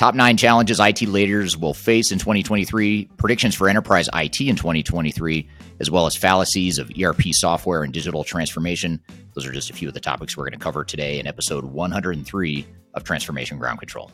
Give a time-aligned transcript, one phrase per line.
[0.00, 5.46] Top nine challenges IT leaders will face in 2023, predictions for enterprise IT in 2023,
[5.78, 8.98] as well as fallacies of ERP software and digital transformation.
[9.34, 11.66] Those are just a few of the topics we're going to cover today in episode
[11.66, 14.10] 103 of Transformation Ground Control.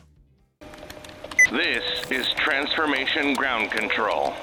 [1.52, 4.34] This is Transformation Ground Control.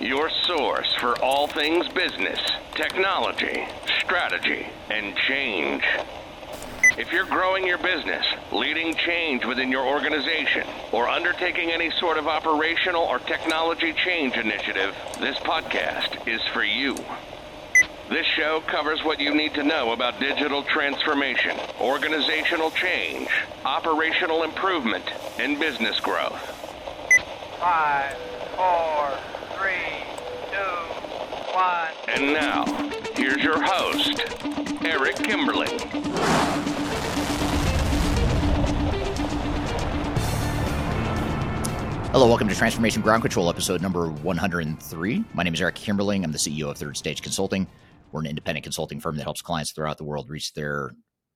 [0.00, 2.40] Your source for all things business,
[2.74, 3.64] technology,
[4.00, 5.84] strategy, and change.
[6.96, 12.26] If you're growing your business, leading change within your organization, or undertaking any sort of
[12.26, 16.96] operational or technology change initiative, this podcast is for you.
[18.08, 23.28] This show covers what you need to know about digital transformation, organizational change,
[23.64, 25.04] operational improvement,
[25.38, 26.40] and business growth.
[27.60, 28.16] Five,
[28.56, 29.18] four,
[29.58, 30.04] three,
[30.50, 30.58] two,
[31.54, 31.88] one.
[32.08, 32.64] And now,
[33.14, 34.20] here's your host,
[34.84, 36.77] Eric Kimberling.
[42.10, 45.24] Hello, welcome to Transformation Ground Control, episode number 103.
[45.34, 46.24] My name is Eric Kimberling.
[46.24, 47.66] I'm the CEO of Third Stage Consulting.
[48.10, 50.92] We're an independent consulting firm that helps clients throughout the world reach their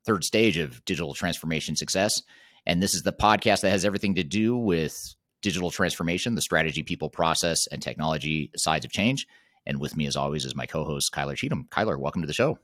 [0.06, 2.22] third stage of digital transformation success.
[2.64, 4.97] And this is the podcast that has everything to do with
[5.42, 9.27] digital transformation, the strategy, people, process, and technology sides of change.
[9.66, 11.69] And with me, as always, is my co host, Kyler Cheatham.
[11.70, 12.58] Kyler, welcome to the show.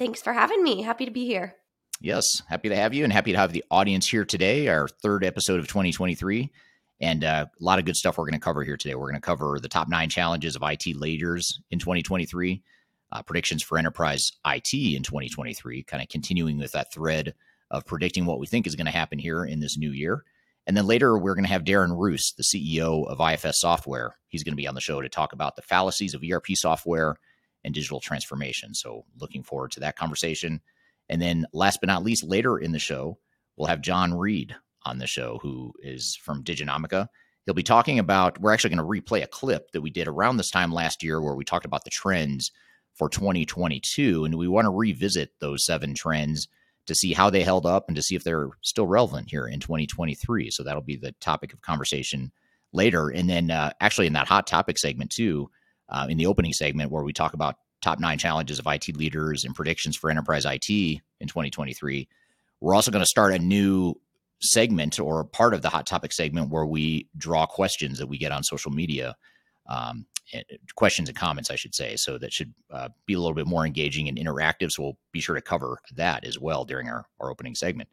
[0.00, 0.82] Thanks for having me.
[0.82, 1.54] Happy to be here.
[2.00, 5.24] Yes, happy to have you and happy to have the audience here today, our third
[5.24, 6.50] episode of 2023.
[7.00, 8.94] And uh, a lot of good stuff we're going to cover here today.
[8.94, 12.62] We're going to cover the top nine challenges of IT leaders in 2023,
[13.12, 17.34] uh, predictions for enterprise IT in 2023, kind of continuing with that thread
[17.70, 20.24] of predicting what we think is going to happen here in this new year.
[20.66, 24.16] And then later, we're going to have Darren Roos, the CEO of IFS Software.
[24.28, 27.16] He's going to be on the show to talk about the fallacies of ERP software
[27.62, 28.74] and digital transformation.
[28.74, 30.60] So, looking forward to that conversation.
[31.08, 33.18] And then, last but not least, later in the show,
[33.56, 37.08] we'll have Jon Reed on the show who is from Diginomica.
[37.44, 40.36] He'll be talking about, we're actually going to replay a clip that we did around
[40.36, 42.50] this time last year where we talked about the trends
[42.94, 44.24] for 2022.
[44.24, 46.48] And we want to revisit those seven trends
[46.86, 49.60] to see how they held up and to see if they're still relevant here in
[49.60, 50.50] 2023.
[50.50, 52.32] So that'll be the topic of conversation
[52.72, 53.08] later.
[53.08, 55.50] And then, uh, actually, in that hot topic segment, too,
[55.88, 59.44] uh, in the opening segment where we talk about top nine challenges of IT leaders
[59.44, 62.08] and predictions for enterprise IT in 2023,
[62.60, 63.94] we're also going to start a new
[64.40, 68.32] segment or part of the hot topic segment where we draw questions that we get
[68.32, 69.14] on social media
[69.68, 70.42] um, eh,
[70.74, 73.64] questions and comments i should say so that should uh, be a little bit more
[73.64, 74.72] engaging and interactive.
[74.72, 77.88] So we'll be sure to cover that as well during our, our opening segment.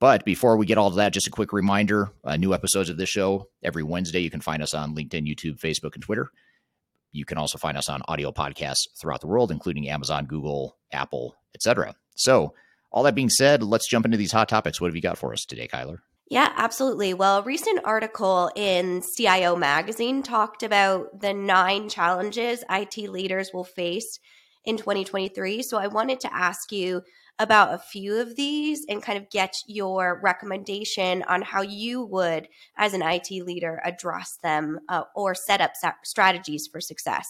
[0.00, 2.96] But before we get all of that just a quick reminder uh, new episodes of
[2.96, 4.20] this show every wednesday.
[4.20, 6.30] You can find us on linkedin youtube facebook and twitter.
[7.12, 11.36] You can also find us on audio podcasts throughout the world including amazon google apple
[11.54, 12.54] etc so
[12.94, 14.80] all that being said, let's jump into these hot topics.
[14.80, 15.98] What have you got for us today, Kyler?
[16.30, 17.12] Yeah, absolutely.
[17.12, 23.64] Well, a recent article in CIO Magazine talked about the nine challenges IT leaders will
[23.64, 24.20] face
[24.64, 25.62] in 2023.
[25.62, 27.02] So I wanted to ask you
[27.40, 32.46] about a few of these and kind of get your recommendation on how you would,
[32.76, 35.72] as an IT leader, address them uh, or set up
[36.04, 37.26] strategies for success.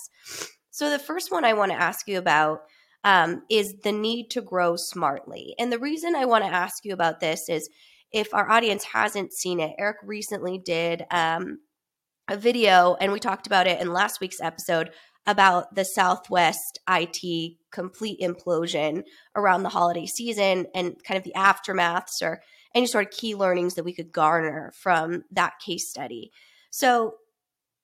[0.70, 2.64] So the first one I want to ask you about
[3.04, 5.54] um, is the need to grow smartly.
[5.58, 7.68] And the reason I want to ask you about this is
[8.10, 11.58] if our audience hasn't seen it, Eric recently did um,
[12.28, 14.90] a video, and we talked about it in last week's episode
[15.26, 19.02] about the Southwest IT complete implosion
[19.34, 22.42] around the holiday season and kind of the aftermaths or
[22.74, 26.30] any sort of key learnings that we could garner from that case study.
[26.70, 27.16] So,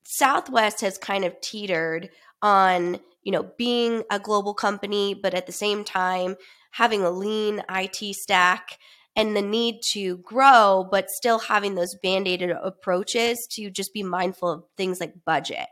[0.05, 2.11] Southwest has kind of teetered
[2.43, 6.37] on you know, being a global company, but at the same time,
[6.73, 8.79] having a lean IT stack
[9.17, 14.03] and the need to grow, but still having those band aided approaches to just be
[14.03, 15.67] mindful of things like budget.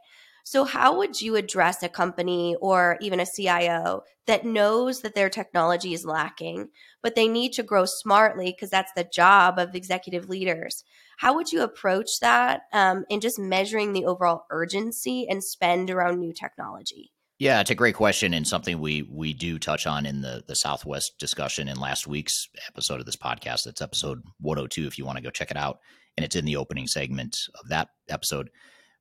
[0.44, 5.28] So, how would you address a company or even a CIO that knows that their
[5.28, 6.70] technology is lacking,
[7.02, 10.84] but they need to grow smartly because that's the job of executive leaders?
[11.18, 16.18] How would you approach that um, in just measuring the overall urgency and spend around
[16.18, 17.12] new technology?
[17.38, 20.56] Yeah, it's a great question and something we we do touch on in the the
[20.56, 23.66] Southwest discussion in last week's episode of this podcast.
[23.66, 25.78] It's episode 102 if you want to go check it out,
[26.16, 28.50] and it's in the opening segment of that episode.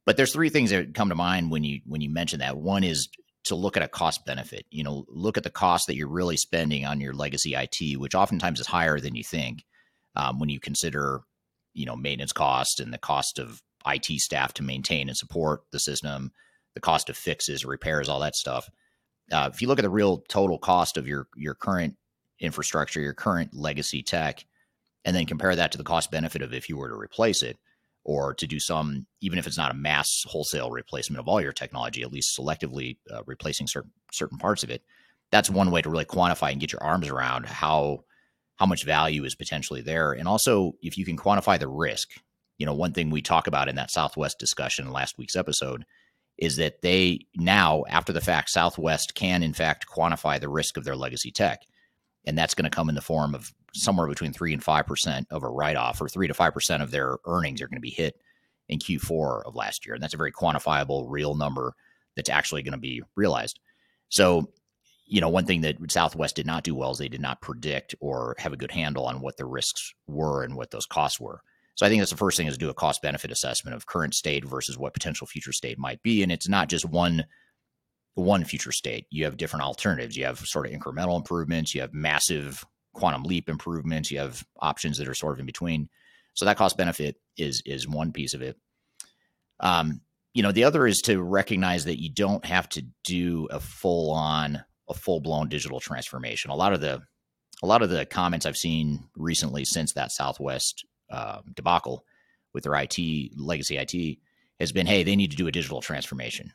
[0.06, 2.58] But there's three things that come to mind when you when you mention that.
[2.58, 3.10] One is
[3.46, 4.66] to look at a cost benefit.
[4.70, 8.14] You know, look at the cost that you're really spending on your legacy IT, which
[8.14, 9.64] oftentimes is higher than you think
[10.16, 11.22] um, when you consider
[11.74, 15.80] you know maintenance cost and the cost of IT staff to maintain and support the
[15.80, 16.32] system
[16.78, 18.70] the cost of fixes, repairs, all that stuff.
[19.32, 21.96] Uh, if you look at the real total cost of your your current
[22.40, 24.46] infrastructure, your current legacy tech,
[25.04, 27.58] and then compare that to the cost benefit of if you were to replace it
[28.04, 31.52] or to do some, even if it's not a mass wholesale replacement of all your
[31.52, 34.84] technology, at least selectively uh, replacing certain certain parts of it.
[35.32, 38.04] That's one way to really quantify and get your arms around how
[38.58, 42.12] how much value is potentially there, and also if you can quantify the risk.
[42.60, 45.86] You know, one thing we talk about in that Southwest discussion last week's episode
[46.38, 50.84] is that they now, after the fact, Southwest can in fact quantify the risk of
[50.84, 51.62] their legacy tech,
[52.26, 55.28] and that's going to come in the form of somewhere between three and five percent
[55.32, 57.90] of a write-off, or three to five percent of their earnings are going to be
[57.90, 58.22] hit
[58.70, 61.74] in Q4 of last year, and that's a very quantifiable, real number
[62.16, 63.60] that's actually going to be realized.
[64.10, 64.52] So,
[65.06, 67.96] you know, one thing that Southwest did not do well is they did not predict
[68.00, 71.42] or have a good handle on what the risks were and what those costs were.
[71.78, 74.16] So I think that's the first thing is do a cost benefit assessment of current
[74.16, 77.24] state versus what potential future state might be, and it's not just one
[78.16, 79.06] one future state.
[79.12, 80.18] You have different alternatives.
[80.18, 81.76] You have sort of incremental improvements.
[81.76, 84.10] You have massive quantum leap improvements.
[84.10, 85.88] You have options that are sort of in between.
[86.34, 88.58] So that cost benefit is is one piece of it.
[89.60, 90.02] Um,
[90.34, 94.12] you know, the other is to recognize that you don't have to do a full
[94.12, 96.50] on a full blown digital transformation.
[96.50, 97.04] A lot of the
[97.62, 102.06] a lot of the comments I've seen recently since that Southwest uh, debacle
[102.54, 102.98] with their IT
[103.38, 104.18] legacy IT
[104.60, 106.52] has been, hey, they need to do a digital transformation.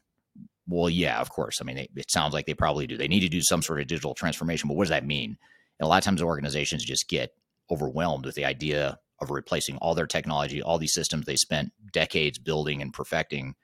[0.67, 1.61] Well, yeah, of course.
[1.61, 2.97] I mean, they, it sounds like they probably do.
[2.97, 5.37] They need to do some sort of digital transformation, but what does that mean?
[5.79, 7.31] And a lot of times organizations just get
[7.71, 12.39] overwhelmed with the idea of replacing all their technology, all these systems they spent decades
[12.39, 13.55] building and perfecting.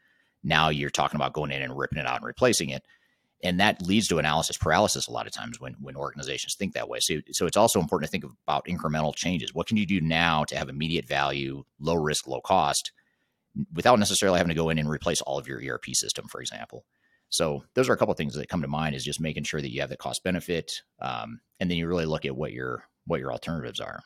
[0.42, 2.82] Now you're talking about going in and ripping it out and replacing it.
[3.44, 6.88] And that leads to analysis paralysis a lot of times when, when organizations think that
[6.88, 6.98] way.
[6.98, 9.54] So, so it's also important to think about incremental changes.
[9.54, 12.90] What can you do now to have immediate value, low risk, low cost,
[13.72, 16.84] without necessarily having to go in and replace all of your ERP system, for example?
[17.28, 19.60] So those are a couple of things that come to mind is just making sure
[19.60, 22.84] that you have the cost benefit, um, and then you really look at what your
[23.06, 24.00] what your alternatives are.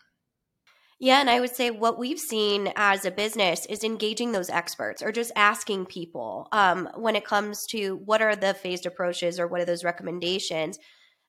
[1.03, 5.03] Yeah, and I would say what we've seen as a business is engaging those experts
[5.03, 9.49] or just asking people um, when it comes to what are the phased approaches or
[9.49, 10.79] what are those recommendations.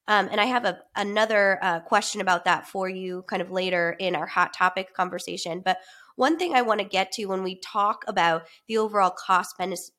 [0.07, 3.95] Um, and I have a, another uh, question about that for you kind of later
[3.97, 5.63] in our hot topic conversation.
[5.65, 5.79] But
[6.17, 9.55] one thing I want to get to when we talk about the overall cost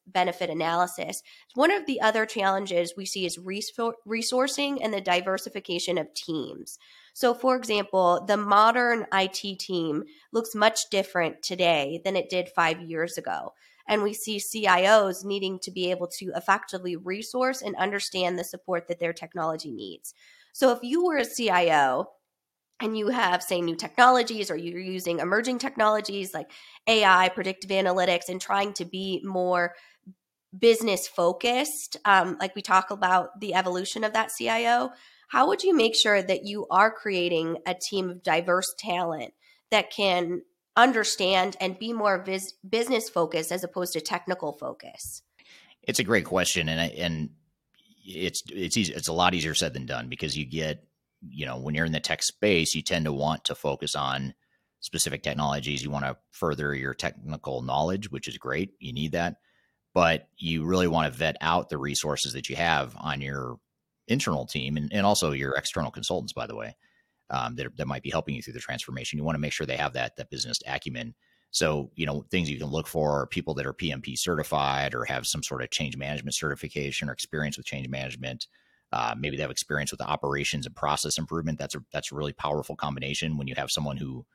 [0.07, 1.21] benefit analysis,
[1.55, 6.79] one of the other challenges we see is resourcing and the diversification of teams.
[7.15, 10.03] So, for example, the modern IT team
[10.33, 13.55] looks much different today than it did five years ago.
[13.89, 18.89] And we see CIOs needing to be able to effectively resource and understand the support
[18.89, 20.13] that their technology needs.
[20.53, 22.09] So, if you were a CIO
[22.81, 26.51] and you have say new technologies or you're using emerging technologies like
[26.89, 29.75] ai predictive analytics and trying to be more
[30.59, 34.91] business focused um, like we talk about the evolution of that cio
[35.29, 39.33] how would you make sure that you are creating a team of diverse talent
[39.71, 40.43] that can
[40.77, 45.23] understand and be more vis- business focused as opposed to technical focus
[45.83, 47.31] it's a great question and and
[48.07, 50.85] it's it's easy, it's a lot easier said than done because you get
[51.31, 54.35] you know, when you're in the tech space, you tend to want to focus on
[54.81, 55.83] specific technologies.
[55.83, 58.73] You want to further your technical knowledge, which is great.
[58.79, 59.37] You need that.
[59.93, 63.59] But you really want to vet out the resources that you have on your
[64.09, 66.77] internal team and, and also your external consultants, by the way,
[67.31, 69.19] um, that, that might be helping you through the transformation.
[69.19, 71.15] You want to make sure they have that, that business acumen.
[71.51, 75.05] So, you know, things you can look for are people that are PMP certified or
[75.05, 78.47] have some sort of change management certification or experience with change management.
[78.93, 81.59] Uh, maybe they have experience with the operations and process improvement.
[81.59, 84.27] That's a that's a really powerful combination when you have someone who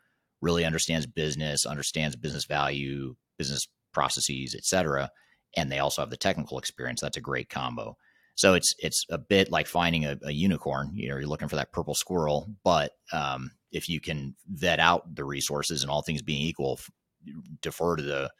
[0.41, 5.09] really understands business, understands business value, business processes, et cetera,
[5.57, 7.01] and they also have the technical experience.
[7.01, 7.97] That's a great combo.
[8.39, 10.91] So it's it's a bit like finding a, a unicorn.
[10.93, 15.13] You know, you're looking for that purple squirrel, but um, if you can vet out
[15.13, 16.79] the resources and all things being equal,
[17.62, 18.31] defer to the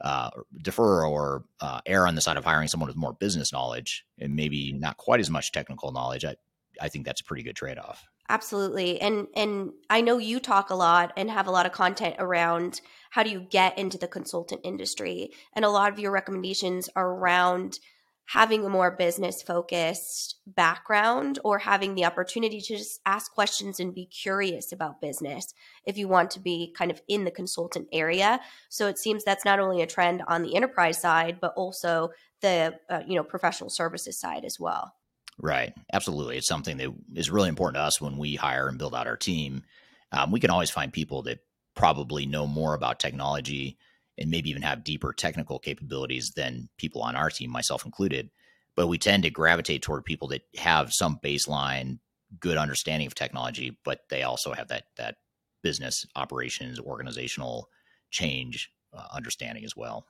[0.00, 0.30] uh,
[0.62, 4.34] defer or uh, err on the side of hiring someone with more business knowledge and
[4.34, 6.34] maybe not quite as much technical knowledge, I,
[6.80, 8.04] I think that's a pretty good trade off.
[8.28, 9.00] Absolutely.
[9.00, 12.80] And and I know you talk a lot and have a lot of content around
[13.10, 17.12] how do you get into the consultant industry and a lot of your recommendations are
[17.12, 17.78] around
[18.26, 23.94] having a more business focused background or having the opportunity to just ask questions and
[23.94, 25.54] be curious about business
[25.84, 28.40] if you want to be kind of in the consultant area.
[28.68, 32.78] So it seems that's not only a trend on the enterprise side but also the
[32.90, 34.92] uh, you know professional services side as well.
[35.38, 35.74] Right.
[35.92, 36.38] Absolutely.
[36.38, 39.16] It's something that is really important to us when we hire and build out our
[39.16, 39.62] team.
[40.10, 41.40] Um, we can always find people that
[41.74, 43.76] probably know more about technology
[44.18, 48.30] and maybe even have deeper technical capabilities than people on our team, myself included.
[48.74, 51.98] But we tend to gravitate toward people that have some baseline
[52.40, 55.16] good understanding of technology, but they also have that that
[55.62, 57.68] business operations, organizational
[58.10, 60.06] change uh, understanding as well.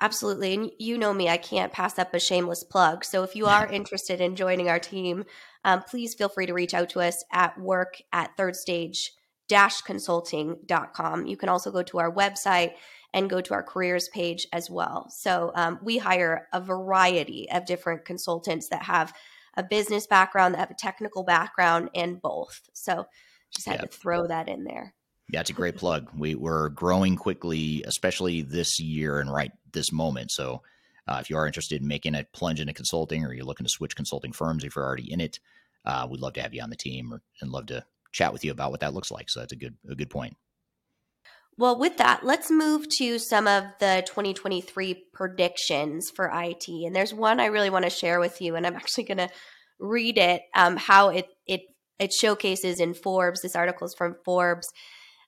[0.00, 0.52] Absolutely.
[0.52, 3.02] And you know me, I can't pass up a shameless plug.
[3.04, 5.24] So if you are interested in joining our team,
[5.64, 9.12] um, please feel free to reach out to us at work at third stage
[9.48, 11.26] consulting.com.
[11.26, 12.72] You can also go to our website
[13.16, 15.08] and go to our careers page as well.
[15.08, 19.14] So um, we hire a variety of different consultants that have
[19.56, 22.60] a business background, that have a technical background, and both.
[22.74, 23.06] So
[23.54, 24.92] just had to throw that in there.
[25.32, 26.10] Yeah, it's a great plug.
[26.14, 30.30] We, we're growing quickly, especially this year and right this moment.
[30.30, 30.60] So
[31.08, 33.72] uh, if you are interested in making a plunge into consulting or you're looking to
[33.72, 35.40] switch consulting firms if you're already in it,
[35.86, 37.82] uh, we'd love to have you on the team or, and love to
[38.12, 39.30] chat with you about what that looks like.
[39.30, 40.36] So that's a good a good point.
[41.58, 46.68] Well, with that, let's move to some of the 2023 predictions for IT.
[46.68, 49.30] And there's one I really want to share with you, and I'm actually going to
[49.78, 50.42] read it.
[50.54, 51.62] Um, how it it
[51.98, 53.40] it showcases in Forbes.
[53.40, 54.68] This article is from Forbes.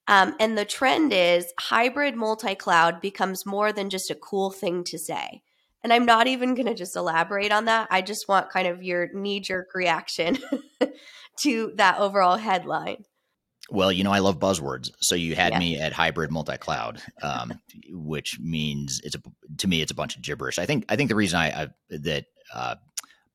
[0.06, 4.84] Um, and the trend is hybrid multi cloud becomes more than just a cool thing
[4.84, 5.42] to say.
[5.84, 7.88] And I'm not even going to just elaborate on that.
[7.90, 10.38] I just want kind of your knee jerk reaction
[11.42, 13.04] to that overall headline.
[13.70, 14.90] Well, you know, I love buzzwords.
[15.00, 15.58] So you had yeah.
[15.58, 17.60] me at hybrid multi-cloud, um,
[17.90, 19.22] which means it's a,
[19.58, 20.58] to me, it's a bunch of gibberish.
[20.58, 22.76] I think, I think the reason I, I that, uh,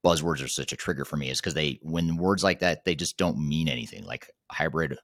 [0.03, 2.95] buzzwords are such a trigger for me is because they, when words like that, they
[2.95, 4.97] just don't mean anything like hybrid,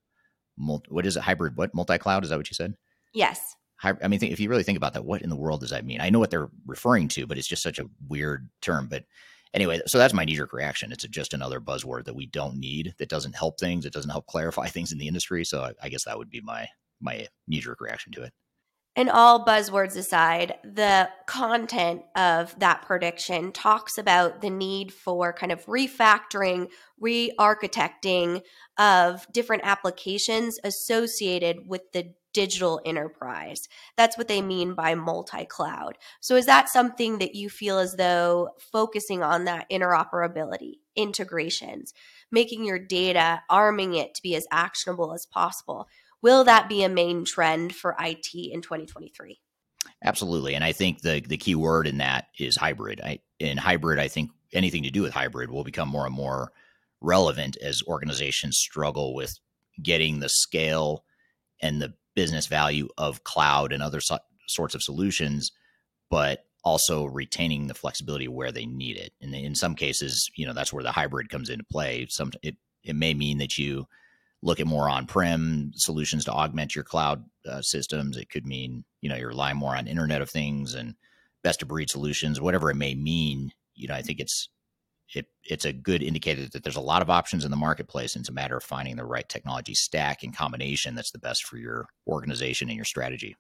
[0.57, 1.21] multi, what is it?
[1.21, 2.23] Hybrid, what multi-cloud?
[2.23, 2.75] Is that what you said?
[3.13, 3.55] Yes.
[3.81, 6.01] I mean, if you really think about that, what in the world does that mean?
[6.01, 8.87] I know what they're referring to, but it's just such a weird term.
[8.87, 9.05] But
[9.53, 10.91] anyway, so that's my knee jerk reaction.
[10.91, 12.93] It's just another buzzword that we don't need.
[12.99, 13.85] That doesn't help things.
[13.85, 15.45] It doesn't help clarify things in the industry.
[15.45, 16.67] So I, I guess that would be my
[17.01, 18.33] my knee jerk reaction to it.
[18.95, 25.53] And all buzzwords aside, the content of that prediction talks about the need for kind
[25.53, 26.67] of refactoring,
[26.99, 28.41] re architecting
[28.77, 33.67] of different applications associated with the digital enterprise.
[33.97, 35.97] That's what they mean by multi cloud.
[36.21, 41.93] So, is that something that you feel as though focusing on that interoperability, integrations,
[42.31, 45.87] making your data, arming it to be as actionable as possible?
[46.21, 49.39] Will that be a main trend for IT in 2023?
[50.03, 50.55] Absolutely.
[50.55, 53.01] And I think the, the key word in that is hybrid.
[53.01, 56.51] I, in hybrid, I think anything to do with hybrid will become more and more
[57.01, 59.39] relevant as organizations struggle with
[59.81, 61.05] getting the scale
[61.61, 65.53] and the business value of cloud and other so- sorts of solutions,
[66.09, 69.13] but also retaining the flexibility where they need it.
[69.21, 72.05] And in some cases, you know, that's where the hybrid comes into play.
[72.09, 73.85] Some it it may mean that you
[74.41, 78.17] look at more on-prem solutions to augment your cloud uh, systems.
[78.17, 80.95] It could mean, you know, you're relying more on Internet of Things and
[81.41, 83.51] best of breed solutions, whatever it may mean.
[83.75, 84.49] You know, I think it's
[85.13, 88.21] it, it's a good indicator that there's a lot of options in the marketplace and
[88.21, 91.57] it's a matter of finding the right technology stack and combination that's the best for
[91.57, 93.35] your organization and your strategy.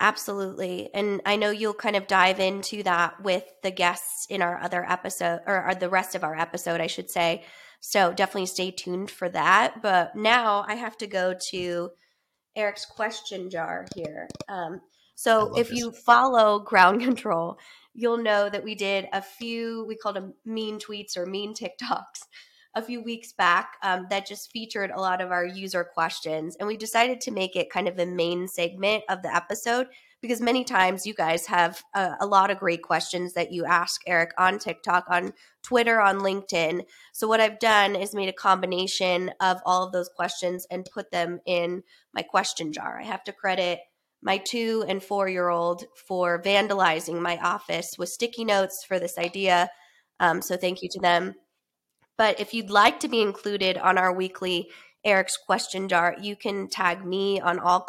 [0.00, 0.90] Absolutely.
[0.92, 4.84] And i know you'll kind of dive into that with the guests in our other
[4.88, 7.44] episode or, the rest of our episode i should say.
[7.80, 9.80] So definitely stay tuned for that.
[9.82, 11.90] But now i have to go to
[12.54, 14.28] eric's question jar here.
[14.48, 14.80] Um,
[15.14, 15.78] so if this.
[15.78, 17.58] you follow ground control
[17.94, 22.26] you'll know that we did a few, we called them mean tweets or mean TikToks
[22.74, 26.56] a few weeks back um, that just featured a lot of our user questions.
[26.56, 29.88] And we decided to make it kind of the main segment of the episode
[30.22, 34.00] because many times you guys have a, a, lot of great questions that you ask
[34.06, 35.32] Eric on TikTok, on
[35.62, 36.84] Twitter, on LinkedIn.
[37.12, 41.10] So, what I've done is made a combination of all of those questions and put
[41.10, 41.82] them in
[42.14, 43.00] my question jar.
[43.00, 43.80] I have to credit
[44.22, 49.18] my two and four year old for vandalizing my office with sticky notes for this
[49.18, 49.68] idea.
[50.20, 51.34] Um, so thank you to them.
[52.16, 54.70] But if you'd like to be included on our weekly
[55.04, 57.86] Eric's question jar, you can tag me on all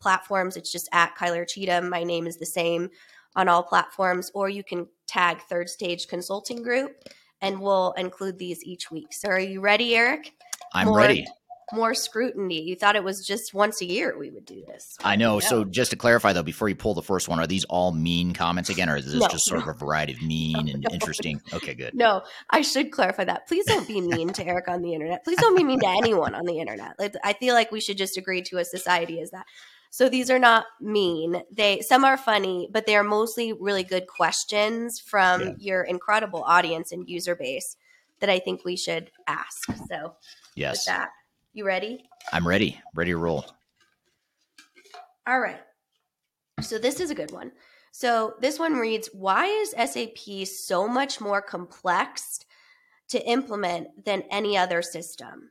[0.00, 0.56] platforms.
[0.56, 1.90] It's just at Kyler Cheatham.
[1.90, 2.90] My name is the same
[3.34, 6.92] on all platforms, or you can tag Third Stage Consulting Group,
[7.40, 9.08] and we'll include these each week.
[9.10, 10.32] So, are you ready, Eric?
[10.72, 11.26] I'm More ready
[11.72, 12.62] more scrutiny.
[12.62, 14.96] You thought it was just once a year we would do this.
[15.02, 15.40] I know.
[15.40, 18.32] So just to clarify though, before you pull the first one, are these all mean
[18.32, 19.70] comments again, or is this no, just sort no.
[19.70, 21.40] of a variety of mean no, and interesting?
[21.52, 21.94] Okay, good.
[21.94, 23.48] No, I should clarify that.
[23.48, 25.24] Please don't be mean to Eric on the internet.
[25.24, 26.94] Please don't be mean to anyone on the internet.
[26.98, 29.46] Like, I feel like we should just agree to a society as that.
[29.90, 31.42] So these are not mean.
[31.52, 35.52] They some are funny, but they are mostly really good questions from yeah.
[35.58, 37.76] your incredible audience and user base
[38.20, 39.70] that I think we should ask.
[39.88, 40.14] So
[40.54, 41.10] yes, that
[41.52, 42.04] you ready?
[42.32, 42.80] I'm ready.
[42.94, 43.44] Ready to roll.
[45.26, 45.60] All right.
[46.60, 47.52] So this is a good one.
[47.92, 52.40] So this one reads Why is SAP so much more complex
[53.08, 55.50] to implement than any other system?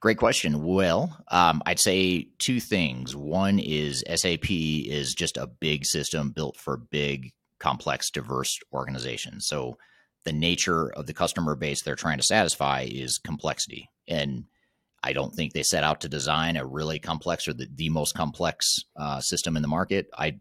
[0.00, 0.64] Great question.
[0.64, 3.14] Well, um, I'd say two things.
[3.14, 9.46] One is SAP is just a big system built for big, complex, diverse organizations.
[9.46, 9.76] So
[10.24, 13.90] the nature of the customer base they're trying to satisfy is complexity.
[14.08, 14.44] And
[15.02, 18.14] I don't think they set out to design a really complex or the, the most
[18.14, 20.08] complex uh, system in the market.
[20.16, 20.38] I,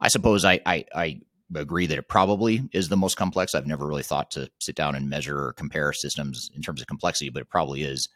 [0.00, 1.20] I suppose I, I, I
[1.54, 3.54] agree that it probably is the most complex.
[3.54, 6.86] I've never really thought to sit down and measure or compare systems in terms of
[6.86, 8.08] complexity, but it probably is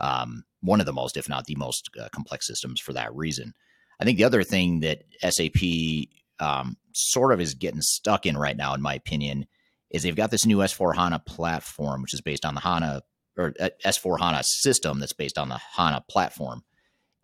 [0.00, 3.54] um, one of the most, if not the most uh, complex systems for that reason.
[4.00, 6.08] I think the other thing that SAP
[6.40, 9.46] um, sort of is getting stuck in right now, in my opinion,
[9.90, 13.02] is they've got this new S4 HANA platform, which is based on the HANA
[13.38, 16.62] or uh, S4 HANA system that's based on the HANA platform.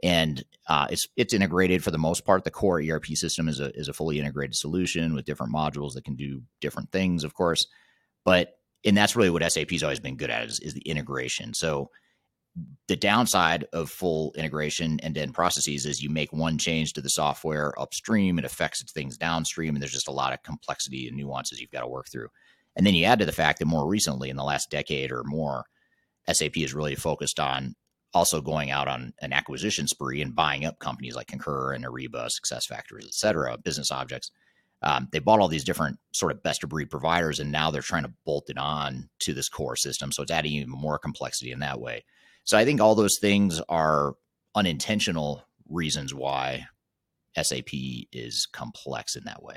[0.02, 2.44] And uh, it's it's integrated for the most part.
[2.44, 6.04] The core ERP system is a is a fully integrated solution with different modules that
[6.04, 7.66] can do different things, of course.
[8.24, 11.54] But and that's really what SAP's always been good at is, is the integration.
[11.54, 11.90] So
[12.86, 17.08] the downside of full integration and then processes is you make one change to the
[17.08, 21.60] software upstream, it affects things downstream, and there's just a lot of complexity and nuances
[21.60, 22.28] you've got to work through.
[22.76, 25.22] And then you add to the fact that more recently, in the last decade or
[25.24, 25.64] more,
[26.30, 27.74] SAP is really focused on
[28.12, 32.28] also going out on an acquisition spree and buying up companies like Concur and Ariba,
[32.28, 34.30] SuccessFactors, et cetera, BusinessObjects.
[34.82, 37.82] Um, they bought all these different sort of best of breed providers, and now they're
[37.82, 40.12] trying to bolt it on to this core system.
[40.12, 42.04] So it's adding even more complexity in that way.
[42.44, 44.14] So I think all those things are
[44.54, 46.66] unintentional reasons why
[47.40, 47.70] SAP
[48.12, 49.56] is complex in that way.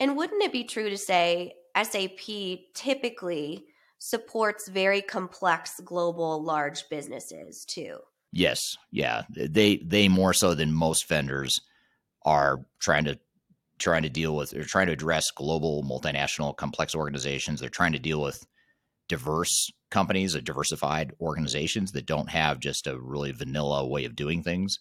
[0.00, 2.18] And wouldn't it be true to say SAP
[2.74, 3.64] typically
[4.04, 7.98] supports very complex global large businesses too?
[8.32, 8.58] Yes,
[8.90, 9.22] yeah.
[9.30, 11.60] They they more so than most vendors
[12.24, 13.18] are trying to
[13.78, 17.60] trying to deal with they're trying to address global multinational complex organizations.
[17.60, 18.44] They're trying to deal with
[19.08, 24.42] diverse companies, or diversified organizations that don't have just a really vanilla way of doing
[24.42, 24.78] things.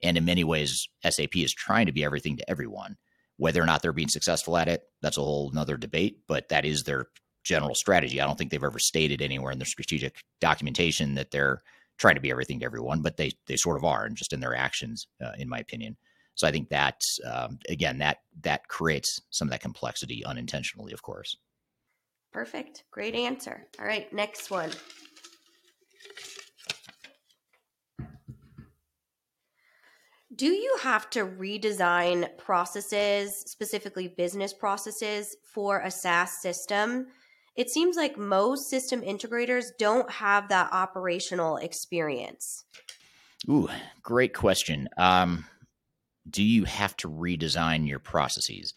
[0.00, 2.98] And in many ways, SAP is trying to be everything to everyone.
[3.36, 6.64] Whether or not they're being successful at it, that's a whole nother debate, but that
[6.64, 7.06] is their
[7.44, 8.20] general strategy.
[8.20, 11.62] I don't think they've ever stated anywhere in their strategic documentation that they're
[11.98, 14.40] trying to be everything to everyone, but they they sort of are, and just in
[14.40, 15.96] their actions, uh, in my opinion.
[16.34, 17.00] So I think that
[17.30, 21.36] um, again that that creates some of that complexity unintentionally, of course.
[22.32, 22.84] Perfect.
[22.90, 23.66] Great answer.
[23.78, 24.70] All right, next one.
[30.36, 37.08] Do you have to redesign processes, specifically business processes, for a SaaS system?
[37.60, 42.64] It seems like most system integrators don't have that operational experience.
[43.50, 43.68] Ooh,
[44.02, 44.88] great question.
[44.96, 45.44] Um,
[46.30, 48.72] do you have to redesign your processes?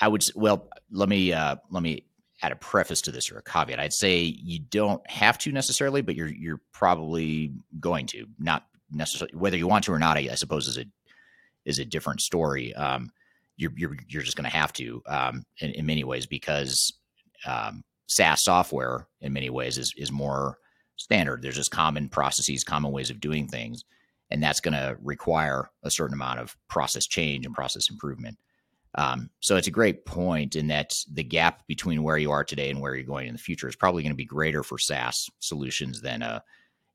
[0.00, 2.04] I would well, let me uh, let me
[2.40, 3.80] add a preface to this or a caveat.
[3.80, 8.26] I'd say you don't have to necessarily, but you're you're probably going to.
[8.38, 10.16] Not necessarily whether you want to or not.
[10.16, 10.84] I, I suppose is a
[11.64, 12.72] is a different story.
[12.76, 13.10] Um,
[13.56, 16.92] you're you're you're just going to have to um, in, in, many ways because
[17.44, 20.58] um, SaaS software in many ways is is more
[20.96, 21.42] standard.
[21.42, 23.84] There's just common processes, common ways of doing things,
[24.30, 28.36] and that's going to require a certain amount of process change and process improvement.
[28.94, 32.70] Um, so it's a great point in that the gap between where you are today
[32.70, 35.30] and where you're going in the future is probably going to be greater for SaaS
[35.40, 36.42] solutions than a,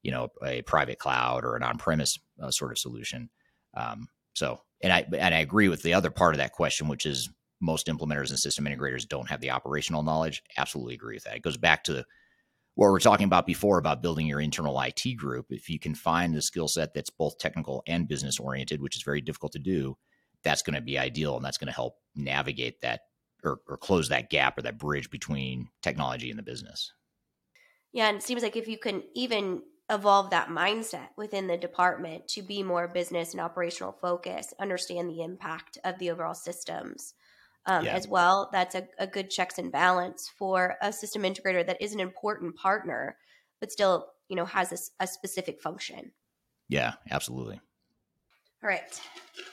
[0.02, 3.30] you know, a private cloud or an on-premise uh, sort of solution.
[3.76, 7.06] Um, so, and I and I agree with the other part of that question, which
[7.06, 7.30] is
[7.64, 10.44] most implementers and system integrators don't have the operational knowledge.
[10.58, 11.38] Absolutely agree with that.
[11.38, 12.06] It goes back to
[12.76, 15.48] what we we're talking about before about building your internal IT group.
[15.50, 19.04] If you can find the skill set that's both technical and business oriented, which is
[19.04, 19.98] very difficult to do,
[20.44, 23.02] that's going to be ideal and that's going to help navigate that
[23.44, 26.92] or, or close that gap or that bridge between technology and the business.
[27.94, 32.28] Yeah, and it seems like if you can even evolve that mindset within the department
[32.30, 37.14] to be more business and operational focus, understand the impact of the overall systems
[37.66, 37.94] um, yeah.
[37.94, 38.50] as well.
[38.52, 42.56] That's a, a, good checks and balance for a system integrator that is an important
[42.56, 43.18] partner,
[43.60, 46.12] but still, you know, has a, a specific function.
[46.68, 47.60] Yeah, absolutely.
[48.64, 49.02] All right,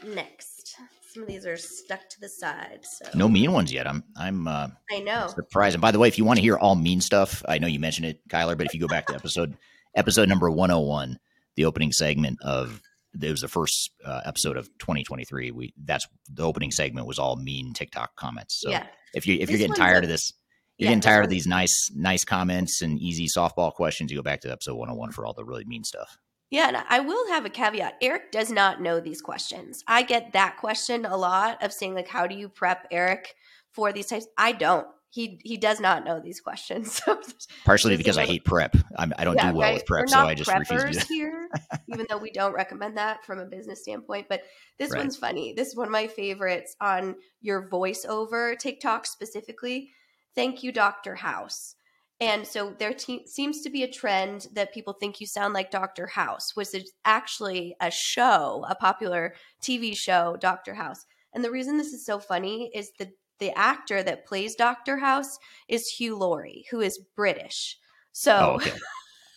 [0.05, 0.77] next.
[1.13, 2.81] Some of these are stuck to the side.
[2.83, 3.89] So no mean ones yet.
[3.89, 5.75] I'm I'm uh, I know surprised.
[5.75, 7.81] And by the way, if you want to hear all mean stuff, I know you
[7.81, 9.57] mentioned it, Kyler, but if you go back to episode
[9.97, 11.19] episode number 101,
[11.57, 12.81] the opening segment of
[13.13, 15.51] it was the first uh, episode of 2023.
[15.51, 18.61] We that's the opening segment was all mean TikTok comments.
[18.61, 18.87] So yeah.
[19.15, 20.33] if you if this you're getting tired a, of this,
[20.79, 24.23] you're yeah, getting tired of these nice nice comments and easy softball questions, you go
[24.23, 26.19] back to episode 101 for all the really mean stuff.
[26.51, 27.95] Yeah, and I will have a caveat.
[28.03, 29.85] Eric does not know these questions.
[29.87, 33.35] I get that question a lot of saying like, "How do you prep Eric
[33.73, 34.87] for these types?" I don't.
[35.11, 37.01] He he does not know these questions.
[37.07, 37.21] So
[37.65, 38.77] Partially because I hate prep.
[38.97, 39.75] I'm, I don't Yeah, do well right.
[39.75, 41.49] with prep, so I just refuse to do here,
[41.89, 44.27] even though we don't recommend that from a business standpoint.
[44.29, 44.43] But
[44.79, 45.01] this Right.
[45.01, 45.53] one's funny.
[45.53, 49.91] This is one of my favorites on your voiceover TikTok specifically.
[50.35, 51.17] Thank you, Dr.
[51.17, 51.75] House.
[52.21, 55.71] And so there te- seems to be a trend that people think you sound like
[55.71, 56.07] Dr.
[56.07, 60.75] House, which is actually a show, a popular TV show, Dr.
[60.75, 61.05] House.
[61.33, 64.97] And the reason this is so funny is the the actor that plays Dr.
[64.99, 67.77] House is Hugh Laurie, who is British.
[68.13, 68.73] So Oh, okay.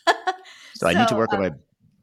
[0.75, 1.51] So, I need to So, work on um, my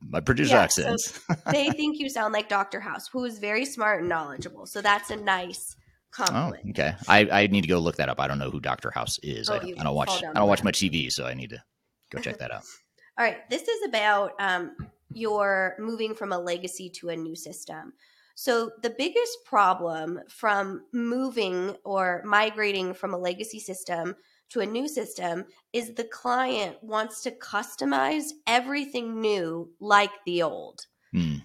[0.08, 1.20] my producer yeah, so- accents.
[1.52, 2.80] they think you sound like Dr.
[2.80, 4.64] House, who is very smart and knowledgeable.
[4.66, 5.76] So that's a nice
[6.10, 6.62] compliment.
[6.66, 6.94] Oh, okay.
[7.06, 8.18] I, I need to go look that up.
[8.18, 9.50] I don't know who Doctor House is.
[9.50, 10.22] Oh, I, don't, I don't watch.
[10.24, 11.62] I don't watch much TV, so I need to
[12.10, 12.62] go check that out.
[13.18, 14.74] All right, this is about um,
[15.12, 17.92] your moving from a legacy to a new system.
[18.34, 24.16] So the biggest problem from moving or migrating from a legacy system
[24.50, 30.86] to a new system is the client wants to customize everything new like the old.
[31.12, 31.36] Hmm.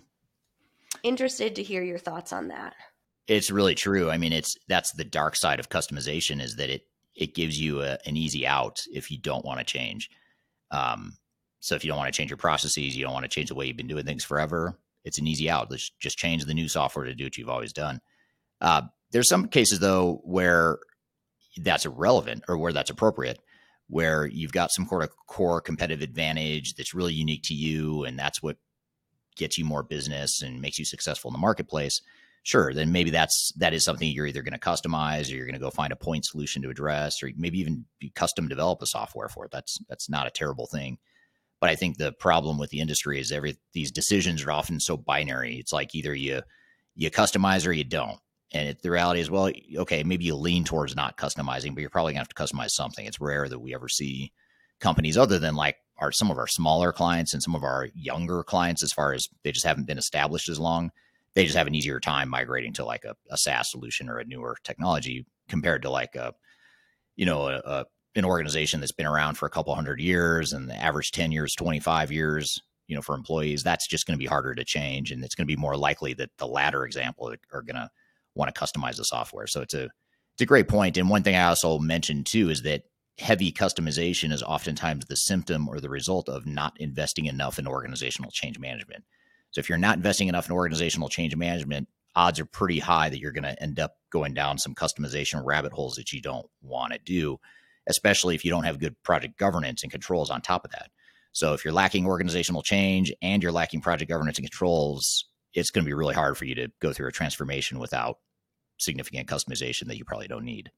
[1.03, 2.73] Interested to hear your thoughts on that.
[3.27, 4.09] It's really true.
[4.09, 7.81] I mean, it's that's the dark side of customization is that it it gives you
[7.81, 10.09] a, an easy out if you don't want to change.
[10.71, 11.17] Um,
[11.59, 13.55] so if you don't want to change your processes, you don't want to change the
[13.55, 14.77] way you've been doing things forever.
[15.05, 15.71] It's an easy out.
[15.71, 18.01] Let's just change the new software to do what you've always done.
[18.59, 20.79] Uh, there's some cases though where
[21.57, 23.39] that's irrelevant or where that's appropriate,
[23.87, 28.19] where you've got some sort of core competitive advantage that's really unique to you, and
[28.19, 28.57] that's what
[29.37, 32.01] gets you more business and makes you successful in the marketplace
[32.45, 35.55] sure then maybe that's that is something you're either going to customize or you're going
[35.55, 39.27] to go find a point solution to address or maybe even custom develop a software
[39.27, 40.97] for it that's that's not a terrible thing
[41.65, 44.95] but i think the problem with the industry is every these decisions are often so
[44.95, 45.55] binary.
[45.55, 46.43] It's like either you
[46.93, 48.19] you customize or you don't.
[48.53, 51.89] And it, the reality is well okay maybe you lean towards not customizing but you're
[51.89, 53.03] probably to have to customize something.
[53.03, 54.31] It's rare that we ever see
[54.79, 58.43] companies other than like our some of our smaller clients and some of our younger
[58.43, 60.91] clients as far as they just haven't been established as long
[61.33, 64.25] they just have an easier time migrating to like a, a SaaS solution or a
[64.25, 66.33] newer technology compared to like a,
[67.15, 70.69] you know, a, a, an organization that's been around for a couple hundred years and
[70.69, 73.63] the average 10 years 25 years, you know, for employees.
[73.63, 75.11] That's just going to be harder to change.
[75.11, 77.89] And it's going to be more likely that the latter example are going to
[78.35, 79.47] want to customize the software.
[79.47, 79.83] So it's a,
[80.33, 80.97] it's a great point.
[80.97, 82.83] And one thing I also mentioned too is that
[83.17, 88.31] heavy customization is oftentimes the symptom or the result of not investing enough in organizational
[88.31, 89.03] change management.
[89.51, 93.19] So if you're not investing enough in organizational change management, odds are pretty high that
[93.19, 96.93] you're going to end up going down some customization rabbit holes that you don't want
[96.93, 97.39] to do,
[97.87, 100.89] especially if you don't have good project governance and controls on top of that.
[101.31, 105.83] So if you're lacking organizational change and you're lacking project governance and controls, it's going
[105.83, 108.17] to be really hard for you to go through a transformation without
[108.77, 110.71] significant customization that you probably don't need.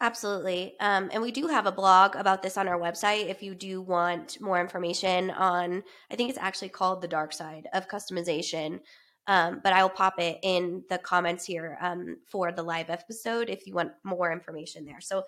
[0.00, 0.74] Absolutely.
[0.80, 3.80] Um, and we do have a blog about this on our website if you do
[3.80, 8.80] want more information on, I think it's actually called The Dark Side of Customization.
[9.28, 13.48] Um, but I will pop it in the comments here um, for the live episode
[13.48, 15.00] if you want more information there.
[15.00, 15.22] So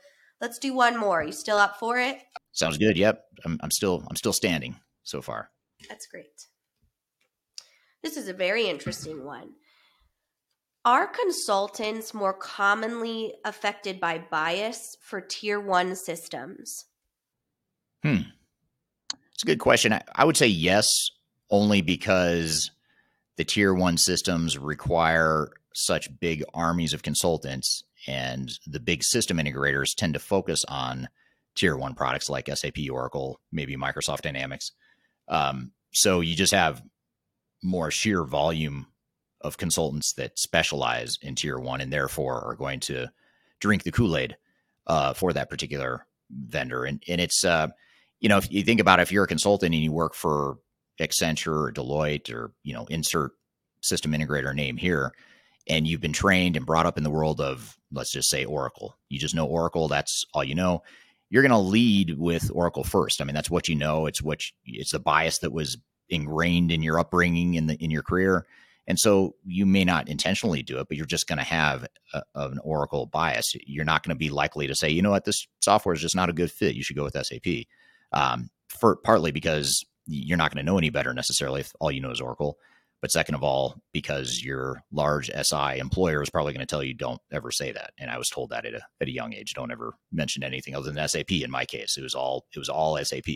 [0.45, 1.25] let's do one more.
[1.25, 2.19] you still up for it?
[2.53, 2.99] Sounds good.
[2.99, 3.25] Yep.
[3.47, 5.49] I'm, I'm still I'm still standing so far.
[5.89, 6.49] That's great.
[8.03, 9.53] This is a very interesting one.
[10.85, 16.85] Are consultants more commonly affected by bias for tier one systems?
[18.03, 18.29] Hmm.
[19.33, 19.95] It's a good question.
[19.95, 20.87] I, I would say yes,
[21.49, 22.71] only because
[23.37, 29.95] the tier one systems require such big armies of consultants, and the big system integrators
[29.95, 31.09] tend to focus on
[31.55, 34.73] tier one products like SAP, Oracle, maybe Microsoft Dynamics.
[35.29, 36.83] Um, so you just have
[37.63, 38.87] more sheer volume
[39.41, 43.09] of consultants that specialize in tier one and therefore are going to
[43.61, 44.37] drink the Kool-Aid
[44.87, 46.85] uh, for that particular vendor.
[46.85, 47.69] And and it's uh,
[48.21, 50.57] you know, if you think about it, if you're a consultant and you work for
[50.99, 53.33] Accenture or Deloitte or, you know, insert
[53.83, 55.13] system integrator name here,
[55.69, 58.97] and you've been trained and brought up in the world of, let's just say Oracle.
[59.09, 60.83] You just know Oracle, that's all you know.
[61.31, 63.21] You're going to lead with Oracle first.
[63.21, 64.07] I mean, that's what you know.
[64.07, 67.91] It's what you, it's the bias that was ingrained in your upbringing in the in
[67.91, 68.47] your career.
[68.87, 72.23] And so you may not intentionally do it, but you're just going to have a,
[72.35, 73.55] an Oracle bias.
[73.67, 76.15] You're not going to be likely to say, you know what, this software is just
[76.15, 76.75] not a good fit.
[76.75, 77.65] You should go with SAP.
[78.13, 82.01] Um, for partly because you're not going to know any better necessarily if all you
[82.01, 82.59] know is Oracle.
[83.05, 86.95] But second of all, because your large SI employer is probably going to tell you
[86.95, 87.91] don't ever say that.
[87.99, 90.75] And I was told that at a, at a young age, don't ever mention anything
[90.75, 91.31] other than SAP.
[91.33, 93.29] In my case, it was all it was all SAP.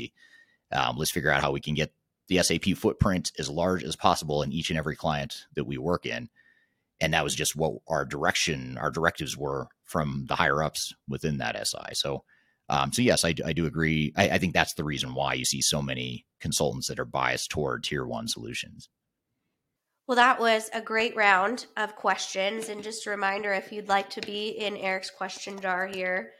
[0.73, 1.93] Um, let's figure out how we can get
[2.29, 6.07] the SAP footprint as large as possible in each and every client that we work
[6.07, 6.31] in.
[6.99, 11.37] And that was just what our direction, our directives were from the higher ups within
[11.39, 11.93] that SI.
[11.93, 12.25] So,
[12.71, 14.15] um, so yes, I, I do agree.
[14.17, 17.51] I, I think that's the reason why you see so many consultants that are biased
[17.51, 18.89] toward tier one solutions.
[20.09, 22.71] Well, that was a great round of questions.
[22.71, 26.31] And just a reminder if you'd like to be in Eric's question jar here,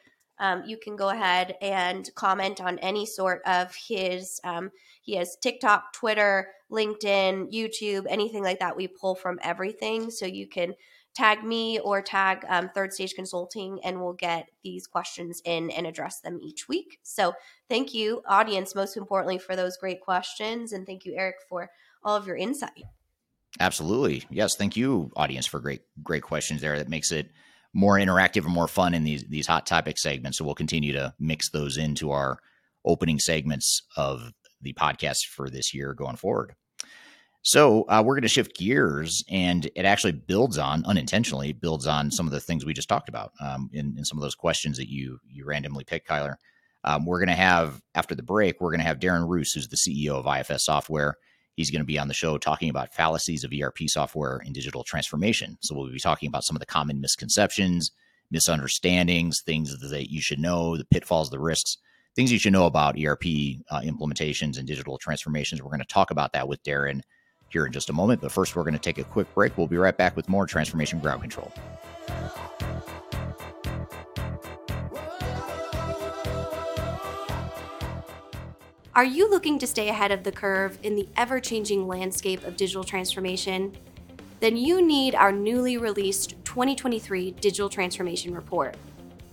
[0.41, 4.41] um, you can go ahead and comment on any sort of his.
[4.43, 4.71] Um,
[5.03, 8.75] he has TikTok, Twitter, LinkedIn, YouTube, anything like that.
[8.75, 10.11] We pull from everything.
[10.11, 10.75] So you can
[11.15, 15.87] tag me or tag um, Third Stage Consulting, and we'll get these questions in and
[15.87, 17.01] address them each week.
[17.03, 17.35] So
[17.69, 20.73] thank you, audience, most importantly, for those great questions.
[20.73, 21.69] And thank you, Eric, for
[22.03, 22.85] all of your insight.
[23.61, 24.25] Absolutely.
[24.31, 24.57] Yes.
[24.57, 26.79] Thank you, audience, for great, great questions there.
[26.79, 27.31] That makes it
[27.75, 30.39] more interactive and more fun in these these hot topic segments.
[30.39, 32.39] So we'll continue to mix those into our
[32.85, 36.55] opening segments of the podcast for this year going forward.
[37.43, 42.11] So uh, we're going to shift gears, and it actually builds on unintentionally builds on
[42.11, 44.77] some of the things we just talked about um, in, in, some of those questions
[44.77, 46.35] that you you randomly picked, Kyler.
[46.85, 49.69] Um, we're going to have after the break, we're going to have Darren Roos, who's
[49.69, 51.17] the CEO of IFS Software.
[51.59, 54.85] He's going to be on the show talking about fallacies of ERP software and digital
[54.85, 55.59] transformation.
[55.61, 57.91] So we'll be talking about some of the common misconceptions,
[58.31, 61.79] misunderstandings, things that you should know, the pitfalls, the risks,
[62.15, 63.25] things you should know about ERP
[63.71, 65.61] uh, implementations and digital transformations.
[65.61, 67.01] We're going to talk about that with Darren
[67.49, 68.21] here in just a moment.
[68.21, 69.59] But first, we're going to take a quick break.
[69.59, 71.53] We'll be right back with more Transformation Ground Control.
[78.99, 82.57] Are you looking to stay ahead of the curve in the ever changing landscape of
[82.57, 83.77] digital transformation?
[84.41, 88.77] Then you need our newly released 2023 Digital Transformation Report.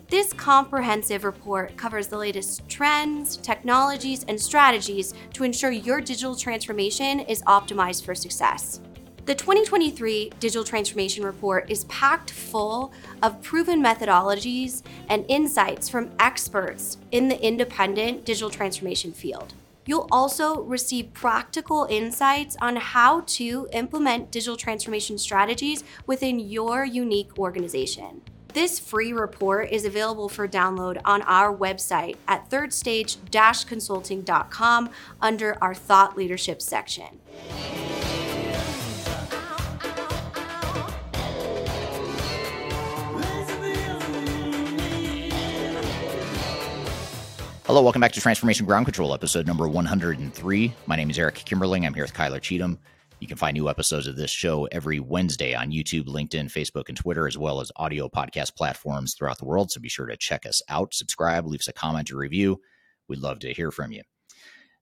[0.07, 7.21] This comprehensive report covers the latest trends, technologies, and strategies to ensure your digital transformation
[7.21, 8.81] is optimized for success.
[9.25, 16.99] The 2023 Digital Transformation Report is packed full of proven methodologies and insights from experts
[17.09, 19.55] in the independent digital transformation field.
[19.87, 27.39] You'll also receive practical insights on how to implement digital transformation strategies within your unique
[27.39, 28.21] organization.
[28.53, 36.15] This free report is available for download on our website at thirdstage-consulting.com under our thought
[36.15, 37.21] leadership section.
[47.65, 50.73] Hello, welcome back to Transformation Ground Control, episode number 103.
[50.85, 51.83] My name is Eric Kimberling.
[51.83, 52.77] I'm here with Kyler Cheatham.
[53.19, 56.95] You can find new episodes of this show every Wednesday on YouTube, LinkedIn, Facebook, and
[56.95, 59.71] Twitter, as well as audio podcast platforms throughout the world.
[59.71, 62.61] So be sure to check us out, subscribe, leave us a comment or review.
[63.07, 64.03] We'd love to hear from you.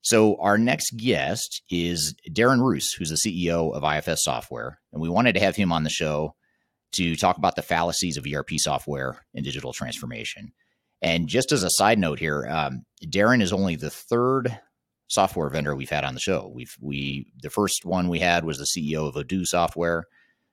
[0.02, 4.78] So, our next guest is Darren Roos, who's the CEO of IFS Software.
[4.92, 6.34] And we wanted to have him on the show
[6.92, 10.52] to talk about the fallacies of ERP software and digital transformation.
[11.04, 14.58] And just as a side note here, um, Darren is only the third
[15.08, 16.50] software vendor we've had on the show.
[16.52, 20.04] We've we the first one we had was the CEO of Odoo Software.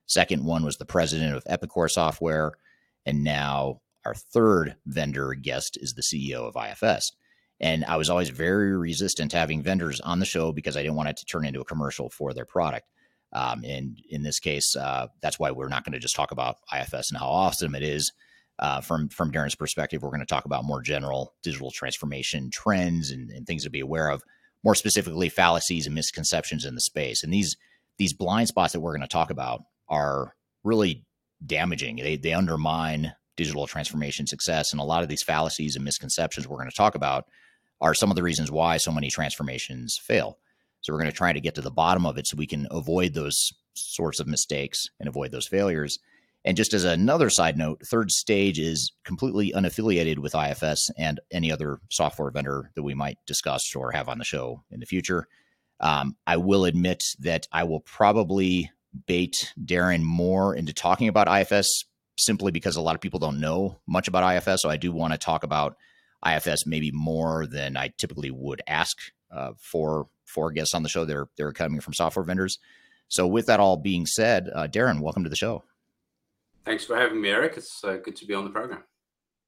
[0.04, 2.52] Second one was the president of Epicor Software,
[3.06, 7.12] and now our third vendor guest is the CEO of IFS.
[7.58, 10.96] And I was always very resistant to having vendors on the show because I didn't
[10.96, 12.86] want it to turn into a commercial for their product.
[13.32, 16.56] Um, and in this case, uh, that's why we're not going to just talk about
[16.70, 18.12] IFS and how awesome it is
[18.62, 23.10] uh, from from Darren's perspective, we're going to talk about more general digital transformation trends
[23.10, 24.22] and, and, things to be aware of.
[24.62, 27.24] More specifically, fallacies and misconceptions in the space.
[27.24, 27.56] And these
[27.98, 31.04] these blind spots that we're going to talk about are really
[31.44, 31.96] damaging.
[31.96, 34.70] They they undermine digital transformation success.
[34.70, 37.24] And a lot of these fallacies and misconceptions we're going to talk about
[37.80, 40.38] are some of the reasons why so many transformations fail.
[40.82, 42.68] So we're going to try to get to the bottom of it so we can
[42.70, 45.98] avoid those sorts of mistakes and avoid those failures
[46.44, 51.52] and just as another side note, Third Stage is completely unaffiliated with IFS and any
[51.52, 55.28] other software vendor that we might discuss or have on the show in the future.
[55.78, 58.70] Um, I will admit that I will probably
[59.06, 61.84] bait Darren more into talking about IFS
[62.18, 64.62] simply because a lot of people don't know much about IFS.
[64.62, 65.76] So I do want to talk about
[66.26, 68.96] IFS maybe more than I typically would ask
[69.30, 71.04] uh, for for guests on the show.
[71.04, 72.58] They're they're coming from software vendors.
[73.08, 75.64] So with that all being said, uh, Darren, welcome to the show.
[76.64, 77.54] Thanks for having me, Eric.
[77.56, 78.84] It's uh, good to be on the program.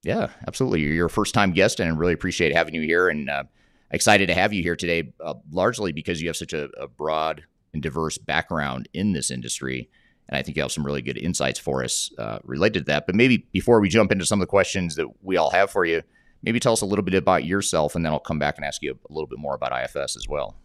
[0.03, 0.81] Yeah, absolutely.
[0.81, 3.09] You're your first time guest, and I really appreciate having you here.
[3.09, 3.43] And uh,
[3.91, 7.43] excited to have you here today, uh, largely because you have such a, a, broad
[7.73, 9.89] and diverse background in this industry.
[10.27, 13.05] And I think you have some really good insights for us uh, related to that.
[13.05, 15.85] But maybe before we jump into some of the questions that we all have for
[15.85, 16.03] you,
[16.43, 18.81] maybe tell us a little bit about yourself, and then I'll come back and ask
[18.81, 20.55] you a little bit more about IFS as well.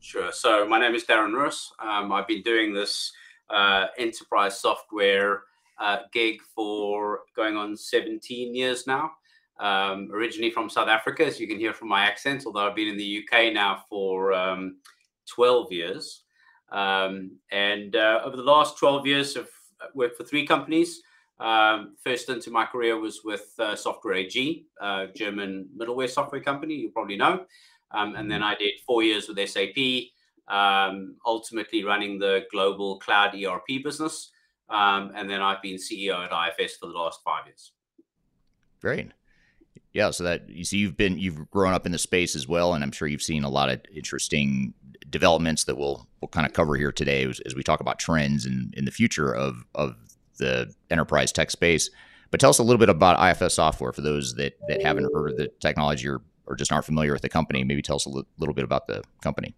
[0.00, 0.32] Sure.
[0.32, 1.72] So my name is Darren Roos.
[1.78, 3.12] Um, I've been doing this
[3.50, 5.42] uh, enterprise software
[5.80, 9.10] uh, gig for going on 17 years now.
[9.58, 12.88] Um, originally from South Africa, as you can hear from my accent, although I've been
[12.88, 14.76] in the UK now for um,
[15.26, 16.22] 12 years.
[16.70, 19.50] Um, and uh, over the last 12 years, I've
[19.94, 21.02] worked for three companies.
[21.40, 26.74] Um, first into my career was with uh, Software AG, uh, German middleware software company,
[26.74, 27.44] you probably know.
[27.92, 29.76] Um, and then I did four years with SAP,
[30.48, 34.30] um, ultimately running the global cloud ERP business.
[34.70, 37.72] Um, and then I've been CEO at IFS for the last five years.
[38.80, 39.12] Great.
[39.92, 42.74] Yeah, so that you see, you've been you've grown up in the space as well,
[42.74, 44.72] and I'm sure you've seen a lot of interesting
[45.08, 48.46] developments that we'll we'll kind of cover here today as, as we talk about trends
[48.46, 49.96] in in the future of of
[50.38, 51.90] the enterprise tech space.
[52.30, 55.32] But tell us a little bit about IFS software for those that that haven't heard
[55.32, 57.64] of the technology or, or just aren't familiar with the company.
[57.64, 59.56] Maybe tell us a l- little bit about the company.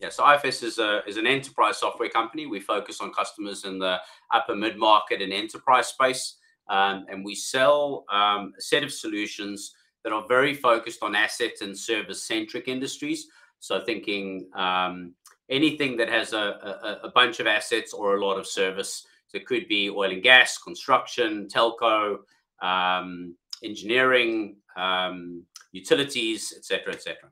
[0.00, 2.46] Yeah, so IFS is a is an enterprise software company.
[2.46, 3.98] We focus on customers in the
[4.32, 6.36] upper mid market and enterprise space,
[6.68, 11.52] um, and we sell um, a set of solutions that are very focused on asset
[11.62, 13.26] and service centric industries.
[13.58, 15.14] So thinking um,
[15.48, 19.04] anything that has a, a, a bunch of assets or a lot of service.
[19.28, 22.18] So it could be oil and gas, construction, telco,
[22.62, 27.30] um, engineering, um, utilities, etc., etc.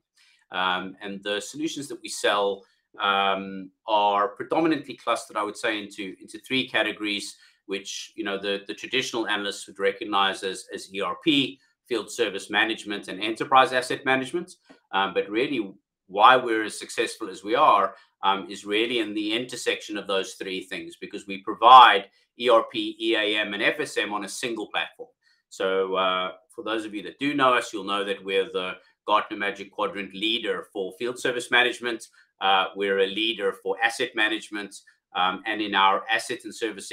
[0.55, 2.63] Um, and the solutions that we sell
[3.01, 7.37] um, are predominantly clustered, I would say, into into three categories,
[7.67, 13.09] which you know the, the traditional analysts would recognize as, as ERP, field service management,
[13.09, 14.53] and enterprise asset management.
[14.93, 15.75] Um, but really,
[16.07, 20.35] why we're as successful as we are um, is really in the intersection of those
[20.35, 22.07] three things because we provide
[22.41, 25.09] ERP, EAM, and FSM on a single platform.
[25.49, 28.75] So, uh, for those of you that do know us, you'll know that we're the
[29.07, 32.09] Gartner Magic Quadrant leader for field service management.
[32.41, 34.81] Uh, we're a leader for asset management.
[35.15, 36.93] Um, and in our asset and service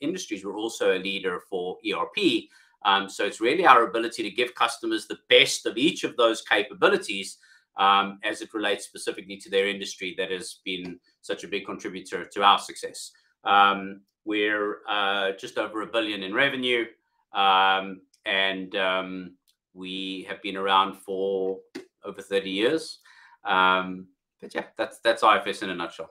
[0.00, 2.44] industries, we're also a leader for ERP.
[2.84, 6.42] Um, so it's really our ability to give customers the best of each of those
[6.42, 7.38] capabilities
[7.78, 12.24] um, as it relates specifically to their industry that has been such a big contributor
[12.26, 13.12] to our success.
[13.44, 16.84] Um, we're uh, just over a billion in revenue.
[17.32, 19.34] Um, and um,
[19.74, 21.58] we have been around for
[22.04, 22.98] over 30 years.
[23.44, 24.08] Um,
[24.40, 26.10] but yeah, that's that's IFS in a nutshell.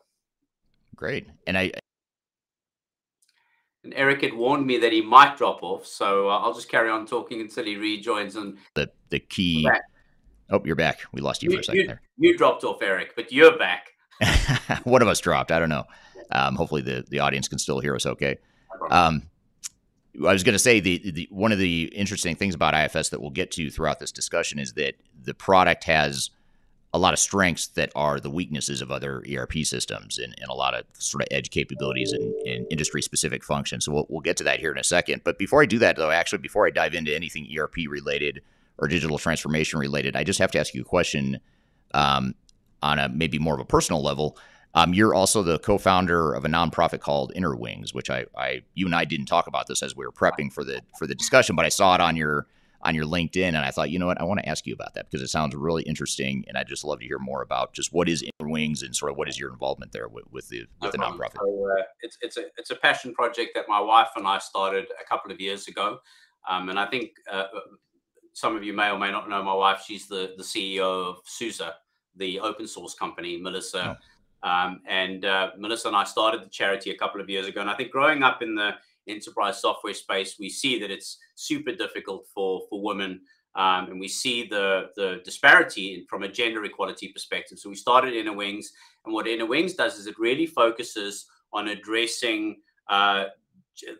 [0.96, 1.28] Great.
[1.48, 1.72] And I
[3.84, 6.90] and Eric had warned me that he might drop off, so uh, I'll just carry
[6.90, 8.36] on talking until he rejoins.
[8.36, 9.68] And the the key.
[10.50, 11.00] Oh, you're back.
[11.14, 12.02] We lost you, you for a second you, there.
[12.18, 13.88] You dropped off, Eric, but you're back.
[14.84, 15.52] One of us dropped.
[15.52, 15.86] I don't know.
[16.32, 18.06] Um, hopefully, the the audience can still hear us.
[18.06, 18.38] Okay.
[18.92, 19.24] Um,
[20.16, 23.22] I was going to say the, the one of the interesting things about IFS that
[23.22, 26.32] we'll get to throughout this discussion is that the product has
[26.94, 30.54] a lot of strengths that are the weaknesses of other ERP systems and, and a
[30.54, 33.86] lot of sort of edge capabilities and, and industry specific functions.
[33.86, 35.22] So we'll, we'll get to that here in a second.
[35.24, 38.42] But before I do that, though, actually, before I dive into anything ERP related
[38.78, 41.40] or digital transformation related, I just have to ask you a question
[41.94, 42.36] um,
[42.84, 44.38] on a maybe more of a personal level.
[44.74, 48.86] Um, you're also the co-founder of a nonprofit called Inner Wings, which I, I, you
[48.86, 51.56] and I didn't talk about this as we were prepping for the for the discussion,
[51.56, 52.48] but I saw it on your
[52.84, 54.96] on your LinkedIn, and I thought, you know what, I want to ask you about
[54.96, 57.94] that because it sounds really interesting, and I'd just love to hear more about just
[57.94, 60.66] what is Inner Wings and sort of what is your involvement there with, with the
[60.82, 61.36] with no the nonprofit.
[61.36, 64.86] So, uh, it's it's a it's a passion project that my wife and I started
[65.00, 66.00] a couple of years ago,
[66.50, 67.46] um, and I think uh,
[68.34, 69.84] some of you may or may not know my wife.
[69.86, 71.62] She's the the CEO of SUSE,
[72.16, 73.38] the open source company.
[73.38, 73.98] Melissa.
[74.00, 74.06] Oh
[74.44, 77.62] um, and uh, Melissa and I started the charity a couple of years ago.
[77.62, 78.72] And I think growing up in the
[79.08, 83.22] enterprise software space, we see that it's super difficult for for women,
[83.56, 87.60] um, and we see the the disparity from a gender equality perspective.
[87.60, 88.74] So we started Inner Wings,
[89.06, 92.58] and what Inner Wings does is it really focuses on addressing
[92.90, 93.26] uh,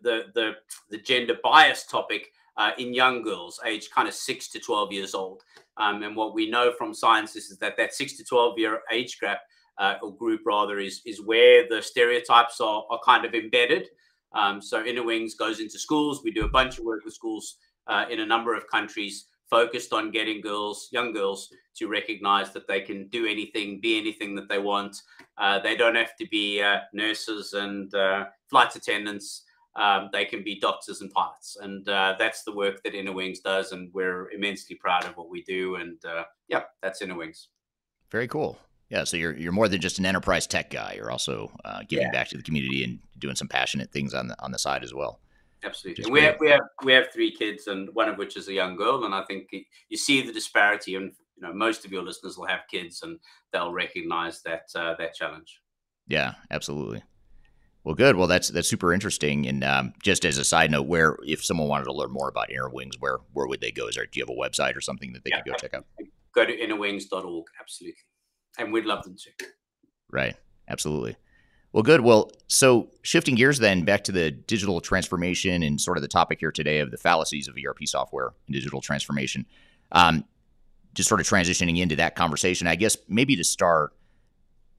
[0.02, 0.54] the the
[0.90, 2.32] the gender bias topic.
[2.58, 5.42] Uh, in young girls, aged kind of six to 12 years old.
[5.78, 8.82] Um, and what we know from science is, is that that six to 12 year
[8.92, 9.40] age gap
[9.78, 13.88] uh, or group rather is is where the stereotypes are, are kind of embedded.
[14.34, 16.22] Um, so Inner Wings goes into schools.
[16.24, 17.58] We do a bunch of work with schools
[17.88, 22.68] uh, in a number of countries, focused on getting girls, young girls, to recognize that
[22.68, 24.96] they can do anything, be anything that they want.
[25.38, 29.44] Uh, they don't have to be uh, nurses and uh, flight attendants.
[29.76, 33.40] Um, they can be doctors and pilots, and uh, that's the work that Inner Wings
[33.40, 33.72] does.
[33.72, 35.76] And we're immensely proud of what we do.
[35.76, 35.98] And
[36.50, 37.48] yeah, that's Inner Wings.
[38.10, 38.58] Very cool.
[38.92, 40.96] Yeah, so you're you're more than just an enterprise tech guy.
[40.98, 42.12] You're also uh, giving yeah.
[42.12, 44.94] back to the community and doing some passionate things on the on the side as
[44.94, 45.22] well.
[45.64, 48.50] Absolutely, and we have we have we have three kids, and one of which is
[48.50, 49.06] a young girl.
[49.06, 49.48] And I think
[49.88, 53.18] you see the disparity, and you know most of your listeners will have kids, and
[53.54, 55.62] they'll recognize that uh, that challenge.
[56.08, 57.02] Yeah, absolutely.
[57.86, 58.18] Well, good.
[58.18, 59.48] Well, that's that's super interesting.
[59.48, 62.50] And um, just as a side note, where if someone wanted to learn more about
[62.50, 63.88] Innerwings, where where would they go?
[63.88, 65.74] Is there do you have a website or something that they yeah, could go check
[65.74, 65.86] out?
[66.36, 67.98] Go to innerwings.org, absolutely,
[68.58, 69.46] and we'd love them to.
[70.10, 70.36] Right,
[70.68, 71.16] absolutely.
[71.74, 72.02] Well, good.
[72.02, 76.40] Well, so shifting gears then back to the digital transformation and sort of the topic
[76.40, 79.46] here today of the fallacies of ERP software and digital transformation.
[79.94, 80.26] Um,
[80.94, 83.94] just sort of transitioning into that conversation, I guess maybe to start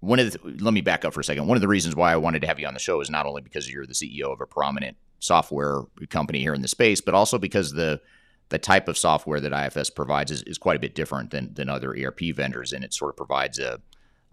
[0.01, 1.47] one of the, let me back up for a second.
[1.47, 3.25] One of the reasons why I wanted to have you on the show is not
[3.25, 7.14] only because you're the CEO of a prominent software company here in the space, but
[7.14, 8.01] also because the
[8.53, 11.70] the type of software that IFS provides is, is quite a bit different than than
[11.70, 13.80] other ERP vendors, and it sort of provides a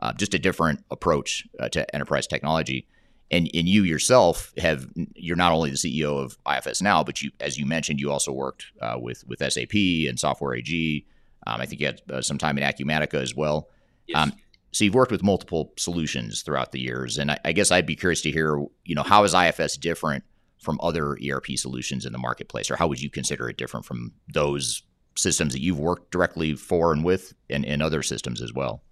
[0.01, 2.85] uh, just a different approach uh, to enterprise technology.
[3.31, 7.31] And and you yourself have you're not only the CEO of IFS now, but you
[7.39, 11.05] as you mentioned, you also worked uh, with with SAP and Software AG.
[11.47, 13.69] Um, I think you had uh, some time in Acumatica as well.
[14.05, 14.17] Yes.
[14.17, 14.33] Um,
[14.71, 17.95] so you've worked with multiple solutions throughout the years, and I, I, guess I'd be
[17.95, 20.23] curious to hear, you know, how is IFS different
[20.59, 24.11] from other ERP solutions in the marketplace, or how would you consider it different from
[24.33, 24.83] those
[25.15, 28.83] systems that you've worked directly for and with, and, and other systems as well?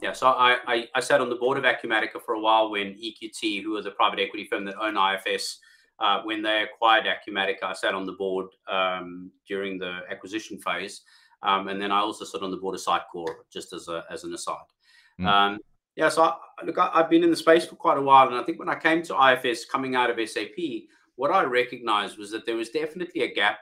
[0.00, 2.94] Yeah, so I, I, I sat on the board of Acumatica for a while when
[2.94, 5.58] EQT, who was a private equity firm that owned IFS,
[5.98, 11.02] uh, when they acquired Acumatica, I sat on the board um, during the acquisition phase,
[11.42, 14.22] um, and then I also sat on the board of Sitecore, just as a as
[14.24, 14.56] an aside.
[15.20, 15.26] Mm.
[15.26, 15.58] Um,
[15.96, 18.36] yeah, so I, look, I, have been in the space for quite a while, and
[18.36, 20.56] I think when I came to IFS coming out of SAP,
[21.18, 23.58] what I recognized was that there was definitely a gap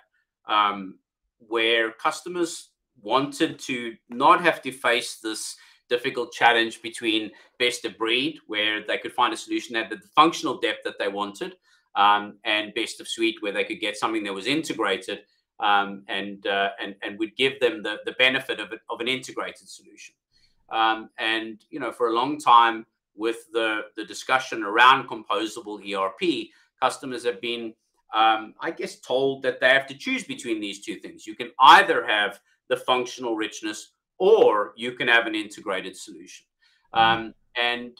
[0.46, 0.98] um,
[1.38, 2.68] where customers
[3.00, 5.56] wanted to not have to face this
[5.88, 10.08] difficult challenge between best of breed, where they could find a solution that had the
[10.14, 11.56] functional depth that they wanted,
[11.94, 15.20] um, and best of suite, where they could get something that was integrated
[15.58, 19.66] um, and, uh, and and would give them the, the benefit of, of an integrated
[19.66, 20.14] solution.
[20.68, 22.84] Um, and you know, for a long time,
[23.14, 26.50] with the the discussion around composable ERP,
[26.80, 27.74] customers have been,
[28.14, 31.26] um, I guess, told that they have to choose between these two things.
[31.26, 36.46] You can either have the functional richness, or you can have an integrated solution.
[36.94, 37.24] Mm-hmm.
[37.24, 37.92] Um, and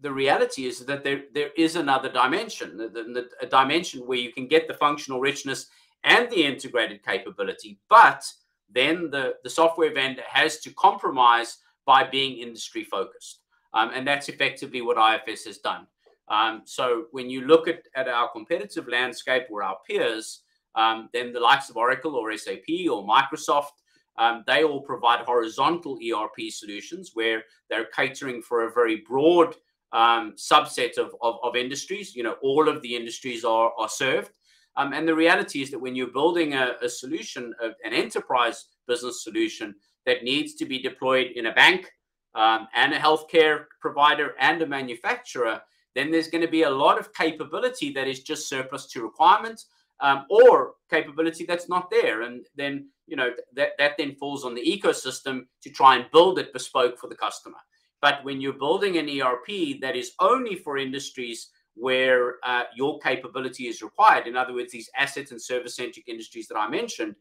[0.00, 4.32] the reality is that there there is another dimension, the, the, a dimension where you
[4.32, 5.66] can get the functional richness
[6.04, 8.24] and the integrated capability, but
[8.72, 13.40] then the, the software vendor has to compromise by being industry focused.
[13.74, 15.86] Um, and that's effectively what IFS has done.
[16.28, 20.42] Um, so when you look at, at our competitive landscape or our peers,
[20.74, 23.70] um, then the likes of Oracle or SAP or Microsoft,
[24.18, 29.54] um, they all provide horizontal ERP solutions where they're catering for a very broad
[29.92, 32.14] um, subset of, of, of, industries.
[32.14, 34.30] You know, all of the industries are, are served.
[34.76, 39.22] Um, and the reality is that when you're building a, a solution, an enterprise business
[39.22, 39.74] solution,
[40.06, 41.90] that needs to be deployed in a bank
[42.34, 45.60] um, and a healthcare provider and a manufacturer,
[45.96, 49.66] then there's going to be a lot of capability that is just surplus to requirements
[50.00, 52.22] um, or capability that's not there.
[52.22, 56.38] And then, you know, that, that then falls on the ecosystem to try and build
[56.38, 57.56] it bespoke for the customer.
[58.02, 63.68] But when you're building an ERP that is only for industries where uh, your capability
[63.68, 67.14] is required, in other words, these asset and service centric industries that I mentioned,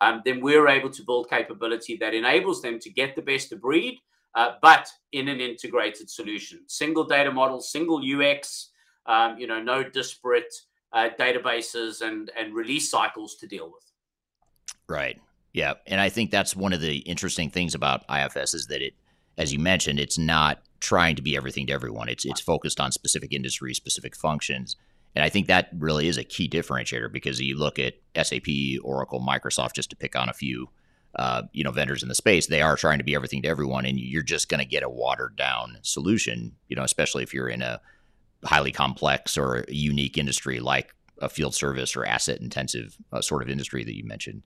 [0.00, 3.60] um, then we're able to build capability that enables them to get the best of
[3.60, 3.98] breed,
[4.34, 6.60] uh, but in an integrated solution.
[6.66, 8.70] Single data model, single UX,
[9.06, 10.52] um, you know, no disparate
[10.92, 13.84] uh, databases and and release cycles to deal with.
[14.88, 15.20] Right.
[15.52, 18.94] Yeah, and I think that's one of the interesting things about IFS is that it,
[19.36, 22.08] as you mentioned, it's not trying to be everything to everyone.
[22.08, 24.76] It's it's focused on specific industries, specific functions,
[25.14, 28.48] and I think that really is a key differentiator because you look at SAP,
[28.82, 30.70] Oracle, Microsoft, just to pick on a few,
[31.16, 32.46] uh, you know, vendors in the space.
[32.46, 34.88] They are trying to be everything to everyone, and you're just going to get a
[34.88, 36.56] watered down solution.
[36.68, 37.80] You know, especially if you're in a
[38.44, 43.48] highly complex or unique industry like a field service or asset intensive uh, sort of
[43.48, 44.42] industry that you mentioned.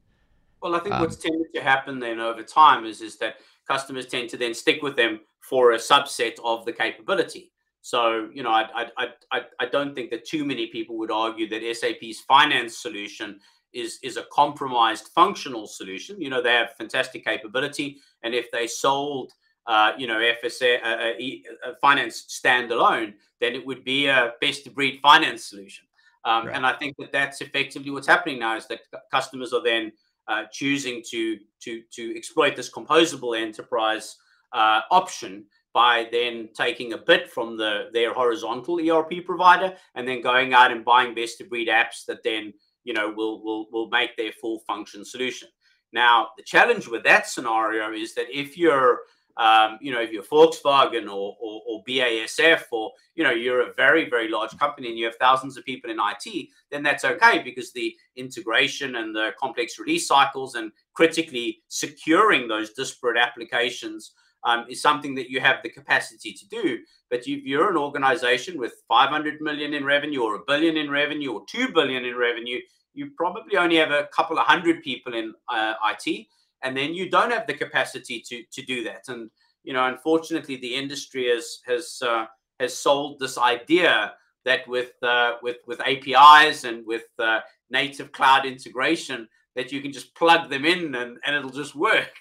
[0.62, 3.36] Well, I think um, what's tended to happen then over time is is that
[3.66, 7.52] customers tend to then stick with them for a subset of the capability.
[7.82, 11.48] So, you know, I, I, I, I don't think that too many people would argue
[11.48, 13.38] that SAP's finance solution
[13.76, 16.20] is, is a compromised functional solution.
[16.20, 17.98] You know, they have fantastic capability.
[18.22, 19.32] And if they sold,
[19.66, 24.66] uh, you know, FSA, uh, uh, uh, finance standalone, then it would be a best
[24.66, 25.84] of breed finance solution.
[26.24, 26.56] Um, right.
[26.56, 28.80] And I think that that's effectively what's happening now is that
[29.12, 29.92] customers are then
[30.26, 34.16] uh, choosing to, to, to exploit this composable enterprise
[34.52, 35.44] uh, option
[35.76, 40.72] by then taking a bit from the their horizontal ERP provider and then going out
[40.72, 42.50] and buying best of breed apps that then
[42.86, 45.48] you know will will will make their full function solution.
[45.92, 49.00] Now the challenge with that scenario is that if you're
[49.38, 53.74] um, you know, if you're Volkswagen or, or, or, BASF or, you know, you're a
[53.74, 57.42] very, very large company and you have thousands of people in IT, then that's okay
[57.42, 64.12] because the integration and the complex release cycles and critically securing those disparate applications
[64.46, 66.78] um, is something that you have the capacity to do.
[67.10, 71.32] But if you're an organization with 500 million in revenue or a billion in revenue
[71.32, 72.60] or 2 billion in revenue,
[72.94, 76.26] you probably only have a couple of hundred people in uh, IT
[76.62, 79.04] and then you don't have the capacity to to do that.
[79.08, 79.30] And
[79.64, 82.26] you know, unfortunately, the industry has has uh,
[82.60, 87.40] has sold this idea that with uh, with with APIs and with uh,
[87.70, 92.12] native cloud integration, that you can just plug them in and, and it'll just work.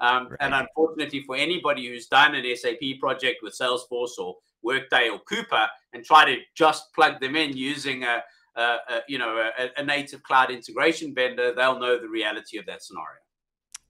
[0.00, 0.36] Um, right.
[0.40, 5.68] And unfortunately, for anybody who's done an SAP project with Salesforce or Workday or Coupa
[5.92, 8.22] and try to just plug them in using a,
[8.56, 12.66] a, a you know a, a native cloud integration vendor, they'll know the reality of
[12.66, 13.20] that scenario.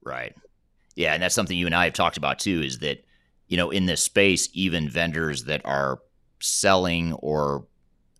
[0.02, 0.34] Right.
[0.96, 2.62] Yeah, and that's something you and I have talked about too.
[2.62, 3.04] Is that
[3.48, 6.00] you know in this space, even vendors that are
[6.40, 7.66] selling or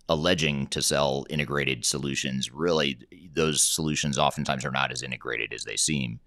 [0.09, 2.99] alleging to sell integrated solutions, really
[3.33, 6.21] those solutions oftentimes are not as integrated as they seem.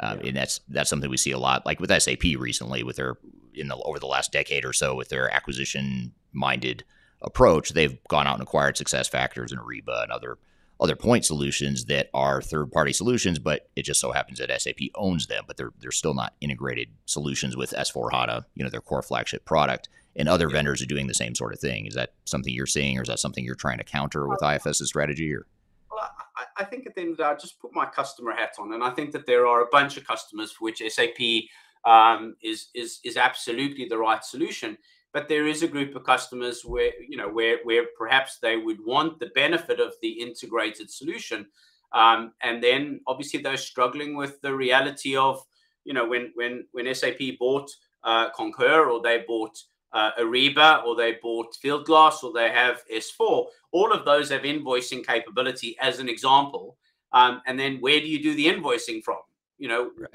[0.00, 0.28] Um, yeah.
[0.28, 3.16] And that's that's something we see a lot, like with SAP recently, with their
[3.54, 6.84] in the over the last decade or so, with their acquisition minded
[7.22, 10.38] approach, they've gone out and acquired SuccessFactors and Ariba and other
[10.80, 14.90] other point solutions that are third party solutions, but it just so happens that SAP
[14.96, 18.80] owns them, but they're they're still not integrated solutions with S4 HANA, you know, their
[18.80, 19.88] core flagship product.
[20.16, 20.52] And other yeah.
[20.52, 21.86] vendors are doing the same sort of thing.
[21.86, 24.88] Is that something you're seeing, or is that something you're trying to counter with IFS's
[24.88, 25.32] strategy?
[25.32, 25.46] Or
[25.94, 28.32] well, I, I think at the end of the day, I just put my customer
[28.32, 31.20] hat on, and I think that there are a bunch of customers for which SAP
[31.84, 34.76] um, is is is absolutely the right solution.
[35.12, 38.84] But there is a group of customers where you know where where perhaps they would
[38.84, 41.46] want the benefit of the integrated solution
[41.94, 45.40] um, and then obviously they're struggling with the reality of
[45.84, 47.70] you know when when when sap bought
[48.02, 49.56] uh, concur or they bought
[49.94, 55.06] uh, ariba or they bought Fieldglass or they have s4 all of those have invoicing
[55.06, 56.76] capability as an example
[57.12, 59.18] um, and then where do you do the invoicing from
[59.56, 60.10] you know right.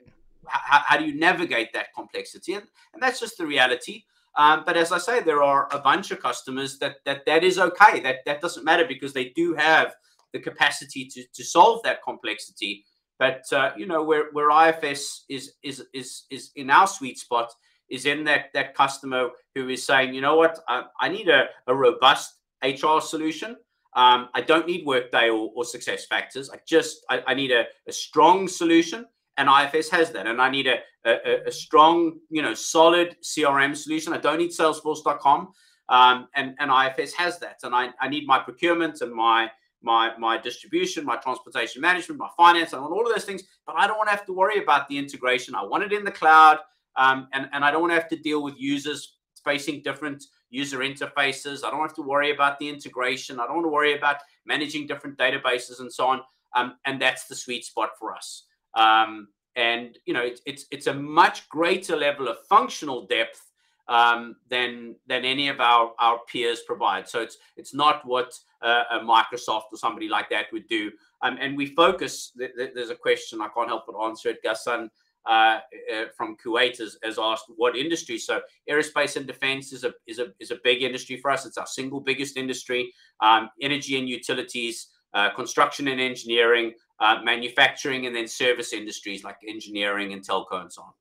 [0.45, 4.03] how, how do you navigate that complexity and, and that's just the reality
[4.35, 7.59] um, but as I say, there are a bunch of customers that that that is
[7.59, 7.99] okay.
[7.99, 9.93] That that doesn't matter because they do have
[10.31, 12.85] the capacity to to solve that complexity.
[13.17, 17.51] But uh, you know where where IFS is is is is in our sweet spot
[17.89, 21.47] is in that that customer who is saying, you know what, I, I need a,
[21.67, 23.55] a robust HR solution.
[23.95, 26.49] Um, I don't need Workday or, or SuccessFactors.
[26.53, 29.05] I just I, I need a, a strong solution
[29.39, 30.27] and IFS has that.
[30.27, 34.11] And I need a, a, a, strong, you know, solid CRM solution.
[34.11, 35.53] I don't need Salesforce.com,
[35.87, 37.59] um, and and IFS has that.
[37.63, 39.49] And I, I need my procurement and my
[39.81, 42.73] my my distribution, my transportation management, my finance.
[42.73, 44.89] I want all of those things, but I don't want to have to worry about
[44.89, 45.55] the integration.
[45.55, 46.59] I want it in the cloud,
[46.99, 51.63] um, and and I don't have to deal with users facing different user interfaces.
[51.63, 53.39] I don't have to worry about the integration.
[53.39, 56.21] I don't want to worry about managing different databases and so on.
[56.55, 58.43] Um, and that's the sweet spot for us.
[58.73, 63.41] Um, and you know, it's it's it's a much greater level of functional depth
[63.87, 67.07] um, than than any of our our peers provide.
[67.07, 70.91] So it's it's not what uh, a Microsoft or somebody like that would do.
[71.21, 72.31] Um, and we focus.
[72.37, 74.43] Th- th- there's a question I can't help but answer it.
[74.43, 74.89] Ghassan
[75.25, 75.59] uh,
[75.93, 78.17] uh, from Kuwait has, has asked what industry.
[78.17, 81.45] So aerospace and defense is a is a is a big industry for us.
[81.45, 82.93] It's our single biggest industry.
[83.21, 89.37] Um, energy and utilities, uh, construction and engineering, uh, manufacturing, and then service industries like
[89.47, 90.91] engineering and telco and so on.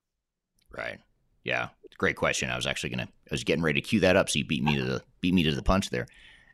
[0.71, 0.99] Right.
[1.43, 1.69] Yeah.
[1.97, 2.49] Great question.
[2.49, 3.07] I was actually gonna.
[3.07, 5.33] I was getting ready to cue that up, so you beat me to the beat
[5.33, 6.07] me to the punch there.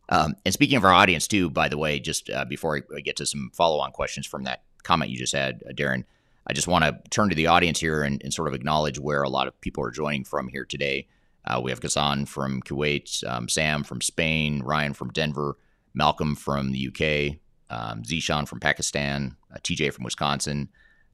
[0.10, 3.16] Um, and speaking of our audience too, by the way, just uh, before I get
[3.18, 6.04] to some follow on questions from that comment you just had, uh, Darren,
[6.48, 9.24] I just want to turn to the audience here and, and, sort of acknowledge where
[9.24, 11.08] a lot of people are joining from here today.
[11.44, 15.58] Uh, we have Ghassan from Kuwait, um, Sam from Spain, Ryan from Denver,
[15.94, 17.38] Malcolm from the UK,
[17.70, 20.70] um, Zishan from Pakistan, uh, TJ from Wisconsin,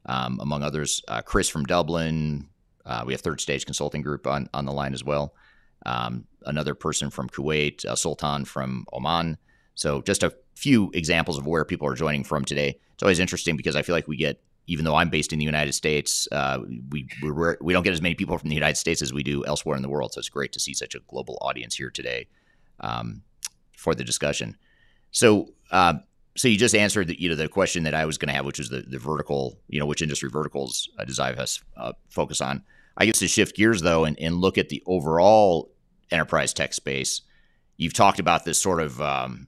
[0.05, 1.01] um, among others.
[1.07, 2.49] Uh, Chris from Dublin.
[2.85, 5.33] Uh, we have Third Stage Consulting Group on, on the line as well.
[5.85, 9.37] Um, another person from Kuwait, uh, Sultan from Oman.
[9.75, 12.79] So just a few examples of where people are joining from today.
[12.93, 14.41] It's always interesting because I feel like we get,
[14.71, 16.59] even though I'm based in the United States, uh,
[16.89, 19.45] we we're, we don't get as many people from the United States as we do
[19.45, 20.13] elsewhere in the world.
[20.13, 22.27] So it's great to see such a global audience here today
[22.79, 23.21] um,
[23.75, 24.55] for the discussion.
[25.11, 25.95] So uh,
[26.37, 28.45] so you just answered the, you know the question that I was going to have,
[28.45, 32.39] which was the, the vertical, you know, which industry verticals uh, does IFS uh, focus
[32.39, 32.63] on?
[32.95, 35.71] I guess to shift gears though and, and look at the overall
[36.11, 37.21] enterprise tech space.
[37.75, 39.47] You've talked about this sort of um,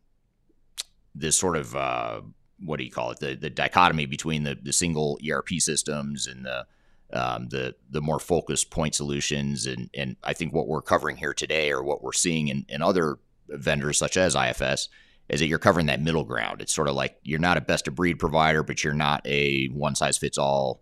[1.15, 2.21] this sort of uh,
[2.64, 3.20] what do you call it?
[3.20, 6.66] The the dichotomy between the the single ERP systems and the
[7.14, 11.34] um, the the more focused point solutions, and and I think what we're covering here
[11.34, 14.89] today, or what we're seeing in, in other vendors such as IFS,
[15.30, 16.61] is that you're covering that middle ground.
[16.61, 19.68] It's sort of like you're not a best of breed provider, but you're not a
[19.68, 20.82] one size fits all,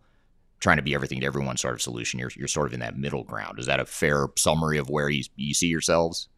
[0.59, 2.19] trying to be everything to everyone sort of solution.
[2.19, 3.59] You're you're sort of in that middle ground.
[3.59, 6.29] Is that a fair summary of where you you see yourselves?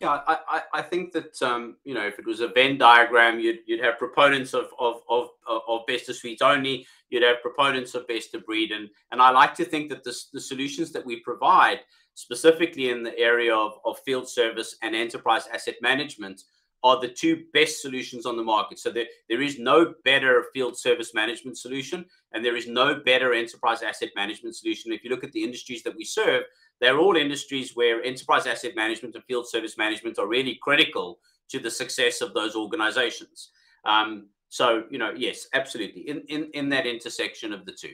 [0.00, 3.58] Yeah, I, I think that um, you know if it was a Venn diagram, you'd
[3.66, 6.86] you'd have proponents of of of, of best of suite only.
[7.10, 10.18] You'd have proponents of best of breed, and and I like to think that the
[10.32, 11.80] the solutions that we provide,
[12.14, 16.44] specifically in the area of, of field service and enterprise asset management,
[16.82, 18.78] are the two best solutions on the market.
[18.78, 23.34] So there, there is no better field service management solution, and there is no better
[23.34, 24.92] enterprise asset management solution.
[24.92, 26.44] If you look at the industries that we serve,
[26.80, 31.18] they're all industries where enterprise asset management and field service management are really critical
[31.50, 33.50] to the success of those organizations.
[33.84, 37.92] Um, so, you know, yes, absolutely, in, in, in that intersection of the two.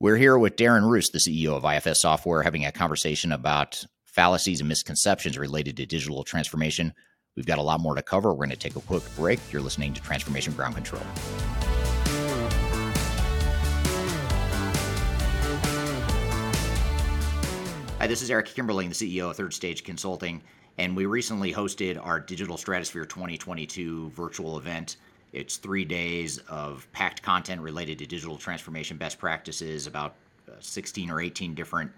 [0.00, 4.60] We're here with Darren Roos, the CEO of IFS Software, having a conversation about fallacies
[4.60, 6.94] and misconceptions related to digital transformation.
[7.36, 8.30] We've got a lot more to cover.
[8.30, 9.40] We're going to take a quick break.
[9.52, 11.02] You're listening to Transformation Ground Control.
[18.04, 20.42] Hi, this is Eric Kimberling, the CEO of Third Stage Consulting,
[20.76, 24.98] and we recently hosted our Digital Stratosphere 2022 virtual event.
[25.32, 31.10] It's three days of packed content related to digital transformation best practices, about uh, 16
[31.10, 31.90] or 18 different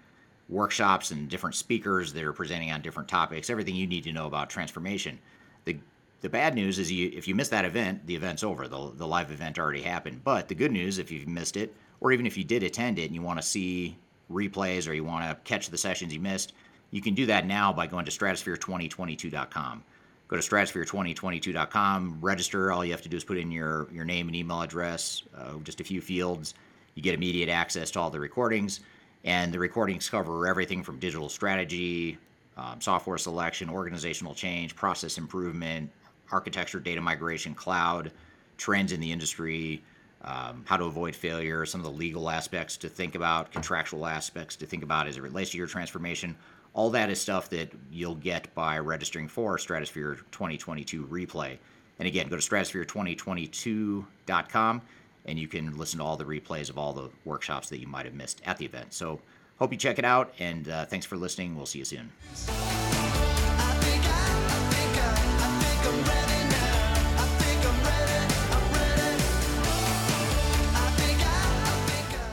[0.47, 4.27] workshops and different speakers that are presenting on different topics, everything you need to know
[4.27, 5.19] about transformation.
[5.65, 5.77] The
[6.21, 8.69] the bad news is you if you miss that event, the event's over.
[8.69, 10.23] The, the live event already happened.
[10.23, 13.07] But the good news, if you've missed it, or even if you did attend it
[13.07, 13.97] and you want to see
[14.31, 16.53] replays or you want to catch the sessions you missed,
[16.91, 19.83] you can do that now by going to stratosphere2022.com.
[20.27, 22.71] Go to stratosphere2022.com, register.
[22.71, 25.53] All you have to do is put in your, your name and email address, uh,
[25.63, 26.53] just a few fields.
[26.95, 28.81] You get immediate access to all the recordings.
[29.23, 32.17] And the recordings cover everything from digital strategy,
[32.57, 35.89] um, software selection, organizational change, process improvement,
[36.31, 38.11] architecture, data migration, cloud,
[38.57, 39.83] trends in the industry,
[40.27, 44.55] um, how to avoid failure, some of the legal aspects to think about, contractual aspects
[44.57, 46.35] to think about as it relates to your transformation.
[46.73, 51.57] All that is stuff that you'll get by registering for Stratosphere 2022 replay.
[51.97, 54.81] And again, go to stratosphere2022.com
[55.25, 58.05] and you can listen to all the replays of all the workshops that you might
[58.05, 58.93] have missed at the event.
[58.93, 59.19] So,
[59.59, 61.55] hope you check it out, and uh, thanks for listening.
[61.55, 62.86] We'll see you soon.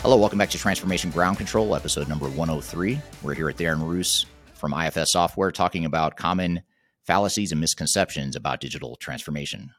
[0.04, 3.00] Hello, welcome back to Transformation Ground Control, episode number 103.
[3.22, 6.62] We're here at Darren Roos from IFS Software talking about common
[7.06, 9.70] fallacies and misconceptions about digital transformation.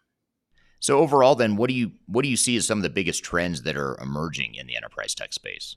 [0.80, 3.24] So overall, then, what do you what do you see as some of the biggest
[3.24, 5.76] trends that are emerging in the enterprise tech space?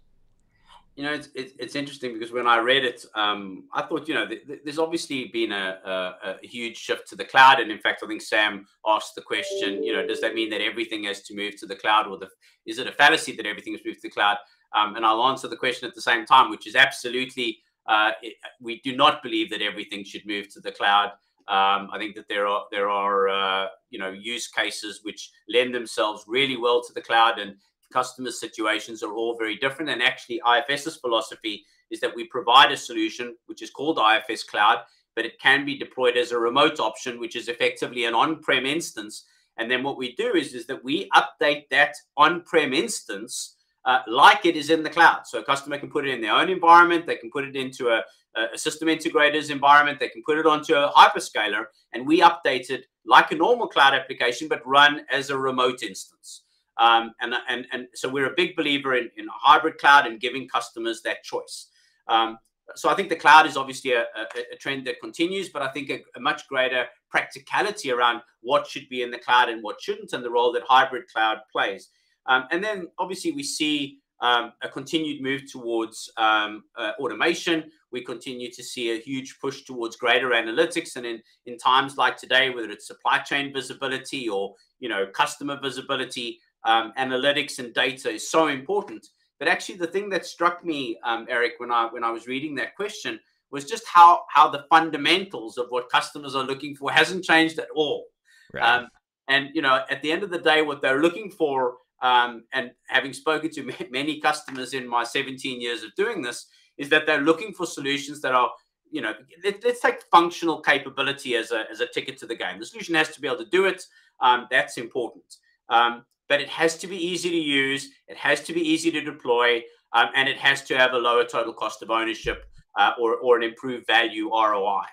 [0.99, 4.15] You know, it's it's, it's interesting because when I read it, um, I thought you
[4.15, 7.71] know th- th- there's obviously been a, a, a, huge shift to the cloud, and
[7.71, 9.85] in fact, I think Sam asked the question.
[9.85, 12.29] You know, does that mean that everything has to move to the cloud, or the,
[12.67, 14.39] is it a fallacy that everything has moved to the cloud?
[14.75, 17.59] Um, and I'll answer the question at the same time, which is absolutely.
[17.87, 21.13] Uh, it, we do not believe that everything should move to the cloud.
[21.47, 25.73] Um, I think that there are there are uh, you know use cases which lend
[25.73, 27.55] themselves really well to the cloud, and
[27.93, 29.91] customer situations are all very different.
[29.91, 34.79] And actually, IFS's philosophy is that we provide a solution which is called IFS Cloud,
[35.17, 39.25] but it can be deployed as a remote option, which is effectively an on-prem instance.
[39.57, 44.45] And then what we do is is that we update that on-prem instance uh, like
[44.45, 45.27] it is in the cloud.
[45.27, 47.07] So a customer can put it in their own environment.
[47.07, 48.03] They can put it into a,
[48.37, 49.99] a system integrator's environment.
[49.99, 53.95] They can put it onto a hyperscaler, and we update it like a normal cloud
[53.95, 56.43] application, but run as a remote instance.
[56.79, 60.49] Um, and, and, and so we're a big believer in, in hybrid cloud and giving
[60.49, 61.69] customers that choice.
[62.07, 62.39] Um,
[62.77, 65.69] so I think the cloud is obviously a, a, a trend that continues, but I
[65.69, 69.81] think a, a, much greater practicality around what should be in the cloud and what
[69.81, 71.89] shouldn't, and the role that hybrid cloud plays.
[72.27, 77.71] Um, and then obviously we see um, a continued move towards um, uh, automation.
[77.93, 82.17] We continue to see a huge push towards greater analytics, and in in times like
[82.17, 88.11] today, whether it's supply chain visibility or you know customer visibility, um, analytics and data
[88.11, 89.07] is so important.
[89.39, 92.55] But actually, the thing that struck me, um, Eric, when I when I was reading
[92.57, 97.25] that question, was just how how the fundamentals of what customers are looking for hasn't
[97.25, 98.07] changed at all.
[98.53, 98.65] Right.
[98.65, 98.89] Um,
[99.29, 102.73] and you know, at the end of the day, what they're looking for um, and
[102.89, 106.47] having spoken to many customers in my 17 years of doing this,
[106.77, 108.51] is that they're looking for solutions that are,
[108.91, 112.59] you know, let, us take functional capability as a, as a ticket to the game.
[112.59, 113.85] The solution has to be able to do it.
[114.21, 115.25] Um, that's important.
[115.69, 117.91] Um, but it has to be easy to use.
[118.07, 119.63] It has to be easy to deploy.
[119.93, 122.45] um, and it has to have a lower total cost of ownership
[122.79, 124.85] uh, or, or an improved value ROI.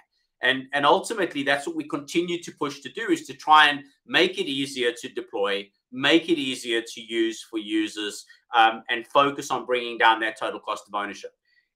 [0.42, 3.84] And, and ultimately, that's what we continue to push to do is to try and
[4.06, 9.52] make it easier to deploy, make it easier to use for users, um, and focus
[9.52, 11.32] on bringing down that total cost of ownership.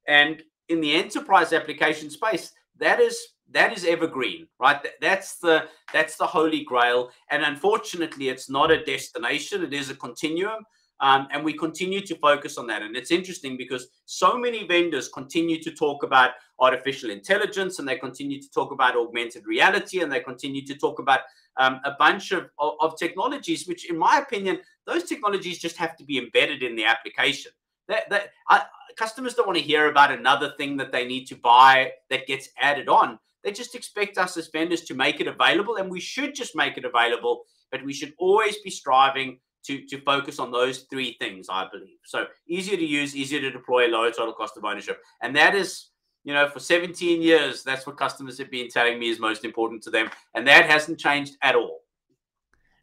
[0.07, 3.18] And in the enterprise application space, that is
[3.52, 4.80] that is evergreen, right?
[5.02, 7.10] That's the that's the holy grail.
[7.32, 10.66] And unfortunately, it's not a destination; it is a continuum.
[11.02, 12.82] Um, and we continue to focus on that.
[12.82, 17.95] And it's interesting because so many vendors continue to talk about artificial intelligence and they
[17.95, 21.22] continue to talk about augmented reality and they continue to talk about
[21.56, 25.95] um, a bunch of, of, of, technologies, which, in my opinion, those technologies just have
[25.97, 27.52] to be embedded in the application.
[27.88, 28.64] That, that I,
[28.97, 32.50] customers don't want to hear about another thing that they need to buy that gets
[32.60, 33.20] added on.
[33.44, 36.78] They just expect us as vendors to make it available, and we should just make
[36.78, 37.44] it available.
[37.72, 41.98] But we should always be striving to, to focus on those three things, I believe.
[42.06, 45.00] So easier to use, easier to deploy, lower total cost of ownership.
[45.22, 45.90] And that is,
[46.24, 49.84] you know, for 17 years, that's what customers have been telling me is most important
[49.84, 50.10] to them.
[50.34, 51.82] And that hasn't changed at all.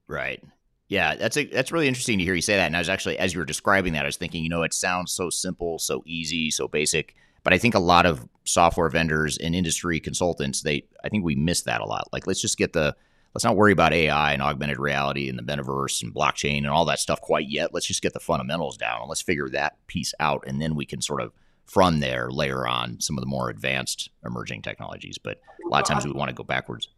[0.07, 0.42] Right.
[0.88, 2.66] Yeah, that's a, that's really interesting to hear you say that.
[2.66, 4.72] And I was actually, as you were describing that, I was thinking, you know, it
[4.72, 7.16] sounds so simple, so easy, so basic.
[7.47, 11.36] But I think a lot of software vendors and industry consultants, they, I think we
[11.36, 12.09] miss that a lot.
[12.12, 12.97] Like, let's just get the
[13.34, 16.86] let's not worry about AI and augmented reality and the metaverse and blockchain and all
[16.86, 17.72] that stuff quite yet.
[17.72, 20.42] Let's just get the fundamentals down and let's figure that piece out.
[20.44, 21.32] And then we can sort of
[21.66, 25.16] from there layer on some of the more advanced emerging technologies.
[25.16, 26.88] But a lot of times we want to go backwards.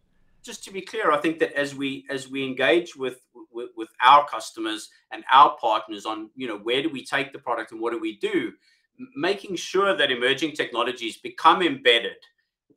[0.41, 3.21] Just to be clear, I think that as we as we engage with,
[3.51, 7.39] with with our customers and our partners on you know where do we take the
[7.39, 8.53] product and what do we do,
[9.15, 12.17] making sure that emerging technologies become embedded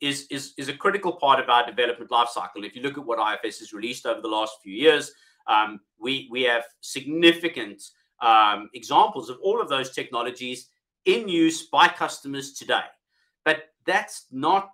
[0.01, 2.63] is, is, is a critical part of our development lifecycle.
[2.63, 5.11] If you look at what IFS has released over the last few years,
[5.47, 7.81] um, we, we have significant
[8.21, 10.69] um, examples of all of those technologies
[11.05, 12.83] in use by customers today.
[13.43, 14.71] But that's not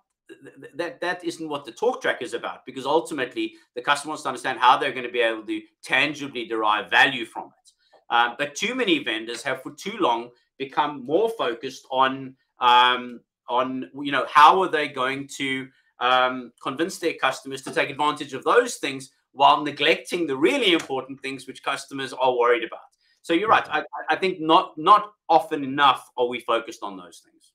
[0.74, 4.28] that that isn't what the talk track is about because ultimately the customer wants to
[4.28, 7.72] understand how they're going to be able to tangibly derive value from it.
[8.14, 10.30] Um, but too many vendors have for too long
[10.60, 15.66] become more focused on um, on you know how are they going to
[15.98, 21.20] um, convince their customers to take advantage of those things while neglecting the really important
[21.20, 22.80] things which customers are worried about.
[23.22, 23.66] So you're right.
[23.68, 27.52] I, I think not not often enough are we focused on those things.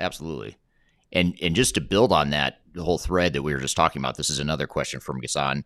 [0.00, 0.56] Absolutely.
[1.12, 4.00] And and just to build on that, the whole thread that we were just talking
[4.00, 5.64] about, this is another question from Ghassan.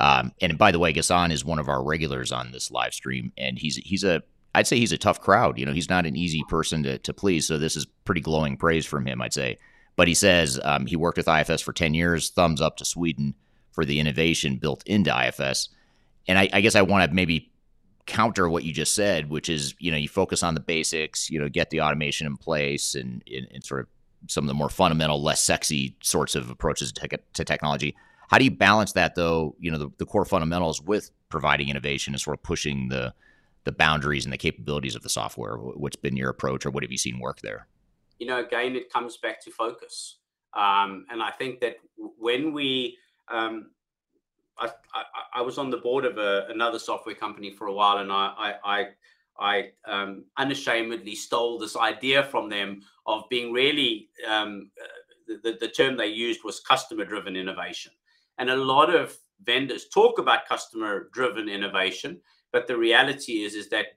[0.00, 3.32] Um, and by the way, Ghassan is one of our regulars on this live stream,
[3.38, 4.22] and he's he's a
[4.54, 5.58] I'd say he's a tough crowd.
[5.58, 7.46] You know, he's not an easy person to, to please.
[7.46, 9.58] So this is pretty glowing praise from him, I'd say.
[9.96, 13.34] But he says um, he worked with IFS for 10 years, thumbs up to Sweden
[13.72, 15.68] for the innovation built into IFS.
[16.26, 17.52] And I, I guess I want to maybe
[18.06, 21.40] counter what you just said, which is, you know, you focus on the basics, you
[21.40, 23.86] know, get the automation in place and, and, and sort of
[24.28, 27.94] some of the more fundamental, less sexy sorts of approaches to, to technology.
[28.28, 32.14] How do you balance that, though, you know, the, the core fundamentals with providing innovation
[32.14, 33.14] and sort of pushing the,
[33.64, 35.56] the boundaries and the capabilities of the software?
[35.56, 37.66] What's been your approach, or what have you seen work there?
[38.18, 40.18] You know, again, it comes back to focus,
[40.54, 42.96] um, and I think that when we
[43.28, 43.70] um,
[44.58, 45.04] I, I,
[45.36, 48.54] I, was on the board of a, another software company for a while, and I,
[48.64, 48.86] I,
[49.38, 54.70] I um, unashamedly stole this idea from them of being really um,
[55.26, 57.92] the, the term they used was customer driven innovation.
[58.38, 62.20] And a lot of vendors talk about customer driven innovation,
[62.54, 63.96] but the reality is, is that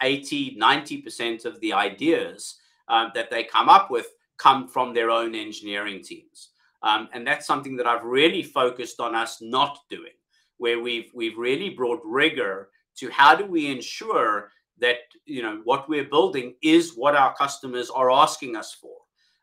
[0.00, 5.34] 80, 90% of the ideas um, that they come up with come from their own
[5.34, 6.50] engineering teams.
[6.84, 10.12] Um, and that's something that I've really focused on us not doing,
[10.58, 12.68] where we've we've really brought rigor
[12.98, 17.90] to how do we ensure that you know what we're building is what our customers
[17.90, 18.96] are asking us for,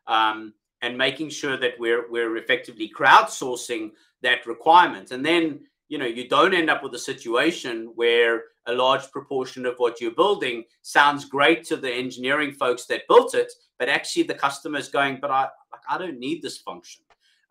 [0.06, 3.90] um, and making sure that we're we're effectively crowdsourcing
[4.22, 5.10] that requirement.
[5.10, 9.66] And then you know you don't end up with a situation where a large proportion
[9.66, 14.22] of what you're building sounds great to the engineering folks that built it but actually
[14.22, 17.02] the customer is going but i like i don't need this function.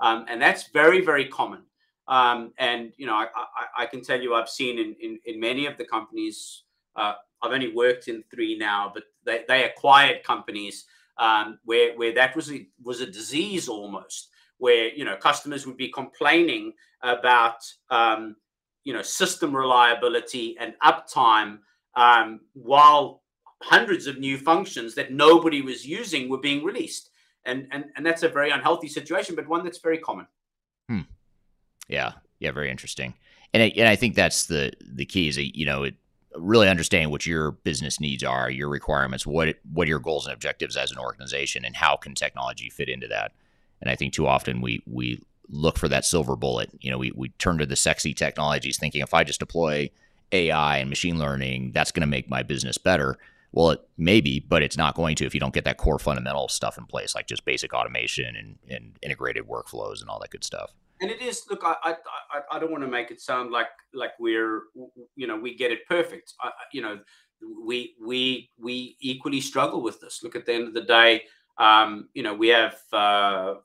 [0.02, 1.62] Um, and that's very very common.
[2.08, 5.40] Um, and you know I, I, I, can tell you i've seen in, in, in
[5.40, 6.64] many of the companies
[6.96, 10.86] uh, i've only worked in three now but they, they acquired companies
[11.18, 15.78] um, where where that was a, was a disease almost where you know customers would
[15.78, 17.58] be complaining about
[17.90, 18.36] um,
[18.84, 21.60] you know system reliability and uptime
[21.96, 23.24] um, while
[23.62, 27.10] hundreds of new functions that nobody was using were being released
[27.46, 30.28] and and, and that's a very unhealthy situation but one that's very common
[30.90, 31.02] hmm.
[31.88, 33.14] yeah yeah very interesting
[33.54, 35.96] and I, and I think that's the the key is you know it
[36.38, 40.34] really understanding what your business needs are, your requirements, what what are your goals and
[40.34, 43.32] objectives as an organization, and how can technology fit into that.
[43.86, 46.72] And I think too often we we look for that silver bullet.
[46.82, 49.92] You know, we we turn to the sexy technologies, thinking if I just deploy
[50.32, 53.18] AI and machine learning, that's going to make my business better.
[53.52, 56.00] Well, it may be, but it's not going to if you don't get that core
[56.00, 60.32] fundamental stuff in place, like just basic automation and, and integrated workflows and all that
[60.32, 60.74] good stuff.
[61.00, 61.44] And it is.
[61.50, 61.96] Look, I, I,
[62.52, 64.64] I don't want to make it sound like like we're,
[65.16, 66.34] you know, we get it perfect.
[66.42, 67.00] I, you know,
[67.64, 70.24] we we we equally struggle with this.
[70.24, 71.24] Look, at the end of the day,
[71.58, 73.56] um, you know, we have uh,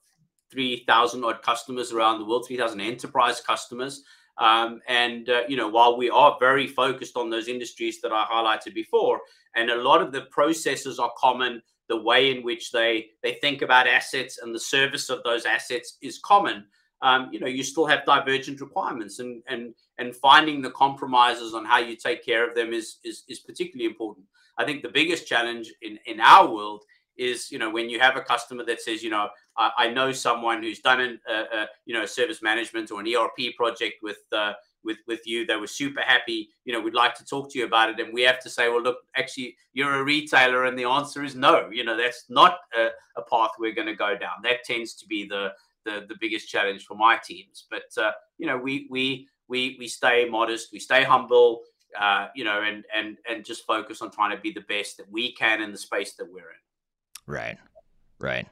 [0.51, 4.03] three thousand odd customers around the world, three thousand enterprise customers.
[4.39, 8.25] Um, and uh, you know, while we are very focused on those industries that I
[8.25, 9.21] highlighted before,
[9.55, 13.63] and a lot of the processes are common, the way in which they they think
[13.63, 16.65] about assets and the service of those assets is common.
[17.03, 21.65] Um, you know, you still have divergent requirements, and and and finding the compromises on
[21.65, 24.27] how you take care of them is is is particularly important.
[24.57, 26.85] I think the biggest challenge in in our world
[27.17, 30.13] is you know when you have a customer that says you know I, I know
[30.13, 34.19] someone who's done an uh, uh, you know service management or an ERP project with
[34.33, 34.55] uh,
[34.85, 37.67] with with you they were super happy you know we'd like to talk to you
[37.67, 40.85] about it and we have to say well look actually you're a retailer and the
[40.85, 44.43] answer is no you know that's not a, a path we're going to go down.
[44.43, 45.53] That tends to be the
[45.85, 47.67] the, the biggest challenge for my teams.
[47.71, 51.63] But uh, you know we we we we stay modest we stay humble
[51.99, 55.11] uh, you know and and and just focus on trying to be the best that
[55.11, 56.70] we can in the space that we're in
[57.31, 57.59] Right.
[58.19, 58.47] Right.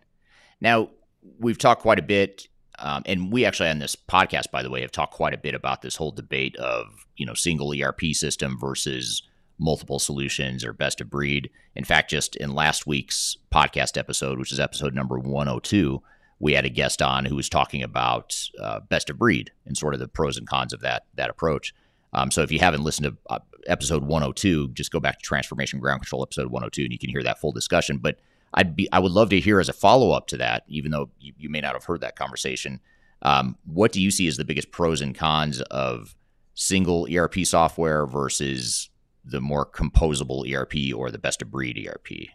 [0.61, 0.91] Now,
[1.39, 2.47] we've talked quite a bit,
[2.79, 5.55] um, and we actually on this podcast, by the way, have talked quite a bit
[5.55, 9.23] about this whole debate of, you know, single ERP system versus
[9.59, 11.51] multiple solutions or best of breed.
[11.75, 16.01] In fact, just in last week's podcast episode, which is episode number 102,
[16.39, 19.95] we had a guest on who was talking about uh, best of breed and sort
[19.95, 21.75] of the pros and cons of that that approach.
[22.13, 25.81] Um, so if you haven't listened to uh, episode 102, just go back to Transformation
[25.81, 27.99] Ground Control episode 102 and you can hear that full discussion.
[27.99, 28.21] But
[28.55, 31.11] I'd be I would love to hear as a follow up to that, even though
[31.21, 32.81] you, you, may not have heard that conversation.
[33.23, 36.17] Um, what do you see as the biggest pros and cons of
[36.55, 38.91] single ERP software versus
[39.25, 42.29] the more composable ERP or the best of breed ERP?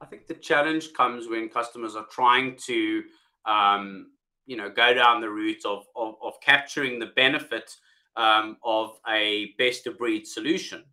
[0.00, 3.02] I think the challenge comes when customers are trying to,
[3.46, 4.12] um,
[4.46, 7.74] you know, go down the route of of, of capturing the benefit
[8.16, 10.84] um, of a best of breed solution,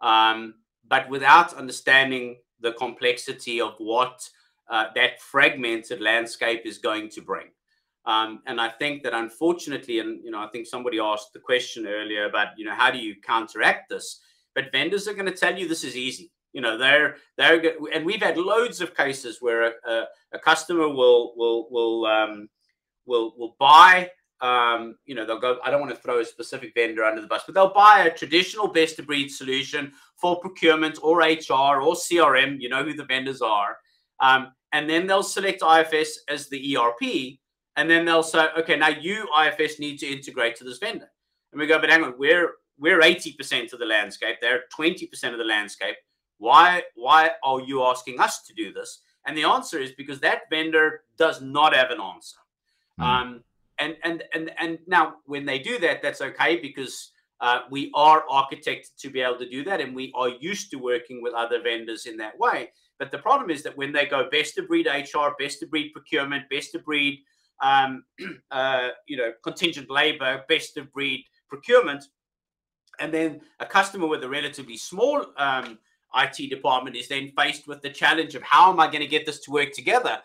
[0.00, 0.54] um,
[0.86, 4.28] but without understanding the complexity of what
[4.70, 7.46] uh, that fragmented landscape is going to bring.
[8.04, 11.86] Um, and I think that unfortunately, and you know, I think somebody asked the question
[11.86, 14.20] earlier about you know how do you counteract this?
[14.54, 16.30] But vendors are going to tell you this is easy.
[16.52, 20.88] You know, they're they're and we've had loads of cases where a, a, a customer
[20.88, 22.48] will will will um,
[23.04, 24.10] will will buy
[24.40, 27.26] um, you know, they'll go, I don't want to throw a specific vendor under the
[27.26, 31.94] bus, but they'll buy a traditional best of breed solution for procurement or HR or
[31.94, 32.60] CRM.
[32.60, 33.78] You know who the vendors are.
[34.20, 37.38] Um, and then they'll select IFS as the ERP.
[37.76, 41.10] And then they'll say, okay, now you IFS need to integrate to this vendor.
[41.52, 44.36] And we go, but hang on, we're we're 80% of the landscape.
[44.40, 45.96] They're 20% of the landscape.
[46.38, 49.00] Why why are you asking us to do this?
[49.26, 52.38] And the answer is because that vendor does not have an answer.
[53.00, 53.04] Mm.
[53.04, 53.44] Um,
[53.78, 58.24] and and and and now when they do that, that's okay because uh, we are
[58.30, 61.62] architected to be able to do that, and we are used to working with other
[61.62, 62.70] vendors in that way.
[62.98, 65.92] But the problem is that when they go best of breed HR, best of breed
[65.92, 67.20] procurement, best of breed,
[67.62, 68.04] um,
[68.50, 72.04] uh, you know, contingent labor, best of breed procurement,
[72.98, 75.78] and then a customer with a relatively small um,
[76.16, 79.26] IT department is then faced with the challenge of how am I going to get
[79.26, 80.18] this to work together?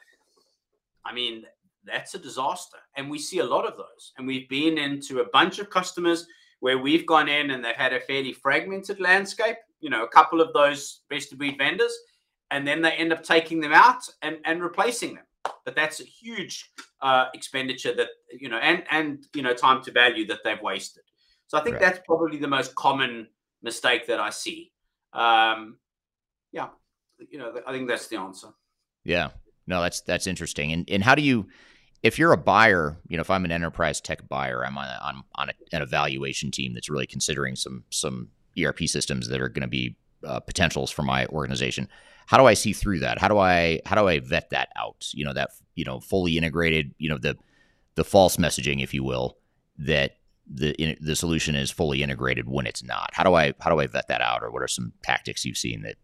[1.06, 1.44] I mean,
[1.86, 2.78] that's a disaster.
[2.96, 4.14] And we see a lot of those.
[4.18, 6.26] And we've been into a bunch of customers
[6.60, 10.40] where we've gone in and they've had a fairly fragmented landscape, you know, a couple
[10.40, 11.94] of those best of breed vendors,
[12.52, 15.26] and then they end up taking them out and, and replacing them.
[15.66, 16.72] But that's a huge
[17.02, 21.04] uh, expenditure that, you know, and, and, you know, time to value that they've wasted.
[21.48, 21.82] So I think right.
[21.82, 23.28] that's probably the most common
[23.62, 24.72] mistake that I see.
[25.12, 25.78] Um,
[26.52, 26.70] yeah,
[27.30, 28.48] you know, I think that's the answer.
[29.04, 29.32] Yeah,
[29.68, 30.72] no, that's that's interesting.
[30.72, 31.48] And and how do you
[32.04, 35.00] if you're a buyer, you know, if I'm an enterprise tech buyer, I'm on a,
[35.02, 38.30] I'm on a, an evaluation team that's really considering some some
[38.62, 39.96] ERP systems that are going to be
[40.28, 41.88] uh, potentials for my organization.
[42.28, 43.20] How do I see through that?
[43.20, 45.08] How do I how do I vet that out?
[45.14, 46.94] You know, that you know, fully integrated.
[46.98, 47.38] You know, the
[47.96, 49.38] the false messaging, if you will,
[49.78, 53.12] that the in, the solution is fully integrated when it's not.
[53.14, 55.58] How do I how do I vet that out, or what are some tactics you've
[55.58, 55.96] seen that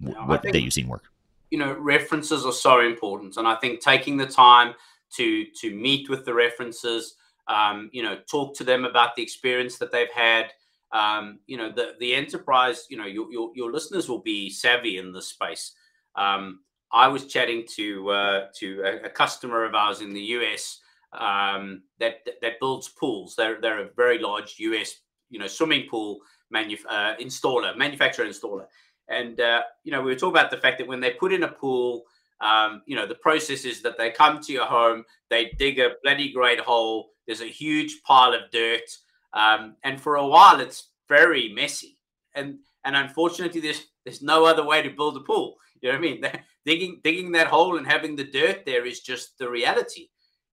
[0.00, 1.04] what, think, that you've seen work?
[1.50, 4.74] You know, references are so important, and I think taking the time
[5.16, 7.16] to to meet with the references,
[7.48, 10.52] um, you know, talk to them about the experience that they've had,
[10.92, 14.98] um, you know, the the enterprise, you know, your, your, your listeners will be savvy
[14.98, 15.72] in this space.
[16.16, 16.60] Um,
[16.92, 20.80] I was chatting to uh, to a, a, customer of ours in the US
[21.12, 23.34] um, that that builds pools.
[23.36, 24.94] They're they're a very large US,
[25.30, 28.66] you know, swimming pool manu- uh, installer, manufacturer installer.
[29.08, 31.42] And uh, you know, we were talking about the fact that when they put in
[31.42, 32.04] a pool,
[32.42, 35.92] um, you know, the process is that they come to your home, they dig a
[36.02, 37.10] bloody great hole.
[37.26, 38.82] There's a huge pile of dirt.
[39.32, 41.98] Um, and for a while, it's very messy.
[42.34, 45.56] And and unfortunately, there's there's no other way to build a pool.
[45.82, 46.22] You know what I mean?
[46.64, 50.10] digging digging that hole and having the dirt there is just the reality.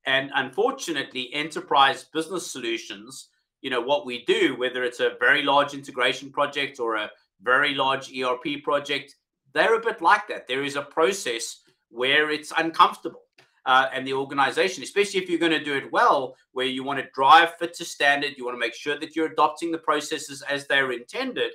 [0.07, 3.29] And unfortunately, enterprise business solutions,
[3.61, 7.11] you know, what we do, whether it's a very large integration project or a
[7.43, 9.13] very large ERP project,
[9.53, 10.47] they're a bit like that.
[10.47, 13.21] There is a process where it's uncomfortable
[13.65, 16.99] uh, and the organization, especially if you're going to do it well, where you want
[16.99, 20.41] to drive fit to standard, you want to make sure that you're adopting the processes
[20.49, 21.51] as they're intended.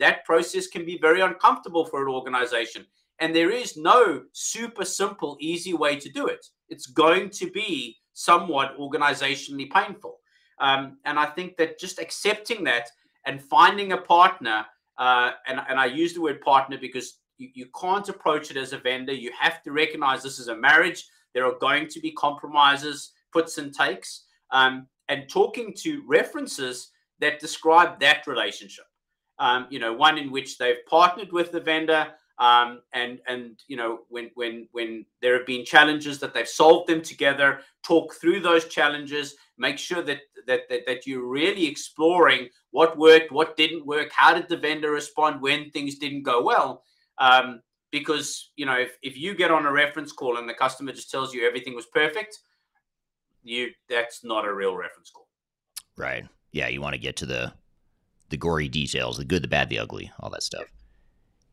[0.00, 2.84] That process can be very uncomfortable for an organization.
[3.20, 6.44] And there is no super simple, easy way to do it.
[6.68, 10.18] It's going to be somewhat organizationally painful.
[10.58, 12.88] Um, and I think that just accepting that
[13.26, 14.66] and finding a partner,
[14.98, 18.72] uh, and, and I use the word partner because you, you can't approach it as
[18.72, 19.12] a vendor.
[19.12, 23.58] You have to recognize this is a marriage there are going to be compromises, puts
[23.58, 28.86] and takes, um, and talking to references that describe that relationship.
[29.38, 32.06] Um, you know, one in which they've partnered with the vendor,
[32.38, 36.88] um, and and you know when when when there have been challenges that they've solved
[36.88, 37.60] them together.
[37.82, 39.34] Talk through those challenges.
[39.58, 44.34] Make sure that that that, that you're really exploring what worked, what didn't work, how
[44.34, 46.84] did the vendor respond when things didn't go well.
[47.18, 47.60] Um,
[47.94, 51.12] because you know if, if you get on a reference call and the customer just
[51.12, 52.40] tells you everything was perfect
[53.44, 55.28] you that's not a real reference call.
[55.96, 56.24] Right.
[56.50, 57.52] Yeah you want to get to the
[58.30, 60.64] the gory details the good the bad the ugly all that stuff.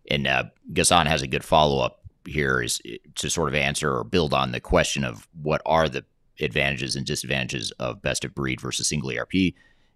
[0.09, 4.03] And uh Ghassan has a good follow-up here is eh, to sort of answer or
[4.03, 6.03] build on the question of what are the
[6.39, 9.32] advantages and disadvantages of best of breed versus single erp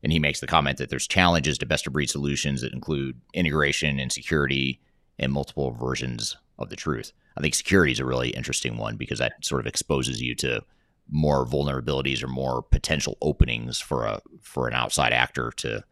[0.03, 3.20] and he makes the comment that there's challenges to best of breed solutions that include
[3.34, 4.80] integration and security
[5.20, 7.11] and multiple versions of the truth.
[7.38, 10.61] I think security is a really interesting one because that sort of exposes you to
[11.09, 15.84] more vulnerabilities or more potential openings for a for an outside actor to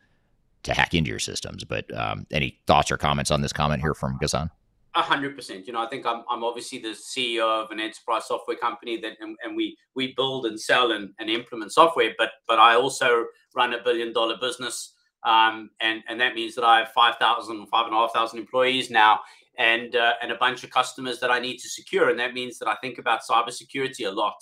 [0.64, 1.64] to hack into your systems.
[1.64, 4.50] But um, any thoughts or comments on this comment here from Ghassan?
[4.96, 5.68] A hundred percent.
[5.68, 9.14] You know, I think I'm, I'm obviously the CEO of an enterprise software company that,
[9.20, 12.12] and, and we we build and sell and, and implement software.
[12.18, 14.94] But but I also run a billion dollar business
[15.26, 19.22] um, and and that means that I have 5,000, 5,500 employees now,
[19.58, 22.10] and uh, and a bunch of customers that I need to secure.
[22.10, 24.36] And that means that I think about cybersecurity a lot.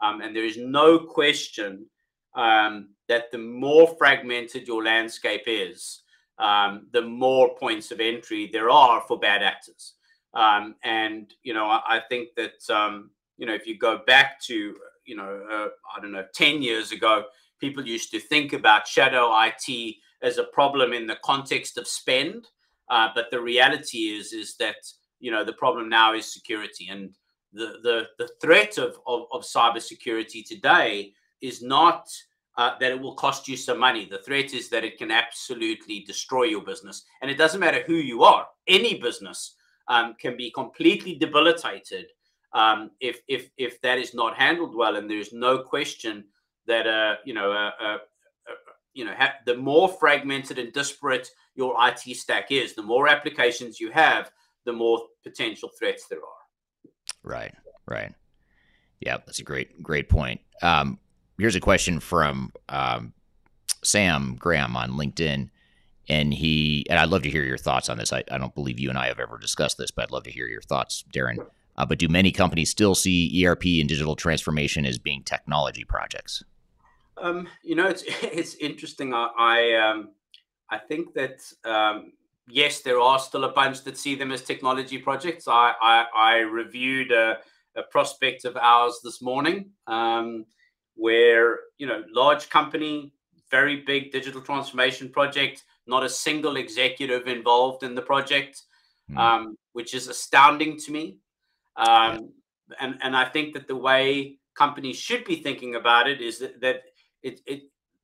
[0.00, 1.86] Um, and there is no question
[2.34, 6.02] um, that the more fragmented your landscape is,
[6.38, 9.94] um, the more points of entry there are for bad actors.
[10.34, 14.40] Um, and you know, I, I think that um, you know if you go back
[14.42, 17.24] to you know uh, I don't know ten years ago,
[17.58, 22.46] people used to think about shadow IT as a problem in the context of spend.
[22.88, 24.76] Uh, but the reality is is that
[25.20, 27.14] you know the problem now is security, and
[27.52, 32.08] the the the threat of of, of cybersecurity today is not
[32.56, 34.04] uh, that it will cost you some money.
[34.04, 37.94] The threat is that it can absolutely destroy your business, and it doesn't matter who
[37.94, 38.46] you are.
[38.66, 39.54] Any business
[39.88, 42.06] um, can be completely debilitated
[42.52, 44.96] um, if if if that is not handled well.
[44.96, 46.24] And there's no question
[46.66, 47.98] that uh, you know a, a,
[48.94, 49.14] you know,
[49.46, 54.30] the more fragmented and disparate your IT stack is, the more applications you have,
[54.64, 56.92] the more potential threats there are.
[57.22, 57.54] Right,
[57.86, 58.12] right.
[59.00, 60.40] Yeah, that's a great, great point.
[60.62, 60.98] Um,
[61.38, 63.14] here's a question from um,
[63.82, 65.50] Sam Graham on LinkedIn,
[66.08, 68.12] and he and I'd love to hear your thoughts on this.
[68.12, 70.30] I, I don't believe you and I have ever discussed this, but I'd love to
[70.30, 71.38] hear your thoughts, Darren.
[71.76, 76.42] Uh, but do many companies still see ERP and digital transformation as being technology projects?
[77.20, 79.14] Um, you know, it's it's interesting.
[79.14, 80.10] I I, um,
[80.70, 82.12] I think that um,
[82.48, 85.48] yes, there are still a bunch that see them as technology projects.
[85.48, 87.38] I I, I reviewed a,
[87.76, 90.46] a, prospect of ours this morning, um,
[90.94, 93.12] where you know, large company,
[93.50, 98.62] very big digital transformation project, not a single executive involved in the project,
[99.10, 99.54] mm.
[99.72, 101.18] which is astounding to me.
[101.76, 102.30] Um,
[102.78, 106.60] and and I think that the way companies should be thinking about it is that,
[106.60, 106.82] that
[107.22, 107.62] it it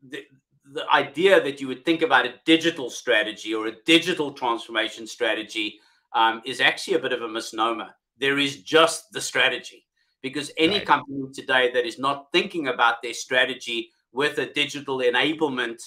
[0.08, 0.24] the,
[0.72, 5.78] the idea that you would think about a digital strategy or a digital transformation strategy
[6.12, 7.90] um, is actually a bit of a misnomer.
[8.18, 9.84] There is just the strategy
[10.22, 10.86] because any right.
[10.86, 15.80] company today that is not thinking about their strategy with a digital enablement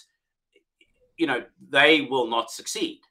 [1.20, 3.02] you know, they will not succeed.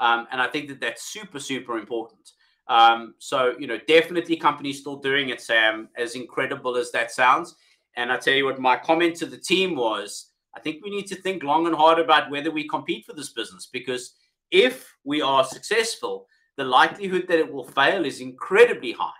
[0.00, 2.32] Um, and I think that that's super, super important.
[2.66, 7.56] Um, so, you know, definitely companies still doing it, Sam, as incredible as that sounds.
[7.96, 11.06] And I tell you what, my comment to the team was I think we need
[11.08, 14.14] to think long and hard about whether we compete for this business because
[14.50, 16.26] if we are successful,
[16.56, 19.12] the likelihood that it will fail is incredibly high.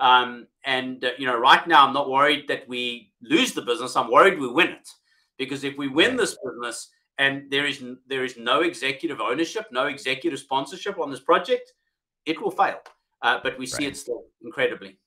[0.00, 3.94] Um, and, uh, you know, right now, I'm not worried that we lose the business.
[3.96, 4.88] I'm worried we win it
[5.38, 6.88] because if we win this business
[7.18, 11.72] and there is there is no executive ownership, no executive sponsorship on this project,
[12.26, 12.78] it will fail.
[13.22, 13.92] Uh, but we see right.
[13.92, 14.98] it still incredibly.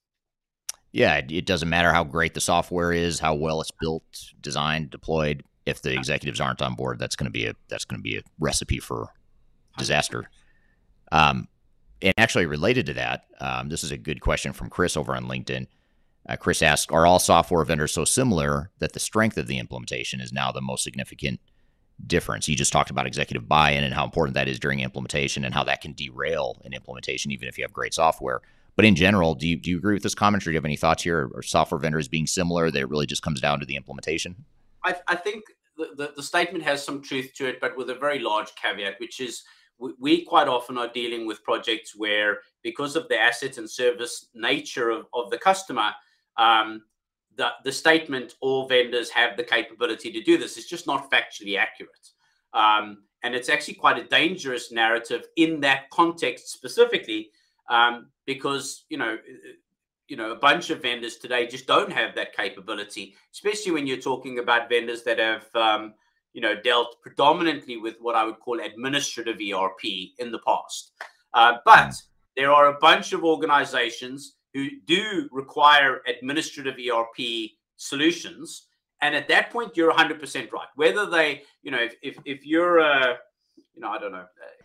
[0.96, 4.02] Yeah, it doesn't matter how great the software is, how well it's built,
[4.40, 5.44] designed, deployed.
[5.66, 8.16] If the executives aren't on board, that's going to be a that's going to be
[8.16, 9.10] a recipe for
[9.76, 10.30] disaster.
[11.12, 11.48] Um,
[12.00, 15.26] and actually, related to that, um, this is a good question from Chris over on
[15.26, 15.66] LinkedIn.
[16.26, 20.22] Uh, Chris asks, "Are all software vendors so similar that the strength of the implementation
[20.22, 21.40] is now the most significant
[22.06, 25.52] difference?" You just talked about executive buy-in and how important that is during implementation, and
[25.52, 28.40] how that can derail an implementation, even if you have great software.
[28.76, 30.64] But in general, do you do you agree with this comment, or do you have
[30.64, 31.30] any thoughts here?
[31.34, 32.70] Are software vendors being similar?
[32.70, 34.44] That it really just comes down to the implementation.
[34.84, 35.44] I, I think
[35.76, 39.00] the, the, the statement has some truth to it, but with a very large caveat,
[39.00, 39.42] which is
[39.78, 44.28] we, we quite often are dealing with projects where, because of the asset and service
[44.34, 45.90] nature of, of the customer,
[46.36, 46.82] um,
[47.36, 51.58] the, the statement all vendors have the capability to do this is just not factually
[51.58, 52.10] accurate.
[52.52, 57.30] Um, and it's actually quite a dangerous narrative in that context specifically,
[57.68, 59.18] um, because you know,
[60.08, 63.96] you know, a bunch of vendors today just don't have that capability, especially when you're
[63.96, 65.94] talking about vendors that have um,
[66.36, 69.84] you know, dealt predominantly with what I would call administrative ERP
[70.18, 70.92] in the past.
[71.32, 71.94] Uh, but
[72.36, 78.68] there are a bunch of organizations who do require administrative ERP solutions.
[79.00, 80.68] And at that point, you're 100% right.
[80.74, 83.16] Whether they, you know, if, if, if you're a,
[83.74, 84.55] you know, I don't know, uh,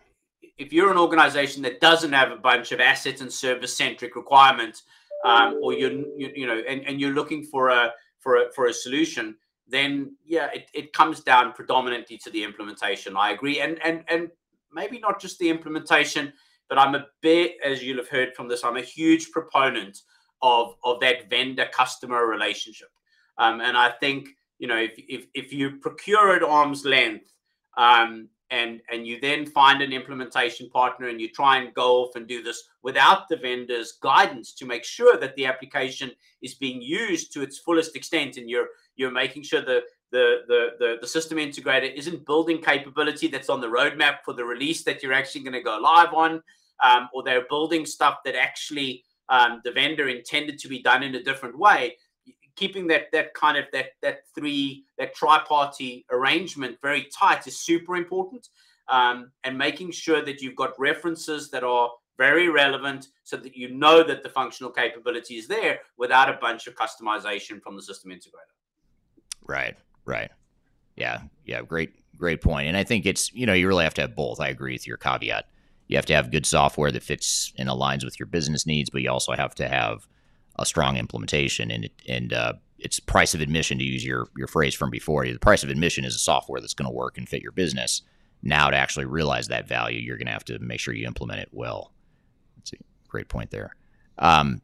[0.57, 4.83] if you're an organization that doesn't have a bunch of assets and service centric requirements,
[5.25, 8.67] um, or you're, you, you know, and, and you're looking for a, for a, for
[8.67, 9.35] a solution,
[9.67, 13.15] then yeah, it, it comes down predominantly to the implementation.
[13.15, 14.29] I agree, and and and
[14.71, 16.33] maybe not just the implementation,
[16.69, 19.99] but I'm a bit, as you'll have heard from this, I'm a huge proponent
[20.41, 22.89] of of that vendor customer relationship,
[23.37, 24.29] um, and I think
[24.59, 27.31] you know if if if you procure at arm's length.
[27.77, 32.15] Um, and and you then find an implementation partner and you try and go off
[32.15, 36.81] and do this without the vendor's guidance to make sure that the application is being
[36.81, 39.81] used to its fullest extent and you're you're making sure the
[40.11, 44.43] the, the, the, the system integrator isn't building capability that's on the roadmap for the
[44.43, 46.43] release that you're actually going to go live on,
[46.83, 51.15] um, or they're building stuff that actually um, the vendor intended to be done in
[51.15, 51.95] a different way.
[52.55, 57.95] Keeping that that kind of that that three that tri-party arrangement very tight is super
[57.95, 58.49] important,
[58.89, 63.69] um, and making sure that you've got references that are very relevant so that you
[63.69, 68.11] know that the functional capability is there without a bunch of customization from the system
[68.11, 68.55] integrator.
[69.47, 69.75] Right.
[70.05, 70.29] Right.
[70.95, 71.21] Yeah.
[71.45, 71.61] Yeah.
[71.61, 71.93] Great.
[72.17, 72.67] Great point.
[72.67, 74.39] And I think it's you know you really have to have both.
[74.39, 75.45] I agree with your caveat.
[75.87, 79.01] You have to have good software that fits and aligns with your business needs, but
[79.01, 80.07] you also have to have
[80.57, 84.73] a strong implementation and and uh, it's price of admission to use your your phrase
[84.73, 85.25] from before.
[85.25, 88.01] The price of admission is a software that's going to work and fit your business.
[88.43, 91.41] Now to actually realize that value, you're going to have to make sure you implement
[91.41, 91.93] it well.
[92.57, 92.77] That's a
[93.07, 93.75] great point there.
[94.17, 94.61] Um,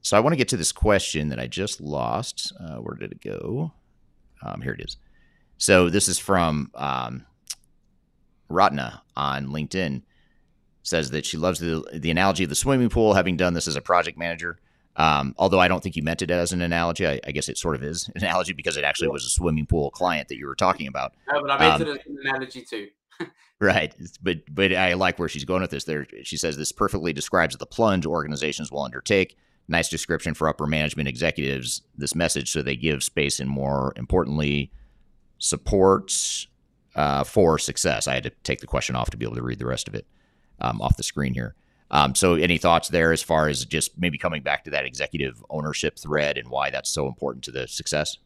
[0.00, 2.52] so I want to get to this question that I just lost.
[2.58, 3.72] Uh, where did it go?
[4.42, 4.96] Um, here it is.
[5.56, 7.26] So this is from um,
[8.48, 10.02] Ratna on LinkedIn.
[10.84, 13.74] Says that she loves the the analogy of the swimming pool, having done this as
[13.74, 14.60] a project manager.
[14.96, 17.58] Um, although I don't think you meant it as an analogy, I, I, guess it
[17.58, 20.46] sort of is an analogy because it actually was a swimming pool client that you
[20.46, 21.14] were talking about.
[21.32, 22.86] No, but I meant um, it as an analogy too.
[23.60, 23.92] right,
[24.22, 25.82] but but I like where she's going with this.
[25.82, 29.36] There, she says this perfectly describes the plunge organizations will undertake
[29.68, 34.70] nice description for upper management executives this message so they give space and more importantly
[35.38, 36.46] supports
[36.96, 39.58] uh, for success i had to take the question off to be able to read
[39.58, 40.06] the rest of it
[40.60, 41.54] um, off the screen here
[41.90, 45.44] um, so any thoughts there as far as just maybe coming back to that executive
[45.50, 48.18] ownership thread and why that's so important to the success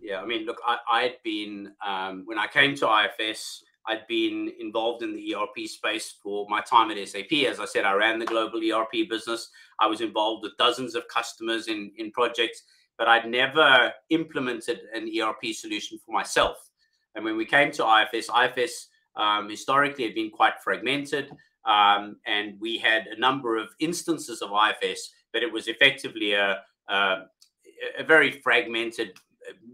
[0.00, 2.88] yeah i mean look i had been um, when i came to
[3.18, 7.32] ifs I'd been involved in the ERP space for my time at SAP.
[7.46, 9.50] As I said, I ran the global ERP business.
[9.78, 12.62] I was involved with dozens of customers in, in projects,
[12.96, 16.70] but I'd never implemented an ERP solution for myself.
[17.14, 21.30] And when we came to IFS, IFS um, historically had been quite fragmented.
[21.66, 26.60] Um, and we had a number of instances of IFS, but it was effectively a,
[26.88, 27.22] a,
[27.98, 29.12] a very fragmented,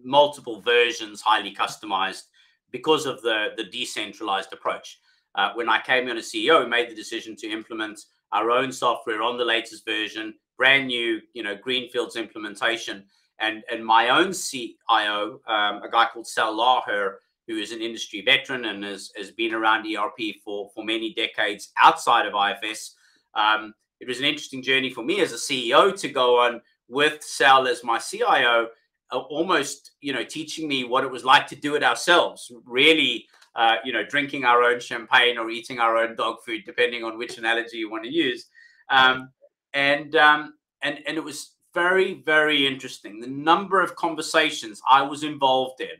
[0.02, 2.24] multiple versions, highly customized
[2.70, 5.00] because of the the decentralized approach.
[5.34, 8.00] Uh, when I came in as CEO, we made the decision to implement
[8.32, 13.04] our own software on the latest version, brand new, you know, greenfields implementation.
[13.38, 17.14] And and my own CIO, um, a guy called Sal Laher,
[17.50, 21.72] who is an industry veteran and has, has been around ERP for, for many decades
[21.82, 22.94] outside of IFS.
[23.34, 27.22] Um, it was an interesting journey for me as a CEO to go on with
[27.24, 28.68] Sal as my CIO,
[29.10, 32.52] uh, almost you know teaching me what it was like to do it ourselves.
[32.64, 37.02] Really, uh, you know, drinking our own champagne or eating our own dog food, depending
[37.02, 38.46] on which analogy you want to use.
[38.90, 39.30] Um,
[39.74, 43.20] and um, and and it was very very interesting.
[43.20, 45.98] The number of conversations I was involved in,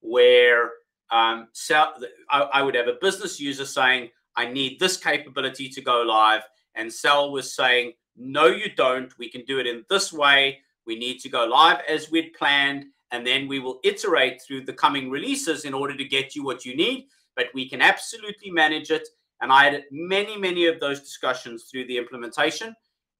[0.00, 0.70] where
[1.12, 1.94] um, Sal,
[2.30, 6.42] I, I would have a business user saying, "I need this capability to go live,"
[6.74, 9.16] and Sal was saying, "No, you don't.
[9.18, 12.86] We can do it in this way." We need to go live as we'd planned,
[13.12, 16.64] and then we will iterate through the coming releases in order to get you what
[16.64, 17.06] you need.
[17.36, 19.06] But we can absolutely manage it.
[19.40, 22.74] And I had many, many of those discussions through the implementation.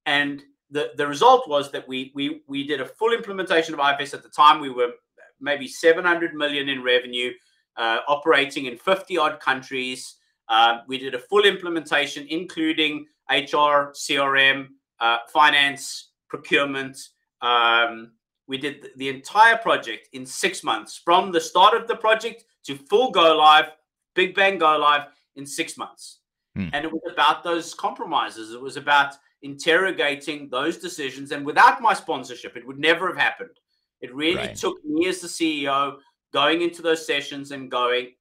[0.07, 4.15] And the, the result was that we, we, we did a full implementation of IFS
[4.15, 4.61] at the time.
[4.61, 4.93] We were
[5.41, 7.33] maybe 700 million in revenue,
[7.77, 10.17] uh, operating in 50 odd countries.
[10.49, 14.69] Uh, we did a full implementation, including HR, CRM,
[15.01, 16.97] uh, finance, procurement,
[17.43, 18.13] um,
[18.47, 22.77] we did the entire project in six months from the start of the project to
[22.77, 23.67] full go live,
[24.15, 26.19] big bang go live in six months.
[26.55, 26.69] Hmm.
[26.73, 28.53] And it was about those compromises.
[28.53, 31.33] It was about interrogating those decisions.
[31.33, 33.59] And without my sponsorship, it would never have happened.
[34.01, 34.57] It really right.
[34.57, 35.97] took me as the CEO
[36.33, 38.13] going into those sessions and going,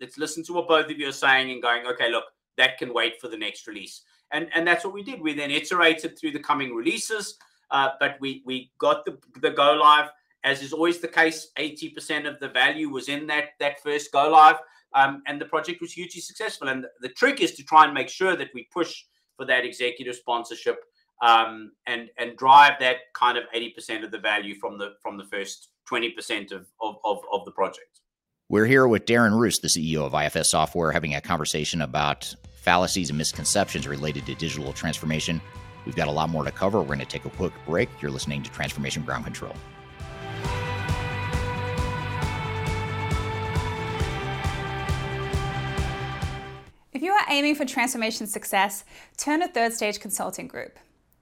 [0.00, 2.24] let's listen to what both of you are saying and going, okay, look,
[2.56, 4.02] that can wait for the next release.
[4.32, 5.20] And, and that's what we did.
[5.20, 7.36] We then iterated through the coming releases.
[7.70, 10.10] Uh, but we we got the the go live.
[10.42, 14.30] As is always the case, 80% of the value was in that that first go
[14.30, 14.56] live,
[14.94, 16.68] um, and the project was hugely successful.
[16.68, 19.04] And the trick is to try and make sure that we push
[19.36, 20.82] for that executive sponsorship
[21.22, 25.24] um, and and drive that kind of 80% of the value from the from the
[25.24, 28.00] first 20% of, of, of, of the project.
[28.48, 33.10] We're here with Darren Roos, the CEO of IFS Software, having a conversation about fallacies
[33.10, 35.40] and misconceptions related to digital transformation
[35.86, 36.80] We've got a lot more to cover.
[36.80, 37.88] We're going to take a quick break.
[38.00, 39.54] You're listening to Transformation Ground Control.
[46.92, 48.84] If you are aiming for transformation success,
[49.16, 50.78] turn to Third Stage Consulting Group.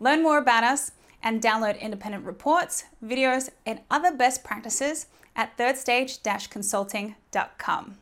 [0.00, 0.92] Learn more about us
[1.22, 7.98] and download independent reports, videos, and other best practices at thirdstage-consulting.com.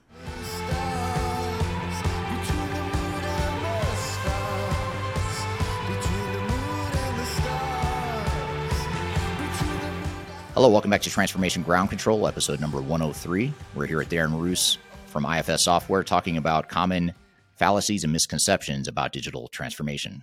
[10.53, 13.53] Hello, welcome back to Transformation Ground Control, episode number 103.
[13.75, 17.13] We're here at Darren Roos from IFS Software talking about common
[17.57, 20.23] fallacies and misconceptions about digital transformation.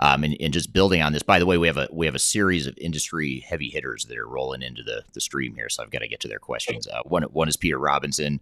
[0.00, 2.14] Um, and, and, just building on this, by the way, we have a we have
[2.14, 5.82] a series of industry heavy hitters that are rolling into the, the stream here, so
[5.82, 6.86] I've got to get to their questions.
[6.86, 8.40] Uh, one one is Peter Robinson,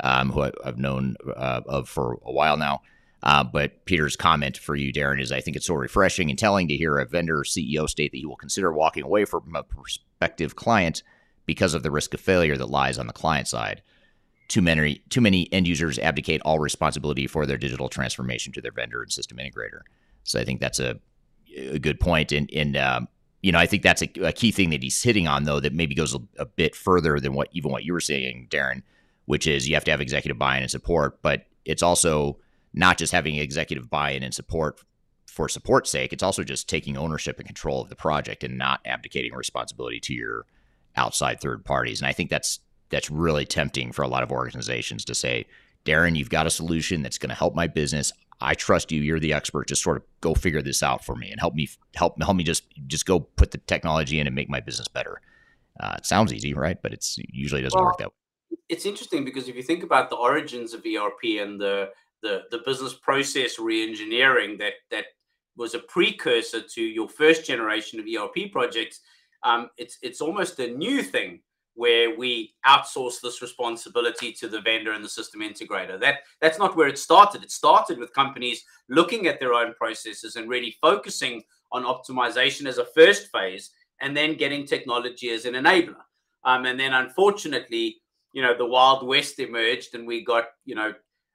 [0.00, 2.82] um, who I, have known uh, of for a while now.
[3.22, 6.68] Uh, but Peter's comment for you, Darren, is I think it's so refreshing and telling
[6.68, 10.54] to hear a vendor CEO state that he will consider walking away from a prospective
[10.56, 11.02] client
[11.46, 13.82] because of the risk of failure that lies on the client side.
[14.46, 18.72] Too many, too many end users abdicate all responsibility for their digital transformation to their
[18.72, 19.80] vendor and system integrator.
[20.28, 20.98] So I think that's a,
[21.56, 22.32] a good point.
[22.32, 23.08] And, and um,
[23.42, 25.72] you know, I think that's a, a, key thing that he's hitting on, though, that
[25.72, 28.82] maybe goes a, a bit further than what even what you were saying, Darren,
[29.26, 32.38] which is you have to have executive buy-in and support, but it's also
[32.74, 34.80] not just having executive buy-in and support
[35.26, 36.12] for support's sake.
[36.12, 40.14] It's also just taking ownership and control of the project and not abdicating responsibility to
[40.14, 40.46] your
[40.96, 42.00] outside third parties.
[42.00, 42.58] And I think that's
[42.90, 45.46] that's really tempting for a lot of organizations to say,
[45.84, 48.12] Darren, you've got a solution that's going to help my business.
[48.40, 49.00] I trust you.
[49.00, 49.68] You're the expert.
[49.68, 52.44] Just sort of go figure this out for me and help me help help me
[52.44, 55.20] just just go put the technology in and make my business better.
[55.80, 56.80] Uh, it sounds easy, right?
[56.80, 58.58] But it's usually doesn't well, work that way.
[58.68, 61.90] It's interesting because if you think about the origins of ERP and the
[62.22, 65.04] the the business process reengineering that that
[65.56, 69.00] was a precursor to your first generation of ERP projects.
[69.42, 71.40] Um, it's it's almost a new thing
[71.78, 75.98] where we outsource this responsibility to the vendor and the system integrator.
[75.98, 77.44] That that's not where it started.
[77.44, 82.78] It started with companies looking at their own processes and really focusing on optimization as
[82.78, 86.02] a first phase, and then getting technology as an enabler.
[86.42, 87.98] Um, and then, unfortunately,
[88.32, 90.92] you know, the Wild West emerged, and we got you know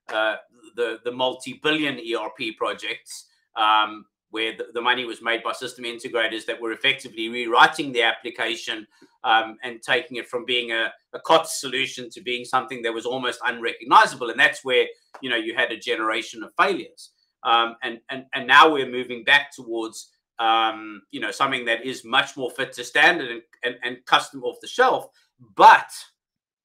[0.09, 0.35] uh,
[0.75, 6.43] the the multi-billion ERP projects um, where the, the, money was made by system integrators
[6.47, 8.87] that were effectively rewriting the application
[9.23, 13.05] um, and taking it from being a, a COTS solution to being something that was
[13.05, 14.31] almost unrecognizable.
[14.31, 14.87] And that's where
[15.21, 17.11] you know you had a generation of failures.
[17.43, 22.03] Um, and and and now we're moving back towards um, you know something that is
[22.03, 25.09] much more fit to standard and, and, and custom off the shelf.
[25.55, 25.91] But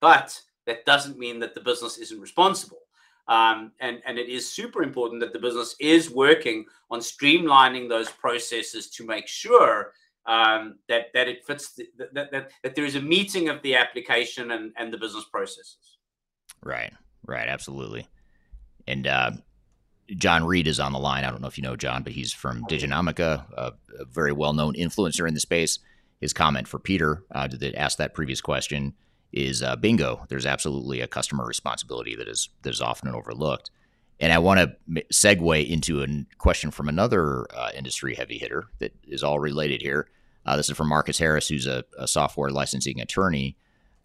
[0.00, 2.78] but that doesn't mean that the business isn't responsible.
[3.28, 8.08] Um, and, and it is super important that the business is working on streamlining those
[8.08, 9.92] processes to make sure
[10.26, 13.74] um, that, that it fits, the, that, that, that there is a meeting of the
[13.74, 15.98] application and, and the business processes.
[16.62, 16.92] Right,
[17.26, 18.06] right, absolutely.
[18.86, 19.32] And uh,
[20.16, 21.24] Jon Reed is on the line.
[21.24, 24.54] I don't know if you know Jon, but he's from Diginomica, a, a very well
[24.54, 25.78] known influencer in the space.
[26.20, 28.94] His comment for Peter uh, that asked that previous question
[29.32, 30.24] is uh, bingo.
[30.28, 33.70] There's absolutely a customer responsibility that is that is often overlooked.
[34.20, 36.06] And I want to segue into a
[36.38, 40.08] question from another uh, industry heavy hitter that is all related here.
[40.44, 43.56] Uh, this is from Marcus Harris, who's a, a software licensing attorney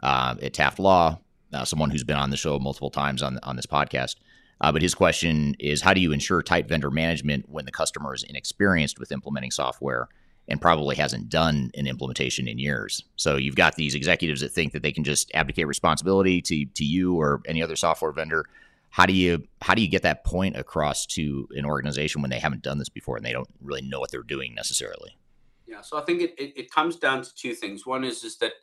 [0.04, 1.20] uh, at Taft Law,
[1.52, 4.16] uh, someone who's been on the show multiple times on on this podcast.
[4.62, 8.14] Uh, but his question is, how do you ensure tight vendor management when the customer
[8.14, 10.08] is inexperienced with implementing software?
[10.48, 13.03] And probably hasn't done an implementation in years.
[13.15, 16.84] So you've got these executives that think that they can just abdicate responsibility to to
[16.84, 18.45] you or any other software vendor.
[18.90, 22.40] How do you how do you get that point across to an organization when they
[22.40, 25.18] haven't done this before and they don't really know what they're doing necessarily?
[25.65, 27.86] Yeah, so I think it, it, it comes down to two things.
[27.86, 28.53] One is is that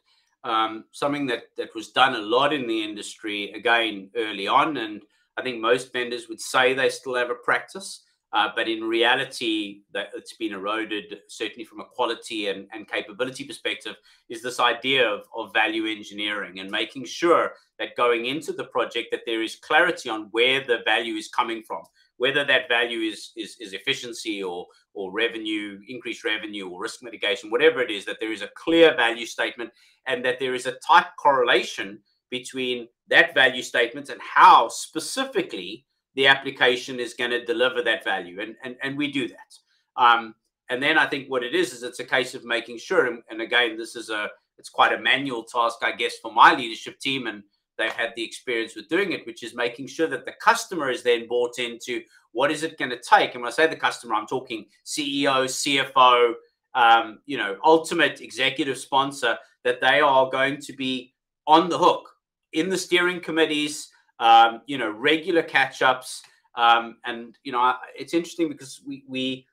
[0.44, 5.02] um, something that that was done a lot in the industry again early on, and
[5.36, 8.02] I think most vendors would say they still have a practice
[8.32, 13.43] uh, but in reality, that it's been eroded, certainly from a quality and, and capability
[13.44, 13.97] perspective,
[14.28, 19.09] is this idea of, of value engineering and making sure that going into the project
[19.11, 21.82] that there is clarity on where the value is coming from,
[22.19, 27.51] whether that value is, is, is efficiency or, or revenue, increased revenue or risk mitigation,
[27.51, 29.70] whatever it is, that there is a clear value statement
[30.07, 31.98] and that there is a tight correlation
[32.31, 35.85] between that value statement and how specifically
[36.15, 38.41] the application is going to deliver that value.
[38.41, 39.59] And, and, and we do that.
[39.97, 40.35] Um,
[40.69, 43.23] and then I think what it is, is it's a case of making sure, and,
[43.31, 44.28] and again, this is a,
[44.59, 47.27] it's quite a manual task, I guess, for my leadership team.
[47.27, 47.43] And
[47.78, 51.03] they've had the experience with doing it, which is making sure that the customer is
[51.03, 53.35] then bought into what is it going to take.
[53.35, 56.35] And when I say the customer, I'm talking CEO, CFO,
[56.74, 61.15] um, you know, ultimate executive sponsor, that they are going to be
[61.47, 62.09] on the hook
[62.53, 66.22] in the steering committees, um, you know, regular catch ups.
[66.55, 69.47] Um, and, you know, it's interesting because we, we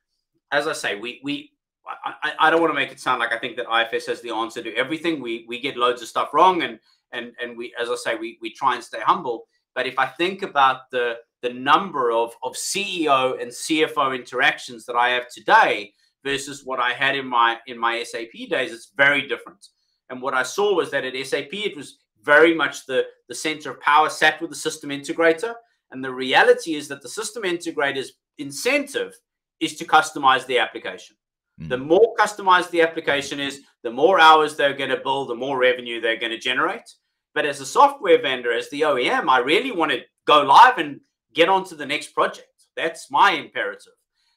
[0.52, 1.52] as I say, we, we,
[2.04, 4.32] I, I don't want to make it sound like I think that IFS has the
[4.32, 5.22] answer to everything.
[5.22, 6.64] We, we get loads of stuff wrong.
[6.64, 6.80] And,
[7.14, 9.48] and, and we, as I say, we, we try and stay humble.
[9.74, 14.96] But if I think about the, the number of, of CEO and CFO interactions that
[14.96, 19.28] I have today versus what I had in my in my SAP days, it's very
[19.28, 19.68] different.
[20.10, 23.72] And what I saw was that at SAP, it was very much the, the center
[23.72, 25.54] of power sat with the system integrator.
[25.92, 29.14] And the reality is that the system integrator's incentive
[29.60, 31.16] is to customize the application.
[31.60, 31.70] Mm.
[31.70, 35.58] The more customized the application is, the more hours they're going to build, the more
[35.58, 36.90] revenue they're going to generate.
[37.34, 41.00] But as a software vendor, as the OEM, I really want to go live and
[41.34, 42.48] get on to the next project.
[42.76, 43.94] That's my imperative.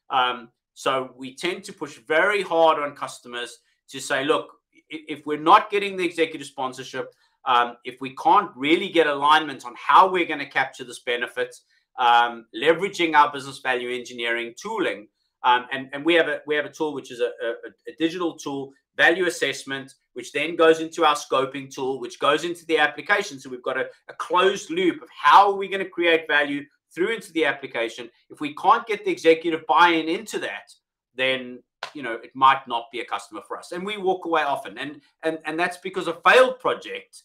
[0.09, 3.59] Um, so we tend to push very hard on customers
[3.89, 4.47] to say, look,
[4.89, 7.13] if we're not getting the executive sponsorship,
[7.47, 11.55] um, if we can't really get alignment on how we're going to capture this benefit,
[11.99, 15.09] um, leveraging our business value engineering tooling,
[15.43, 17.51] um, and, and we have a we have a tool which is a, a,
[17.89, 22.67] a, digital tool, value assessment, which then goes into our scoping tool, which goes into
[22.67, 23.41] the application.
[23.41, 26.65] So we've got a, a closed loop of how are we going to create value
[26.95, 28.11] through into the application.
[28.29, 30.73] If we can't get the executive buy-in into that,
[31.15, 31.63] then
[31.95, 34.77] you know it might not be a customer for us, and we walk away often.
[34.77, 37.23] And and and that's because a failed project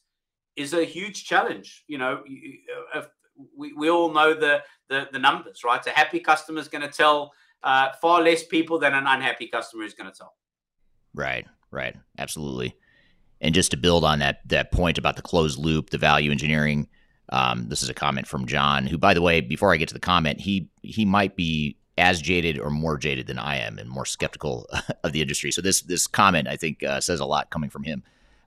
[0.55, 1.83] is a huge challenge.
[1.87, 2.23] You know,
[2.93, 3.03] uh,
[3.55, 5.85] we, we all know the, the, the numbers, right?
[5.85, 7.33] A happy customer is going to tell
[7.63, 10.33] uh, far less people than an unhappy customer is going to tell.
[11.13, 12.75] Right, right, absolutely.
[13.41, 16.87] And just to build on that that point about the closed loop, the value engineering.
[17.29, 19.93] Um, this is a comment from Jon, who, by the way, before I get to
[19.93, 23.89] the comment, he he might be as jaded or more jaded than I am, and
[23.89, 24.67] more skeptical
[25.03, 25.51] of the industry.
[25.51, 28.03] So this this comment, I think, uh, says a lot coming from him.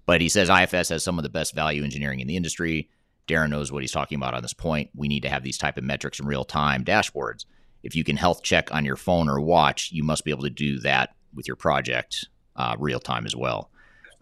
[0.09, 2.89] But he says IFS has some of the best value engineering in the industry.
[3.27, 4.89] Darren knows what he's talking about on this point.
[4.95, 7.45] We need to have these type of metrics in real time dashboards.
[7.83, 10.51] If you can health check on your phone or watch, you must be able to
[10.51, 12.27] do that with your project
[12.57, 13.71] uh, real time as well.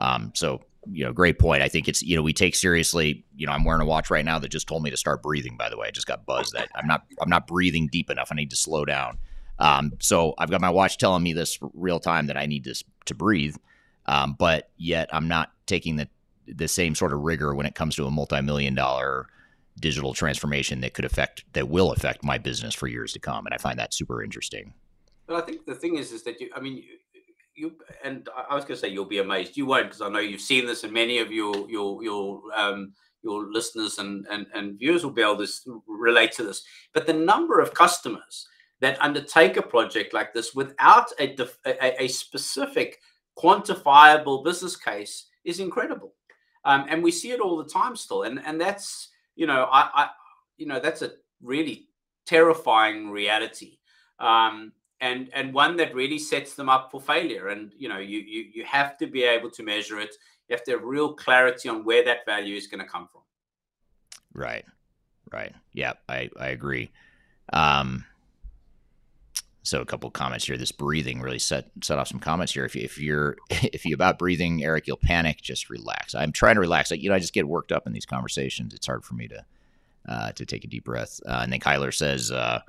[0.00, 0.60] Um, so
[0.90, 1.62] you know, great point.
[1.62, 3.24] I think it's you know we take seriously.
[3.36, 5.56] You know, I'm wearing a watch right now that just told me to start breathing.
[5.56, 8.30] By the way, I just got buzzed that I'm not I'm not breathing deep enough.
[8.32, 9.18] I need to slow down.
[9.60, 12.74] Um, so I've got my watch telling me this real time that I need to
[13.04, 13.54] to breathe.
[14.08, 16.08] Um, but yet I'm not taking the
[16.46, 19.26] the same sort of rigor when it comes to a multi-million dollar
[19.80, 23.52] digital transformation that could affect that will affect my business for years to come and
[23.52, 24.72] i find that super interesting
[25.26, 26.82] but i think the thing is is that you i mean
[27.56, 27.74] you
[28.04, 29.56] and I was going to say you'll be amazed.
[29.56, 32.92] You won't because I know you've seen this, and many of your your your um,
[33.22, 36.62] your listeners and, and and viewers will be able to relate to this.
[36.92, 38.46] But the number of customers
[38.80, 41.34] that undertake a project like this without a
[41.64, 43.00] a, a specific
[43.36, 46.14] quantifiable business case is incredible,
[46.64, 48.22] um, and we see it all the time still.
[48.22, 50.08] And and that's you know I, I
[50.56, 51.88] you know that's a really
[52.26, 53.78] terrifying reality.
[54.18, 57.48] Um, and and one that really sets them up for failure.
[57.48, 60.14] And you know you you, you have to be able to measure it.
[60.48, 63.22] You have to have real clarity on where that value is going to come from.
[64.32, 64.64] Right.
[65.32, 65.54] Right.
[65.72, 66.90] Yeah i i agree.
[67.52, 68.04] Um
[69.66, 72.64] so a couple of comments here this breathing really set set off some comments here
[72.64, 76.55] if, you, if you're if you about breathing eric you'll panic just relax i'm trying
[76.55, 79.05] to relax I, you know i just get worked up in these conversations it's hard
[79.05, 79.44] for me to
[80.09, 82.60] uh, to take a deep breath uh, and then kyler says uh,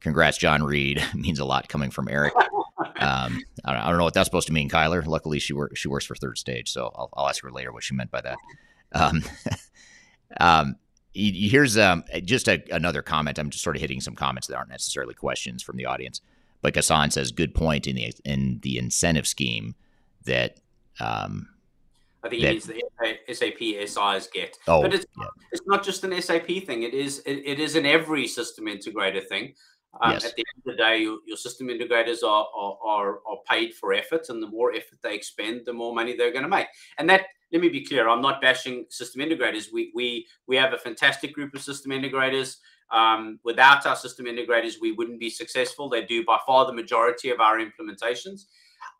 [0.00, 1.02] congrats, Jon Reed.
[1.14, 2.34] means a lot coming from Eric.
[3.00, 5.04] Um, I, don't, I, don't, know what that's supposed to mean, Kyler.
[5.06, 7.84] Luckily, she works she works for Third Stage, so I'll, I'll ask her later what
[7.84, 8.38] she meant by that.
[8.92, 9.22] Um,
[10.40, 10.76] um,
[11.12, 13.38] here's um, just a, another comment.
[13.38, 16.20] I'm just sort of hitting some comments that aren't necessarily questions from the audience.
[16.62, 19.74] But Ghassan says, "Good point in the in the incentive scheme
[20.24, 20.58] that."
[21.00, 21.48] Um,
[22.24, 24.58] I think that, it means the SAP SIs get.
[24.66, 25.26] Oh, but it's, yeah.
[25.52, 26.82] it's not just an SAP thing.
[26.82, 29.54] It is it, it is in every system integrator thing.
[30.02, 30.24] Um, yes.
[30.24, 33.74] At the end of the day, your, your system integrators are, are, are, are, paid
[33.74, 36.66] for effort, and the more effort they expend, the more money they're going to make.
[36.98, 37.22] And that,
[37.52, 39.72] let me be clear, I'm not bashing system integrators.
[39.72, 42.56] We we we have a fantastic group of system integrators.
[42.90, 45.88] Um, without our system integrators, we wouldn't be successful.
[45.88, 48.46] They do by far the majority of our implementations.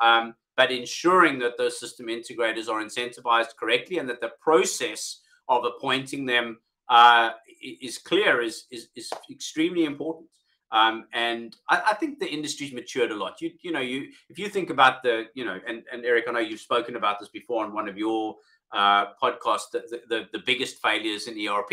[0.00, 5.64] Um, but ensuring that those system integrators are incentivized correctly and that the process of
[5.64, 6.58] appointing them
[6.88, 7.30] uh,
[7.62, 10.28] is clear is, is, is extremely important.
[10.70, 13.40] Um, and I, I, think the industry's matured a lot.
[13.40, 16.32] You you know you if you think about the you know and and Eric, I
[16.32, 18.36] know you've spoken about this before on one of your
[18.72, 19.70] uh, podcasts.
[19.72, 21.70] The, the the biggest failures in ERP.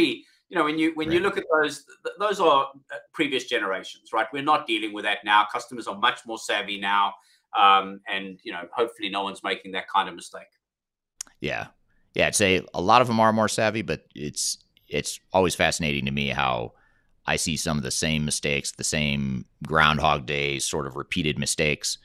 [0.50, 1.16] You know when you when right.
[1.16, 1.86] you look at those
[2.20, 4.28] those are uh, previous generations, right?
[4.32, 5.46] We're not dealing with that now.
[5.52, 7.14] Customers are much more savvy now,
[7.58, 10.44] um, and you know hopefully no one's making that kind of mistake.
[11.42, 11.68] Yeah,
[12.14, 12.28] yeah.
[12.28, 16.12] I'd say a lot of them are more savvy, but it's it's always fascinating to
[16.12, 16.74] me how
[17.26, 21.98] I see some of the same mistakes, the same Groundhog Day sort of repeated mistakes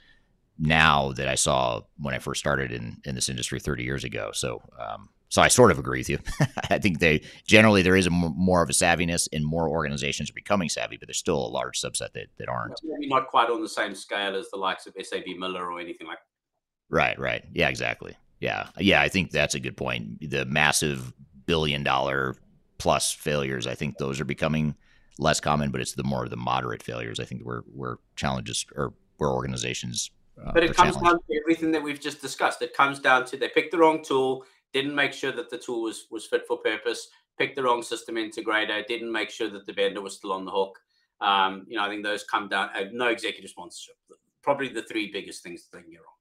[0.59, 4.31] now that I saw when I first started in, in this industry 30 years ago.
[4.33, 6.19] So, um, so I sort of agree with you.
[6.71, 10.29] I think they generally there is a m- more of a savviness, and more organizations
[10.29, 12.75] are becoming savvy, but there's still a large subset that, that aren't.
[12.83, 16.09] Maybe not quite on the same scale as the likes of SAB Miller or anything
[16.09, 16.19] like.
[16.19, 16.95] that.
[16.95, 17.19] Right.
[17.19, 17.45] Right.
[17.55, 17.69] Yeah.
[17.69, 18.17] Exactly.
[18.41, 18.69] Yeah.
[18.77, 19.01] Yeah.
[19.01, 20.29] I think that's a good point.
[20.29, 21.13] The massive
[21.47, 22.37] billion dollar
[22.79, 23.69] plus failures.
[23.69, 24.75] I think those are becoming
[25.19, 27.21] less common, but it's the more of the moderate failures.
[27.21, 30.11] I think where where challenges or where organizations.
[30.45, 32.63] Uh, but it comes down to everything that we've just discussed.
[32.63, 35.83] It comes down to they picked the wrong tool, didn't make sure that the tool
[35.83, 39.73] was was fit for purpose, picked the wrong system integrator, didn't make sure that the
[39.73, 40.79] vendor was still on the hook.
[41.21, 42.71] Um, you know, I think those come down.
[42.75, 43.97] Uh, no executive sponsorship.
[44.43, 46.15] Probably the three biggest things that they can get wrong.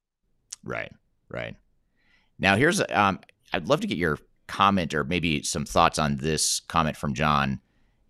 [0.64, 0.92] Right.
[1.30, 1.56] Right.
[2.38, 3.20] Now here's um,
[3.54, 4.18] I'd love to get your
[4.48, 7.62] comment or maybe some thoughts on this comment from Jon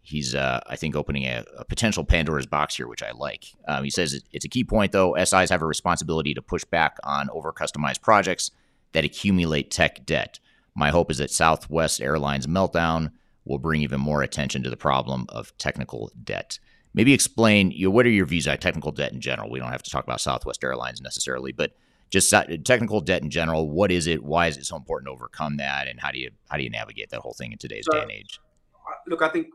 [0.09, 3.45] he's uh, I think opening a, a, potential Pandora's box here, which I like.
[3.67, 5.15] Um, he says it's a key point though.
[5.15, 8.51] SIs have a responsibility to push back on over customized projects
[8.93, 10.39] that accumulate tech debt.
[10.75, 13.11] My hope is that Southwest Airlines meltdown
[13.45, 16.59] will bring even more attention to the problem of technical debt.
[16.93, 19.49] Maybe explain you know, what are your views on technical debt in general.
[19.49, 21.73] We don't have to talk about Southwest Airlines necessarily, but
[22.09, 23.69] just technical debt in general.
[23.69, 24.23] What is it?
[24.23, 25.87] Why is it so important to overcome that?
[25.87, 28.01] And how do you how do you navigate that whole thing in today's so, day
[28.01, 28.39] and age?
[28.73, 29.47] Uh, look, I think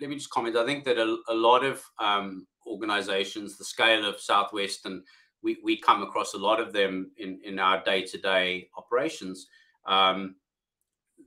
[0.00, 0.56] let me just comment.
[0.56, 5.02] I think that a, a lot of um, organizations, the scale of Southwest, and
[5.42, 9.46] we, we come across a lot of them in, in our day to day operations.
[9.86, 10.36] Um,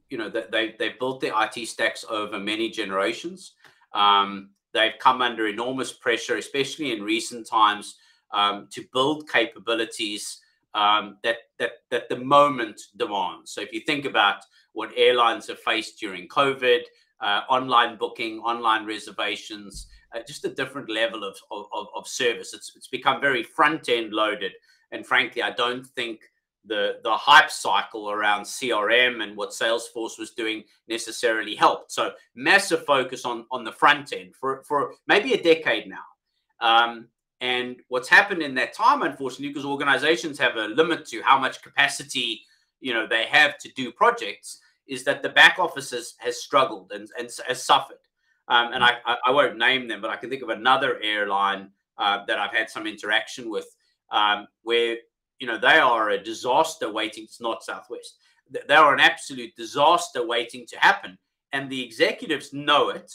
[0.10, 3.54] you know, they, they've built their IT stacks over many generations.
[3.94, 7.96] Um, they've come under enormous pressure, especially in recent times,
[8.32, 10.40] um, to build capabilities
[10.74, 13.52] um, that that that the moment demands.
[13.52, 16.82] So if you think about what airlines have faced during COVID,
[17.22, 22.54] uh, online booking, online reservations, uh, just a different level of, of, of service.
[22.54, 24.54] It's, it's become very front end loaded.
[24.92, 26.22] And frankly, I don't think
[26.66, 31.92] the, the hype cycle around CRM and what Salesforce was doing necessarily helped.
[31.92, 35.98] So massive focus on, on the front end for, for maybe a decade now.
[36.60, 37.08] Um,
[37.42, 41.62] and what's happened in that time, unfortunately, because organizations have a limit to how much
[41.62, 42.42] capacity
[42.80, 46.92] you know they have to do projects, is that the back office has, has struggled
[46.94, 47.98] and, and has suffered.
[48.48, 52.26] Um, and I, I, won't name them, but I can think of another airline uh,
[52.28, 53.68] that I've had some interaction with
[54.12, 54.98] um, where,
[55.40, 57.24] you know, they are a disaster waiting.
[57.24, 58.18] It's not Southwest.
[58.50, 61.18] They are an absolute disaster waiting to happen.
[61.54, 63.14] And the executives know it.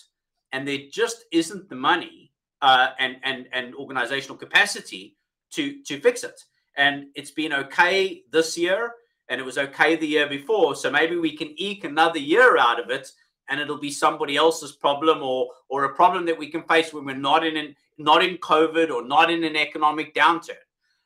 [0.53, 2.33] And there just isn't the money
[2.63, 5.17] uh, and, and, and organizational capacity
[5.51, 6.41] to, to fix it.
[6.77, 8.93] And it's been okay this year
[9.29, 10.75] and it was okay the year before.
[10.75, 13.11] So maybe we can eke another year out of it
[13.49, 17.05] and it'll be somebody else's problem or or a problem that we can face when
[17.05, 20.57] we're not in an, not in COVID or not in an economic downturn.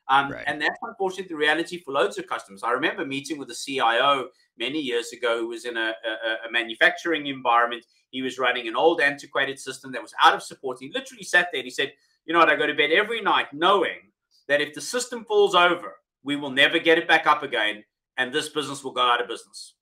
[0.09, 0.43] Um, right.
[0.47, 2.63] And that's unfortunately the reality for loads of customers.
[2.63, 6.51] I remember meeting with a CIO many years ago who was in a, a, a
[6.51, 7.85] manufacturing environment.
[8.09, 10.77] He was running an old antiquated system that was out of support.
[10.79, 11.93] He literally sat there and he said,
[12.25, 12.49] You know what?
[12.49, 14.11] I go to bed every night knowing
[14.47, 17.83] that if the system falls over, we will never get it back up again
[18.17, 19.73] and this business will go out of business.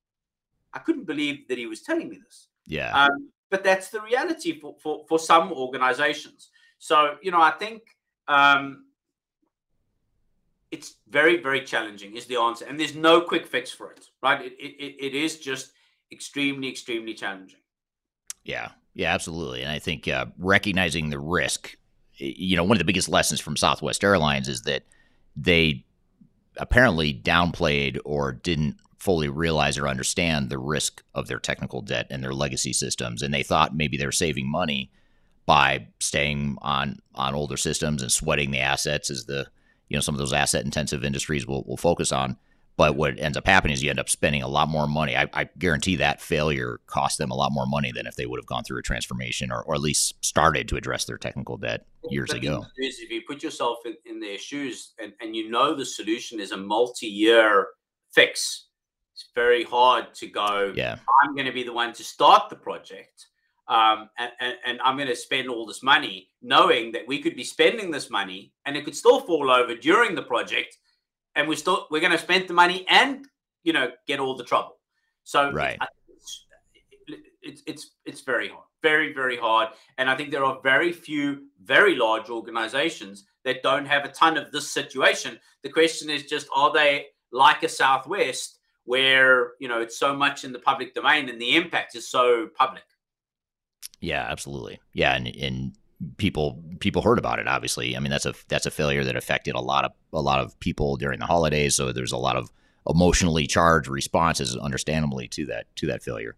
[0.73, 2.47] I couldn't believe that he was telling me this.
[2.71, 2.91] Yeah.
[3.03, 6.49] Um, but that's the reality for, for, for some organizations.
[6.79, 7.83] So, you know, I think
[8.29, 8.85] um,
[10.71, 12.65] it's very, very challenging, is the answer.
[12.65, 14.41] And there's no quick fix for it, right?
[14.41, 15.73] It, it, it is just
[16.13, 17.59] extremely, extremely challenging.
[18.45, 18.69] Yeah.
[18.93, 19.63] Yeah, absolutely.
[19.63, 21.75] And I think uh, recognizing the risk,
[22.15, 24.83] you know, one of the biggest lessons from Southwest Airlines is that
[25.35, 25.83] they
[26.57, 32.23] apparently downplayed or didn't fully realize or understand the risk of their technical debt and
[32.23, 34.91] their legacy systems and they thought maybe they're saving money
[35.45, 39.47] by staying on on older systems and sweating the assets as the
[39.89, 42.37] you know some of those asset intensive industries will, will focus on.
[42.77, 45.17] But what ends up happening is you end up spending a lot more money.
[45.17, 48.39] I, I guarantee that failure cost them a lot more money than if they would
[48.39, 51.85] have gone through a transformation or, or at least started to address their technical debt
[52.09, 52.65] years but ago.
[52.77, 56.51] if you put yourself in, in their shoes and, and you know the solution is
[56.51, 57.67] a multi-year
[58.13, 58.67] fix
[59.21, 60.97] it's very hard to go, yeah.
[61.21, 63.27] I'm going to be the one to start the project.
[63.67, 67.35] Um, and, and, and, I'm going to spend all this money, knowing that we could
[67.35, 70.75] be spending this money and it could still fall over during the project,
[71.35, 73.25] and we still we're going to spend the money and
[73.63, 74.77] you know get all the trouble.
[75.23, 75.77] So right,
[76.09, 76.43] it's,
[77.41, 81.43] it's it's it's very hard, very very hard, and I think there are very few
[81.63, 85.39] very large organizations that don't have a ton of this situation.
[85.63, 88.57] The question is just, are they like a Southwest?
[88.85, 92.49] Where you know it's so much in the public domain and the impact is so
[92.55, 92.83] public.
[93.99, 94.79] Yeah absolutely.
[94.93, 95.73] Yeah and, and
[96.17, 97.95] people people heard about it obviously.
[97.95, 100.59] I mean that's a that's a failure that affected a lot of a lot of
[100.59, 102.51] people during the holidays so there's a lot of
[102.89, 106.35] emotionally charged responses understandably to that to that failure.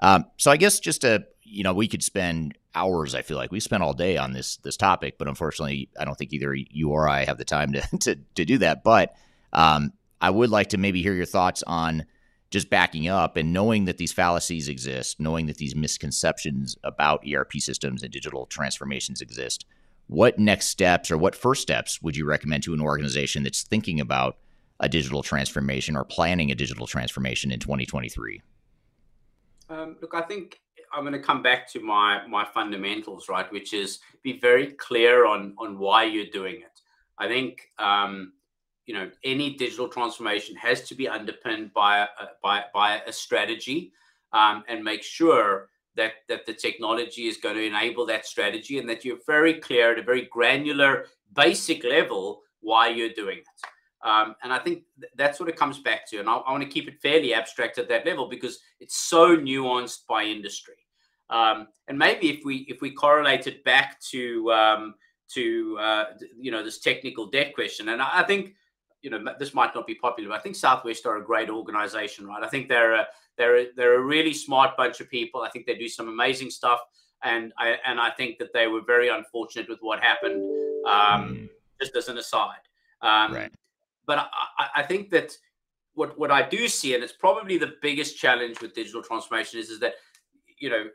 [0.00, 3.50] Um, so i guess just to you know we could spend hours i feel like.
[3.50, 6.90] We spent all day on this this topic but unfortunately i don't think either you
[6.90, 8.84] or i have the time to to, to do that.
[8.84, 9.14] But
[9.52, 12.04] um, I would like to maybe hear your thoughts on
[12.50, 17.54] just backing up and knowing that these fallacies exist, knowing that these misconceptions about ERP
[17.54, 19.64] systems and digital transformations exist.
[20.08, 24.00] What next steps or what first steps would you recommend to an organization that's thinking
[24.00, 24.36] about
[24.80, 28.42] a digital transformation or planning a digital transformation in 2023?
[29.68, 30.58] Um, look, I think
[30.92, 33.50] I'm going to come back to my my fundamentals, right?
[33.52, 36.80] Which is be very clear on on why you're doing it.
[37.18, 38.32] I think um,
[38.90, 42.08] you know any digital transformation has to be underpinned by a,
[42.42, 43.92] by by a strategy
[44.32, 48.88] um, and make sure that that the technology is going to enable that strategy and
[48.90, 51.06] that you're very clear at a very granular
[51.36, 54.08] basic level why you're doing it.
[54.08, 56.64] Um, and i think th- that's what it comes back to and I, I want
[56.64, 60.80] to keep it fairly abstract at that level because it's so nuanced by industry.
[61.38, 64.94] Um, and maybe if we if we correlate it back to um,
[65.34, 66.04] to uh,
[66.36, 68.56] you know this technical debt question and I, I think
[69.02, 72.26] you know this might not be popular, but I think Southwest are a great organization,
[72.26, 72.42] right?
[72.42, 73.06] I think they're a
[73.36, 75.42] they're a, they're a really smart bunch of people.
[75.42, 76.80] I think they do some amazing stuff,
[77.22, 80.42] and I and I think that they were very unfortunate with what happened.
[80.86, 81.48] Um, mm.
[81.80, 82.60] Just as an aside,
[83.00, 83.52] um, right.
[84.06, 84.18] But
[84.58, 85.32] I, I think that
[85.94, 89.70] what what I do see, and it's probably the biggest challenge with digital transformation, is
[89.70, 89.94] is that
[90.58, 90.88] you know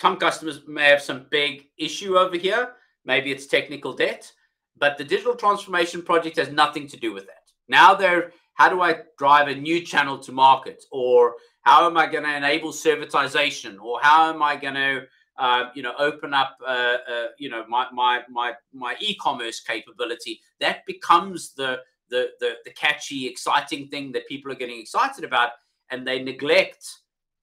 [0.00, 2.72] some customers may have some big issue over here.
[3.04, 4.32] Maybe it's technical debt
[4.78, 7.50] but the digital transformation project has nothing to do with that.
[7.68, 12.06] Now they're how do I drive a new channel to market, or how am I
[12.06, 15.02] going to enable servitization, or how am I going to
[15.38, 20.40] uh, you know open up uh, uh, you know my my my my e-commerce capability?
[20.60, 21.80] That becomes the
[22.10, 25.50] the, the the catchy, exciting thing that people are getting excited about,
[25.90, 26.84] and they neglect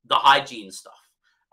[0.06, 0.99] the hygiene stuff.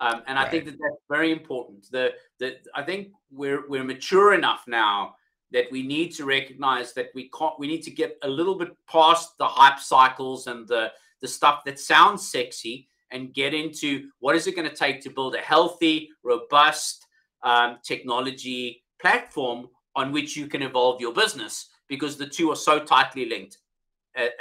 [0.01, 1.87] Um, and I think that that's very important.
[1.93, 5.15] The, the I think we're we're mature enough now
[5.53, 8.70] that we need to recognize that we can't we need to get a little bit
[8.91, 14.35] past the hype cycles and the the stuff that sounds sexy and get into what
[14.35, 17.07] is it going to take to build a healthy robust
[17.43, 22.79] um, technology platform on which you can evolve your business because the two are so
[22.79, 23.59] tightly linked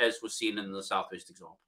[0.02, 1.60] as was seen in the southwest example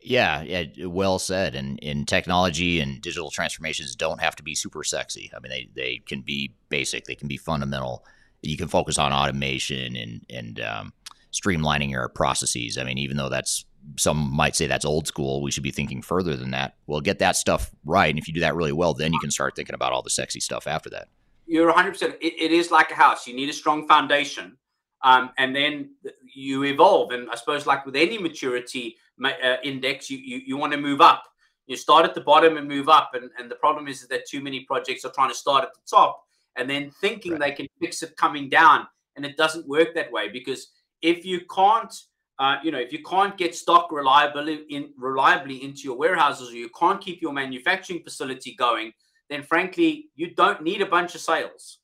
[0.00, 1.54] yeah, yeah, well said.
[1.54, 5.30] And in technology and digital transformations don't have to be super sexy.
[5.36, 8.04] I mean, they, they can be basic, they can be fundamental.
[8.42, 10.92] You can focus on automation and and um,
[11.32, 12.78] streamlining your processes.
[12.78, 13.64] I mean, even though that's
[13.96, 16.76] some might say that's old school, we should be thinking further than that.
[16.86, 19.30] Well, get that stuff right, and if you do that really well, then you can
[19.30, 21.08] start thinking about all the sexy stuff after that.
[21.46, 21.90] You're 100.
[21.90, 23.26] percent It is like a house.
[23.26, 24.56] You need a strong foundation,
[25.02, 25.94] um, and then
[26.34, 27.12] you evolve.
[27.12, 31.00] And I suppose, like with any maturity uh, index, you, you, you want to move
[31.00, 31.24] up.
[31.66, 33.10] You start at the bottom and move up.
[33.14, 35.80] And, and the problem is that too many projects are trying to start at the
[35.88, 36.27] top
[36.58, 37.40] and then thinking right.
[37.40, 38.86] they can fix it coming down.
[39.16, 40.68] And it doesn't work that way because
[41.02, 41.92] if you can't,
[42.38, 46.56] uh, you know, if you can't get stock reliably in, reliably into your warehouses or
[46.56, 48.92] you can't keep your manufacturing facility going,
[49.28, 51.78] then frankly, you don't need a bunch of sales.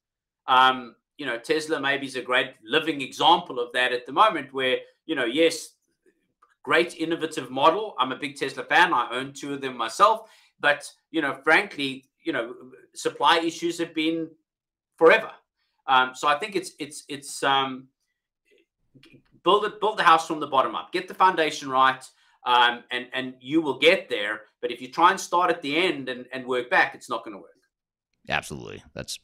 [0.46, 4.52] Um, you know, Tesla maybe is a great living example of that at the moment,
[4.52, 5.70] where you know, yes,
[6.62, 7.94] great innovative model.
[7.98, 8.92] I'm a big Tesla fan.
[8.92, 10.28] I own two of them myself.
[10.60, 12.54] But you know, frankly, you know,
[12.94, 14.28] supply issues have been
[14.96, 15.30] forever.
[15.86, 17.88] Um, so I think it's it's it's um,
[19.42, 20.92] build it build the house from the bottom up.
[20.92, 22.02] Get the foundation right,
[22.46, 24.42] um, and and you will get there.
[24.60, 27.24] But if you try and start at the end and, and work back, it's not
[27.24, 27.50] going to work.
[28.28, 29.18] Absolutely, that's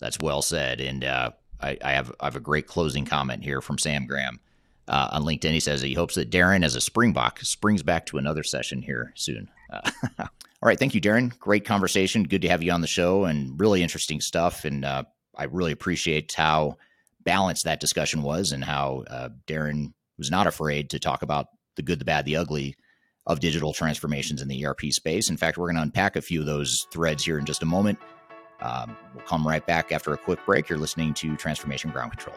[0.00, 0.80] that's well said.
[0.80, 1.30] And uh,
[1.60, 4.40] I, I have I have a great closing comment here from Sam Graham
[4.88, 5.52] uh, on LinkedIn.
[5.52, 9.12] He says he hopes that Darren, as a Springbok, springs back to another session here
[9.14, 9.48] soon.
[9.72, 9.90] Uh,
[10.62, 10.78] all right.
[10.78, 11.38] Thank you, Darren.
[11.38, 12.24] Great conversation.
[12.24, 14.66] Good to have you on the show and really interesting stuff.
[14.66, 15.04] And uh,
[15.34, 16.76] I really appreciate how
[17.24, 21.46] balanced that discussion was and how uh, Darren was not afraid to talk about
[21.76, 22.74] the good, the bad, the ugly
[23.26, 25.30] of digital transformations in the ERP space.
[25.30, 27.66] In fact, we're going to unpack a few of those threads here in just a
[27.66, 27.98] moment.
[28.60, 30.68] Um, we'll come right back after a quick break.
[30.68, 32.36] You're listening to Transformation Ground Control.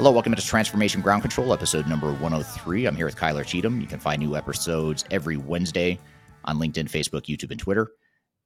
[0.00, 2.86] Hello, welcome to Transformation Ground Control, episode number 103.
[2.86, 3.82] I'm here with Kyler Cheatham.
[3.82, 5.98] You can find new episodes every Wednesday
[6.46, 7.86] on LinkedIn, Facebook, YouTube, and Twitter.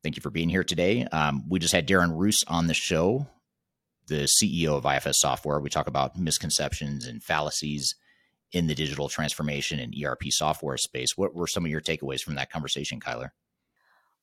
[0.03, 1.05] Thank you for being here today.
[1.13, 3.29] Um, we just had Darren Roos on the show,
[4.09, 5.61] the CEO of IFS Software.
[5.61, 7.95] We talk about misconceptions and fallacies
[8.51, 11.17] in the digital transformation and ERP software space.
[11.17, 13.29] What were some of your takeaways from that conversation, Kyler?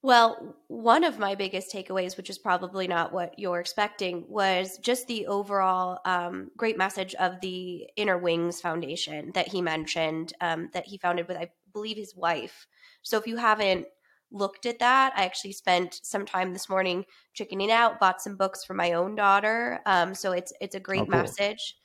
[0.04, 5.08] Well, one of my biggest takeaways, which is probably not what you're expecting, was just
[5.08, 10.88] the overall um, great message of the Inner Wings Foundation that he mentioned um, that
[10.88, 12.66] he founded with, I believe, his wife.
[13.04, 13.86] So if you haven't
[14.32, 18.00] looked at that, I actually spent some time this morning checking it out.
[18.00, 19.82] Bought some books for my own daughter.
[19.86, 21.20] Um, so it's it's a great oh, cool.
[21.20, 21.76] message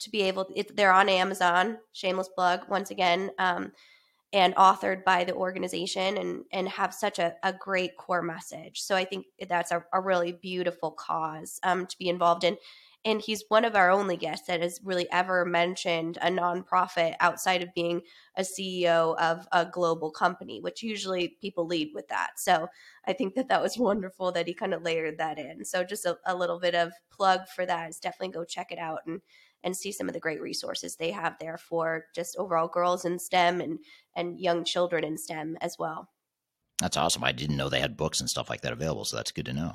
[0.00, 0.46] to be able.
[0.54, 1.78] It, they're on Amazon.
[1.92, 3.30] Shameless plug once again.
[4.32, 8.96] And authored by the organization and and have such a, a great core message so
[8.96, 12.56] i think that's a, a really beautiful cause um, to be involved in
[13.04, 17.62] And he's one of our only guests that has really ever mentioned a nonprofit outside
[17.62, 18.02] of being
[18.36, 22.38] a CEO of a global company, which usually people lead with that.
[22.38, 22.68] So
[23.04, 25.64] I think that that was wonderful that he kind of layered that in.
[25.64, 28.78] So just a, a little bit of plug for that is definitely go check it
[28.78, 29.20] out and
[29.64, 33.18] and see some of the great resources they have there for just overall girls in
[33.18, 33.78] STEM and
[34.16, 36.08] and young children in STEM as well.
[36.80, 37.24] That's awesome.
[37.24, 39.52] I didn't know they had books and stuff like that available, so that's good to
[39.52, 39.74] know.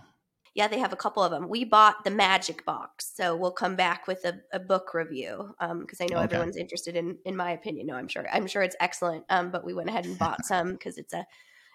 [0.57, 1.49] Yeah, they have a couple of them.
[1.49, 6.01] We bought the Magic Box, so we'll come back with a, a book review because
[6.01, 6.23] um, I know okay.
[6.23, 7.85] everyone's interested in, in my opinion.
[7.85, 9.23] No, I'm sure, I'm sure it's excellent.
[9.29, 11.27] Um, but we went ahead and bought some because it's a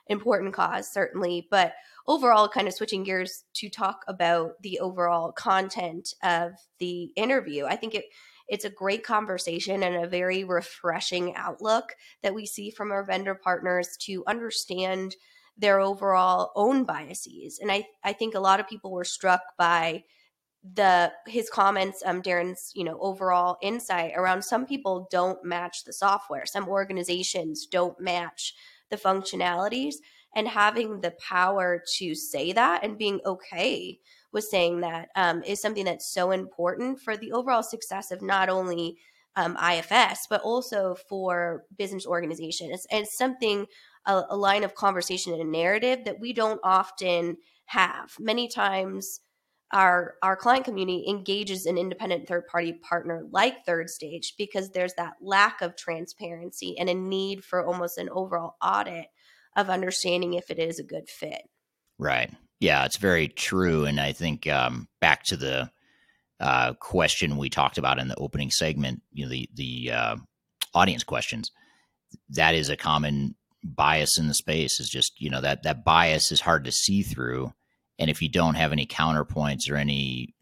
[0.06, 1.46] important cause, certainly.
[1.50, 1.74] But
[2.06, 7.76] overall, kind of switching gears to talk about the overall content of the interview, I
[7.76, 8.04] think it
[8.48, 13.34] it's a great conversation and a very refreshing outlook that we see from our vendor
[13.34, 15.14] partners to understand
[15.56, 17.58] their overall own biases.
[17.60, 20.04] And I, I think a lot of people were struck by
[20.74, 25.92] the his comments um darren's you know overall insight around some people don't match the
[25.92, 28.54] software some organizations don't match
[28.93, 29.97] the functionalities
[30.36, 33.98] and having the power to say that and being okay
[34.32, 38.48] with saying that um, is something that's so important for the overall success of not
[38.48, 38.97] only
[39.35, 42.86] um, IFS but also for business organizations.
[42.90, 43.66] And it's something
[44.06, 48.12] a, a line of conversation and a narrative that we don't often have.
[48.19, 49.20] Many times,
[49.73, 54.94] our our client community engages an independent third party partner like third stage because there's
[54.94, 59.07] that lack of transparency and a need for almost an overall audit
[59.57, 61.43] of understanding if it is a good fit.
[61.99, 62.31] Right.
[62.61, 63.85] Yeah, it's very true.
[63.86, 65.70] And I think um, back to the
[66.39, 70.16] uh, question we talked about in the opening segment, you know, the the uh,
[70.74, 71.51] audience questions.
[72.28, 74.81] That is a common bias in the space.
[74.81, 77.53] Is just you know that that bias is hard to see through,
[78.02, 80.34] and if you don't have any counterpoints or any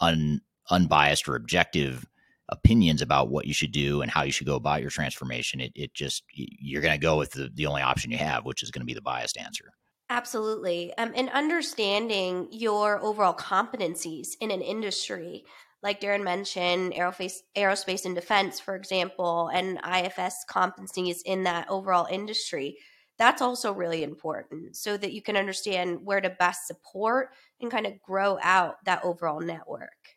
[0.00, 0.40] un,
[0.70, 2.04] unbiased or objective
[2.48, 5.70] opinions about what you should do and how you should go about your transformation, it,
[5.76, 8.72] it just, you're going to go with the, the only option you have, which is
[8.72, 9.72] going to be the biased answer.
[10.08, 10.92] Absolutely.
[10.98, 15.44] Um, and understanding your overall competencies in an industry,
[15.84, 22.08] like Darren mentioned, aerospace, aerospace and defense, for example, and IFS competencies in that overall
[22.10, 22.78] industry,
[23.20, 27.86] that's also really important so that you can understand where to best support and kind
[27.86, 30.16] of grow out that overall network.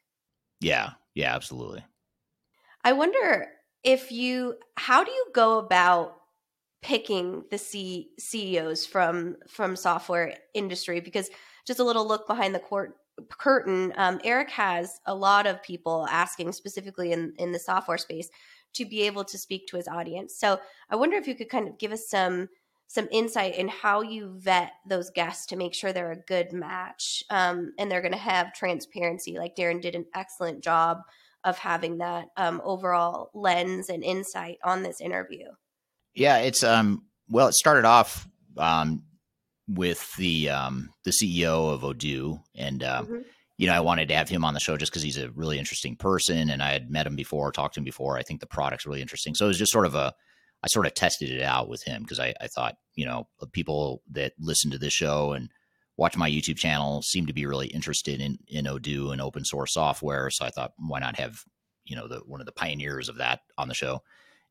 [0.62, 1.84] Yeah, yeah, absolutely.
[2.86, 3.50] I wonder
[3.84, 6.16] if you how do you go about
[6.82, 11.30] picking the C- CEOs from from software industry because
[11.68, 12.96] just a little look behind the court
[13.30, 18.30] curtain um, eric has a lot of people asking specifically in in the software space
[18.74, 20.60] to be able to speak to his audience so
[20.90, 22.50] i wonder if you could kind of give us some
[22.94, 27.24] some insight in how you vet those guests to make sure they're a good match
[27.32, 31.00] um, and they're going to have transparency like darren did an excellent job
[31.44, 35.46] of having that um, overall lens and insight on this interview.
[36.14, 39.04] Yeah, it's um well, it started off um
[39.68, 43.22] with the um the CEO of Odoo, and um, mm-hmm.
[43.58, 45.58] you know I wanted to have him on the show just because he's a really
[45.58, 48.18] interesting person, and I had met him before, talked to him before.
[48.18, 50.14] I think the product's really interesting, so it was just sort of a
[50.64, 54.02] I sort of tested it out with him because I, I thought you know people
[54.12, 55.50] that listen to this show and
[55.98, 59.74] watch my YouTube channel seem to be really interested in in Odoo and open source
[59.74, 60.30] software.
[60.30, 61.44] So I thought, why not have
[61.86, 64.02] you know the one of the pioneers of that on the show?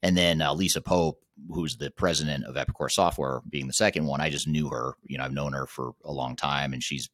[0.02, 4.20] And then uh, Lisa Pope, who's the president of Epicor Software, being the second one.
[4.20, 4.94] I just knew her.
[5.04, 7.08] You know, I've known her for a long time, and she's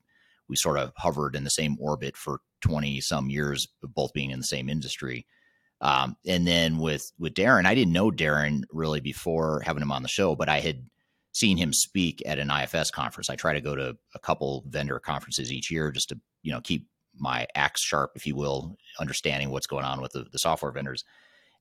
[0.48, 4.40] we sort of hovered in the same orbit for twenty some years, both being in
[4.40, 5.26] the same industry.
[5.80, 10.02] Um, and then with with Darren, I didn't know Darren really before having him on
[10.02, 10.84] the show, but I had
[11.32, 13.30] seen him speak at an IFS conference.
[13.30, 16.60] I try to go to a couple vendor conferences each year just to you know
[16.60, 16.86] keep
[17.16, 21.04] my axe sharp, if you will, understanding what's going on with the, the software vendors.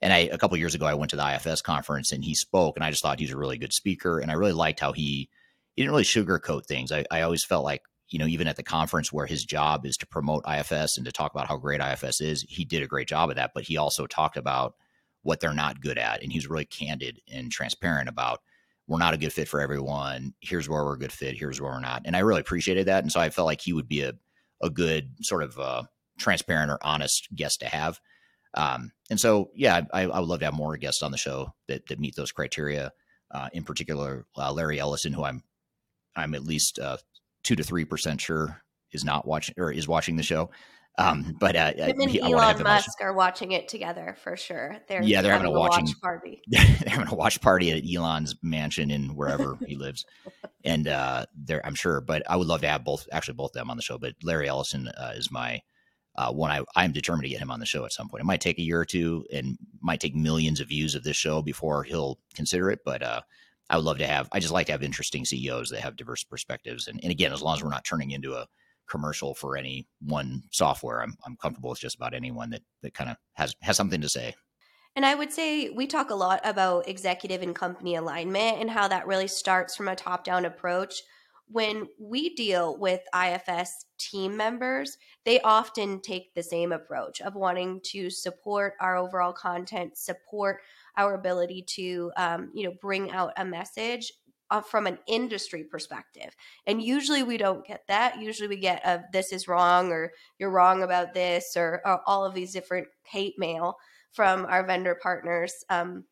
[0.01, 2.75] And I a couple years ago I went to the IFS conference and he spoke,
[2.75, 5.29] and I just thought he's a really good speaker, and I really liked how he
[5.75, 6.91] he didn't really sugarcoat things.
[6.91, 9.97] I, I always felt like you know even at the conference where his job is
[9.97, 13.07] to promote IFS and to talk about how great IFS is, he did a great
[13.07, 13.51] job of that.
[13.53, 14.75] But he also talked about
[15.23, 18.39] what they're not good at, and he was really candid and transparent about
[18.87, 20.33] we're not a good fit for everyone.
[20.39, 21.37] Here's where we're a good fit.
[21.37, 22.03] Here's where we're not.
[22.05, 23.03] And I really appreciated that.
[23.03, 24.13] And so I felt like he would be a,
[24.61, 25.83] a good sort of uh,
[26.17, 27.99] transparent or honest guest to have.
[28.53, 31.53] Um, and so, yeah, I, I, would love to have more guests on the show
[31.67, 32.91] that, that meet those criteria.
[33.29, 35.43] Uh, in particular, uh, Larry Ellison, who I'm
[36.15, 36.97] I'm at least uh,
[37.47, 38.61] two to three percent sure
[38.91, 40.49] is not watching or is watching the show.
[40.99, 44.77] Um, but uh, him and Elon Musk are watching it together for sure.
[44.87, 46.41] They're yeah, they're having, having a watching watch party.
[46.47, 50.05] they're having a watch party at Elon's mansion in wherever he lives,
[50.65, 52.01] and uh, there I'm sure.
[52.01, 53.97] But I would love to have both, actually both of them on the show.
[53.97, 55.61] But Larry Ellison uh, is my
[56.15, 58.21] uh, one I, I'm determined to get him on the show at some point.
[58.21, 61.15] It might take a year or two and might take millions of views of this
[61.15, 62.79] show before he'll consider it.
[62.83, 63.21] But uh,
[63.69, 66.23] I would love to have, I just like to have interesting CEOs that have diverse
[66.23, 66.87] perspectives.
[66.87, 68.47] And, and again, as long as we're not turning into a
[68.89, 73.09] commercial for any one software, I'm, I'm comfortable with just about anyone that, that kind
[73.09, 74.35] of has, has something to say.
[74.95, 78.87] And I would say we talk a lot about executive and company alignment and how
[78.87, 81.03] that really starts from a top down approach
[81.49, 87.79] when we deal with IFS team members, they often take the same approach of wanting
[87.85, 90.59] to support our overall content, support
[90.97, 94.11] our ability to, um, you know, bring out a message
[94.49, 96.35] uh, from an industry perspective.
[96.65, 98.21] And usually we don't get that.
[98.21, 102.25] Usually we get a this is wrong or you're wrong about this or, or all
[102.25, 103.75] of these different hate mail
[104.11, 105.53] from our vendor partners.
[105.69, 106.05] Um,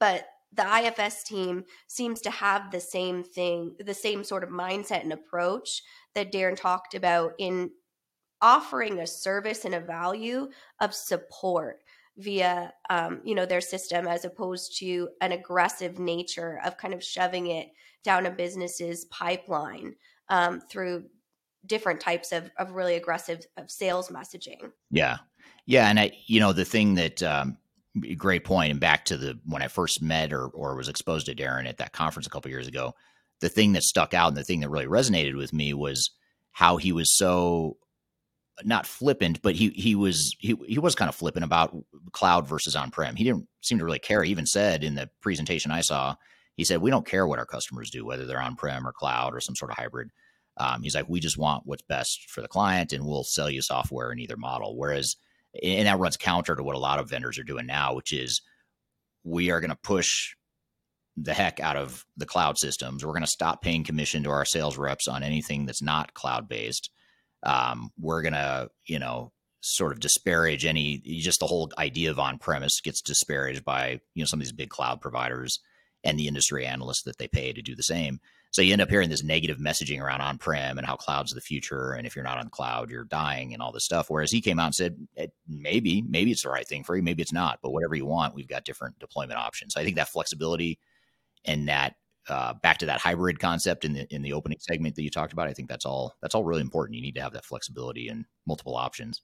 [0.00, 5.02] but the IFS team seems to have the same thing, the same sort of mindset
[5.02, 5.82] and approach
[6.14, 7.70] that Darren talked about in
[8.40, 10.48] offering a service and a value
[10.80, 11.80] of support
[12.18, 17.02] via um, you know their system as opposed to an aggressive nature of kind of
[17.02, 17.68] shoving it
[18.04, 19.94] down a business's pipeline
[20.28, 21.04] um, through
[21.66, 25.18] different types of, of really aggressive of sales messaging yeah
[25.66, 27.56] yeah and i you know the thing that um,
[28.16, 28.48] great.
[28.48, 31.78] And back to the when I first met or or was exposed to Darren at
[31.78, 32.94] that conference a couple years ago,
[33.40, 36.10] the thing that stuck out and the thing that really resonated with me was
[36.52, 37.76] how he was so
[38.64, 41.76] not flippant, but he he was he he was kind of flippant about
[42.12, 43.16] cloud versus on prem.
[43.16, 44.22] He didn't seem to really care.
[44.22, 46.16] He even said in the presentation I saw,
[46.56, 49.34] he said, "We don't care what our customers do, whether they're on prem or cloud
[49.34, 50.10] or some sort of hybrid."
[50.56, 53.62] Um, he's like, "We just want what's best for the client, and we'll sell you
[53.62, 55.16] software in either model." Whereas
[55.62, 58.42] and that runs counter to what a lot of vendors are doing now, which is
[59.24, 60.34] we are going to push
[61.16, 63.04] the heck out of the cloud systems.
[63.04, 66.48] We're going to stop paying commission to our sales reps on anything that's not cloud
[66.48, 66.90] based.
[67.42, 72.38] Um, we're to, you know, sort of disparage any just the whole idea of on
[72.38, 75.58] premise gets disparaged by you know some of these big cloud providers
[76.04, 78.20] and the industry analysts that they pay to do the same.
[78.50, 81.40] So you end up hearing this negative messaging around on prem and how cloud's the
[81.40, 81.92] future.
[81.92, 84.08] And if you're not on cloud, you're dying and all this stuff.
[84.08, 84.96] Whereas he came out and said,
[85.46, 87.02] maybe, maybe it's the right thing for you.
[87.02, 89.74] Maybe it's not, but whatever you want, we've got different deployment options.
[89.74, 90.78] So I think that flexibility
[91.44, 91.96] and that
[92.30, 95.32] uh, back to that hybrid concept in the in the opening segment that you talked
[95.32, 96.96] about, I think that's all that's all really important.
[96.96, 99.22] You need to have that flexibility and multiple options.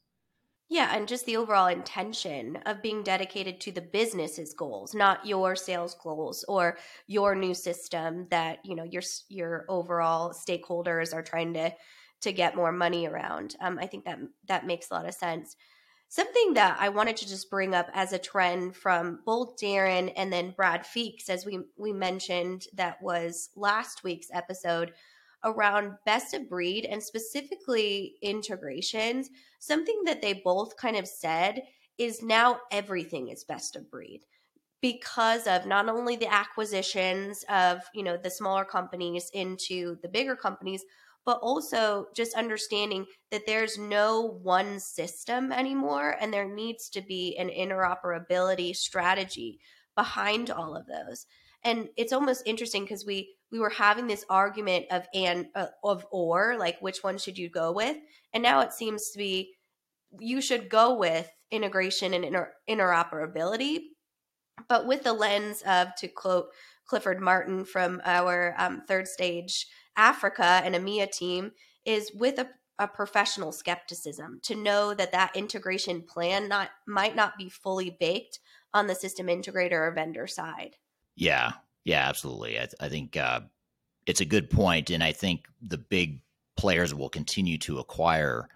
[0.68, 5.54] Yeah, and just the overall intention of being dedicated to the business's goals, not your
[5.56, 11.52] sales goals or your new system that, you know, your your overall stakeholders are trying
[11.54, 11.74] to
[12.22, 13.56] to get more money around.
[13.60, 14.18] Um, I think that
[14.48, 15.54] that makes a lot of sense.
[16.14, 20.32] Something that I wanted to just bring up as a trend from both Darren and
[20.32, 24.92] then Brad Feeks, as we we mentioned, that was last week's episode
[25.42, 29.28] around best of breed and specifically integrations,
[29.58, 31.62] something that they both kind of said
[31.98, 34.20] is now everything is best of breed
[34.80, 40.36] because of not only the acquisitions of you know the smaller companies into the bigger
[40.36, 40.84] companies
[41.24, 47.36] but also just understanding that there's no one system anymore and there needs to be
[47.38, 49.58] an interoperability strategy
[49.94, 51.26] behind all of those.
[51.62, 56.04] And it's almost interesting because we we were having this argument of and uh, of
[56.10, 57.96] or like which one should you go with?
[58.32, 59.54] And now it seems to be
[60.20, 63.78] you should go with integration and inter- interoperability
[64.68, 66.46] but with the lens of to quote
[66.86, 71.52] clifford martin from our um, third stage africa and emea team
[71.84, 72.48] is with a,
[72.78, 78.38] a professional skepticism to know that that integration plan not might not be fully baked
[78.72, 80.76] on the system integrator or vendor side
[81.16, 81.52] yeah,
[81.84, 82.58] yeah, absolutely.
[82.58, 83.40] I, I think uh,
[84.06, 86.20] it's a good point, and I think the big
[86.56, 88.48] players will continue to acquire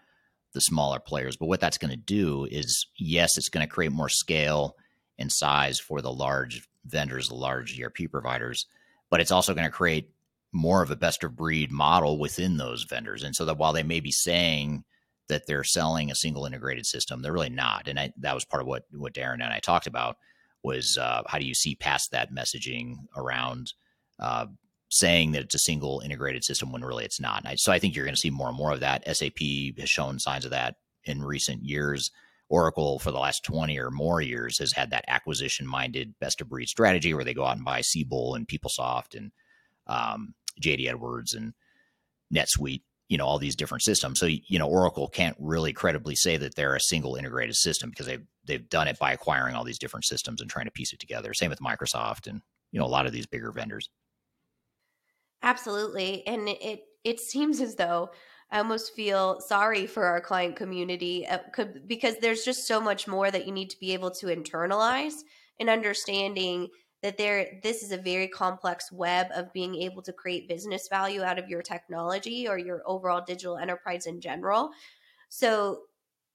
[0.52, 1.36] the smaller players.
[1.36, 4.76] But what that's going to do is, yes, it's going to create more scale
[5.18, 8.66] and size for the large vendors, the large ERP providers,
[9.10, 10.10] but it's also going to create
[10.52, 13.22] more of a best of breed model within those vendors.
[13.22, 14.84] And so that while they may be saying
[15.28, 17.86] that they're selling a single integrated system, they're really not.
[17.86, 20.16] And I, that was part of what what Darren and I talked about
[20.62, 23.72] was uh, how do you see past that messaging around
[24.18, 24.46] uh,
[24.90, 27.42] saying that it's a single integrated system when really it's not.
[27.44, 29.04] I, so I think you're going to see more and more of that.
[29.16, 29.38] SAP
[29.78, 32.10] has shown signs of that in recent years.
[32.50, 36.48] Oracle, for the last 20 or more years, has had that acquisition minded best of
[36.48, 39.32] breed strategy where they go out and buy Siebel and PeopleSoft and
[39.88, 41.54] um, JD Edwards and
[42.34, 44.20] NetSuite you know all these different systems.
[44.20, 48.06] So you know Oracle can't really credibly say that they're a single integrated system because
[48.06, 51.00] they've they've done it by acquiring all these different systems and trying to piece it
[51.00, 51.34] together.
[51.34, 53.88] Same with Microsoft and you know a lot of these bigger vendors.
[55.42, 58.10] Absolutely, and it it seems as though
[58.50, 61.38] I almost feel sorry for our client community uh,
[61.86, 65.14] because there's just so much more that you need to be able to internalize
[65.60, 66.68] and understanding
[67.02, 71.22] that there this is a very complex web of being able to create business value
[71.22, 74.70] out of your technology or your overall digital enterprise in general.
[75.28, 75.82] So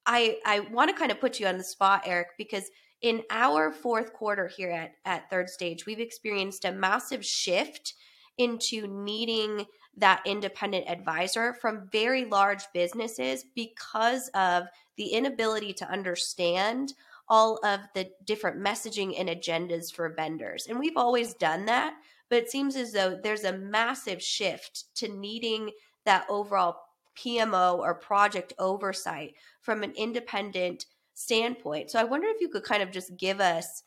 [0.06, 2.70] I I want to kind of put you on the spot Eric because
[3.02, 7.94] in our fourth quarter here at at third stage we've experienced a massive shift
[8.38, 9.66] into needing
[9.98, 14.66] that independent advisor from very large businesses because of
[14.98, 16.94] the inability to understand
[17.30, 20.68] all of the different messaging and agendas for vendors.
[20.68, 21.96] And we've always done that,
[22.30, 25.72] but it seems as though there's a massive shift to needing
[26.06, 26.78] that overall
[27.18, 31.92] PMO or project oversight from an independent standpoint.
[31.92, 33.84] So I wonder if you could kind of just give us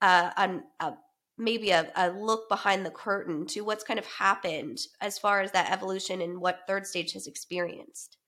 [0.00, 0.94] uh, an, a
[1.40, 5.52] maybe a, a, look behind the curtain to what's kind of happened as far as
[5.52, 8.18] that evolution and what third stage has experienced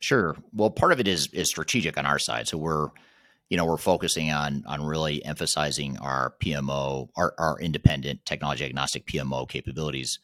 [0.00, 2.90] sure well part of it is is strategic on our side so we're
[3.48, 9.06] you know we're focusing on on really emphasizing our pmo our, our independent technology agnostic
[9.06, 10.18] pmo capabilities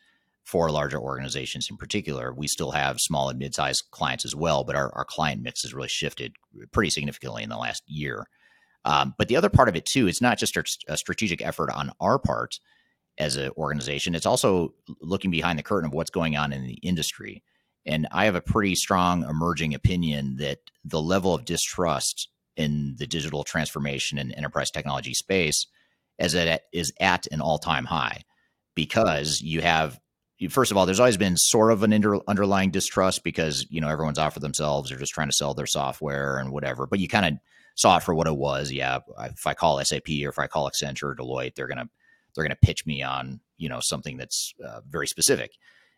[0.44, 4.76] for larger organizations in particular we still have small and mid-sized clients as well but
[4.76, 6.34] our, our client mix has really shifted
[6.72, 8.26] pretty significantly in the last year
[8.84, 10.56] um, but the other part of it too, it's not just
[10.88, 12.58] a, strategic effort on our part
[13.18, 14.14] as an organization.
[14.14, 17.42] It's also looking behind the curtain of what's going on in the industry.
[17.84, 22.28] And I have a pretty strong emerging opinion that the level of distrust
[22.60, 25.66] in the digital transformation and enterprise technology space
[26.18, 28.22] as it is at an all-time high
[28.74, 29.98] because you have
[30.50, 33.88] first of all there's always been sort of an under, underlying distrust because you know
[33.88, 37.08] everyone's out for themselves they're just trying to sell their software and whatever but you
[37.08, 37.32] kind of
[37.80, 38.70] saw it for what it was.
[38.70, 41.88] Yeah, if I call SAP or if I call Accenture or Deloitte, they're gonna
[42.34, 45.52] they're gonna pitch me on you know something that's uh, very specific,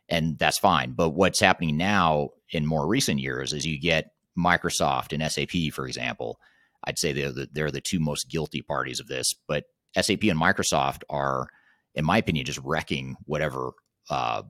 [0.08, 0.92] and that's fine.
[0.92, 5.86] But what's happening now in more recent years is you get Microsoft and SAP, for
[5.86, 6.38] example.
[6.84, 9.64] I'd say they're the, they're the two most guilty parties of this, but
[9.94, 11.48] SAP and Microsoft are,
[11.94, 13.72] in my opinion, just wrecking whatever
[14.10, 14.42] uh,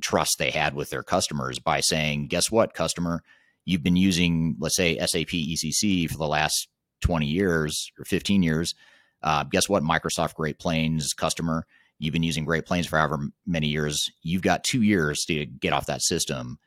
[0.00, 3.22] trust they had with their customers by saying, "Guess what, customer."
[3.64, 6.68] you've been using, let's say, SAP ECC for the last
[7.02, 8.74] 20 years or 15 years.
[9.22, 9.82] Uh, guess what?
[9.82, 11.66] Microsoft Great Plains customer,
[11.98, 14.10] you've been using Great Plains for however many years.
[14.22, 16.58] You've got two years to get off that system,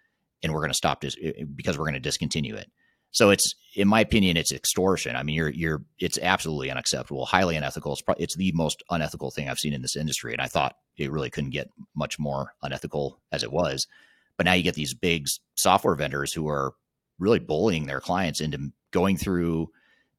[0.41, 1.15] and we're going to stop this
[1.55, 2.71] because we're going to discontinue it.
[3.13, 5.15] So it's, in my opinion, it's extortion.
[5.15, 7.93] I mean, you're, you're, it's absolutely unacceptable, highly unethical.
[7.93, 10.75] It's, pro- it's the most unethical thing I've seen in this industry, and I thought
[10.97, 13.87] it really couldn't get much more unethical as it was.
[14.35, 16.73] But now you get these big software vendors who are
[17.19, 19.69] really bullying their clients into going through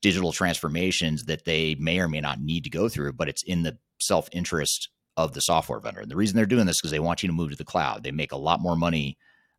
[0.00, 3.64] digital transformations that they may or may not need to go through, but it's in
[3.64, 6.00] the self interest of the software vendor.
[6.00, 7.64] And the reason they're doing this is because they want you to move to the
[7.64, 8.02] cloud.
[8.02, 9.16] They make a lot more money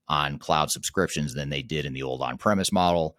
[0.07, 3.17] on cloud subscriptions than they did in the old on premise model.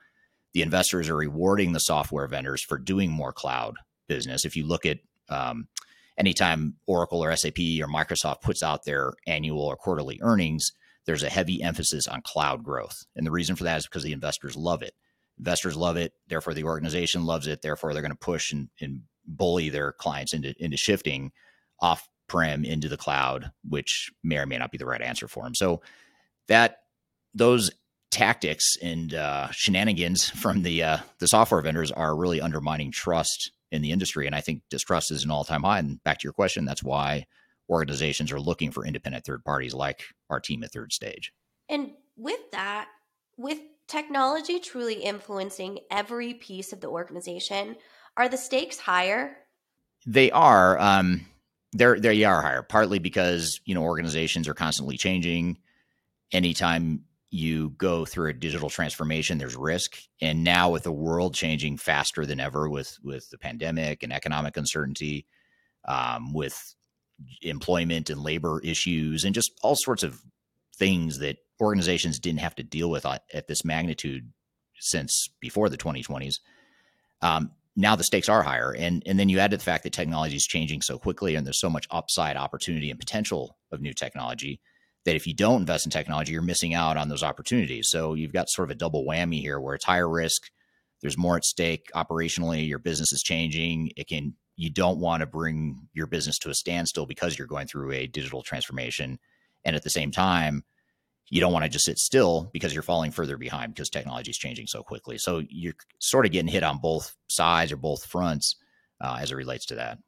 [0.56, 3.74] The investors are rewarding the software vendors for doing more cloud
[4.08, 4.46] business.
[4.46, 5.68] If you look at um,
[6.16, 10.72] anytime Oracle or SAP or Microsoft puts out their annual or quarterly earnings,
[11.04, 13.04] there's a heavy emphasis on cloud growth.
[13.14, 14.94] And the reason for that is because the investors love it.
[15.38, 17.60] Investors love it, therefore the organization loves it.
[17.60, 21.32] Therefore, they're going to push and, and bully their clients into into shifting
[21.80, 25.44] off prem into the cloud, which may or may not be the right answer for
[25.44, 25.54] them.
[25.54, 25.82] So
[26.48, 26.78] that
[27.34, 27.70] those
[28.10, 33.82] tactics and uh, shenanigans from the uh, the software vendors are really undermining trust in
[33.82, 35.78] the industry, and I think distrust is an all time high.
[35.78, 37.26] And back to your question, that's why
[37.68, 41.32] organizations are looking for independent third parties like our team at third stage.
[41.68, 42.88] And with that,
[43.36, 43.58] with
[43.88, 47.76] technology truly influencing every piece of the organization,
[48.16, 49.36] are the stakes higher?
[50.06, 50.78] They are.
[50.78, 51.26] Um,
[51.72, 55.58] they're they are higher, partly because you know organizations are constantly changing.
[56.32, 57.04] Anytime
[57.36, 62.24] you go through a digital transformation, there's risk, and now with the world changing faster
[62.24, 65.26] than ever, with with the pandemic and economic uncertainty,
[65.86, 66.74] um, with
[67.42, 70.22] employment and labor issues and just all sorts of
[70.76, 74.30] things that organizations didn't have to deal with at this magnitude
[74.78, 76.40] since before the 2020s.
[77.22, 79.92] Um, now the stakes are higher, and and then you add to the fact that
[79.92, 83.92] technology is changing so quickly, and there's so much upside, opportunity, and potential of new
[83.92, 84.60] technology
[85.06, 87.88] that if you don't invest in technology, you're missing out on those opportunities.
[87.88, 90.50] So you've got sort of a double whammy here, where it's higher risk,
[91.00, 95.26] there's more at stake operationally, your business is changing, it can you don't want to
[95.26, 99.18] bring your business to a standstill because you're going through a digital transformation.
[99.64, 100.64] And at the same time,
[101.28, 104.38] you don't want to just sit still because you're falling further behind because technology is
[104.38, 105.18] changing so quickly.
[105.18, 108.56] So you're sort of getting hit on both sides or both fronts
[109.00, 109.98] uh, as it relates to that.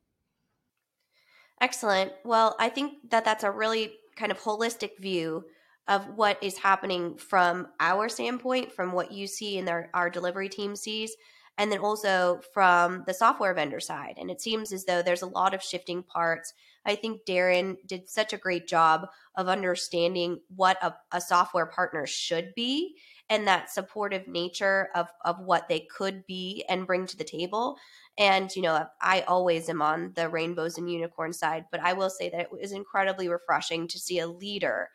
[1.60, 2.12] Excellent.
[2.24, 5.44] Well, I think that that's a really kind of holistic view
[5.86, 10.76] of what is happening from our standpoint, from what you see and our, delivery team
[10.76, 11.16] sees,
[11.56, 14.14] and then also from the software vendor side.
[14.18, 16.52] And it seems as though there's a lot of shifting parts.
[16.84, 22.06] I think Darren did such a great job of understanding what a, a software partner
[22.06, 22.96] should be
[23.30, 27.76] and that supportive nature of, of what they could be and bring to the table.
[28.18, 32.10] And, you know, I always am on the rainbows and unicorn side, but I will
[32.10, 34.88] say that it was incredibly refreshing to see a leader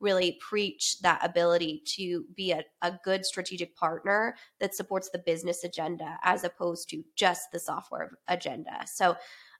[0.00, 5.62] really preach that ability to be a, a good strategic partner that supports the business
[5.62, 8.80] agenda as opposed to just the software agenda.
[8.86, 9.16] So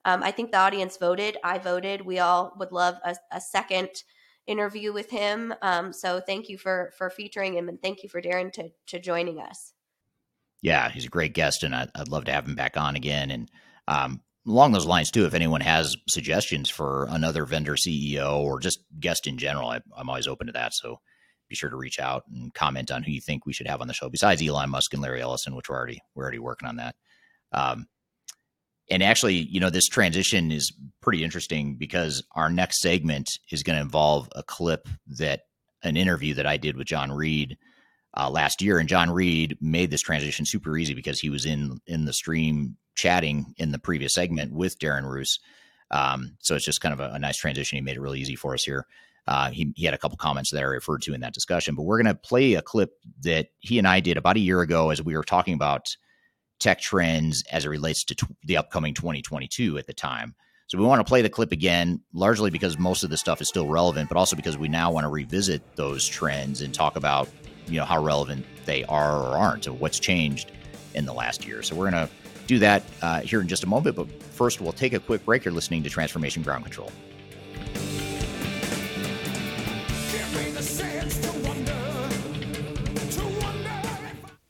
[0.06, 1.36] um, I think the audience voted.
[1.44, 2.00] I voted.
[2.00, 3.90] We all would love a, a second
[4.46, 5.54] interview with him.
[5.62, 8.98] Um, so thank you for for featuring him, and thank you for Darren to to
[8.98, 9.72] joining us.
[10.62, 13.30] Yeah, he's a great guest, and I'd, I'd love to have him back on again.
[13.30, 13.50] And
[13.88, 18.80] um, along those lines too if anyone has suggestions for another vendor ceo or just
[18.98, 20.98] guest in general I, am always open to that so
[21.48, 23.88] be sure to reach out and comment on who you think we should have on
[23.88, 26.76] the show besides elon musk and larry ellison which we're already we're already working on
[26.76, 26.94] that
[27.52, 27.86] um,
[28.90, 33.76] and actually you know this transition is pretty interesting because our next segment is going
[33.76, 35.42] to involve a clip that
[35.82, 37.56] an interview that i did with jon reed
[38.16, 41.80] uh, last year and jon reed made this transition super easy because he was in
[41.86, 45.38] in the stream chatting in the previous segment with Darren Roos.
[45.90, 47.76] Um, so it's just kind of a, a, nice transition.
[47.76, 48.86] He made it really easy for us here.
[49.26, 51.82] Uh, he, he had a couple comments that I referred to in that discussion, but
[51.82, 52.92] we're going to play a clip
[53.22, 55.96] that he and I did about a year ago as we were talking about
[56.60, 60.34] tech trends as it relates to t- the upcoming 2022 at the time.
[60.68, 63.48] So we want to play the clip again, largely because most of the stuff is
[63.48, 67.28] still relevant, but also because we now want to revisit those trends and talk about,
[67.66, 70.52] you know, how relevant they are or aren't, and what's changed
[70.94, 71.64] in the last year.
[71.64, 72.12] So we're going to
[72.46, 73.96] do that uh, here in just a moment.
[73.96, 75.44] But first, we'll take a quick break.
[75.44, 76.92] You're listening to Transformation Ground Control.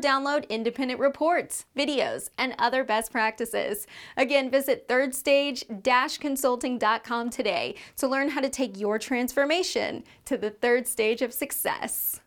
[0.00, 3.86] download independent reports, videos, and other best practices.
[4.16, 11.22] Again, visit thirdstage-consulting.com today to learn how to take your transformation to the third stage
[11.22, 12.20] of success.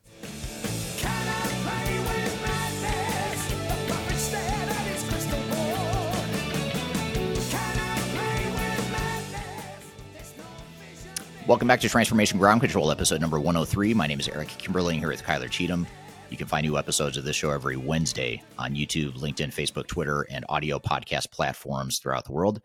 [11.45, 13.93] Welcome back to Transformation Ground Control, episode number 103.
[13.93, 15.85] My name is Eric Kimberling here with Kyler Cheatham.
[16.34, 20.26] You can find new episodes of this show every Wednesday on YouTube, LinkedIn, Facebook, Twitter,
[20.31, 22.60] and audio podcast platforms throughout the world.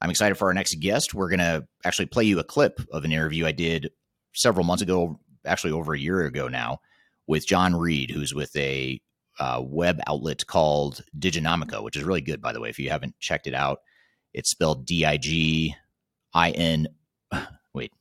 [0.00, 1.14] I'm excited for our next guest.
[1.14, 3.90] We're going to actually play you a clip of an interview I did
[4.34, 6.80] several months ago, actually over a year ago now,
[7.28, 9.00] with Jon Reed, who's with a
[9.38, 12.70] uh, web outlet called Diginomica, which is really good, by the way.
[12.70, 13.82] If you haven't checked it out,
[14.34, 15.76] it's spelled D I G
[16.34, 16.88] I N.
[17.72, 17.92] Wait,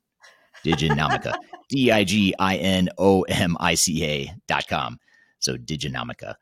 [0.65, 1.35] Diginomica.
[1.69, 4.97] D I G I N O M I C A dot com.
[5.41, 6.35] So Diginomica.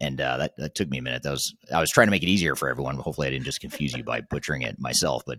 [0.00, 1.22] And uh, that, that took me a minute.
[1.22, 2.96] That was I was trying to make it easier for everyone.
[2.96, 5.22] Hopefully, I didn't just confuse you by butchering it myself.
[5.24, 5.38] But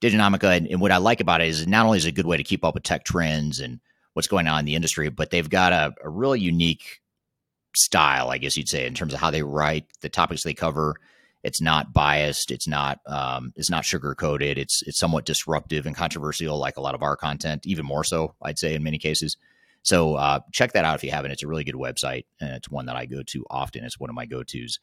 [0.00, 2.26] Diginomica, and, and what I like about it is not only is it a good
[2.26, 3.78] way to keep up with tech trends and
[4.14, 7.00] what's going on in the industry, but they've got a, a really unique
[7.76, 10.96] style, I guess you'd say, in terms of how they write, the topics they cover.
[11.42, 12.50] It's not biased.
[12.50, 14.58] It's not um, it's not sugar coated.
[14.58, 18.34] It's it's somewhat disruptive and controversial, like a lot of our content, even more so,
[18.42, 19.36] I'd say, in many cases.
[19.82, 21.30] So uh, check that out if you haven't.
[21.30, 23.84] It's a really good website, and it's one that I go to often.
[23.84, 24.78] It's one of my go tos.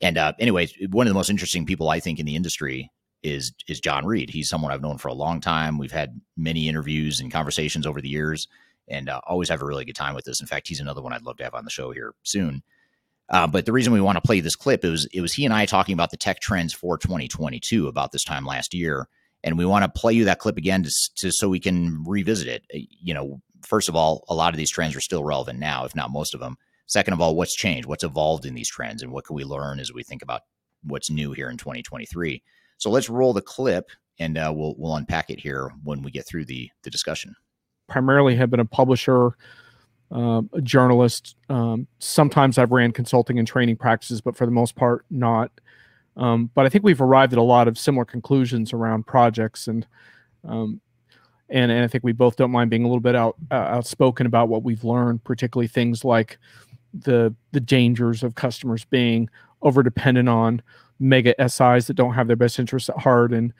[0.00, 0.34] And uh,
[0.90, 2.90] one of the most interesting people I think in the industry
[3.22, 4.30] is is Jon Reed.
[4.30, 5.78] He's someone I've known for a long time.
[5.78, 8.46] We've had many interviews and conversations over the years,
[8.88, 10.40] and uh, always have a really good time with this.
[10.40, 12.62] In fact, he's another one I'd love to have on the show here soon.
[13.28, 15.52] Uh, but the reason we want to play this clip is it was he and
[15.52, 19.08] I talking about the tech trends for 2022 about this time last year,
[19.42, 22.46] and we want to play you that clip again to, to so we can revisit
[22.46, 22.62] it.
[22.72, 25.84] Uh, you know, first of all, a lot of these trends are still relevant now,
[25.84, 26.56] if not most of them.
[26.86, 27.88] Second of all, what's changed?
[27.88, 29.02] What's evolved in these trends?
[29.02, 30.42] And what can we learn as we think about
[30.84, 32.42] what's new here in 2023?
[32.78, 36.26] So let's roll the clip and uh, we'll, we'll unpack it here when we get
[36.26, 37.34] through the, the discussion.
[37.88, 39.36] Primarily have been a publisher,
[40.12, 41.36] uh, a journalist.
[41.48, 45.50] Um, sometimes I've ran consulting and training practices, but for the most part, not.
[46.16, 49.86] Um, but I think we've arrived at a lot of similar conclusions around projects and
[50.48, 50.80] um,
[51.48, 54.26] and, and I think we both don't mind being a little bit out uh, outspoken
[54.26, 56.38] about what we've learned, particularly things like
[56.92, 59.28] the the dangers of customers being
[59.62, 60.62] over dependent on
[60.98, 63.52] mega SIs that don't have their best interests at heart, and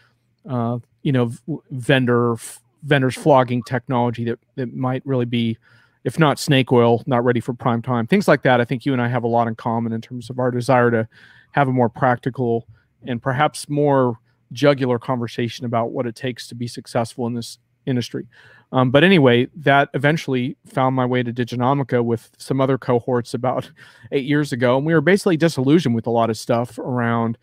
[0.48, 1.32] uh, you know
[1.70, 2.36] vendor
[2.82, 5.56] vendors flogging technology that that might really be
[6.04, 8.06] if not snake oil, not ready for prime time.
[8.06, 8.60] Things like that.
[8.60, 10.88] I think you and I have a lot in common in terms of our desire
[10.92, 11.08] to
[11.50, 12.68] have a more practical
[13.04, 14.20] and perhaps more
[14.52, 18.26] jugular conversation about what it takes to be successful in this industry.
[18.72, 23.70] Um, but anyway, that eventually found my way to Diginomica with some other cohorts about
[24.12, 24.76] eight years ago.
[24.76, 27.38] And we were basically disillusioned with a lot of stuff around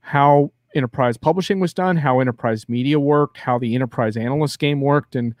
[0.00, 5.16] how enterprise publishing was done, how enterprise media worked, how the enterprise analyst game worked.
[5.16, 5.34] And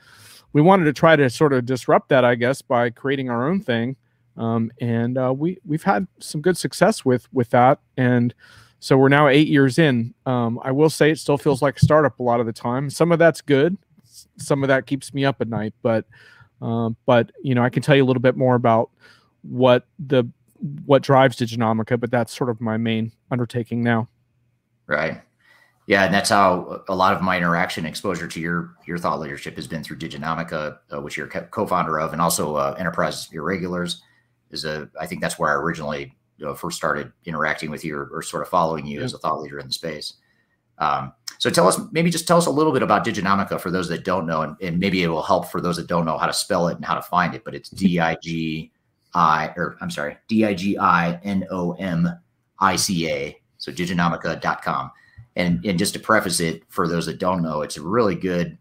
[0.52, 3.60] we wanted to try to sort of disrupt that, I guess, by creating our own
[3.60, 3.96] thing.
[4.36, 7.80] Um, and uh, we we've had some good success with with that.
[7.96, 8.34] And
[8.80, 10.14] so we're now eight years in.
[10.26, 12.90] Um, I will say it still feels like a startup a lot of the time.
[12.90, 13.78] Some of that's good.
[14.38, 15.74] Some of that keeps me up at night.
[15.82, 16.06] But
[16.60, 18.90] um, but you know, I can tell you a little bit more about
[19.42, 20.24] what the
[20.84, 21.98] what drives Diginomica.
[21.98, 24.08] But that's sort of my main undertaking now.
[24.86, 25.20] Right.
[25.86, 29.54] Yeah, and that's how a lot of my interaction exposure to your your thought leadership
[29.56, 34.02] has been through Diginomica, uh, which you're co-founder of, and also uh, Enterprise Irregulars.
[34.50, 37.96] Is a I think that's where I originally you know, first started interacting with you
[37.96, 39.04] or, or sort of following you yeah.
[39.04, 40.14] as a thought leader in the space.
[40.78, 43.88] Um, so tell us, maybe just tell us a little bit about Diginomica for those
[43.88, 46.26] that don't know, and, and maybe it will help for those that don't know how
[46.26, 47.44] to spell it and how to find it.
[47.44, 48.72] But it's D I G
[49.14, 52.08] I, or I'm sorry, D I G I N O M
[52.58, 53.40] I C A.
[53.58, 54.90] So diginomica.com.
[55.34, 58.56] And, and just to preface it for those that don't know, it's a really good,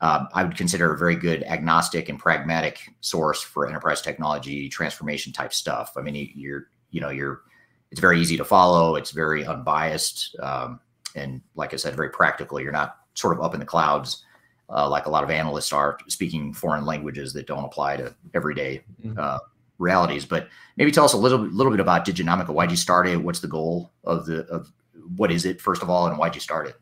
[0.00, 5.32] uh, I would consider a very good agnostic and pragmatic source for enterprise technology transformation
[5.32, 5.92] type stuff.
[5.96, 7.42] I mean, you're, you know, you're,
[7.90, 8.96] it's very easy to follow.
[8.96, 10.36] It's very unbiased.
[10.40, 10.80] Um,
[11.14, 12.60] and like I said, very practical.
[12.60, 14.24] You're not sort of up in the clouds
[14.70, 18.82] uh, like a lot of analysts are speaking foreign languages that don't apply to everyday
[19.02, 19.18] mm-hmm.
[19.18, 19.38] uh,
[19.78, 20.24] realities.
[20.24, 22.50] But maybe tell us a little, little bit about Diginomica.
[22.50, 23.16] Why'd you start it?
[23.16, 24.70] What's the goal of the of
[25.16, 26.76] what is it first of all, and why'd you start it?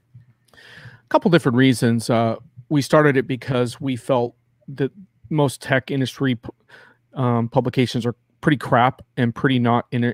[0.52, 2.10] A couple different reasons.
[2.10, 2.36] Uh,
[2.68, 4.34] we started it because we felt
[4.68, 4.90] that
[5.30, 6.36] most tech industry
[7.14, 10.12] um, publications are pretty crap and pretty not in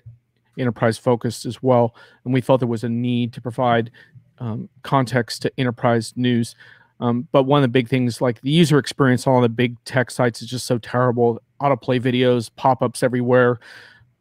[0.59, 3.91] enterprise focused as well, and we felt there was a need to provide
[4.39, 6.55] um, context to enterprise news.
[7.01, 9.83] Um, but one of the big things, like the user experience on all the big
[9.85, 11.41] tech sites, is just so terrible.
[11.61, 13.59] Autoplay videos, pop ups everywhere,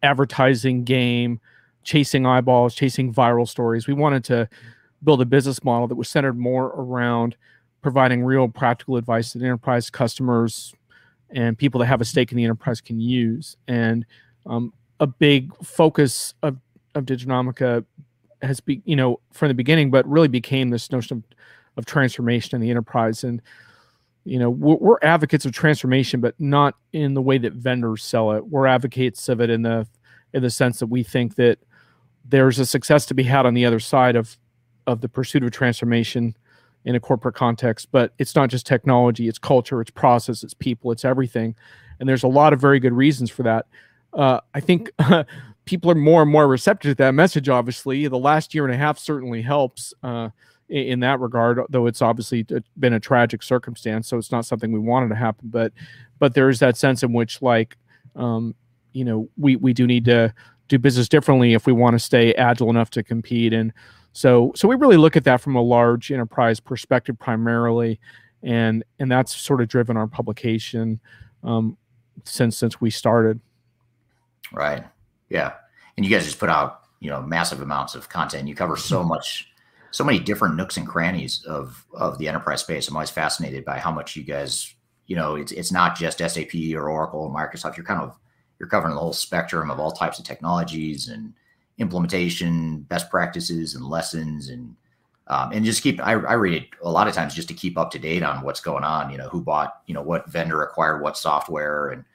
[0.01, 1.39] advertising game,
[1.83, 3.87] chasing eyeballs, chasing viral stories.
[3.87, 4.49] We wanted to
[5.03, 7.35] build a business model that was centered more around
[7.81, 10.73] providing real practical advice that enterprise customers
[11.31, 13.57] and people that have a stake in the enterprise can use.
[13.67, 14.05] And
[14.45, 16.57] um, a big focus of,
[16.95, 17.83] of Diginomica
[18.41, 21.23] has been, you know, from the beginning, but really became this notion of,
[21.77, 23.23] of transformation in the enterprise.
[23.23, 23.41] And,
[24.23, 28.31] you know, we're, we're advocates of transformation, but not in the way that vendors sell
[28.31, 28.47] it.
[28.47, 29.87] We're advocates of it in the
[30.33, 31.59] in the sense that we think that
[32.23, 34.37] there's a success to be had on the other side of
[34.87, 36.35] of the pursuit of transformation
[36.85, 40.91] in a corporate context but it's not just technology it's culture it's process it's people
[40.91, 41.55] it's everything
[41.99, 43.67] and there's a lot of very good reasons for that
[44.13, 44.91] uh, i think
[45.65, 48.77] people are more and more receptive to that message obviously the last year and a
[48.77, 50.29] half certainly helps uh,
[50.69, 52.45] in, that regard though it's obviously
[52.79, 55.71] been a tragic circumstance so it's not something we wanted to happen but
[56.19, 57.77] but there is that sense in which like
[58.15, 58.55] um,
[58.93, 60.33] you know we we do need to
[60.71, 63.53] do business differently if we want to stay agile enough to compete.
[63.53, 63.73] And
[64.13, 67.99] so, so we really look at that from a large enterprise perspective primarily,
[68.41, 70.99] and and that's sort of driven our publication
[71.43, 71.77] um,
[72.23, 73.39] since since we started.
[74.51, 74.83] Right.
[75.29, 75.53] Yeah.
[75.95, 78.47] And you guys just put out you know massive amounts of content.
[78.47, 79.49] You cover so much,
[79.91, 82.87] so many different nooks and crannies of of the enterprise space.
[82.87, 84.73] I'm always fascinated by how much you guys
[85.07, 87.75] you know it's it's not just SAP or Oracle or Microsoft.
[87.75, 88.17] You're kind of
[88.59, 91.33] you're covering the whole spectrum of all types of technologies and
[91.79, 94.75] implementation, best practices, and lessons, and
[95.27, 95.99] um, and just keep.
[95.99, 98.43] I, I read it a lot of times just to keep up to date on
[98.43, 99.09] what's going on.
[99.09, 102.05] You know, who bought, you know, what vendor acquired what software, and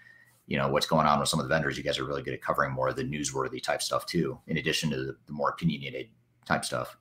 [0.46, 1.76] you know what's going on with some of the vendors.
[1.76, 4.58] You guys are really good at covering more of the newsworthy type stuff too, in
[4.58, 6.08] addition to the, the more opinionated
[6.44, 6.96] type stuff.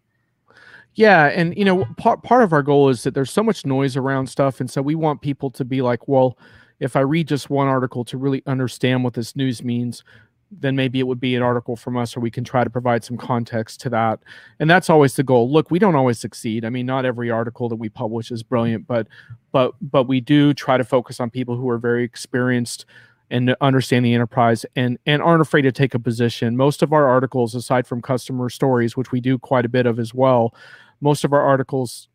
[0.95, 3.97] Yeah, and you know, part part of our goal is that there's so much noise
[3.97, 6.37] around stuff, and so we want people to be like, well
[6.79, 10.03] if I read just one article to really understand what this news means,
[10.51, 13.03] then maybe it would be an article from us, or we can try to provide
[13.03, 14.19] some context to that.
[14.59, 15.51] And that's always the goal.
[15.51, 16.65] Look, we don't always succeed.
[16.65, 19.07] I mean, not every article that we publish is brilliant, but
[19.51, 22.85] but but we do try to focus on people who are very experienced
[23.29, 26.55] and understand the enterprise and and aren't afraid to take a position.
[26.55, 29.99] Most of our articles, aside from customer stories, which we do quite a bit of
[29.99, 30.53] as well,
[31.01, 32.07] most of our articles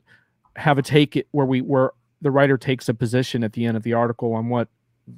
[0.57, 1.93] have a take where we where
[2.23, 4.69] the writer takes a position at the end of the article on what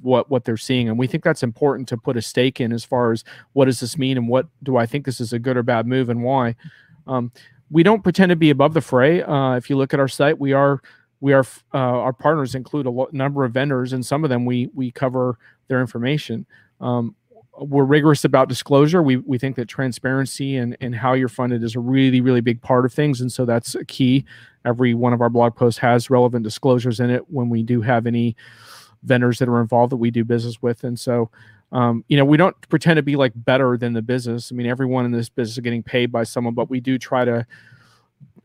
[0.01, 0.89] what what they're seeing.
[0.89, 3.79] And we think that's important to put a stake in as far as what does
[3.79, 6.23] this mean and what do i think this is a good or bad move and
[6.23, 6.55] why.
[7.05, 7.31] Um,
[7.69, 9.23] we don't pretend to be above the fray.
[9.23, 10.81] Uh, if you look at our site we are
[11.19, 14.69] we are uh, our partners include a number of vendors and some of them we
[14.73, 15.37] we cover
[15.67, 16.45] their information.
[16.81, 17.15] Um,
[17.59, 19.03] we're rigorous about disclosure.
[19.03, 22.61] We we think that transparency and and how you're funded is a really really big
[22.61, 23.21] part of things.
[23.21, 24.25] And so that's a key.
[24.65, 28.07] Every one of our blog posts has relevant disclosures in it when we do have
[28.07, 28.35] any
[29.03, 30.83] vendors that are involved that we do business with.
[30.83, 31.29] And so
[31.71, 34.51] um, you know we don't pretend to be like better than the business.
[34.51, 37.23] I mean everyone in this business is getting paid by someone but we do try
[37.25, 37.45] to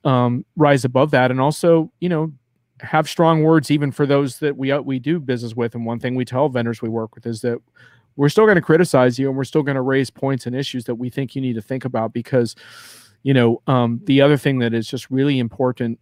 [0.05, 1.31] um, rise above that.
[1.31, 2.33] And also you know
[2.81, 5.75] have strong words even for those that we uh, we do business with.
[5.75, 7.59] And one thing we tell vendors we work with is that
[8.19, 10.85] we're still going to criticize you and we're still going to raise points and issues
[10.85, 12.55] that we think you need to think about because
[13.23, 15.99] you know um, the other thing that is just really important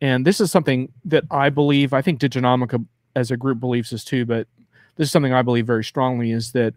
[0.00, 2.84] and this is something that i believe i think diginomica
[3.14, 4.48] as a group believes this too but
[4.96, 6.74] this is something i believe very strongly is that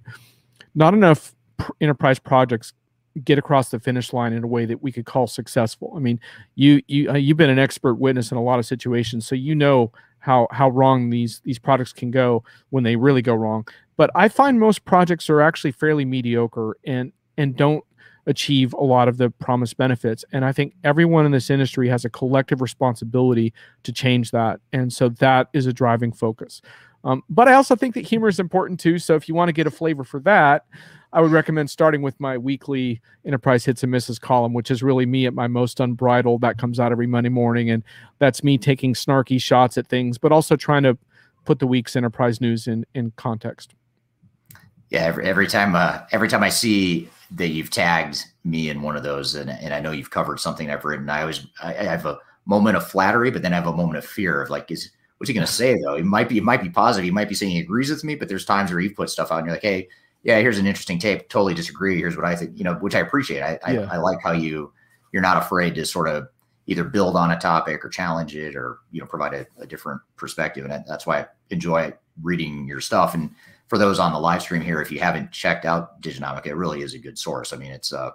[0.76, 2.74] not enough pr- enterprise projects
[3.23, 5.94] get across the finish line in a way that we could call successful.
[5.95, 6.19] I mean,
[6.56, 9.56] you you uh, you've been an expert witness in a lot of situations, so you
[9.56, 13.68] know how how wrong these these products can go when they really go wrong.
[13.98, 17.84] But I find most projects are actually fairly mediocre and and don't
[18.26, 20.23] achieve a lot of the promised benefits.
[20.31, 23.53] And I think everyone in this industry has a collective responsibility
[23.84, 24.61] to change that.
[24.72, 26.61] And so that is a driving focus.
[27.04, 28.98] Um, but I also think that humor is important too.
[28.98, 30.66] So if you want to get a flavor for that,
[31.12, 35.06] I would recommend starting with my weekly enterprise hits and misses column, which is really
[35.06, 36.42] me at my most unbridled.
[36.42, 37.84] That comes out every Monday morning, and
[38.18, 40.98] that's me taking snarky shots at things, but also trying to
[41.46, 43.76] put the week's enterprise news in in context.
[44.90, 48.96] Yeah, every, every time uh, every time I see that you've tagged me in one
[48.96, 51.84] of those, and, and I know you've covered something I've written, I always I, I
[51.84, 54.72] have a moment of flattery, but then I have a moment of fear of like,
[54.72, 54.90] is
[55.24, 55.95] what's he going to say though?
[55.95, 57.06] He might be, it might be positive.
[57.06, 59.32] He might be saying he agrees with me, but there's times where you've put stuff
[59.32, 59.88] out and you're like, hey,
[60.24, 61.30] yeah, here's an interesting tape.
[61.30, 61.98] Totally disagree.
[61.98, 63.41] Here's what I think, you know, which I appreciate.
[63.41, 63.88] I, yeah.
[63.90, 64.74] I, I, like how you,
[65.14, 66.28] you're not afraid to sort of
[66.68, 70.02] either build on a topic or challenge it or, you know, provide a, a different
[70.18, 70.66] perspective.
[70.66, 73.14] And that's why I enjoy reading your stuff.
[73.14, 73.34] And
[73.70, 76.82] for those on the live stream here, if you haven't checked out Diginomica, it really
[76.82, 77.54] is a good source.
[77.54, 78.12] I mean, it's, uh,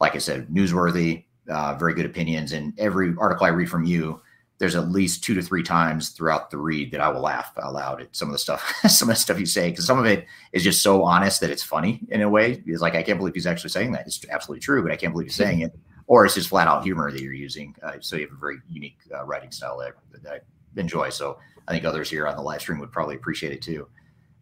[0.00, 2.52] like I said, newsworthy, uh, very good opinions.
[2.52, 4.22] And every article I read from you,
[4.58, 7.74] there's at least two to three times throughout the read that I will laugh out
[7.74, 10.06] loud at some of the stuff, some of the stuff you say, because some of
[10.06, 12.62] it is just so honest that it's funny in a way.
[12.66, 14.06] It's like I can't believe he's actually saying that.
[14.06, 15.78] It's absolutely true, but I can't believe he's saying it.
[16.08, 17.74] Or it's just flat out humor that you're using.
[17.82, 21.10] Uh, so you have a very unique uh, writing style that, that, I enjoy.
[21.10, 23.88] So I think others here on the live stream would probably appreciate it too.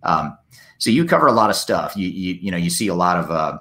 [0.02, 0.36] Um,
[0.78, 1.96] so you cover a lot of stuff.
[1.96, 3.58] You you you know you see a lot of uh,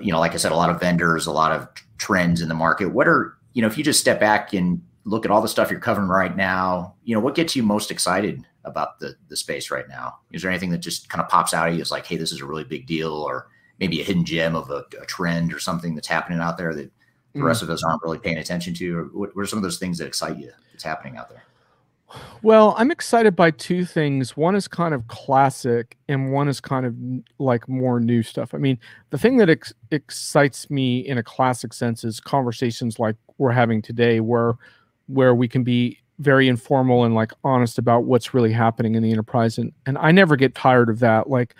[0.00, 1.68] you know like I said, a lot of vendors, a lot of
[1.98, 2.86] trends in the market.
[2.86, 5.70] What are you know if you just step back and look at all the stuff
[5.70, 9.70] you're covering right now, you know, what gets you most excited about the the space
[9.70, 10.18] right now?
[10.32, 12.32] Is there anything that just kind of pops out at you as like, hey, this
[12.32, 13.48] is a really big deal, or
[13.78, 16.90] maybe a hidden gem of a, a trend or something that's happening out there that
[17.34, 17.44] the mm.
[17.44, 18.98] rest of us aren't really paying attention to?
[18.98, 21.42] Or what, what are some of those things that excite you that's happening out there?
[22.42, 24.36] Well, I'm excited by two things.
[24.36, 26.94] One is kind of classic, and one is kind of
[27.38, 28.54] like more new stuff.
[28.54, 28.78] I mean,
[29.10, 33.82] the thing that ex- excites me in a classic sense is conversations like we're having
[33.82, 34.54] today, where
[35.06, 39.10] where we can be very informal and like honest about what's really happening in the
[39.10, 41.54] enterprise and and I never get tired of that like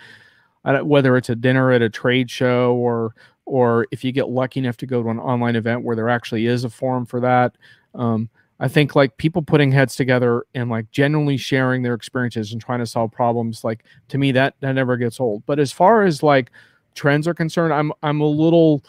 [0.63, 3.13] whether it's a dinner at a trade show or
[3.45, 6.47] or if you get lucky enough to go to an online event where there actually
[6.47, 7.55] is a forum for that
[7.95, 12.61] um, I think like people putting heads together and like genuinely sharing their experiences and
[12.61, 15.45] trying to solve problems like to me that that never gets old.
[15.45, 16.51] But as far as like
[16.93, 18.83] trends are concerned I'm I'm a little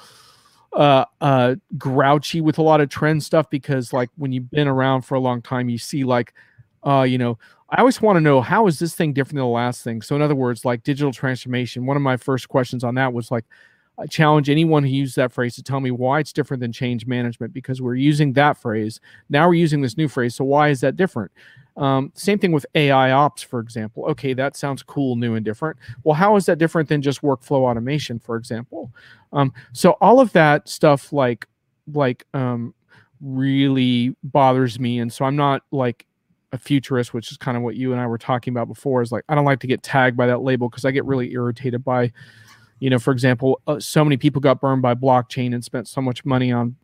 [0.72, 5.02] uh, uh, grouchy with a lot of trend stuff because like when you've been around
[5.02, 6.34] for a long time, you see like,
[6.86, 7.38] uh, you know,
[7.70, 10.02] I always want to know how is this thing different than the last thing.
[10.02, 11.86] So in other words, like digital transformation.
[11.86, 13.44] One of my first questions on that was like,
[13.98, 17.06] I challenge anyone who used that phrase to tell me why it's different than change
[17.06, 19.00] management because we're using that phrase.
[19.30, 20.34] Now we're using this new phrase.
[20.34, 21.32] So why is that different?
[21.76, 24.06] Um, same thing with AI ops, for example.
[24.06, 25.76] Okay, that sounds cool, new, and different.
[26.04, 28.90] Well, how is that different than just workflow automation, for example?
[29.32, 31.46] Um, so all of that stuff, like,
[31.92, 32.74] like, um,
[33.20, 36.06] really bothers me, and so I'm not like
[36.52, 39.02] a futurist, which is kind of what you and I were talking about before.
[39.02, 41.32] Is like I don't like to get tagged by that label because I get really
[41.32, 42.12] irritated by,
[42.78, 46.00] you know, for example, uh, so many people got burned by blockchain and spent so
[46.00, 46.76] much money on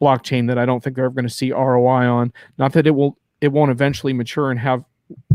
[0.00, 2.32] blockchain that I don't think they're ever going to see ROI on.
[2.58, 4.84] Not that it will it won't eventually mature and have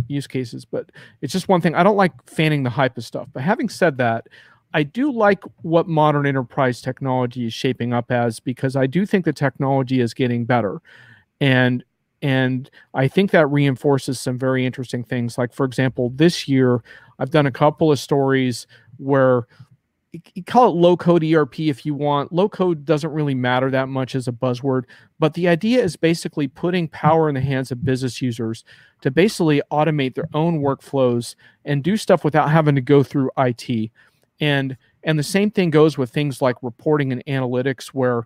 [0.07, 0.65] use cases.
[0.65, 0.91] But
[1.21, 1.75] it's just one thing.
[1.75, 3.27] I don't like fanning the hype of stuff.
[3.33, 4.27] But having said that,
[4.73, 9.23] I do like what modern enterprise technology is shaping up as because I do think
[9.25, 10.81] the technology is getting better.
[11.39, 11.83] And
[12.21, 15.37] and I think that reinforces some very interesting things.
[15.37, 16.83] Like for example, this year
[17.19, 18.67] I've done a couple of stories
[18.97, 19.47] where
[20.33, 22.31] you call it low code ERP if you want.
[22.31, 24.83] Low code doesn't really matter that much as a buzzword,
[25.19, 28.63] but the idea is basically putting power in the hands of business users
[29.01, 31.35] to basically automate their own workflows
[31.65, 33.91] and do stuff without having to go through IT.
[34.39, 38.25] And and the same thing goes with things like reporting and analytics where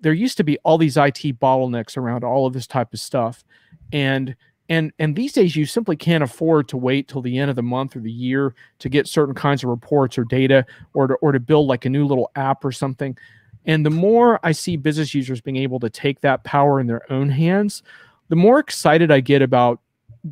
[0.00, 3.44] there used to be all these IT bottlenecks around all of this type of stuff.
[3.92, 4.36] And
[4.68, 7.62] and and these days you simply can't afford to wait till the end of the
[7.62, 10.64] month or the year to get certain kinds of reports or data
[10.94, 13.16] or to, or to build like a new little app or something.
[13.64, 17.10] And the more i see business users being able to take that power in their
[17.12, 17.82] own hands
[18.28, 19.80] the more excited i get about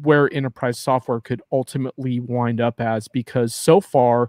[0.02, 4.28] where enterprise software could ultimately wind up as because so far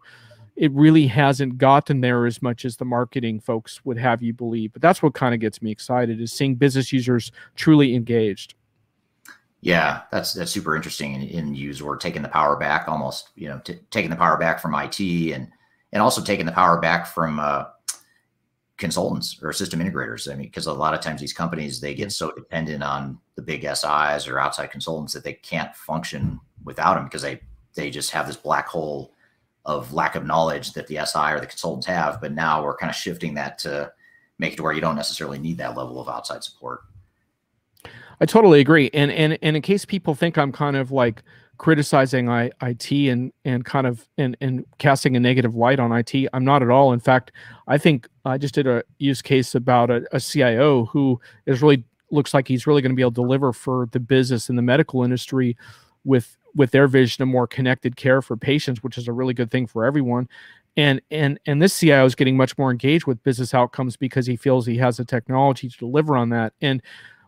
[0.56, 4.72] it really hasn't gotten there as much as the marketing folks would have you believe.
[4.72, 8.56] But that's what kind of gets me excited is seeing business users truly engaged
[9.66, 11.16] yeah, that's that's super interesting.
[11.32, 13.60] And use or taking the power back, almost you know,
[13.90, 15.48] taking the power back from IT and
[15.92, 17.64] and also taking the power back from uh,
[18.78, 20.32] consultants or system integrators.
[20.32, 23.42] I mean, because a lot of times these companies they get so dependent on the
[23.42, 27.42] big SIs or outside consultants that they can't function without them because they
[27.74, 29.16] they just have this black hole
[29.66, 32.22] of lack of knowledge that the SI or the consultants have.
[32.22, 33.92] But now we're kind of shifting that to
[34.38, 36.82] make it to where you don't necessarily need that level of outside support.
[38.22, 38.90] I totally agree.
[38.94, 41.24] And and and in case people think I'm kind of like
[41.58, 46.14] criticizing I, IT and and kind of and and casting a negative light on IT,
[46.34, 46.94] I'm not at all.
[46.94, 47.32] In fact,
[47.68, 51.84] I think I just did a use case about a, a CIO who is really
[52.12, 54.62] looks like he's really going to be able to deliver for the business and the
[54.62, 55.58] medical industry
[56.04, 59.52] with with their vision of more connected care for patients, which is a really good
[59.52, 60.30] thing for everyone.
[60.78, 64.36] And and and this CIO is getting much more engaged with business outcomes because he
[64.36, 66.54] feels he has the technology to deliver on that.
[66.62, 66.82] And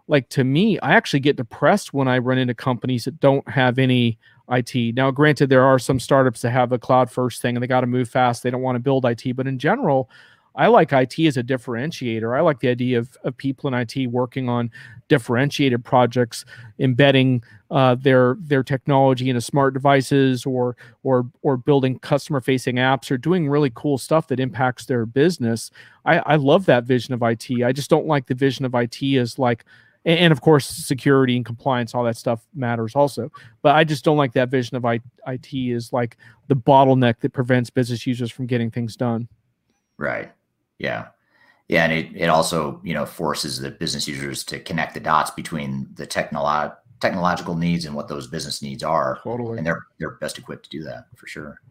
[0.08, 3.78] like to me, I actually get depressed when I run into companies that don't have
[3.78, 4.18] any
[4.50, 4.96] IT.
[4.96, 7.82] Now, granted, there are some startups that have a cloud first thing and they got
[7.82, 8.44] to move fast.
[8.44, 10.10] They don't want to build IT, but in general,
[10.58, 12.36] I like IT as a differentiator.
[12.36, 14.72] I like the idea of, of people in IT working on
[15.08, 16.46] differentiated projects,
[16.80, 23.12] embedding uh, their their technology into smart devices, or or or building customer facing apps,
[23.12, 25.70] or doing really cool stuff that impacts their business.
[26.06, 27.64] I, I love that vision of IT.
[27.64, 29.64] I just don't like the vision of IT as like
[30.08, 33.32] and, and, of course security and compliance all that stuff matters also.
[33.62, 36.18] But i just don't like that vision of I, it is like
[36.48, 39.28] the bottleneck that prevents business users from getting things done.
[39.98, 40.32] Right.
[40.80, 41.10] Yeah.
[41.68, 45.30] Yeah and it, it also you know forces the business users to connect the dots
[45.32, 49.20] between the technolo- technological needs and what those business needs are.
[49.24, 49.58] Totally.
[49.58, 51.62] And they're they're best equipped to do that for sure.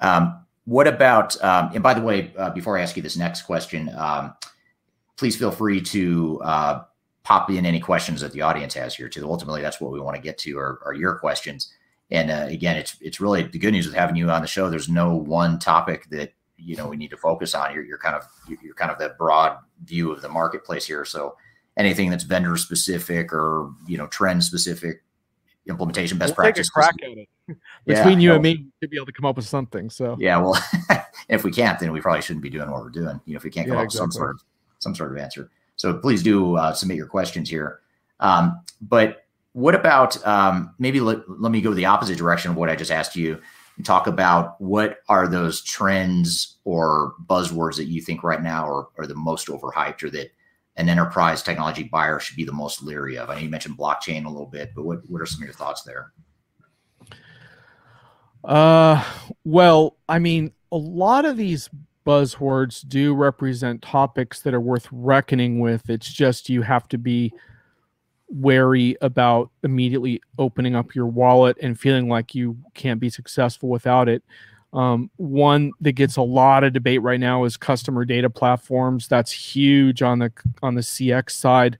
[0.00, 3.42] Um, what about um, and by the way uh, before i ask you this next
[3.42, 4.34] question um,
[5.16, 6.82] please feel free to uh,
[7.24, 9.28] pop in any questions that the audience has here too.
[9.28, 11.72] Ultimately, that's what we want to get to are, are your questions.
[12.10, 14.68] And uh, again, it's it's really the good news with having you on the show.
[14.70, 17.74] There's no one topic that you know we need to focus on.
[17.74, 18.24] You're, you're kind of
[18.62, 21.04] you're kind of that broad view of the marketplace here.
[21.04, 21.36] So
[21.76, 25.02] anything that's vendor specific or you know trend specific,
[25.66, 26.68] implementation best we'll practice.
[26.68, 27.28] crack at it
[27.86, 29.88] between yeah, you and me to be able to come up with something.
[29.88, 30.62] So yeah, well,
[31.30, 33.18] if we can't, then we probably shouldn't be doing what we're doing.
[33.24, 34.08] You know, if we can't come yeah, up exactly.
[34.08, 34.42] with some sort of
[34.78, 35.50] some sort of answer.
[35.76, 37.80] So please do uh, submit your questions here.
[38.20, 42.68] Um, but what about um, maybe let, let me go the opposite direction of what
[42.68, 43.40] I just asked you
[43.76, 48.88] and talk about what are those trends or buzzwords that you think right now are,
[48.98, 50.30] are the most overhyped or that
[50.76, 53.30] an enterprise technology buyer should be the most leery of?
[53.30, 55.54] I know you mentioned blockchain a little bit, but what, what are some of your
[55.54, 56.12] thoughts there?
[58.42, 59.02] Uh,
[59.44, 61.70] well, I mean, a lot of these
[62.06, 65.88] buzzwords do represent topics that are worth reckoning with.
[65.88, 67.32] It's just you have to be
[68.28, 74.08] wary about immediately opening up your wallet and feeling like you can't be successful without
[74.08, 74.22] it.
[74.72, 79.06] Um, one that gets a lot of debate right now is customer data platforms.
[79.06, 80.32] That's huge on the
[80.62, 81.78] on the CX side.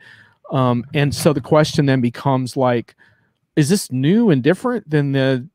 [0.53, 2.95] Um, and so the question then becomes like,
[3.57, 5.49] is this new and different than the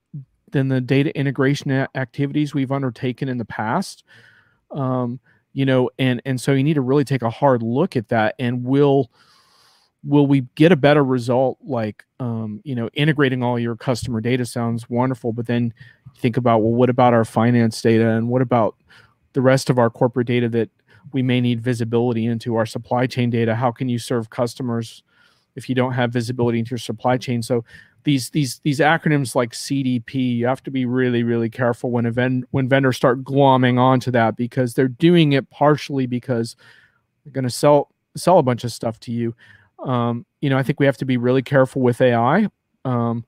[0.51, 4.03] than the data integration activities we've undertaken in the past?
[4.71, 5.19] Um,
[5.53, 8.35] you know, and and so you need to really take a hard look at that.
[8.39, 9.11] And will
[10.03, 11.57] will we get a better result?
[11.61, 15.73] Like, um, you know, integrating all your customer data sounds wonderful, but then
[16.17, 18.75] think about well, what about our finance data, and what about
[19.33, 20.69] the rest of our corporate data that
[21.11, 23.55] we may need visibility into our supply chain data?
[23.55, 25.03] How can you serve customers
[25.55, 27.41] if you don't have visibility into your supply chain?
[27.41, 27.65] So
[28.03, 32.45] these these these acronyms like CDP, you have to be really really careful when ven-
[32.51, 36.55] when vendors start glomming onto that because they're doing it partially because
[37.23, 39.35] they're going to sell sell a bunch of stuff to you.
[39.83, 42.47] Um, you know, I think we have to be really careful with AI.
[42.85, 43.25] Um,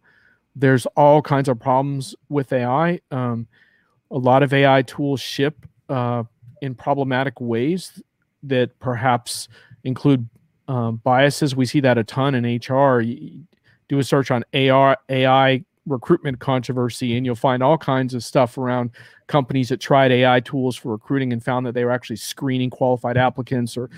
[0.55, 2.99] there's all kinds of problems with AI.
[3.09, 3.47] Um,
[4.09, 6.23] a lot of AI tools ship uh,
[6.61, 8.01] in problematic ways
[8.43, 9.47] that perhaps
[9.83, 10.27] include
[10.67, 11.55] um, biases.
[11.55, 13.01] We see that a ton in HR.
[13.01, 13.43] You
[13.91, 18.57] do a search on AR, AI recruitment controversy, and you'll find all kinds of stuff
[18.57, 18.89] around
[19.27, 23.17] companies that tried AI tools for recruiting and found that they were actually screening qualified
[23.17, 23.89] applicants or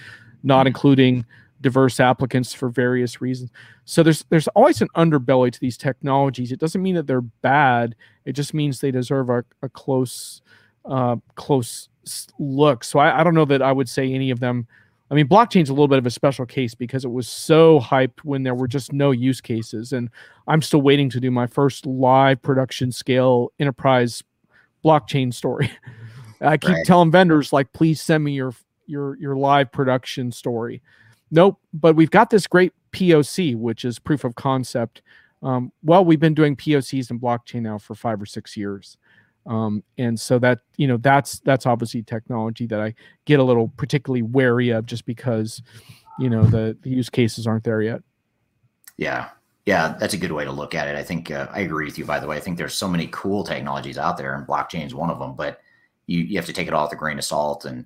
[0.42, 1.24] not including
[1.62, 3.52] diverse applicants for various reasons.
[3.86, 6.52] So there's there's always an underbelly to these technologies.
[6.52, 7.96] It doesn't mean that they're bad.
[8.26, 10.42] It just means they deserve a, a close
[10.86, 11.88] uh, close
[12.40, 12.84] look.
[12.84, 14.68] So I, I don't know that I would say any of them.
[15.12, 18.20] I mean, blockchain's a little bit of a special case because it was so hyped
[18.24, 20.10] when there were just no use cases, and
[20.48, 24.24] I'm still waiting to do my first live production scale enterprise
[24.84, 25.72] blockchain story.
[26.42, 26.86] I keep right.
[26.86, 28.54] telling vendors like, please send me your
[28.86, 30.82] your your live production story.
[31.32, 35.02] Nope, but we've got this great POC, which is proof of concept.
[35.42, 38.98] Um, well, we've been doing POCs in blockchain now for five or six years,
[39.46, 42.94] um, and so that you know that's that's obviously technology that I
[43.26, 45.62] get a little particularly wary of, just because
[46.20, 48.02] you know the the use cases aren't there yet.
[48.98, 49.30] Yeah,
[49.66, 50.96] yeah, that's a good way to look at it.
[50.96, 52.06] I think uh, I agree with you.
[52.06, 54.96] By the way, I think there's so many cool technologies out there, and blockchain is
[54.96, 55.36] one of them.
[55.36, 55.60] But
[56.08, 57.86] you you have to take it all with a grain of salt and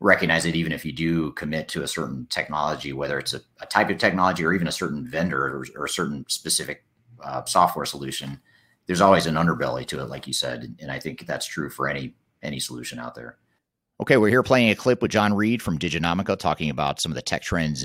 [0.00, 3.66] recognize that even if you do commit to a certain technology, whether it's a, a
[3.66, 6.84] type of technology or even a certain vendor or, or a certain specific
[7.24, 8.38] uh, software solution,
[8.86, 11.88] there's always an underbelly to it, like you said, and I think that's true for
[11.88, 13.38] any any solution out there.
[14.00, 17.16] Okay, we're here playing a clip with Jon Reed from Diginomica talking about some of
[17.16, 17.84] the tech trends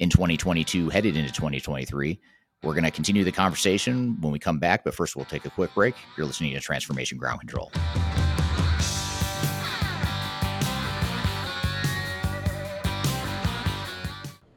[0.00, 2.20] in 2022 headed into 2023.
[2.62, 5.50] We're going to continue the conversation when we come back, but first we'll take a
[5.50, 5.94] quick break.
[6.16, 7.70] You're listening to Transformation Ground Control.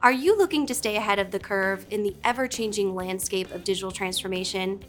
[0.02, 3.62] Are you looking to stay ahead of the curve in the ever changing landscape of
[3.62, 4.82] digital transformation?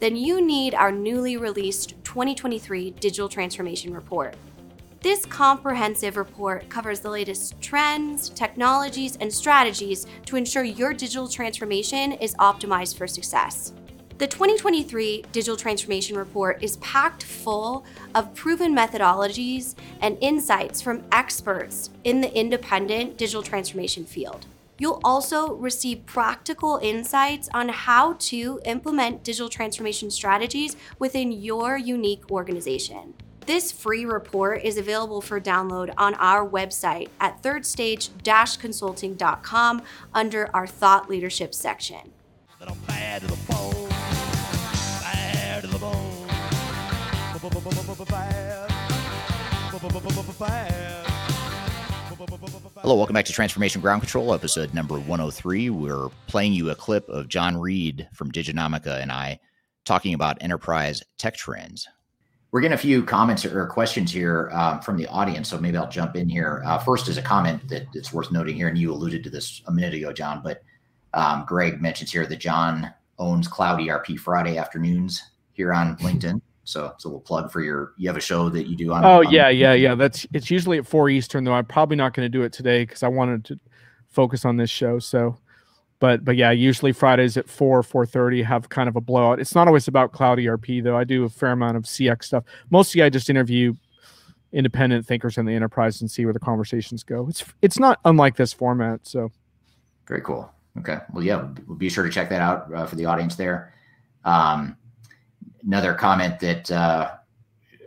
[0.00, 4.34] Then you need our newly released 2023 Digital Transformation Report.
[5.02, 12.12] This comprehensive report covers the latest trends, technologies, and strategies to ensure your digital transformation
[12.12, 13.74] is optimized for success.
[14.16, 21.90] The 2023 Digital Transformation Report is packed full of proven methodologies and insights from experts
[22.04, 24.46] in the independent digital transformation field.
[24.80, 32.30] You'll also receive practical insights on how to implement digital transformation strategies within your unique
[32.30, 33.12] organization.
[33.44, 39.82] This free report is available for download on our website at thirdstage-consulting.com
[40.14, 42.12] under our thought leadership section.
[52.20, 55.70] Hello, welcome back to Transformation Ground Control, episode number 103.
[55.70, 59.38] We're playing you a clip of Jon Reed from Diginomica and I
[59.86, 61.88] talking about enterprise tech trends.
[62.50, 65.88] We're getting a few comments or questions here um, from the audience, so maybe I'll
[65.88, 66.62] jump in here.
[66.66, 69.62] Uh, first is a comment that it's worth noting here, and you alluded to this
[69.68, 70.60] a minute ago, Jon, but
[71.14, 75.22] um, Greg mentions here that Jon owns Cloud ERP Friday afternoons
[75.54, 76.42] here on LinkedIn.
[76.64, 77.94] So it's a little plug for your.
[77.96, 79.04] You have a show that you do on.
[79.04, 79.94] Oh on, yeah, yeah, yeah.
[79.94, 81.52] That's it's usually at four Eastern though.
[81.52, 83.60] I'm probably not going to do it today because I wanted to
[84.08, 84.98] focus on this show.
[84.98, 85.38] So,
[85.98, 89.40] but but yeah, usually Fridays at four four thirty have kind of a blowout.
[89.40, 90.96] It's not always about cloud ERP though.
[90.96, 92.44] I do a fair amount of CX stuff.
[92.70, 93.74] Mostly I just interview
[94.52, 97.26] independent thinkers in the enterprise and see where the conversations go.
[97.28, 99.06] It's it's not unlike this format.
[99.06, 99.32] So
[100.06, 100.52] very cool.
[100.78, 100.98] Okay.
[101.12, 103.74] Well, yeah, we'll be sure to check that out uh, for the audience there.
[104.24, 104.76] Um,
[105.64, 107.12] another comment that uh,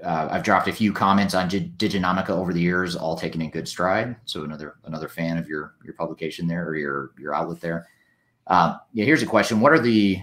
[0.03, 3.67] uh, I've dropped a few comments on Diginomica over the years, all taken in good
[3.67, 4.15] stride.
[4.25, 7.87] So another another fan of your your publication there or your your outlet there.
[8.47, 10.21] Uh, yeah, here's a question: What are the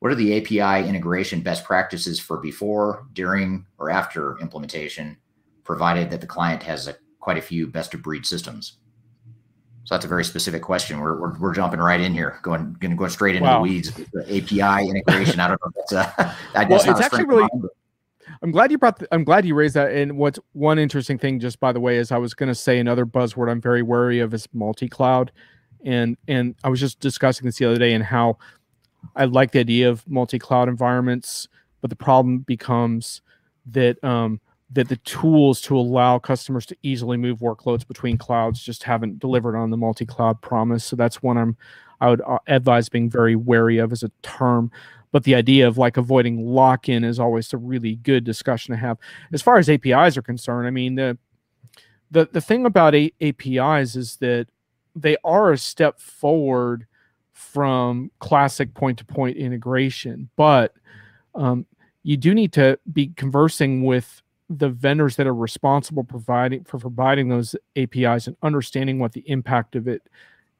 [0.00, 5.16] what are the API integration best practices for before, during, or after implementation,
[5.62, 8.78] provided that the client has a, quite a few best of breed systems?
[9.84, 11.00] So that's a very specific question.
[11.00, 13.56] We're, we're, we're jumping right in here, going going to go straight into wow.
[13.58, 13.92] the weeds.
[14.12, 15.40] The API integration.
[15.40, 15.72] I don't know.
[15.74, 16.34] That's, uh,
[16.68, 17.48] well, it's actually really.
[18.42, 18.98] I'm glad you brought.
[18.98, 19.92] The, I'm glad you raised that.
[19.92, 22.78] And what's one interesting thing, just by the way, is I was going to say
[22.78, 25.32] another buzzword I'm very wary of is multi-cloud,
[25.84, 28.38] and and I was just discussing this the other day and how
[29.16, 31.48] I like the idea of multi-cloud environments,
[31.80, 33.22] but the problem becomes
[33.66, 34.40] that um,
[34.72, 39.56] that the tools to allow customers to easily move workloads between clouds just haven't delivered
[39.56, 40.84] on the multi-cloud promise.
[40.84, 41.56] So that's one I'm
[42.00, 44.70] I would uh, advise being very wary of as a term.
[45.12, 48.96] But the idea of like avoiding lock-in is always a really good discussion to have.
[49.32, 51.18] As far as APIs are concerned, I mean the
[52.10, 54.46] the the thing about a- APIs is that
[54.94, 56.86] they are a step forward
[57.32, 60.74] from classic point to point integration, but
[61.34, 61.66] um,
[62.02, 67.28] you do need to be conversing with the vendors that are responsible providing for providing
[67.28, 70.02] those APIs and understanding what the impact of it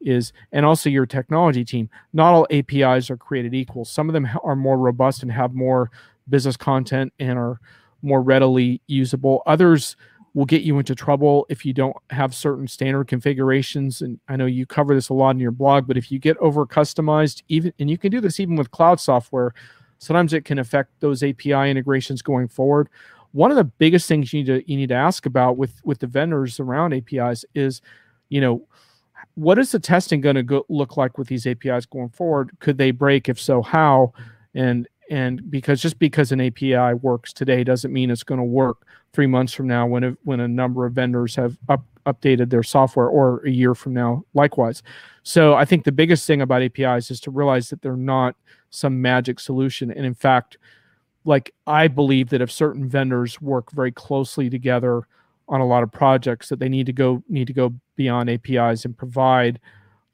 [0.01, 1.91] is and also your technology team.
[2.12, 3.85] Not all apis are created equal.
[3.85, 5.91] Some of them are more robust and have more
[6.29, 7.61] business content and are
[8.03, 9.43] more readily usable.
[9.47, 9.97] Others
[10.35, 14.47] will get you into trouble if you don't have certain standard configurations and i know
[14.47, 17.73] you cover this a lot in your blog but if you get over customized even
[17.81, 19.53] and you can do this even with cloud software
[19.99, 22.89] sometimes it can affect those api integrations going forward
[23.32, 25.98] one of the biggest things you need to you need to ask about with with
[25.98, 27.81] the vendors around apis is
[28.28, 28.66] you know
[29.35, 32.51] what is the testing going to look like with these APIs going forward?
[32.61, 33.28] Could they break?
[33.28, 34.12] If so, how?
[34.55, 38.86] And and because just because an API works today doesn't mean it's going to work
[39.12, 42.62] three months from now when a, when a number of vendors have up, updated their
[42.62, 44.85] software or a year from now likewise.
[45.24, 48.36] So I think the biggest thing about APIs is to realize that they're not
[48.70, 49.90] some magic solution.
[49.90, 50.59] And in fact,
[51.24, 55.06] like I believe that if certain vendors work very closely together
[55.48, 58.84] on a lot of projects that they need to go need to go beyond APIs
[58.84, 59.60] and provide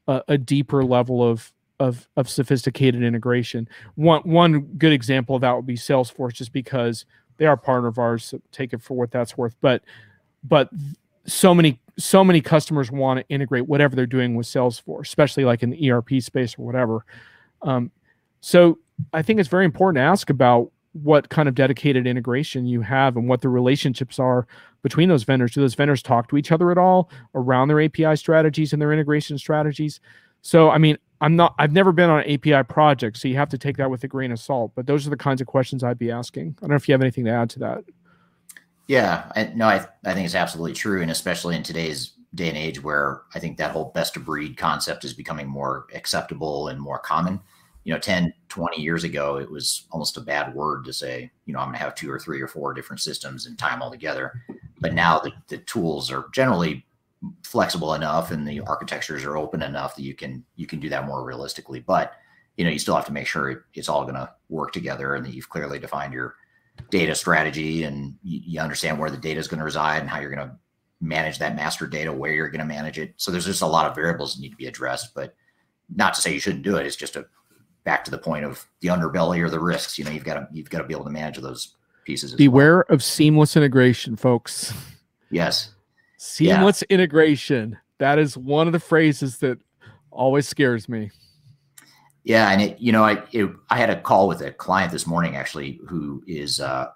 [0.09, 3.69] a, a deeper level of of of sophisticated integration.
[3.95, 7.05] One one good example of that would be Salesforce, just because
[7.37, 8.25] they are a partner of ours.
[8.25, 9.55] So take it for what that's worth.
[9.61, 9.83] But
[10.43, 10.71] but
[11.27, 15.63] so many so many customers want to integrate whatever they're doing with Salesforce, especially like
[15.63, 17.05] in the ERP space or whatever.
[17.63, 17.91] Um,
[18.41, 18.79] so
[19.13, 20.71] I think it's very important to ask about
[21.03, 24.47] what kind of dedicated integration you have and what the relationships are
[24.83, 25.53] between those vendors.
[25.53, 28.93] Do those vendors talk to each other at all around their API strategies and their
[28.93, 30.01] integration strategies?
[30.43, 33.49] So, I mean, I'm not, I've never been on an API project, so you have
[33.51, 34.73] to take that with a grain of salt.
[34.75, 36.57] But those are the kinds of questions I'd be asking.
[36.59, 37.85] I don't know if you have anything to add to that.
[38.87, 41.03] Yeah, I, no, I, I think it's absolutely true.
[41.03, 44.57] And especially in today's day and age where I think that whole best of breed
[44.57, 47.41] concept is becoming more acceptable and more common
[47.87, 51.53] you know 10 20 years ago it was almost a bad word to say you
[51.53, 53.81] know i'm going to have two or three or four different systems and tie them
[53.81, 54.43] all together.
[54.81, 56.85] But now the, the tools are generally
[57.45, 61.07] flexible enough and the architectures are open enough that you can you can do that
[61.07, 61.79] more realistically.
[61.79, 62.15] But
[62.57, 65.15] you know you still have to make sure it, it's all going to work together
[65.15, 66.35] and that you've clearly defined your
[66.91, 70.19] data strategy and you, you understand where the data is going to reside and how
[70.19, 70.57] you're going to
[71.01, 73.15] manage that master data where you're going to manage it.
[73.17, 75.37] So there's just a lot of variables that need to be addressed but
[75.95, 76.85] not to say you shouldn't do it.
[76.85, 77.27] It's just a
[77.87, 79.99] back to the point of the underbelly or the risks.
[79.99, 82.35] You know, you've got to you've got to be able to manage those pieces.
[82.35, 82.95] Beware well.
[82.95, 84.75] of seamless integration, folks.
[85.31, 85.71] Yes,
[86.19, 86.95] seamless yeah.
[86.95, 87.79] integration.
[87.99, 89.59] That is one of the phrases that
[90.11, 91.11] always scares me.
[92.25, 95.07] Yeah, and it, you know, I it, I had a call with a client this
[95.07, 96.89] morning actually who is uh,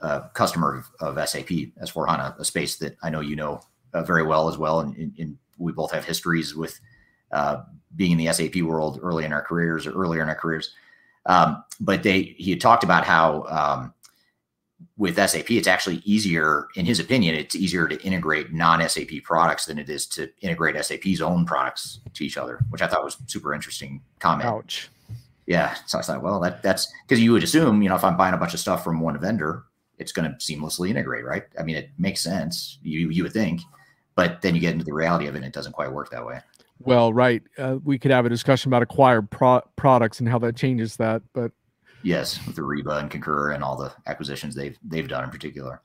[0.00, 1.48] a customer of, of SAP
[1.82, 3.60] S4 HANA, a space that I know you know
[3.92, 6.80] uh, very well as well, and, and, and we both have histories with
[7.30, 7.58] uh,
[7.96, 10.74] being in the SAP world early in our careers or earlier in our careers.
[11.26, 13.94] Um, but they he had talked about how um,
[14.96, 19.78] with SAP it's actually easier, in his opinion, it's easier to integrate non-SAP products than
[19.78, 23.54] it is to integrate SAP's own products to each other, which I thought was super
[23.54, 24.48] interesting comment.
[24.48, 24.88] Ouch.
[25.46, 25.74] Yeah.
[25.86, 28.34] So I thought, well, that that's because you would assume, you know, if I'm buying
[28.34, 29.64] a bunch of stuff from one vendor,
[29.98, 31.44] it's going to seamlessly integrate, right?
[31.58, 32.78] I mean, it makes sense.
[32.82, 33.60] You you would think,
[34.14, 36.24] but then you get into the reality of it, and it doesn't quite work that
[36.24, 36.40] way.
[36.80, 37.42] Well, right.
[37.58, 41.22] Uh, we could have a discussion about acquired pro- products and how that changes that,
[41.32, 41.52] but
[42.02, 45.82] yes, with the Ariba and Concur and all the acquisitions they've they've done in particular.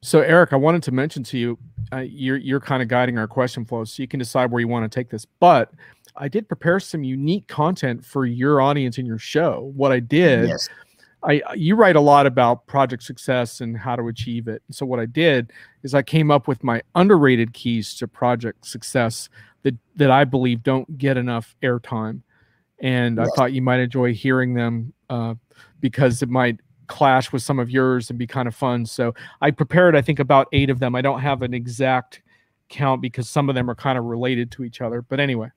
[0.00, 1.58] So, Eric, I wanted to mention to you,
[1.92, 4.68] uh, you're you're kind of guiding our question flow, so you can decide where you
[4.68, 5.24] want to take this.
[5.24, 5.72] But
[6.16, 9.72] I did prepare some unique content for your audience in your show.
[9.74, 10.68] What I did, yes.
[11.22, 14.62] I you write a lot about project success and how to achieve it.
[14.70, 19.28] So what I did is I came up with my underrated keys to project success
[19.62, 22.22] that that I believe don't get enough airtime,
[22.80, 23.28] and yes.
[23.28, 25.34] I thought you might enjoy hearing them uh,
[25.80, 28.86] because it might clash with some of yours and be kind of fun.
[28.86, 30.94] So I prepared, I think, about eight of them.
[30.94, 32.22] I don't have an exact
[32.68, 35.02] count because some of them are kind of related to each other.
[35.02, 35.50] But anyway,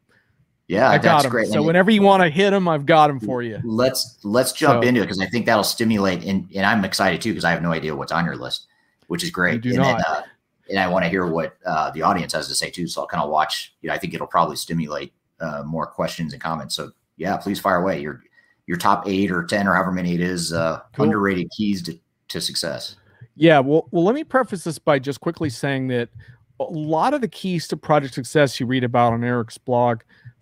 [0.71, 1.31] yeah, I got them.
[1.31, 1.47] Great.
[1.47, 3.59] So and whenever you want to hit them, I've got them for you.
[3.63, 7.21] Let's let's jump so, into it because I think that'll stimulate, and and I'm excited
[7.21, 8.67] too because I have no idea what's on your list,
[9.07, 9.61] which is great.
[9.61, 9.97] Do and not.
[9.97, 10.21] Then, uh,
[10.69, 12.87] and I want to hear what uh, the audience has to say too.
[12.87, 13.75] So I'll kind of watch.
[13.81, 16.75] You know, I think it'll probably stimulate uh, more questions and comments.
[16.75, 17.99] So yeah, please fire away.
[18.01, 18.23] Your
[18.65, 21.05] your top eight or ten or however many it is uh, cool.
[21.05, 22.95] underrated keys to, to success.
[23.35, 26.09] Yeah, well, well, let me preface this by just quickly saying that
[26.61, 30.01] a lot of the keys to project success you read about on Eric's blog,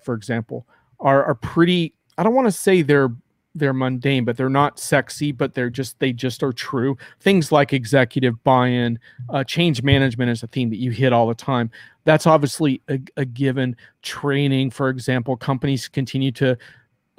[0.09, 0.65] for example,
[0.99, 1.93] are are pretty.
[2.17, 3.11] I don't want to say they're
[3.53, 6.97] they're mundane, but they're not sexy, but they're just they just are true.
[7.19, 8.97] Things like executive buy-in,
[9.29, 11.69] uh, change management is a theme that you hit all the time.
[12.05, 13.75] That's obviously a, a given.
[14.01, 16.57] Training, for example, companies continue to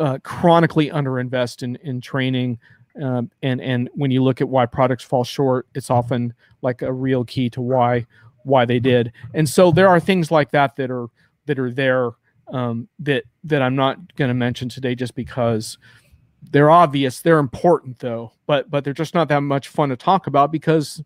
[0.01, 2.59] uh, chronically underinvest in in training.
[3.01, 6.93] Um, and and when you look at why products fall short, it's often like a
[6.93, 8.05] real key to why
[8.43, 9.13] why they did.
[9.33, 11.07] And so there are things like that that are
[11.47, 12.11] that are there
[12.53, 15.79] um, that that I'm not going to mention today just because
[16.51, 17.21] they're obvious.
[17.21, 21.03] They're important though, but but they're just not that much fun to talk about because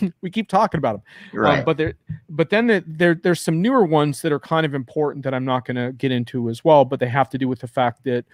[0.20, 1.40] we keep talking about them.
[1.40, 1.58] Right.
[1.60, 1.94] Um, but there,
[2.28, 5.44] but then the, there there's some newer ones that are kind of important that I'm
[5.44, 6.84] not going to get into as well.
[6.84, 8.24] But they have to do with the fact that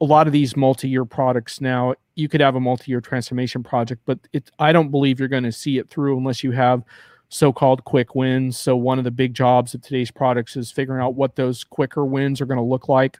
[0.00, 4.18] a lot of these multi-year products now you could have a multi-year transformation project, but
[4.32, 6.82] it I don't believe you're going to see it through unless you have
[7.28, 8.58] so-called quick wins.
[8.58, 12.04] So one of the big jobs of today's products is figuring out what those quicker
[12.04, 13.18] wins are going to look like.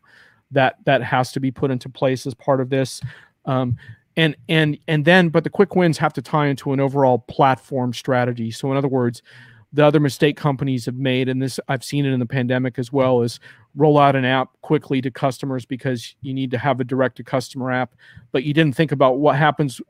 [0.52, 3.01] That that has to be put into place as part of this.
[3.47, 3.76] Um,
[4.17, 7.93] and and and then but the quick wins have to tie into an overall platform
[7.93, 8.51] strategy.
[8.51, 9.23] So in other words,
[9.73, 12.93] the other mistake companies have made, and this I've seen it in the pandemic as
[12.93, 13.41] well, is
[13.75, 17.25] roll out an app quickly to customers because you need to have a direct to
[17.25, 17.94] customer app,
[18.33, 19.81] but you didn't think about what happens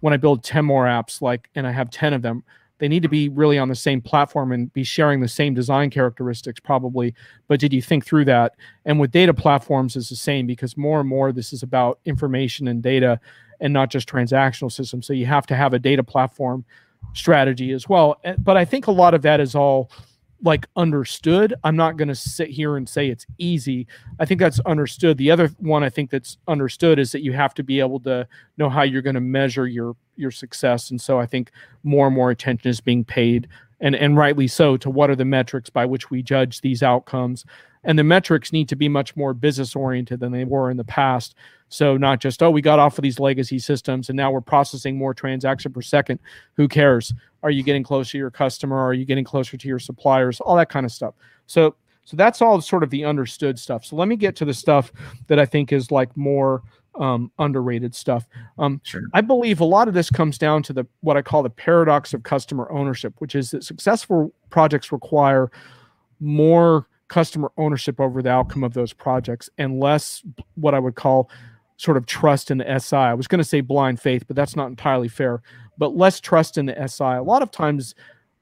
[0.00, 2.44] when I build 10 more apps, like, and I have 10 of them
[2.78, 5.90] they need to be really on the same platform and be sharing the same design
[5.90, 7.14] characteristics probably
[7.48, 8.54] but did you think through that?
[8.84, 12.68] And with data platforms is the same because more and more this is about information
[12.68, 13.20] and data
[13.60, 15.06] and not just transactional systems.
[15.06, 16.64] So you have to have a data platform
[17.14, 18.20] strategy as well.
[18.38, 19.90] But i think a lot of that is all
[20.46, 21.52] like understood.
[21.64, 23.86] I'm not going to sit here and say it's easy.
[24.20, 25.18] I think that's understood.
[25.18, 28.26] The other one I think that's understood is that you have to be able to
[28.56, 30.90] know how you're going to measure your your success.
[30.90, 31.50] And so I think
[31.82, 33.48] more and more attention is being paid
[33.80, 37.44] and and rightly so to what are the metrics by which we judge these outcomes.
[37.84, 40.84] And the metrics need to be much more business oriented than they were in the
[40.84, 41.34] past.
[41.68, 44.96] So not just oh we got off of these legacy systems and now we're processing
[44.96, 46.20] more transaction per second.
[46.54, 47.12] Who cares?
[47.46, 48.76] Are you getting closer to your customer?
[48.76, 50.40] Are you getting closer to your suppliers?
[50.40, 51.14] All that kind of stuff.
[51.46, 53.84] So so that's all sort of the understood stuff.
[53.84, 54.92] So let me get to the stuff
[55.28, 56.64] that I think is like more
[56.98, 58.26] um, underrated stuff.
[58.58, 59.02] Um, sure.
[59.14, 62.12] I believe a lot of this comes down to the what I call the paradox
[62.12, 65.52] of customer ownership, which is that successful projects require
[66.18, 70.24] more customer ownership over the outcome of those projects and less
[70.56, 71.30] what I would call
[71.76, 72.96] sort of trust in the SI.
[72.96, 75.42] I was going to say blind faith, but that's not entirely fair.
[75.78, 77.04] But less trust in the SI.
[77.04, 77.94] A lot of times,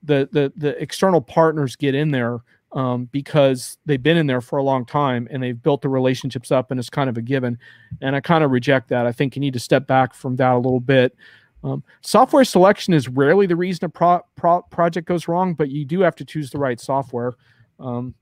[0.03, 2.41] the the the external partners get in there
[2.73, 6.51] um, because they've been in there for a long time and they've built the relationships
[6.51, 7.59] up, and it's kind of a given.
[8.01, 9.07] And I kind of reject that.
[9.07, 11.17] I think you need to step back from that a little bit.
[11.63, 15.85] Um, software selection is rarely the reason a pro- pro- project goes wrong, but you
[15.87, 17.35] do have to choose the right software.
[17.81, 18.15] Um,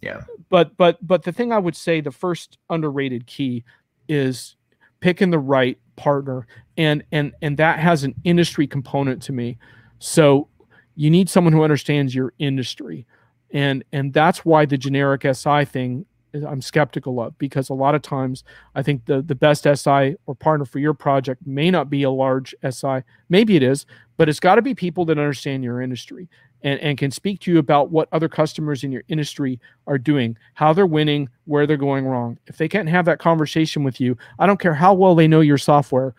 [0.00, 0.22] yeah.
[0.48, 3.64] But but but the thing I would say the first underrated key
[4.08, 4.56] is
[5.00, 6.46] picking the right partner
[6.76, 9.58] and and and that has an industry component to me.
[9.98, 10.48] So
[10.94, 13.06] you need someone who understands your industry
[13.52, 16.04] and and that's why the generic si thing
[16.34, 18.44] uh, i'm skeptical of because a lot of times
[18.74, 22.10] i think the the best si or partner for your project may not be a
[22.10, 23.86] large si maybe it is
[24.16, 26.28] but it's got to be people that understand your industry
[26.62, 30.36] and, and can speak to you about what other customers in your industry are doing,
[30.54, 32.38] how they're winning, where they're going wrong.
[32.46, 35.40] If they can't have that conversation with you, I don't care how well they know
[35.40, 36.14] your software,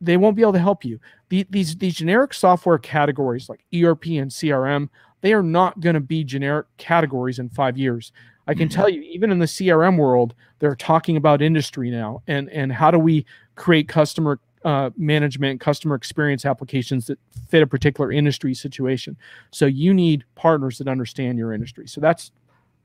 [0.00, 1.00] they won't be able to help you.
[1.28, 4.88] The, these these generic software categories like ERP and CRM,
[5.22, 8.12] they are not going to be generic categories in five years.
[8.46, 8.76] I can mm-hmm.
[8.76, 12.90] tell you, even in the CRM world, they're talking about industry now and and how
[12.90, 19.16] do we create customer uh, management, customer experience applications that fit a particular industry situation.
[19.52, 21.86] So you need partners that understand your industry.
[21.86, 22.32] So that's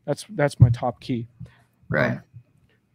[0.06, 1.28] that's that's my top key.
[1.90, 2.20] Right.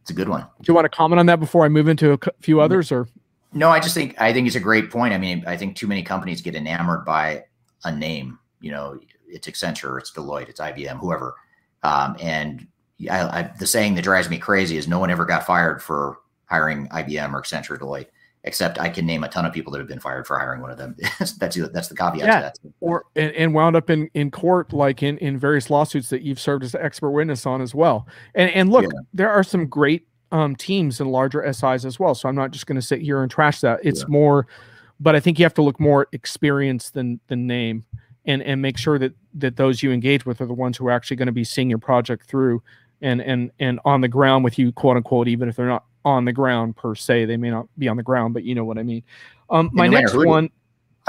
[0.02, 0.42] It's a good one.
[0.42, 3.08] Do you want to comment on that before I move into a few others, or?
[3.52, 5.12] No, I just think I think it's a great point.
[5.12, 7.44] I mean, I think too many companies get enamored by
[7.82, 8.38] a name.
[8.60, 11.34] You know, it's Accenture, it's Deloitte, it's IBM, whoever.
[11.82, 12.68] Um, and
[13.10, 16.18] I, I, the saying that drives me crazy is no one ever got fired for
[16.44, 18.06] hiring IBM or Accenture or Deloitte
[18.46, 20.70] except I can name a ton of people that have been fired for hiring one
[20.70, 20.96] of them.
[21.18, 22.26] that's that's the caveat.
[22.26, 22.50] Yeah.
[22.80, 26.40] Or and, and, wound up in in court, like in in various lawsuits that you've
[26.40, 28.06] served as an expert witness on as well.
[28.34, 29.00] And and look, yeah.
[29.12, 32.14] there are some great um, teams and larger SIs as well.
[32.14, 33.80] So I'm not just going to sit here and trash that.
[33.82, 34.06] It's yeah.
[34.08, 34.46] more,
[35.00, 37.84] but I think you have to look more experience than than name.
[38.28, 40.90] And, and make sure that that those you engage with are the ones who are
[40.90, 42.60] actually going to be seeing your project through
[43.00, 46.24] and and and on the ground with you, quote unquote, even if they're not on
[46.24, 47.24] the ground per se.
[47.24, 49.02] They may not be on the ground, but you know what I mean.
[49.50, 50.48] Um, my no next one,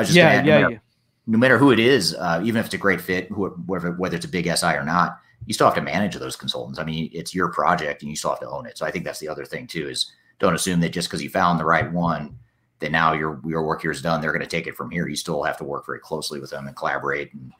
[0.10, 0.80] yeah, add, yeah, no matter, yeah.
[1.28, 4.26] No matter who it is, uh, even if it's a great fit, whether whether it's
[4.26, 6.80] a big SI or not, you still have to manage those consultants.
[6.80, 8.78] I mean, it's your project, and you still have to own it.
[8.78, 11.30] So I think that's the other thing too is don't assume that just because you
[11.30, 12.36] found the right one,
[12.80, 14.20] that now your your work here is done.
[14.20, 15.08] They're going to take it from here.
[15.08, 17.52] You still have to work very closely with them and collaborate and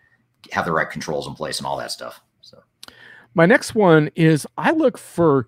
[0.52, 2.20] have the right controls in place and all that stuff.
[2.42, 2.60] So,
[3.36, 5.48] my next one is I look for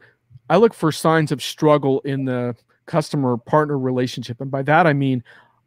[0.50, 2.56] I look for signs of struggle in the
[2.86, 5.24] customer partner relationship, and by that I mean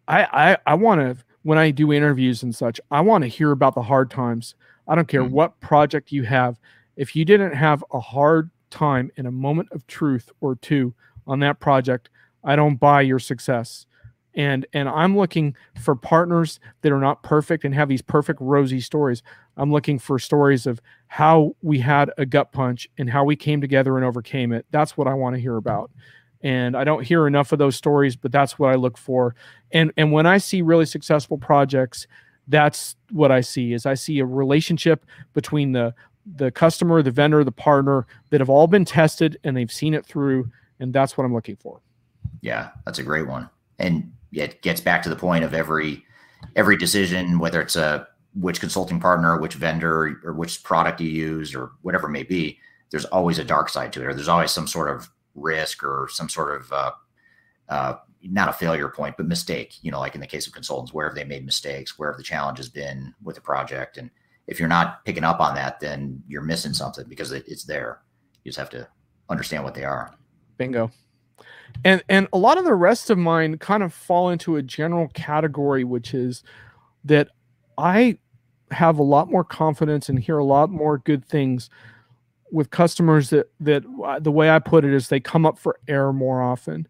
[0.09, 3.51] I I, I want to when I do interviews and such, I want to hear
[3.51, 4.55] about the hard times.
[4.87, 5.35] I don't care mm-hmm.
[5.35, 6.59] what project you have.
[6.97, 10.95] If you didn't have a hard time in a moment of truth or two
[11.27, 12.11] on that project,
[12.45, 13.87] I don't buy your success.
[14.35, 18.81] And and I'm looking for partners that are not perfect and have these perfect rosy
[18.81, 19.23] stories.
[19.57, 23.61] I'm looking for stories of how we had a gut punch and how we came
[23.61, 24.65] together and overcame it.
[24.71, 25.91] That's what I want to hear about
[26.43, 29.35] and I don't hear enough of those stories, but that's what I look for.
[29.71, 32.07] And and when I see really successful projects,
[32.49, 35.95] that's what I see is I see a relationship between the
[36.37, 40.07] the customer, the vendor, the partner that have all been tested and they've seen it
[40.07, 41.81] through, and that's what I'm looking for.
[42.41, 46.05] Yeah, that's a great one, and it gets back to the point of every
[46.57, 51.55] every decision, whether it's a which consulting partner, which vendor, or which product you use,
[51.55, 52.59] or whatever it may be.
[52.91, 56.09] There's always a dark side to it, or there's always some sort of risk or
[56.11, 56.91] some sort of uh,
[57.69, 59.77] uh, not a failure point, but mistake.
[59.83, 61.99] You know, like in the case of consultants, where have they made mistakes?
[61.99, 63.97] Where have the challenge has been with the project?
[63.99, 64.11] And
[64.47, 68.03] if you're not picking up on that, then you're missing something because it, it's there.
[68.45, 68.89] You just have to
[69.29, 70.15] understand what they are.
[70.59, 70.91] Bingo.
[71.85, 75.09] And and a lot of the rest of mine kind of fall into a general
[75.09, 76.43] category, which is
[77.05, 77.29] that
[77.77, 78.19] I
[78.71, 81.69] have a lot more confidence and hear a lot more good things
[82.51, 85.79] with customers that that uh, the way I put it is they come up for
[85.89, 86.87] air more often.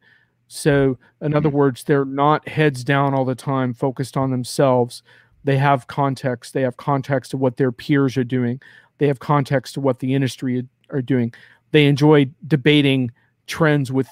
[0.48, 1.56] So in other mm-hmm.
[1.56, 5.02] words, they're not heads down all the time, focused on themselves.
[5.44, 6.52] They have context.
[6.52, 8.60] They have context of what their peers are doing.
[8.98, 11.32] They have context of what the industry are doing.
[11.70, 13.12] They enjoy debating
[13.46, 14.08] trends with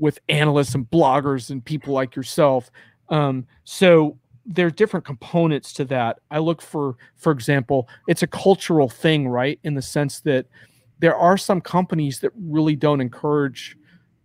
[0.00, 2.70] with analysts and bloggers and people like yourself.
[3.10, 6.18] Um, so there are different components to that.
[6.30, 9.60] I look for, for example, it's a cultural thing, right?
[9.62, 10.46] In the sense that
[10.98, 13.76] there are some companies that really don't encourage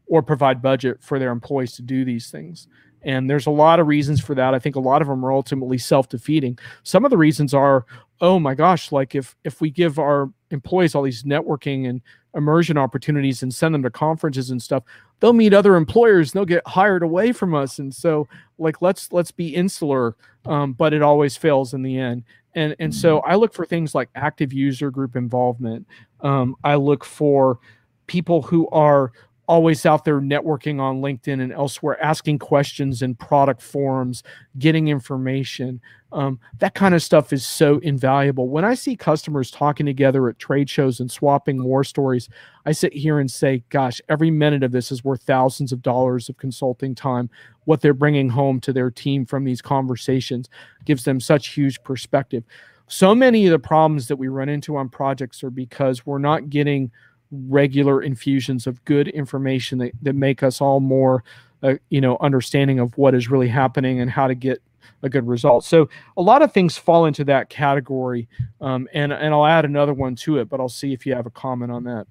[0.08, 2.68] or provide budget for their employees to do these things.
[3.02, 4.56] And there's a lot of reasons for that.
[4.56, 6.58] I think a lot of them are ultimately self-defeating.
[6.84, 7.86] Some of the reasons are,
[8.22, 12.02] oh my gosh, like if if we give our employees all these networking and
[12.36, 14.84] immersion opportunities and send them to conferences and stuff,
[15.20, 17.80] they'll meet other employers and they'll get hired away from us.
[17.80, 18.28] And so
[18.58, 22.24] like let's let's be insular, um, but it always fails in the end.
[22.54, 23.32] And and so mm-hmm.
[23.32, 25.88] I look for things like active user group involvement.
[26.22, 27.60] Um, I look for
[28.08, 29.12] people who are
[29.48, 34.24] always out there networking on LinkedIn and elsewhere, asking questions in product forums,
[34.58, 35.80] getting information.
[36.12, 38.48] Um, that kind of stuff is so invaluable.
[38.48, 42.30] When I see customers talking together at trade shows and swapping war stories,
[42.66, 46.30] I sit here and say, gosh, every minute of this is worth thousands of dollars
[46.30, 47.30] of consulting time.
[47.66, 50.50] What they're bringing home to their team from these conversations
[50.86, 52.44] gives them such huge perspective.
[52.88, 56.50] So many of the problems that we run into on projects are because we're not
[56.50, 56.92] getting
[57.32, 61.24] regular infusions of good information that, that make us all more
[61.64, 64.62] uh, you know understanding of what is really happening and how to get
[65.04, 65.64] a good result.
[65.64, 68.28] So a lot of things fall into that category
[68.62, 71.26] um, and and i'll add another one to it but i'll see if you have
[71.26, 72.08] a comment on that.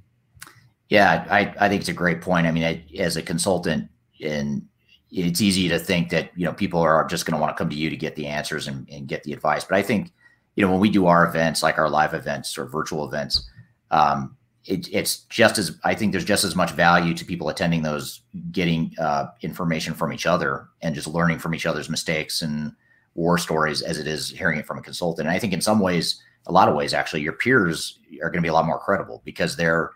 [0.89, 2.47] Yeah i, I think it's a great point.
[2.47, 3.89] I mean I, as a consultant
[4.23, 4.67] and
[5.10, 7.70] it's easy to think that you know people are just going to want to come
[7.70, 9.65] to you to get the answers and, and get the advice.
[9.65, 10.12] But i think
[10.57, 13.49] you know when we do our events like our live events or virtual events
[13.91, 14.36] um,
[14.67, 18.20] it, it's just as I think there's just as much value to people attending those,
[18.51, 22.73] getting uh, information from each other and just learning from each other's mistakes and
[23.15, 25.28] war stories as it is hearing it from a consultant.
[25.28, 28.43] And I think in some ways, a lot of ways, actually, your peers are going
[28.43, 29.93] to be a lot more credible because they're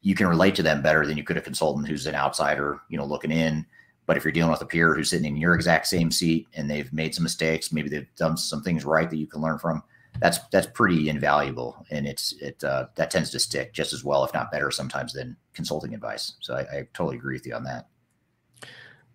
[0.00, 2.96] you can relate to them better than you could a consultant who's an outsider, you
[2.96, 3.66] know, looking in.
[4.06, 6.70] But if you're dealing with a peer who's sitting in your exact same seat and
[6.70, 9.82] they've made some mistakes, maybe they've done some things right that you can learn from
[10.20, 14.24] that's that's pretty invaluable, and it's it uh, that tends to stick just as well,
[14.24, 16.34] if not better, sometimes than consulting advice.
[16.40, 17.88] So I, I totally agree with you on that.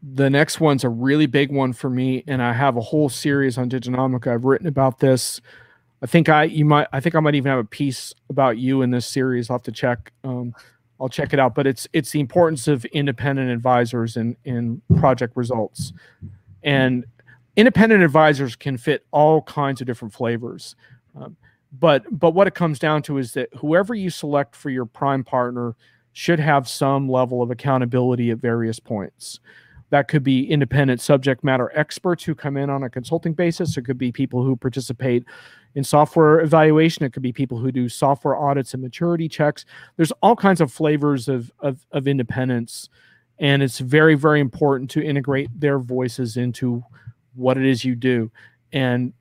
[0.02, 3.58] The next one's a really big one for me, and I have a whole series
[3.58, 4.34] on Diginomica.
[4.34, 5.40] I've written about this.
[6.02, 8.82] I think I you might I think I might even have a piece about you
[8.82, 9.50] in this series.
[9.50, 10.12] I'll have to check.
[10.24, 10.54] Um,
[11.00, 11.56] I'll check it out.
[11.56, 15.94] But it's it's the importance of independent advisors in in project results,
[16.64, 17.06] and
[17.56, 20.76] independent advisors can fit all kinds of different flavors.
[21.16, 21.38] Um,
[21.80, 25.24] but but what it comes down to is that whoever you select for your prime
[25.24, 25.76] partner
[26.12, 29.40] should have some level of accountability at various points.
[29.90, 33.78] That could be independent subject matter experts who come in on a consulting basis.
[33.78, 35.24] It could be people who participate
[35.76, 37.06] in software evaluation.
[37.06, 39.66] It could be people who do software audits and maturity checks.
[39.98, 42.90] There's all kinds of flavors of, of, of independence
[43.40, 46.84] and it's very very important to integrate their voices into
[47.36, 48.32] what it is you do
[48.72, 49.14] and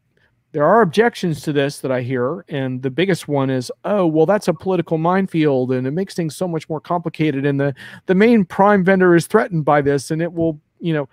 [0.52, 4.26] there are objections to this that I hear, and the biggest one is, oh, well,
[4.26, 7.46] that's a political minefield, and it makes things so much more complicated.
[7.46, 7.74] And the
[8.06, 11.08] the main prime vendor is threatened by this, and it will, you know,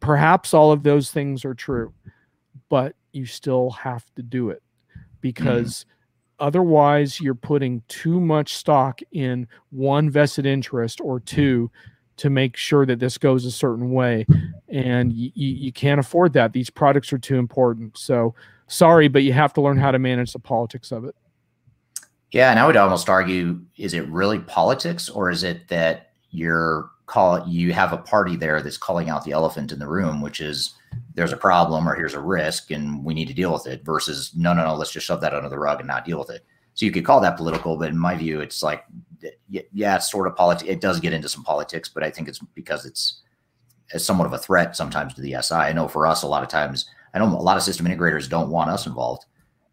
[0.00, 1.92] perhaps all of those things are true,
[2.68, 4.62] but you still have to do it
[5.22, 6.46] because mm.
[6.46, 11.70] otherwise you're putting too much stock in one vested interest or two
[12.20, 14.26] to make sure that this goes a certain way.
[14.68, 16.52] And you, you can't afford that.
[16.52, 17.98] These products are too important.
[17.98, 18.34] So
[18.70, 21.14] sorry but you have to learn how to manage the politics of it.
[22.30, 26.88] Yeah and i would almost argue is it really politics or is it that you're
[27.06, 30.40] call you have a party there that's calling out the elephant in the room which
[30.40, 30.74] is
[31.14, 34.30] there's a problem or here's a risk and we need to deal with it versus
[34.36, 36.44] no no no let's just shove that under the rug and not deal with it.
[36.74, 38.84] So you could call that political but in my view it's like
[39.48, 40.68] yeah, it's sort of politics.
[40.68, 43.22] It does get into some politics, but I think it's because it's,
[43.92, 45.54] it's somewhat of a threat sometimes to the SI.
[45.54, 48.28] I know for us, a lot of times, I know a lot of system integrators
[48.28, 49.24] don't want us involved.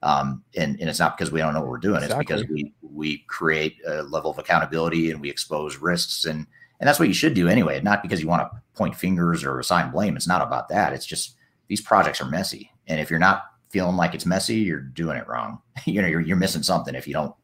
[0.04, 2.04] Um, and, and it's not because we don't know what we're doing.
[2.04, 2.36] Exactly.
[2.36, 6.26] It's because we, we create a level of accountability and we expose risks.
[6.26, 6.46] And,
[6.80, 7.82] and that's what you should do anyway.
[7.82, 10.16] Not because you want to point fingers or assign blame.
[10.16, 10.94] It's not about that.
[10.94, 11.36] It's just
[11.68, 12.72] these projects are messy.
[12.88, 15.62] And if you're not feeling like it's messy, you're doing it wrong.
[15.86, 17.36] you know, you're, you're missing something if you don't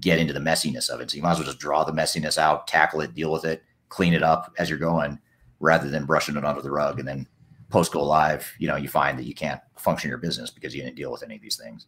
[0.00, 1.10] get into the messiness of it.
[1.10, 3.62] So you might as well just draw the messiness out, tackle it, deal with it,
[3.88, 5.18] clean it up as you're going,
[5.60, 7.26] rather than brushing it under the rug and then
[7.70, 8.52] post go live.
[8.58, 11.22] You know, you find that you can't function your business because you didn't deal with
[11.22, 11.86] any of these things.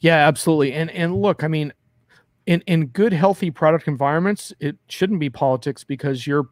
[0.00, 0.72] Yeah, absolutely.
[0.72, 1.72] And and look, I mean,
[2.46, 6.50] in in good healthy product environments, it shouldn't be politics because your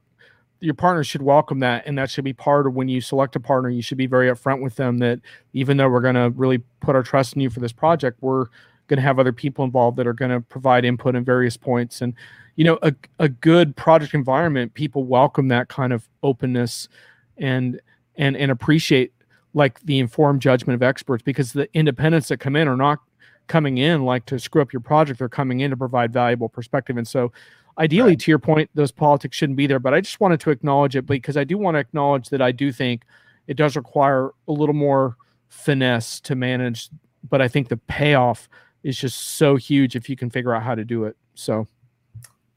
[0.61, 3.41] your partner should welcome that and that should be part of when you select a
[3.41, 5.21] partner you should be very upfront with them that
[5.53, 8.47] even though we're going to really put our trust in you for this project we're
[8.89, 12.01] going to have other people involved that are going to provide input in various points.
[12.01, 12.15] And
[12.57, 16.89] you know a, a good project environment people welcome that kind of openness
[17.37, 17.81] and
[18.17, 19.13] and and appreciate
[19.55, 23.01] like the informed judgment of experts because the independents that come in are not
[23.47, 25.19] coming in like to screw up your project.
[25.19, 26.97] They're coming in to provide valuable perspective.
[26.97, 27.33] And so
[27.79, 28.21] ideally right.
[28.21, 31.07] to your point those politics shouldn't be there but i just wanted to acknowledge it
[31.07, 33.03] because i do want to acknowledge that i do think
[33.49, 35.17] it does require a little more
[35.49, 36.89] finesse to manage
[37.29, 38.49] but i think the payoff
[38.85, 41.17] is just so huge if you can figure out how to do it.
[41.35, 41.67] So,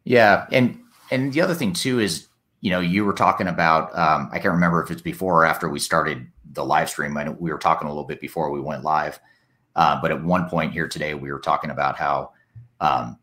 [0.04, 2.28] yeah, and and the other thing too is
[2.62, 5.70] you know you were talking about um, I can't remember if it's before or after
[5.70, 7.18] we started the live stream.
[7.18, 9.20] I know we were talking a little bit before we went live,
[9.76, 12.32] uh, but at one point here today we were talking about how
[12.82, 13.18] um,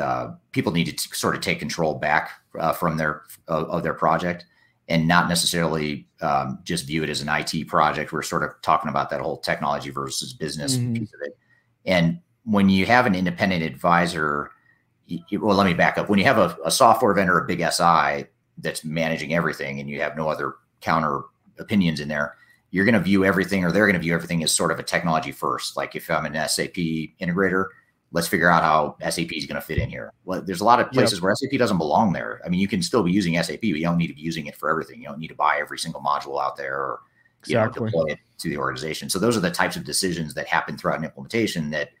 [0.00, 4.44] uh, people need to sort of take control back uh, from their of their project
[4.88, 8.12] and not necessarily um, just view it as an IT project.
[8.12, 10.94] We're sort of talking about that whole technology versus business mm-hmm.
[10.94, 11.36] piece of it.
[11.84, 14.50] And when you have an independent advisor,
[15.06, 16.08] you, well, let me back up.
[16.08, 18.26] When you have a, a software vendor, a big SI
[18.58, 21.22] that's managing everything, and you have no other counter
[21.58, 22.36] opinions in there,
[22.70, 24.84] you're going to view everything, or they're going to view everything as sort of a
[24.84, 25.76] technology first.
[25.76, 26.74] Like if I'm an SAP
[27.20, 27.66] integrator,
[28.12, 30.12] let's figure out how SAP is going to fit in here.
[30.24, 31.22] Well, there's a lot of places yep.
[31.22, 32.40] where SAP doesn't belong there.
[32.44, 34.46] I mean, you can still be using SAP, but you don't need to be using
[34.46, 35.00] it for everything.
[35.00, 37.00] You don't need to buy every single module out there or
[37.46, 37.80] you exactly.
[37.80, 39.10] know, deploy it to the organization.
[39.10, 41.90] So those are the types of decisions that happen throughout an implementation that–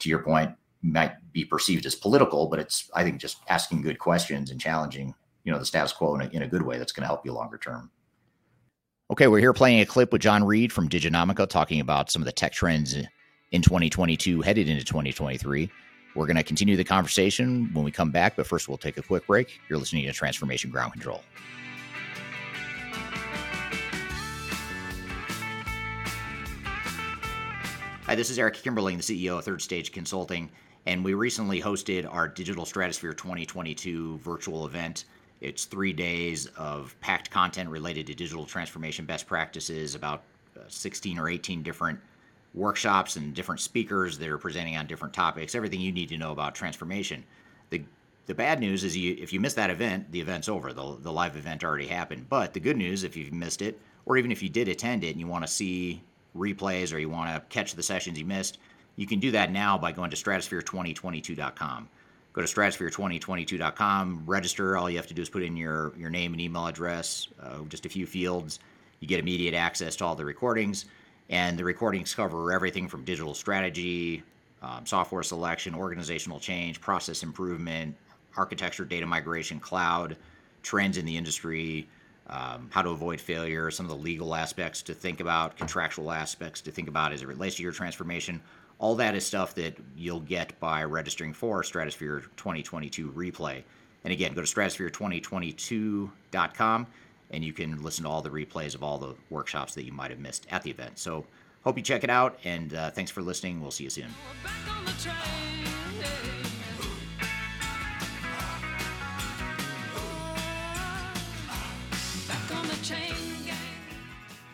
[0.00, 0.52] to your point,
[0.82, 5.14] might be perceived as political, but it's I think just asking good questions and challenging,
[5.44, 7.24] you know, the status quo in a, in a good way that's going to help
[7.24, 7.90] you longer term.
[9.10, 12.26] Okay, we're here playing a clip with Jon Reed from Diginomica talking about some of
[12.26, 12.94] the tech trends
[13.52, 15.70] in 2022 headed into 2023.
[16.14, 19.02] We're going to continue the conversation when we come back, but first we'll take a
[19.02, 19.60] quick break.
[19.68, 21.22] You're listening to Transformation Ground Control.
[28.08, 30.48] Hi, this is Eric Kimberling, the CEO of Third Stage Consulting,
[30.86, 35.04] and we recently hosted our Digital Stratosphere 2022 virtual event.
[35.42, 40.22] It's three days of packed content related to digital transformation best practices, about
[40.56, 42.00] uh, 16 or 18 different
[42.54, 46.32] workshops and different speakers that are presenting on different topics, everything you need to know
[46.32, 47.22] about transformation.
[47.68, 47.82] The
[48.24, 50.72] the bad news is you, if you miss that event, the event's over.
[50.72, 52.30] The, the live event already happened.
[52.30, 55.10] But the good news, if you've missed it, or even if you did attend it
[55.10, 56.02] and you want to see
[56.38, 58.58] replays or you want to catch the sessions you missed,
[58.96, 61.88] you can do that now by going to stratosphere2022.com.
[62.32, 64.76] Go to stratosphere2022.com, register.
[64.76, 67.62] All you have to do is put in your, your name and email address, uh,
[67.68, 68.60] just a few fields.
[69.00, 70.86] You get immediate access to all the recordings.
[71.30, 74.22] And the recordings cover everything from digital strategy,
[74.62, 77.94] um, software selection, organizational change, process improvement,
[78.36, 80.16] architecture, data migration, cloud,
[80.62, 81.86] trends in the industry,
[82.28, 86.60] um, how to avoid failure, some of the legal aspects to think about, contractual aspects
[86.62, 88.40] to think about as it relates to your transformation.
[88.78, 93.62] All that is stuff that you'll get by registering for Stratosphere 2022 Replay.
[94.04, 96.86] And again, go to stratosphere2022.com
[97.30, 100.10] and you can listen to all the replays of all the workshops that you might
[100.10, 100.98] have missed at the event.
[100.98, 101.26] So
[101.62, 102.38] hope you check it out.
[102.44, 103.60] And uh, thanks for listening.
[103.60, 104.08] We'll see you soon.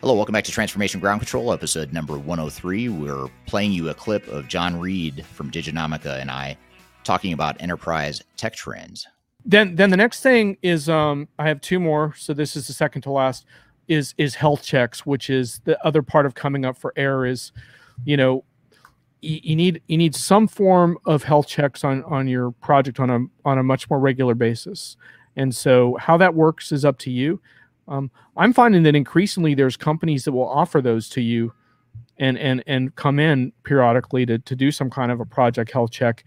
[0.05, 2.91] Hello, welcome back to Transformation Ground Control, episode number 103.
[2.91, 6.59] We're playing you a clip of Jon Reed from Diginomica and I
[7.05, 9.07] talking about enterprise tech trends.
[9.47, 12.13] Then, then the next thing is um, I have two more.
[12.19, 13.47] So this is the second to last.
[13.89, 17.25] Is is health checks, which is the other part of coming up for air.
[17.25, 17.53] Is
[18.05, 18.45] you know
[19.23, 23.09] you, you need you need some form of health checks on on your project on
[23.09, 24.99] a on a much more regular basis.
[25.35, 27.41] And so how that works is up to you.
[27.89, 31.53] Um, I'm finding that increasingly there's companies that will offer those to you
[32.19, 35.91] and and and come in periodically to to do some kind of a project health
[35.91, 36.25] check.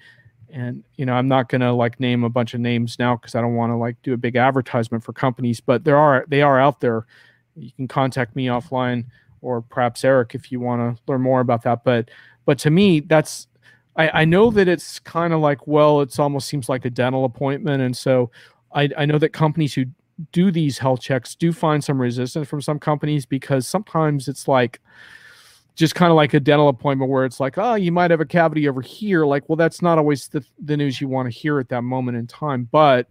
[0.50, 3.36] And you know i'm not going to like name a bunch of names now because
[3.36, 6.42] i don't want to like do a big advertisement for companies but there are they
[6.42, 7.06] are out there.
[7.58, 9.06] You can contact me offline
[9.42, 12.10] or perhaps eric if you want to learn more about that but
[12.46, 13.48] but to me that's
[13.98, 17.26] i i know that it's kind of like well it's almost seems like a dental
[17.26, 17.82] appointment.
[17.82, 18.32] And so
[18.74, 19.84] i i know that companies who
[20.32, 24.80] do these health checks do find some resistance from some companies because sometimes it's like
[25.76, 28.26] just kind of like a dental appointment where it's like, oh, you might have a
[28.26, 29.26] cavity over here.
[29.26, 32.18] Like, well, that's not always the, the news you want to hear at that moment
[32.18, 32.68] in time.
[32.72, 33.08] But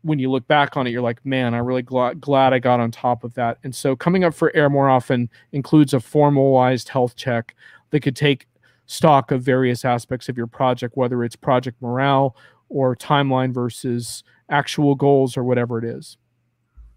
[0.00, 2.80] when you look back on it, you're like, man, I'm really glad, glad I got
[2.80, 3.58] on top of that.
[3.64, 7.54] And so coming up for air more often includes a formalized health check
[7.90, 8.48] that could take
[8.86, 12.34] stock of various aspects of your project, whether it's project morale
[12.70, 16.16] or timeline versus actual goals or whatever it is.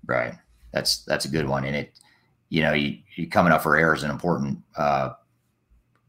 [0.06, 0.34] Right.
[0.72, 1.66] That's that's a good one.
[1.66, 1.94] And it
[2.52, 5.12] you know, you, you coming up for air is an important uh,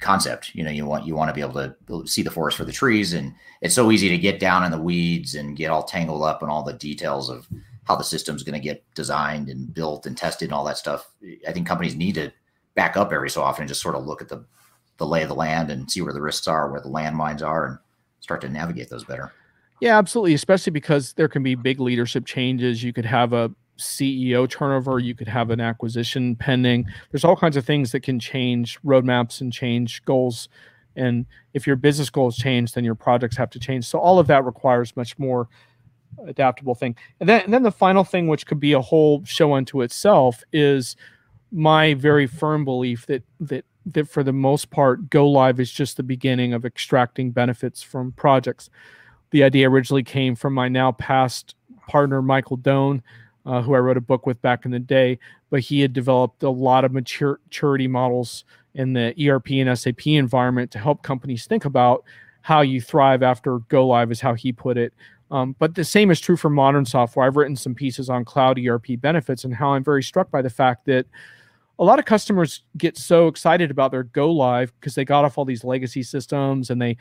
[0.00, 0.54] concept.
[0.56, 2.72] You know, you want you want to be able to see the forest for the
[2.72, 6.24] trees, and it's so easy to get down in the weeds and get all tangled
[6.24, 7.48] up in all the details of
[7.84, 11.08] how the system's going to get designed and built and tested and all that stuff.
[11.46, 12.32] I think companies need to
[12.74, 14.44] back up every so often and just sort of look at the
[14.98, 17.66] the lay of the land and see where the risks are, where the landmines are,
[17.66, 17.78] and
[18.18, 19.32] start to navigate those better.
[19.82, 20.34] Yeah, absolutely.
[20.34, 22.84] Especially because there can be big leadership changes.
[22.84, 26.86] You could have a CEO turnover, you could have an acquisition pending.
[27.10, 30.48] There's all kinds of things that can change roadmaps and change goals.
[30.94, 33.84] And if your business goals change, then your projects have to change.
[33.84, 35.48] So all of that requires much more
[36.28, 36.94] adaptable thing.
[37.18, 40.44] And then and then the final thing, which could be a whole show unto itself,
[40.52, 40.94] is
[41.50, 45.96] my very firm belief that that that for the most part, go live is just
[45.96, 48.70] the beginning of extracting benefits from projects.
[49.32, 51.56] The idea originally came from my now past
[51.88, 53.02] partner, Michael Doane,
[53.44, 55.18] uh, who I wrote a book with back in the day,
[55.50, 58.44] but he had developed a lot of mature, maturity models
[58.74, 62.04] in the ERP and SAP environment to help companies think about
[62.42, 64.92] how you thrive after go live, is how he put it.
[65.30, 67.26] Um, but the same is true for modern software.
[67.26, 70.50] I've written some pieces on cloud ERP benefits and how I'm very struck by the
[70.50, 71.06] fact that
[71.78, 75.38] a lot of customers get so excited about their go live because they got off
[75.38, 76.98] all these legacy systems and they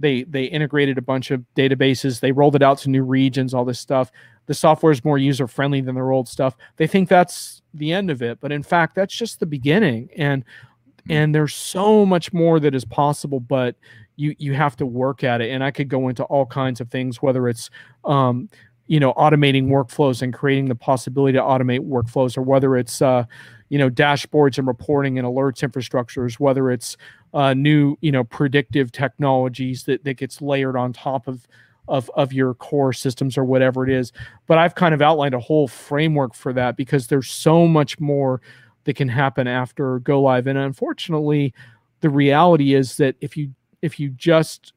[0.00, 3.64] they they integrated a bunch of databases they rolled it out to new regions all
[3.64, 4.10] this stuff.
[4.46, 6.56] The software is more user friendly than their old stuff.
[6.76, 10.08] They think that's the end of it but in fact that's just the beginning.
[10.16, 11.12] And mm-hmm.
[11.12, 13.76] and there's so much more that is possible but
[14.16, 15.50] you you have to work at it.
[15.50, 17.70] And i could go into all kinds of things whether it's
[18.04, 18.48] um,
[18.90, 23.24] you know automating workflows and creating the possibility to automate workflows or whether it's uh,
[23.68, 26.96] you know dashboards and reporting and alerts infrastructures whether it's
[27.34, 31.46] uh, new you know predictive technologies that that gets layered on top of
[31.88, 34.12] of of your core systems or whatever it is.
[34.46, 38.40] But i've kind of outlined a whole framework for that because there's so much more
[38.84, 40.46] that can happen after go live.
[40.46, 41.54] And unfortunately
[42.00, 44.72] the reality is that if you if you just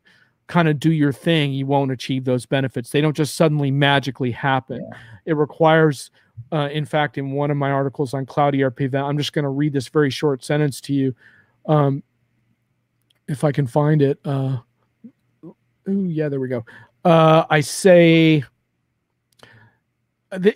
[0.47, 2.89] kind of do your thing you won't achieve those benefits.
[2.91, 4.85] They don't just suddenly magically happen.
[4.89, 4.97] Yeah.
[5.25, 6.11] it requires
[6.51, 9.43] uh, in fact, in one of my articles on Cloud ERP, that I'm just going
[9.43, 11.15] to read this very short sentence to you,
[11.67, 12.03] um,
[13.27, 14.19] if I can find it.
[14.25, 14.57] Uh,
[15.43, 16.65] ooh, yeah, there we go.
[17.05, 18.43] Uh, I say,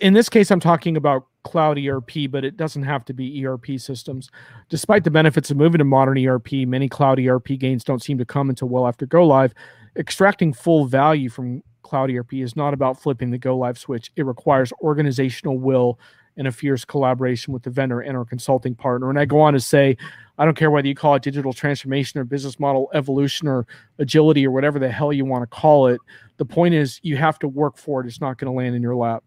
[0.00, 3.78] in this case, I'm talking about cloud ERP, but it doesn't have to be ERP
[3.78, 4.30] systems.
[4.68, 8.24] Despite the benefits of moving to modern ERP, many cloud ERP gains don't seem to
[8.24, 9.54] come until well after go live.
[9.96, 14.12] Extracting full value from cloud ERP is not about flipping the go live switch.
[14.16, 15.98] It requires organizational will
[16.38, 19.10] and a fierce collaboration with the vendor and our consulting partner.
[19.10, 19.96] And I go on to say,
[20.38, 23.66] I don't care whether you call it digital transformation or business model evolution or
[23.98, 26.00] agility or whatever the hell you want to call it.
[26.38, 28.06] The point is, you have to work for it.
[28.06, 29.24] It's not going to land in your lap.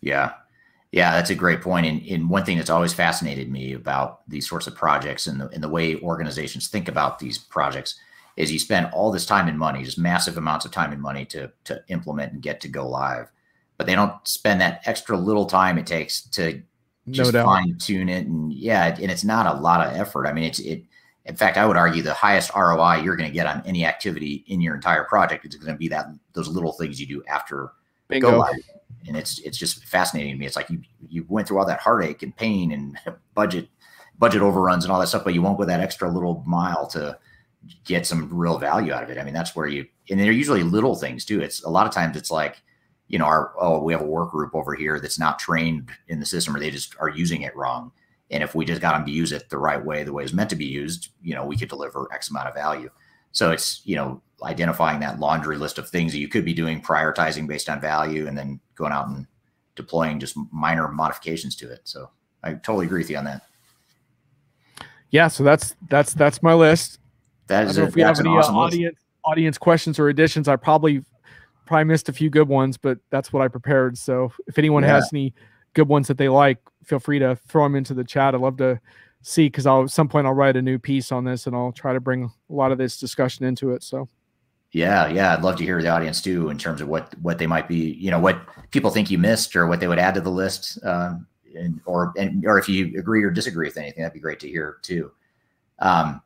[0.00, 0.34] Yeah.
[0.92, 1.86] Yeah, that's a great point.
[1.86, 5.48] And, and one thing that's always fascinated me about these sorts of projects and the,
[5.48, 7.98] and the way organizations think about these projects
[8.36, 11.24] is you spend all this time and money, just massive amounts of time and money
[11.24, 13.30] to to implement and get to go live,
[13.76, 16.62] but they don't spend that extra little time it takes to
[17.10, 18.26] just no fine tune it.
[18.26, 20.26] And yeah, and it's not a lot of effort.
[20.26, 20.84] I mean, it's it.
[21.26, 24.44] In fact, I would argue the highest ROI you're going to get on any activity
[24.48, 27.72] in your entire project is going to be that those little things you do after
[28.08, 28.30] Bingo.
[28.30, 28.54] go live.
[29.06, 30.46] And it's it's just fascinating to me.
[30.46, 32.98] It's like you you went through all that heartache and pain and
[33.34, 33.68] budget
[34.18, 37.18] budget overruns and all that stuff, but you won't go that extra little mile to
[37.84, 39.18] get some real value out of it.
[39.18, 41.40] I mean, that's where you and they're usually little things too.
[41.40, 42.62] It's a lot of times it's like,
[43.08, 46.20] you know, our oh, we have a work group over here that's not trained in
[46.20, 47.92] the system or they just are using it wrong.
[48.30, 50.32] And if we just got them to use it the right way, the way it's
[50.32, 52.90] meant to be used, you know, we could deliver X amount of value.
[53.32, 56.80] So it's, you know, identifying that laundry list of things that you could be doing,
[56.80, 59.26] prioritizing based on value, and then going out and
[59.76, 61.80] deploying just minor modifications to it.
[61.84, 62.10] So
[62.42, 63.42] I totally agree with you on that.
[65.10, 66.98] Yeah, so that's that's that's my list.
[67.46, 68.74] That I don't know if we have any uh, awesome list.
[68.74, 70.48] audience audience questions or additions.
[70.48, 71.04] I probably
[71.66, 73.96] probably missed a few good ones, but that's what I prepared.
[73.98, 74.94] So if anyone Yeah.
[74.94, 75.34] has any
[75.74, 78.34] good ones that they like, feel free to throw them into the chat.
[78.34, 78.80] I'd love to
[79.22, 81.72] see because I'll at some point I'll write a new piece on this and I'll
[81.72, 83.82] try to bring a lot of this discussion into it.
[83.82, 84.08] So
[84.72, 87.46] Yeah, yeah, I'd love to hear the audience too in terms of what what they
[87.46, 88.38] might be, you know, what
[88.70, 91.26] people think you missed or what they would add to the list, um,
[91.56, 94.48] and or and or if you agree or disagree with anything, that'd be great to
[94.48, 95.12] hear too.
[95.78, 96.20] Um,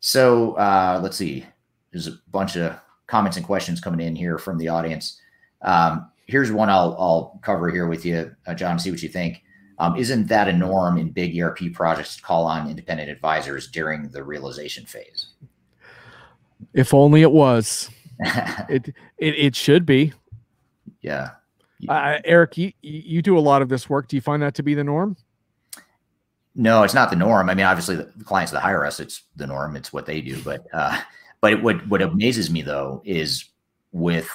[0.00, 1.46] so uh, let's see,
[1.92, 5.20] there's a bunch of comments and questions coming in here from the audience.
[5.62, 8.78] Um, here's one I'll I'll cover here with you, uh, Jon.
[8.78, 9.42] See what you think.
[9.78, 14.08] Um, isn't that a norm in big ERP projects to call on independent advisors during
[14.08, 15.26] the realization phase?
[16.72, 20.12] if only it was, it it, it should be.
[21.00, 21.30] yeah.
[21.88, 24.08] Uh, Eric, you you do a lot of this work.
[24.08, 25.16] Do you find that to be the norm?
[26.54, 27.50] No, it's not the norm.
[27.50, 29.76] I mean, obviously, the the clients that hire us, it's the norm.
[29.76, 30.40] It's what they do.
[30.42, 30.98] But uh,
[31.44, 33.44] but it, what what amazes me though is
[33.92, 34.30] with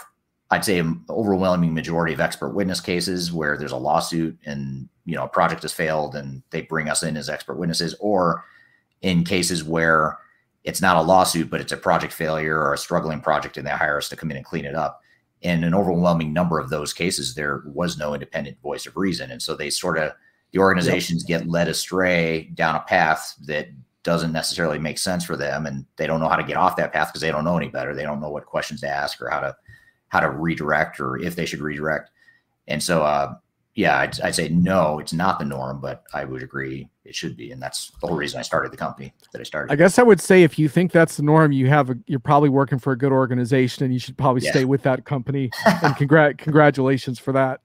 [0.52, 5.16] I'd say an overwhelming majority of expert witness cases where there's a lawsuit and you
[5.16, 8.46] know a project has failed and they bring us in as expert witnesses, or
[9.02, 10.20] in cases where
[10.66, 13.72] it's not a lawsuit but it's a project failure or a struggling project and they
[13.72, 15.02] hire us to come in and clean it up.
[15.42, 19.42] In an overwhelming number of those cases, there was no independent voice of reason, and
[19.42, 20.12] so they sort of
[20.52, 23.70] the organizations get led astray down a path that
[24.10, 26.92] doesn't necessarily make sense for them and they don't know how to get off that
[26.92, 29.30] path because they don't know any better they don't know what questions to ask or
[29.30, 29.56] how to
[30.08, 32.10] how to redirect or if they should redirect
[32.68, 33.36] and so uh
[33.76, 37.38] yeah I'd, I'd say no it's not the norm but i would agree it should
[37.38, 40.00] be and that's the whole reason i started the company that i started I guess
[40.00, 42.80] I would say if you think that's the norm, you have a, you're probably working
[42.80, 44.52] for a good organization, and you should probably Yeah.
[44.52, 45.52] stay with that company.
[45.84, 47.62] and congrat congratulations for that.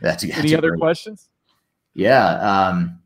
[0.00, 1.28] that's, that's Any other great- questions?
[1.94, 2.26] Yeah.
[2.40, 3.00] Um,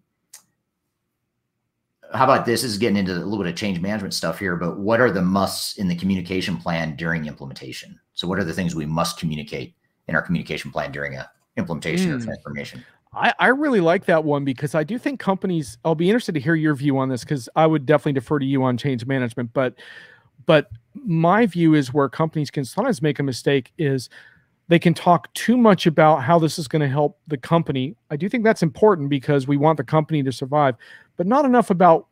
[2.14, 2.62] how about this?
[2.62, 5.10] This is getting into a little bit of change management stuff here, but what are
[5.10, 7.98] the musts in the communication plan during implementation?
[8.14, 9.74] So, what are the things we must communicate
[10.06, 12.24] in our communication plan during a implementation or Hmm.
[12.24, 12.84] transformation?
[13.12, 15.78] I, I really like that one because I do think companies.
[15.84, 18.44] I'll be interested to hear your view on this because I would definitely defer to
[18.46, 19.52] you on change management.
[19.52, 19.74] But
[20.46, 24.08] but my view is where companies can sometimes make a mistake is
[24.68, 27.96] they can talk too much about how this is going to help the company.
[28.10, 30.76] I do think that's important because we want the company to survive,
[31.18, 32.06] but not enough about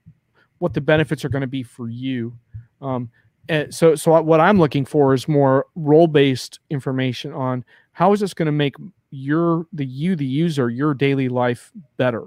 [0.58, 2.36] what the benefits are going to be for you.
[2.82, 3.10] Um,
[3.48, 8.20] and so so what I'm looking for is more role based information on how is
[8.20, 8.74] this going to make
[9.10, 12.24] your the you the user your daily life better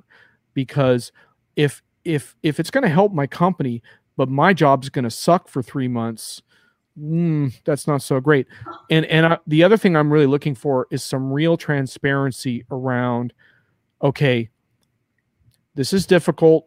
[0.54, 1.12] because
[1.56, 3.84] if if if it's going to help my company
[4.16, 6.42] but my job's going to suck for three months
[6.98, 8.48] mm, that's not so great
[8.90, 13.34] and and I, the other thing i'm really looking for is some real transparency around
[14.02, 14.50] okay
[15.76, 16.66] this is difficult.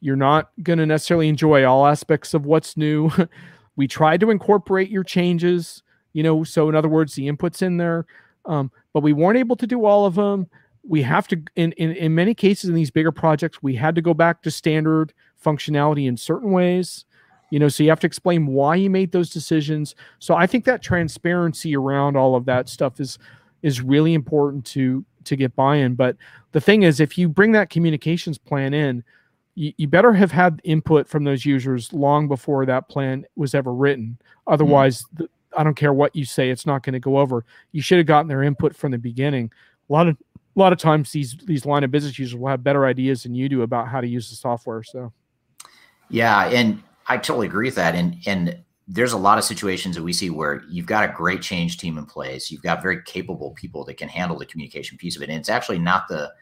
[0.00, 3.10] You're not going to necessarily enjoy all aspects of what's new.
[3.74, 5.82] We tried to incorporate your changes
[6.12, 8.06] you know so in other words the inputs in there
[8.46, 10.46] um, but we weren't able to do all of them
[10.86, 14.02] we have to in, in in many cases in these bigger projects we had to
[14.02, 15.12] go back to standard
[15.44, 17.04] functionality in certain ways.
[17.50, 19.94] You know so you have to explain why you made those decisions.
[20.18, 23.18] So i think that transparency around all of that stuff is
[23.62, 26.16] is really important to to get buy-in but
[26.52, 29.02] the thing is if you bring that communications plan in
[29.54, 33.72] you, you better have had input from those users long before that plan was ever
[33.72, 34.18] written.
[34.18, 34.52] Mm-hmm.
[34.52, 37.44] Otherwise the, i don't care what you say it's not going to go over.
[37.72, 39.52] You should have gotten their input from the beginning.
[39.88, 40.16] A lot of
[40.54, 43.34] a lot of times these these line of business users will have better ideas than
[43.34, 45.12] you do about how to use the software so.
[46.10, 47.94] Yeah, and I totally agree with that.
[47.94, 51.40] And and there's a lot of situations that we see where you've got a great
[51.40, 52.50] change team in place.
[52.50, 55.28] You've got very capable people that can handle the communication piece of it.
[55.28, 56.32] And it's actually not the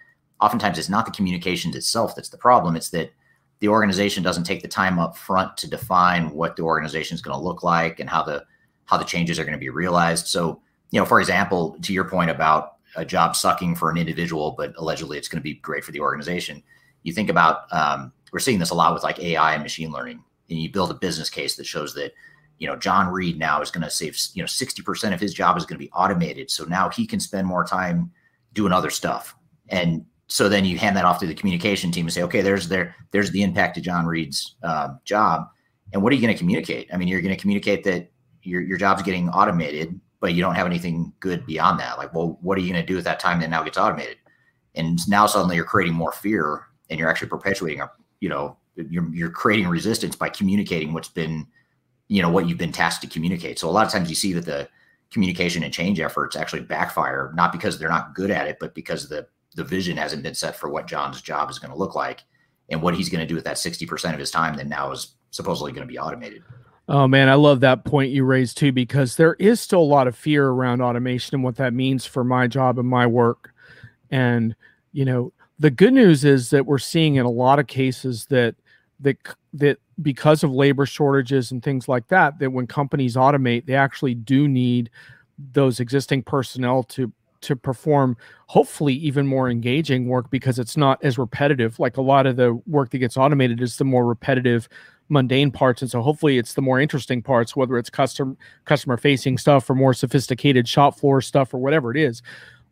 [0.40, 2.76] oftentimes it's not the communications itself that's the problem.
[2.76, 3.12] It's that
[3.60, 7.36] the organization doesn't take the time up front to define what the organization is going
[7.36, 8.44] to look like and how the
[8.86, 10.26] how the changes are going to be realized.
[10.26, 10.60] So,
[10.90, 14.72] you know, for example, to your point about a job sucking for an individual, but
[14.76, 16.60] allegedly it's going to be great for the organization.
[17.04, 20.24] You think about um, we're seeing this a lot with like AI and machine learning,
[20.50, 22.12] and you build a business case that shows that
[22.58, 25.32] you know Jon Reed now is going to save you know sixty percent of his
[25.32, 28.10] job is going to be automated, so now he can spend more time
[28.52, 29.34] doing other stuff,
[29.68, 32.68] and so then you hand that off to the communication team and say, okay, there's
[32.68, 35.48] there there's the impact to Jon Reed's uh, job,
[35.92, 36.88] and what are you going to communicate?
[36.92, 38.10] I mean, you're going to communicate that
[38.42, 41.98] your your job's getting automated, but you don't have anything good beyond that.
[41.98, 44.18] Like, well, what are you going to do with that time that now gets automated?
[44.76, 48.56] And now suddenly you're creating more fear, and you're actually perpetuating a you know
[48.88, 51.46] you're you're creating resistance by communicating what's been
[52.08, 53.58] you know what you've been tasked to communicate.
[53.58, 54.68] So a lot of times you see that the
[55.10, 59.08] communication and change efforts actually backfire, not because they're not good at it, but because
[59.08, 59.26] the
[59.56, 62.22] the vision hasn't been set for what Jon's job is going to look like
[62.68, 65.14] and what he's going to do with that 60% of his time that now is
[65.30, 66.42] supposedly going to be automated.
[66.88, 70.08] Oh man, I love that point you raised too, because there is still a lot
[70.08, 73.52] of fear around automation and what that means for my job and my work.
[74.10, 74.56] And,
[74.92, 78.56] you know, the good news is that we're seeing in a lot of cases that
[79.00, 79.16] that
[79.54, 84.14] that because of labor shortages and things like that, that when companies automate, they actually
[84.14, 84.90] do need
[85.52, 87.12] those existing personnel to
[87.42, 88.16] to perform
[88.48, 91.78] hopefully even more engaging work because it's not as repetitive.
[91.78, 94.68] Like a lot of the work that gets automated is the more repetitive
[95.08, 99.36] mundane parts and so hopefully it's the more interesting parts whether it's custom customer facing
[99.36, 102.22] stuff or more sophisticated shop floor stuff or whatever it is.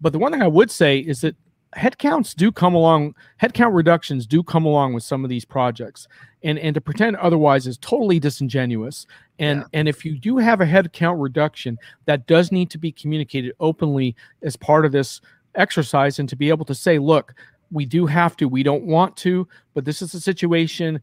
[0.00, 1.34] But the one thing i would say is that
[1.76, 6.08] headcounts do come along headcount reductions do come along with some of these projects.
[6.42, 9.06] And and to pretend otherwise is totally disingenuous.
[9.38, 9.66] And yeah.
[9.74, 14.16] and if you do have a headcount reduction that does need to be communicated openly
[14.42, 15.20] as part of this
[15.54, 17.34] exercise and to be able to say look
[17.70, 21.00] we do have to we don't want to but this is a situation.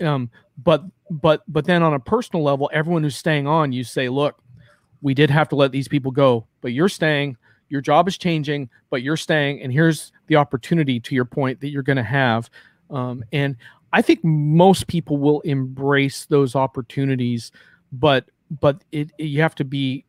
[0.00, 0.30] Um
[0.62, 4.42] but but but then on a personal level everyone who's staying on you say look
[5.00, 7.36] we did have to let these people go but you're staying
[7.72, 11.70] your job is changing, but you're staying, and here's the opportunity to your point that
[11.70, 12.50] you're going to have.
[12.90, 13.56] Um, and
[13.94, 17.50] I think most people will embrace those opportunities,
[17.90, 18.26] but
[18.60, 20.04] but it, it you have to be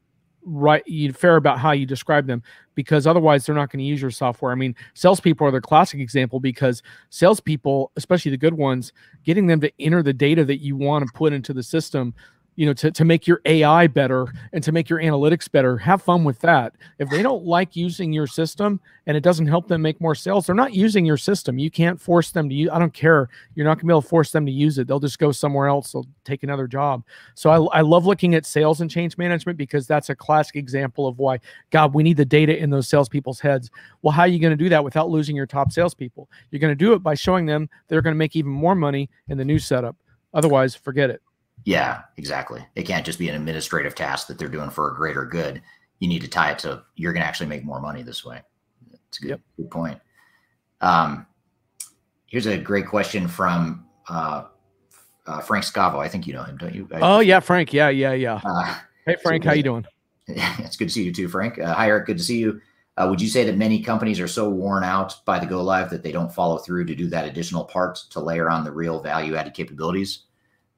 [0.45, 2.43] right you fair about how you describe them
[2.75, 4.51] because otherwise they're not going to use your software.
[4.51, 8.92] I mean, salespeople are the classic example because salespeople, especially the good ones,
[9.24, 12.14] getting them to enter the data that you want to put into the system
[12.56, 15.77] you know to, to make your ai better and to make your analytics better.
[15.77, 16.73] Have fun with that.
[16.99, 20.45] If they don't like using your system and it doesn't help them make more sales
[20.45, 21.57] they're not using your system.
[21.57, 23.30] You can't force them to use i don't care.
[23.56, 24.88] You're not going to be able to force them to use it.
[24.88, 25.91] They'll just go somewhere else.
[25.91, 27.03] They'll take another job.
[27.35, 31.07] So I, I love looking at sales and change management because that's a classic example
[31.07, 31.40] of why
[31.72, 33.72] god we need the data in those salespeople's heads.
[34.01, 36.30] Well how are you going to do that without losing your top salespeople?
[36.51, 39.09] You're going to do it by showing them they're going to make even more money
[39.27, 39.95] in the new setup.
[40.33, 41.22] Otherwise forget it
[41.66, 42.66] yeah, exactly.
[42.75, 45.61] It can't just be an administrative task that they're doing for a greater good.
[46.00, 48.42] You need to tie it to you're going to actually make more money this way.
[48.92, 49.42] That's a good, yep.
[49.58, 50.00] good point.
[50.82, 51.25] Um,
[52.27, 54.45] here's a great question from uh,
[55.25, 56.00] uh, Frank Scavo.
[56.00, 56.88] I think you know him, don't you?
[56.93, 57.72] Oh yeah, Frank.
[57.72, 58.42] Yeah, yeah, yeah.
[58.43, 58.75] Uh,
[59.06, 59.85] hey Frank, so how you doing?
[60.27, 61.59] it's good to see you too, Frank.
[61.59, 62.59] Uh, hi Eric, good to see you.
[62.98, 65.90] Uh, would you say that many companies are so worn out by the go live
[65.90, 69.01] that they don't follow through to do that additional part to layer on the real
[69.01, 70.25] value added capabilities?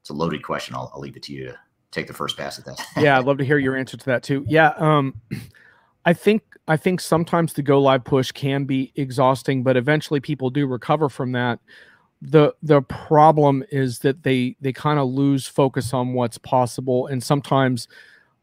[0.06, 0.76] It's a loaded question.
[0.76, 1.58] I'll, I'll leave it to you to
[1.90, 2.80] take the first pass at that.
[2.96, 4.44] yeah, I'd love to hear your answer to that too.
[4.46, 5.20] Yeah, um,
[6.04, 10.48] I think I think sometimes the go live push can be exhausting, but eventually people
[10.48, 11.58] do recover from that.
[12.22, 17.20] the The problem is that they they kind of lose focus on what's possible, and
[17.20, 17.88] sometimes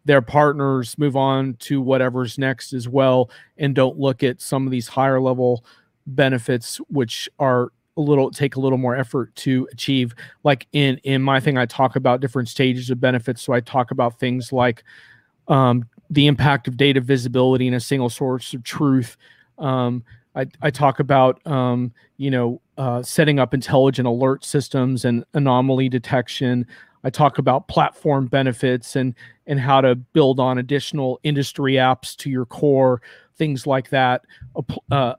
[0.04, 4.72] their partners move on to whatever's next as well, and don't look at some of
[4.72, 5.64] these higher level
[6.06, 10.16] benefits, which are a little take a little more effort to achieve.
[10.44, 13.42] Like in in my thing i talk about different stages of benefits.
[13.42, 14.84] So i talk about things like
[15.48, 19.18] um, the impact of data visibility in a single source of truth.
[19.58, 20.04] Um,
[20.36, 25.90] I, I talk about um, you know uh, setting up intelligent alert systems and anomaly
[25.90, 26.66] detection.
[27.04, 29.14] I talk about platform benefits and
[29.46, 33.02] and how to build on additional industry apps to your core
[33.36, 34.22] things like that.
[34.92, 35.14] Uh,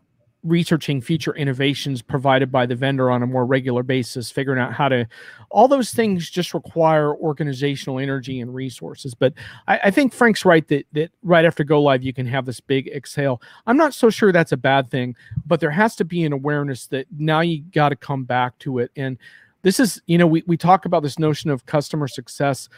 [0.45, 4.89] researching future innovations provided by the vendor on a more regular basis, figuring out how
[4.89, 5.09] to,
[5.51, 9.15] all those things just require organizational energy and resources.
[9.15, 9.33] But
[9.67, 12.61] I, I, think Frank's right that that right after go live you can have this
[12.61, 13.41] big exhale.
[13.67, 15.17] I'm not so sure that's a bad thing,
[15.47, 18.79] but there has to be an awareness that now you got to come back to
[18.79, 18.91] it.
[18.97, 19.17] And
[19.63, 22.69] this is, you know, we we talk about this notion of customer success,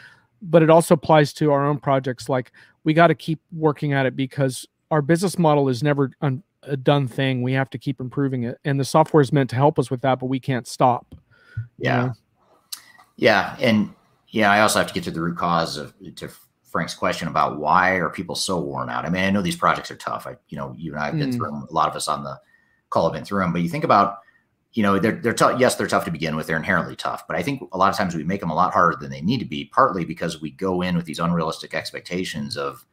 [0.41, 2.29] but it also applies to our own projects.
[2.29, 2.53] Like
[2.85, 6.77] we got to keep working at it because our business model is never un- a
[6.77, 7.43] done thing.
[7.43, 8.59] We have to keep improving it.
[8.65, 11.15] And the software is meant to help us with that, but we can't stop.
[11.79, 12.13] Yeah.
[13.17, 13.57] Yeah.
[13.61, 13.93] And
[14.29, 16.29] yeah, I also have to get to the root cause of to
[16.65, 19.07] Frank's question about why are people so worn out.
[19.07, 20.27] I mean, I know these projects are tough.
[20.27, 21.37] I, you know, you and I have been Mm.
[21.37, 21.67] through them.
[21.71, 22.39] A lot of us on the
[22.91, 23.53] call have been through them.
[23.53, 24.19] But you think about,
[24.75, 25.59] you know, they're they're tough.
[25.59, 26.47] Yes, they're tough to begin with.
[26.47, 27.27] They're inherently tough.
[27.27, 29.23] But I think a lot of times we make them a lot harder than they
[29.23, 29.65] need to be.
[29.67, 32.85] Partly because we go in with these unrealistic expectations of,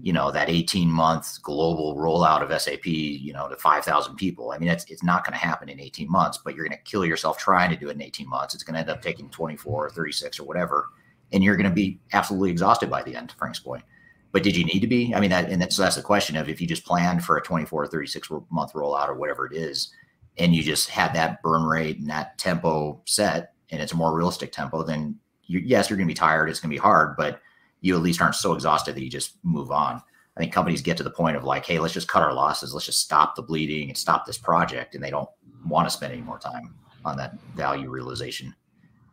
[0.00, 4.50] you know, that 18 month global rollout of SAP, you know, to 5,000 people.
[4.50, 6.38] I mean, it's it's not going to happen in 18 months.
[6.38, 8.54] But you're going to kill yourself trying to do it in 18 months.
[8.54, 10.88] It's going to end up taking 24 or 36 or whatever
[11.32, 13.82] and you're going to be absolutely exhausted by the end, to Frank's point.
[14.30, 15.14] But did you need to be?
[15.14, 17.42] I mean, that, and that's, that's the question of if you just planned for a
[17.42, 19.92] 24 or 36 month rollout or whatever it is,
[20.38, 24.14] and you just had that burn rate and that tempo set, and it's a more
[24.14, 26.48] realistic tempo, then you, yes, you're going to be tired.
[26.48, 27.40] It's going to be hard, but
[27.82, 30.00] you at least aren't so exhausted that you just move on.
[30.36, 32.72] I think companies get to the point of like, hey, let's just cut our losses.
[32.72, 34.94] Let's just stop the bleeding and stop this project.
[34.94, 35.28] And they don't
[35.66, 38.54] want to spend any more time on that value realization.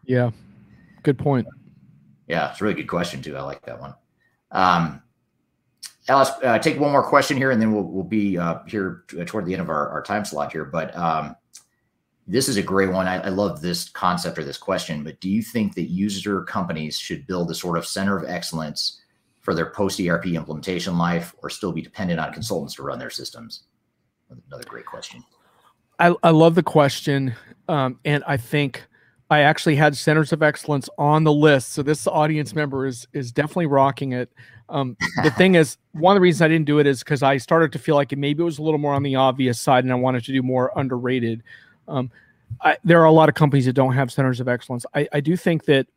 [0.05, 0.31] Yeah.
[1.03, 1.45] Good point.
[2.27, 3.35] Yeah, it's a really good question too.
[3.35, 3.95] I like that one.
[4.51, 5.01] Um,
[6.07, 9.45] Alice, uh, take one more question here, and then we'll we'll be uh, here toward
[9.45, 10.65] the end of our, our time slot here.
[10.65, 11.35] But um,
[12.29, 13.07] this is a great one.
[13.07, 15.03] I, I love this concept or this question.
[15.03, 19.01] But do you think that user companies should build a sort of center of excellence
[19.39, 23.09] for their post ERP implementation life, or still be dependent on consultants to run their
[23.09, 23.63] systems?
[24.47, 25.23] Another great question.
[25.97, 27.33] I, I love the question.
[27.67, 28.83] Um, and I think
[29.31, 31.69] I actually had centers of excellence on the list.
[31.69, 34.31] So this audience member is is definitely rocking it.
[34.69, 37.37] Um, the thing is, one of the reasons I didn't do it is because I
[37.37, 39.83] started to feel like it maybe it was a little more on the obvious side,
[39.83, 41.41] and I wanted to do more underrated.
[41.89, 42.11] Um,
[42.61, 44.85] I, there are a lot of companies that don't have centers of excellence.
[44.93, 45.87] I, I do think that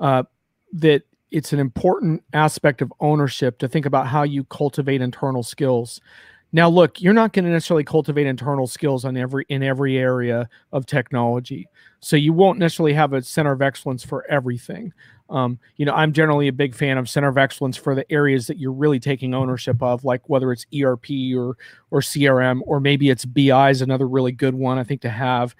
[0.00, 0.24] uh,
[0.72, 6.00] that it's an important aspect of ownership to think about how you cultivate internal skills.
[6.52, 10.48] Now, look, you're not going to necessarily cultivate internal skills on every in every area
[10.72, 11.68] of technology,
[12.00, 14.92] so you won't necessarily have a center of excellence for everything.
[15.28, 18.46] Um, you know, I'm generally a big fan of center of excellence for the areas
[18.46, 21.56] that you're really taking ownership of, like whether it's ERP or
[21.90, 24.78] or CRM, or maybe it's BI is another really good one.
[24.78, 25.54] I think to have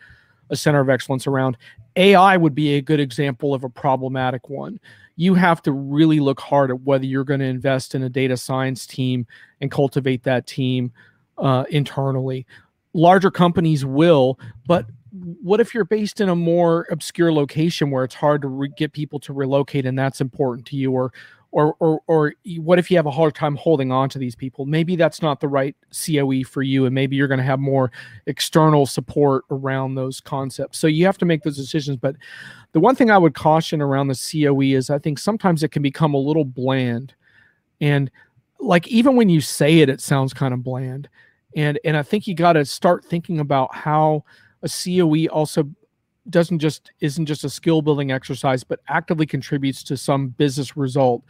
[0.50, 1.56] a center of excellence around
[1.96, 4.78] AI would be a good example of a problematic one.
[5.16, 8.36] You have to really look hard at whether you're going to invest in a data
[8.36, 9.26] science team
[9.60, 10.92] and cultivate that team
[11.38, 12.46] uh, internally.
[12.92, 14.86] Larger companies will, but
[15.42, 18.92] what if you're based in a more obscure location where it's hard to re- get
[18.92, 20.92] people to relocate and that's important to you?
[20.92, 21.12] Or
[21.52, 24.66] or or or what if you have a hard time holding on to these people?
[24.66, 27.90] Maybe that's not the right coe for you and maybe you're going to have more
[28.26, 30.78] external support around those concepts.
[30.78, 32.16] So you have to make those decisions but
[32.72, 35.82] the one thing i would caution around the coe is i think sometimes it can
[35.82, 37.14] become a little bland.
[37.80, 38.10] And
[38.58, 41.08] like even when you say it it sounds kind of bland.
[41.54, 44.24] And and i think you got to start thinking about how
[44.62, 45.68] a coe also
[46.30, 51.22] doesn't just isn't just a skill building exercise but actively contributes to some business result.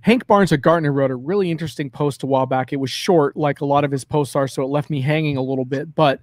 [0.00, 2.72] Hank barnes at gartner wrote a really interesting post a while back.
[2.72, 5.36] It was short like a lot of his posts are so it left me hanging
[5.36, 6.20] a little bit but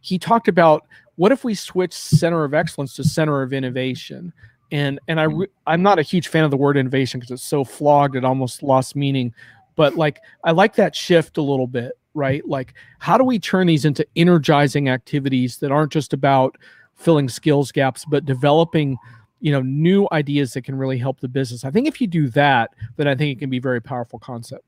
[0.00, 4.32] he talked about what if we switch center of excellence to center of innovation?
[4.70, 7.42] And and i re- i'm not a huge fan of the word innovation because it's
[7.42, 9.34] so flogged it almost lost meaning
[9.76, 13.66] but like i like that shift a little bit right like how do we turn
[13.66, 16.56] these into energizing activities that aren't just about
[16.94, 18.96] filling skills gaps but developing
[19.40, 22.28] you know new ideas that can really help the business i think if you do
[22.28, 24.64] that then i think it can be a very powerful concept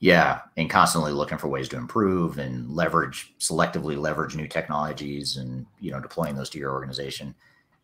[0.00, 5.64] Yeah, and constantly looking for ways to improve and leverage selectively leverage new technologies and
[5.80, 7.34] you know deploying those to your organization.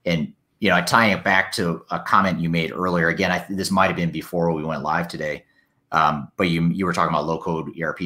[0.04, 3.08] And you know, tying it back to a comment you made earlier.
[3.08, 5.44] Again, I this might have been before we went live today,
[5.92, 8.00] um, but you you were talking about low code ERP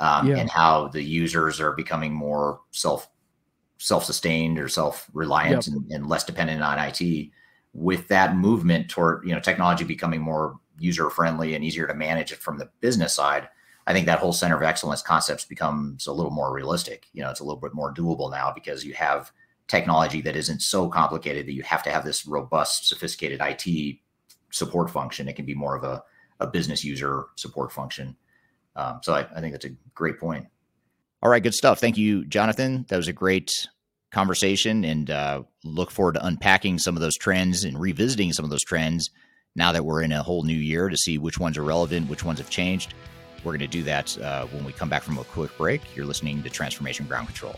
[0.00, 0.36] um, Yeah.
[0.36, 3.08] and how the users are becoming more self
[3.78, 5.76] self sustained or self reliant Yep.
[5.76, 7.30] and, and less dependent on IT.
[7.74, 12.32] With that movement toward you know technology becoming more user friendly and easier to manage
[12.32, 13.48] it from the business side,
[13.86, 17.06] I think that whole center of excellence concepts becomes a little more realistic.
[17.12, 19.32] You know, it's a little bit more doable now because you have
[19.66, 23.98] technology that isn't so complicated that you have to have this robust, sophisticated IT
[24.50, 25.28] support function.
[25.28, 26.02] It can be more of a,
[26.40, 28.16] a business user support function.
[28.78, 30.46] Um, so I, I think that's a great point.
[31.22, 31.80] All right, good stuff.
[31.80, 32.86] Thank you, Jonathan.
[32.88, 33.50] That was a great
[34.12, 38.50] conversation, and uh, look forward to unpacking some of those trends and revisiting some of
[38.50, 39.10] those trends
[39.56, 42.24] now that we're in a whole new year to see which ones are relevant, which
[42.24, 42.94] ones have changed.
[43.44, 45.96] We're going to do that uh, when we come back from a quick break.
[45.96, 47.56] You're listening to Transformation Ground Control.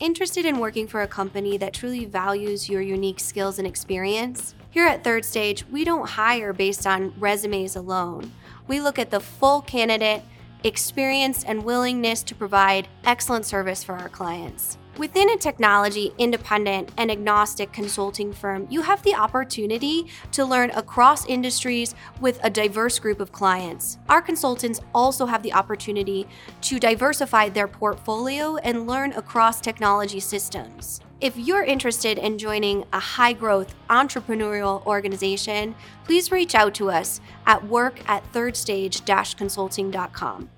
[0.00, 4.54] Interested in working for a company that truly values your unique skills and experience?
[4.70, 8.30] Here at Third Stage, we don't hire based on resumes alone.
[8.68, 10.22] We look at the full candidate,
[10.62, 14.78] experience, and willingness to provide excellent service for our clients.
[14.98, 21.24] Within a technology independent and agnostic consulting firm, you have the opportunity to learn across
[21.26, 23.98] industries with a diverse group of clients.
[24.08, 26.26] Our consultants also have the opportunity
[26.62, 31.00] to diversify their portfolio and learn across technology systems.
[31.20, 37.20] If you're interested in joining a high growth entrepreneurial organization, please reach out to us
[37.46, 40.50] at work at thirdstage consulting.com.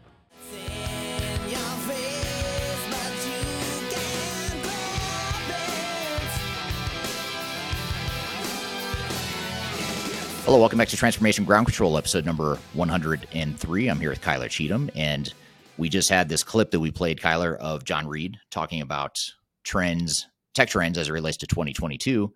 [10.45, 13.89] Hello, welcome back to Transformation Ground Control, episode number 103.
[13.89, 15.33] I'm here with Kyler Cheatham, and
[15.77, 19.19] we just had this clip that we played, Kyler, of Jon Reed talking about
[19.65, 22.33] trends, tech trends as it relates to 2022.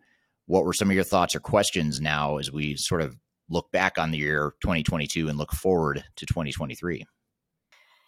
[0.47, 3.17] What were some of your thoughts or questions now as we sort of
[3.49, 7.07] look back on the year 2022 and look forward to 2023?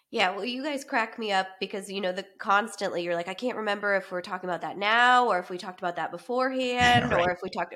[0.09, 3.33] Yeah, well, you guys crack me up because you know the constantly you're like, I
[3.33, 7.11] can't remember if we're talking about that now or if we talked about that beforehand
[7.11, 7.13] Right.
[7.13, 7.75] or if we talked,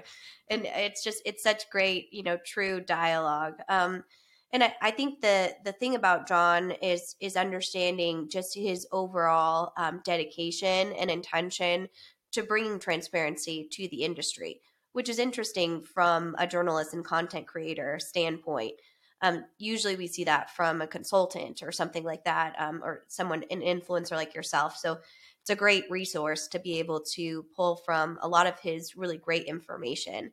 [0.50, 3.56] and it's just it's such great you know true dialogue.
[3.68, 4.06] Um,
[4.54, 9.74] and I, I think the the thing about Jon is is understanding just his overall
[9.76, 11.90] um, dedication and intention
[12.32, 14.62] to bringing transparency to the industry,
[14.94, 18.80] which is interesting from a journalist and content creator standpoint.
[19.22, 23.44] Um, usually we see that from a consultant or something like that, um, or someone,
[23.52, 24.78] an influencer like yourself.
[24.78, 25.00] So
[25.42, 29.18] it's a great resource to be able to pull from a lot of his really
[29.18, 30.32] great information.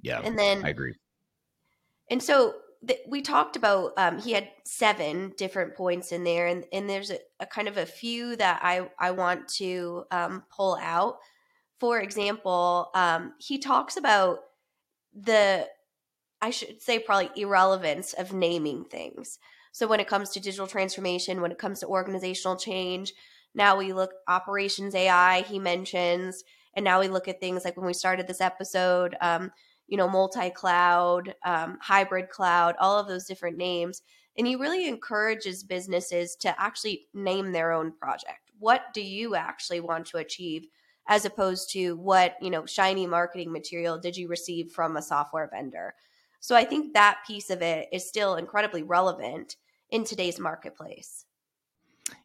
[0.00, 0.94] Yeah, And then I agree.
[2.10, 2.54] and so
[2.86, 7.10] th- we talked about um, he had seven different points in there, and, and there's
[7.10, 11.18] a, a kind of a few that I I want to um, pull out.
[11.78, 14.40] For example, um, he talks about
[15.14, 15.68] the
[16.42, 19.38] I should say probably irrelevance of naming things.
[19.70, 23.14] So when it comes to digital transformation, when it comes to organizational change,
[23.54, 25.42] now we look operations AI.
[25.42, 26.42] He mentions,
[26.74, 29.16] and now we look at things like when we started this episode.
[29.20, 29.52] Um,
[29.86, 34.02] you know, multi cloud, um, hybrid cloud, all of those different names.
[34.36, 38.50] And he really encourages businesses to actually name their own project.
[38.58, 40.66] What do you actually want to achieve
[41.06, 45.50] as opposed to what, you know, shiny marketing material did you receive from a software
[45.52, 45.94] vendor?
[46.42, 49.54] So I think that piece of it is still incredibly relevant
[49.90, 51.24] in today's marketplace.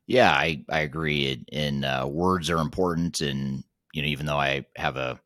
[0.08, 1.46] Yeah, I, I agree.
[1.52, 3.22] And uh, words are important.
[3.22, 3.64] And,
[3.94, 5.20] you know, even though I have a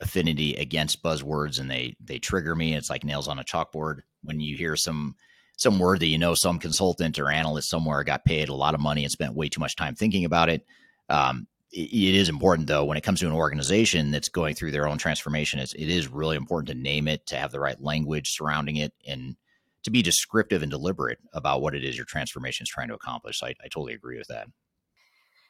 [0.00, 4.00] affinity against buzzwords and they, they trigger me, it's like nails on a chalkboard.
[4.24, 5.14] When you hear some,
[5.56, 8.80] some word that you know some consultant or analyst somewhere got paid a lot of
[8.80, 10.66] money and spent way too much time thinking about it.
[11.08, 11.46] Um,
[11.76, 14.98] it, is important though when it comes to an organization that's going through their own
[14.98, 15.60] transformation.
[15.60, 18.92] It's, it is really important to name it, to have the right language surrounding it,
[19.06, 19.36] and
[19.82, 23.42] to be descriptive and deliberate about what it is your transformation is trying to accomplish.
[23.42, 24.48] I, I totally agree with that.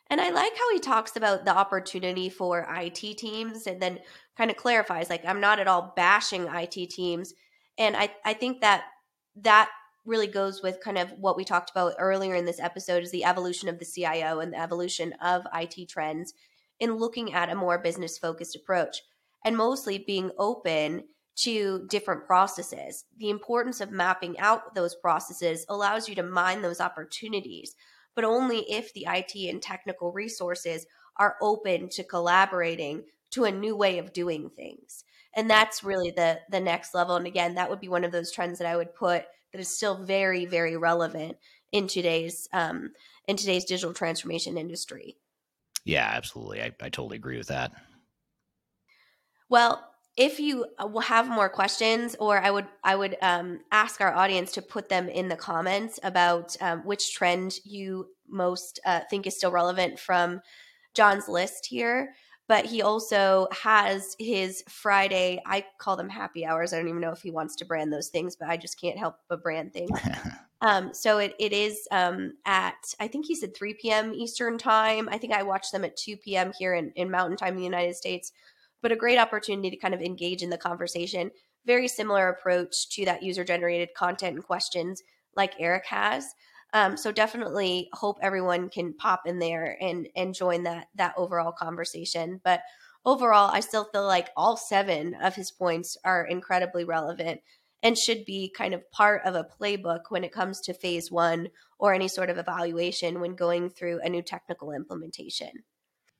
[0.08, 3.98] And I like how he talks about the opportunity for IT teams and then
[4.36, 7.34] kind of clarifies like I'm not at all bashing IT teams.
[7.78, 8.84] And I, I think that
[9.42, 9.70] that
[10.06, 13.24] really goes with kind of what we talked about earlier in this episode is the
[13.24, 16.34] evolution of the CIO and the evolution of IT trends
[16.78, 19.02] in looking at a more business focused approach
[19.44, 21.04] and mostly being open
[21.36, 23.04] to different processes.
[23.18, 27.74] The importance of mapping out those processes allows you to mine those opportunities
[28.16, 30.86] but only if the IT and technical resources
[31.18, 35.04] are open to collaborating to a new way of doing things.
[35.34, 37.14] And that's really the the next level.
[37.14, 39.24] And again, that would be one of those trends that I would put
[39.56, 41.38] that is still very, very relevant
[41.72, 42.90] in today's um,
[43.26, 45.16] in today's digital transformation industry.
[45.84, 46.60] Yeah, absolutely.
[46.60, 47.72] I, I totally agree with that.
[49.48, 49.82] Well,
[50.16, 54.12] if you uh, will have more questions, or I would I would um, ask our
[54.12, 59.26] audience to put them in the comments about um, which trend you most uh, think
[59.26, 60.42] is still relevant from
[60.92, 62.14] Jon's list here.
[62.48, 65.42] But he also has his Friday.
[65.44, 66.72] I call them happy hours.
[66.72, 68.98] I don't even know if he wants to brand those things, but I just can't
[68.98, 69.98] help but brand things.
[70.62, 74.14] Um, so it, it is um, at, I think he said 3 p.m.
[74.14, 75.08] Eastern time.
[75.10, 76.52] I think I watched them at 2 p.m.
[76.58, 78.32] here in, in Mountain Time in the United States.
[78.82, 81.30] But a great opportunity to kind of engage in the conversation.
[81.66, 85.02] Very similar approach to that user generated content and questions
[85.36, 86.34] like Eric has.
[86.72, 91.52] Um, so definitely hope everyone can pop in there and and join that that overall
[91.52, 92.40] conversation.
[92.44, 92.62] But
[93.04, 97.40] overall, I still feel like all seven of his points are incredibly relevant
[97.82, 101.48] and should be kind of part of a playbook when it comes to phase one
[101.78, 105.50] or any sort of evaluation when going through a new technical implementation.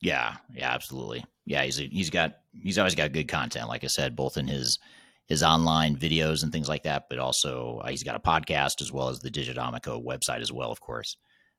[0.01, 1.25] Yeah, yeah, absolutely.
[1.47, 3.69] Yeah, he's he's got he's always got good content.
[3.69, 4.79] Like I said, both in his
[5.27, 8.93] his online videos and things like that, but also uh, he's got a podcast as
[8.93, 11.17] well as the Diginomica website as well, of course.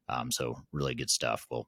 [0.10, 1.46] Um, so really good stuff.
[1.52, 1.68] Well,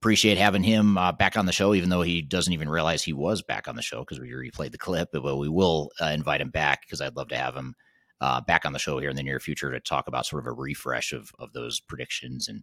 [0.00, 3.12] appreciate having him uh, back on the show, even though he doesn't even realize he
[3.12, 5.10] was back on the show because we replayed the clip.
[5.12, 7.74] But we will uh, invite him back because I'd love to have him
[8.20, 10.46] uh, back on the show here in the near future to talk about sort of
[10.46, 12.62] a refresh of of those predictions and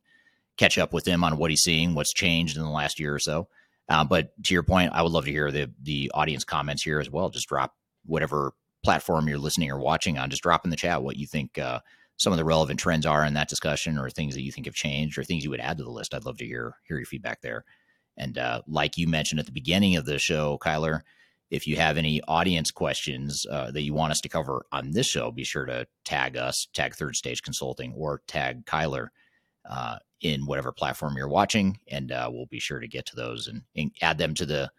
[0.58, 3.20] catch up with him on what he's seeing, what's changed in the last year or
[3.20, 3.48] so.
[3.90, 7.00] Uh, but to your point, I would love to hear the the audience comments here
[7.00, 7.30] as well.
[7.30, 7.74] Just drop
[8.06, 8.54] whatever
[8.88, 10.30] platform you're listening or watching on.
[10.30, 11.82] Just drop in the chat what you think uh,
[12.16, 14.76] some of the relevant trends are in that discussion, or things that you think have
[14.76, 16.14] changed, or things you would add to the list.
[16.14, 17.66] I'd love to hear hear your feedback there.
[18.16, 21.02] And uh, like you mentioned at the beginning of the show, Kyler,
[21.52, 25.06] if you have any audience questions uh, that you want us to cover on this
[25.06, 29.10] show, be sure to tag us, tag Third Stage Consulting, or tag Kyler
[29.70, 33.50] uh, in whatever platform you're watching, and uh, we'll be sure to get to those
[33.50, 34.72] and, and, add them to the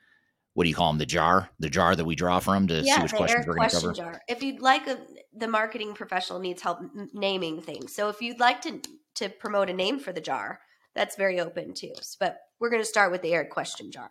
[0.55, 0.99] what do you call them?
[0.99, 3.68] The jar, the jar that we draw from to yeah, see which questions we're going
[3.68, 3.93] to cover.
[3.93, 4.20] Jar.
[4.28, 4.99] If you'd like, a,
[5.33, 6.81] the marketing professional needs help
[7.12, 7.94] naming things.
[7.94, 8.81] So if you'd like to
[9.17, 10.60] to promote a name for the jar,
[10.94, 11.93] that's very open too.
[12.20, 14.10] But we're going to start with the Eric question jar.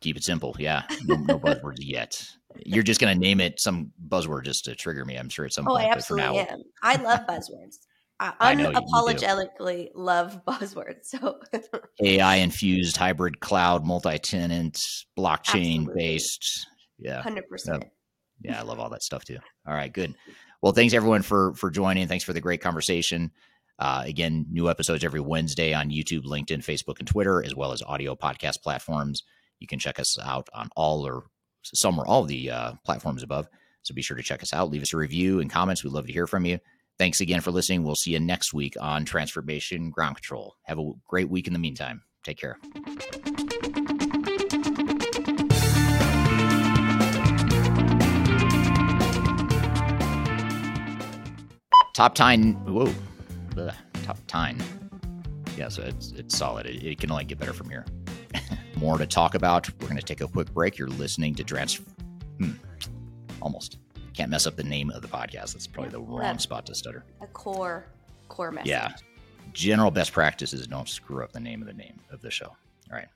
[0.00, 0.56] Keep it simple.
[0.58, 0.82] Yeah.
[1.04, 2.24] No, no buzzwords yet.
[2.64, 5.16] You're just going to name it some buzzword just to trigger me.
[5.16, 5.86] I'm sure at some oh, point.
[5.86, 6.62] I absolutely am.
[6.82, 7.78] I love buzzwords.
[8.20, 11.06] I unapologetically love buzzwords.
[11.06, 11.40] So
[12.02, 14.80] AI infused hybrid cloud multi-tenant
[15.18, 15.94] blockchain Absolutely.
[15.94, 16.66] based.
[16.98, 17.22] Yeah.
[17.22, 17.82] 100%.
[18.42, 19.38] Yeah, I love all that stuff too.
[19.66, 20.14] All right, good.
[20.62, 22.06] Well, thanks everyone for for joining.
[22.06, 23.32] Thanks for the great conversation.
[23.78, 27.82] Uh, again, new episodes every Wednesday on YouTube, LinkedIn, Facebook, and Twitter, as well as
[27.82, 29.24] audio podcast platforms.
[29.58, 31.24] You can check us out on all or
[31.64, 33.48] some or all of the uh, platforms above.
[33.82, 34.70] So be sure to check us out.
[34.70, 35.82] Leave us a review and comments.
[35.82, 36.58] We'd love to hear from you.
[37.02, 37.82] Thanks again for listening.
[37.82, 40.54] We'll see you next week on Transformation Ground Control.
[40.66, 42.04] Have a great week in the meantime.
[42.22, 42.60] Take care.
[51.92, 52.52] Top 10.
[52.66, 52.94] Whoa.
[53.56, 53.74] Ugh,
[54.04, 54.62] top 10.
[55.56, 56.66] Yeah, so it's, it's solid.
[56.66, 57.84] It, it can only get better from here.
[58.76, 59.68] More to talk about.
[59.80, 60.78] We're going to take a quick break.
[60.78, 61.80] You're listening to Trans.
[62.38, 62.52] Hmm,
[63.40, 63.78] almost.
[64.14, 65.52] Can't mess up the name of the podcast.
[65.52, 67.04] That's probably the wrong spot to stutter.
[67.20, 67.86] A core,
[68.28, 68.68] core message.
[68.68, 68.92] Yeah.
[69.52, 72.46] General best practices don't screw up the name of the name of the show.
[72.46, 72.56] All
[72.96, 73.08] right.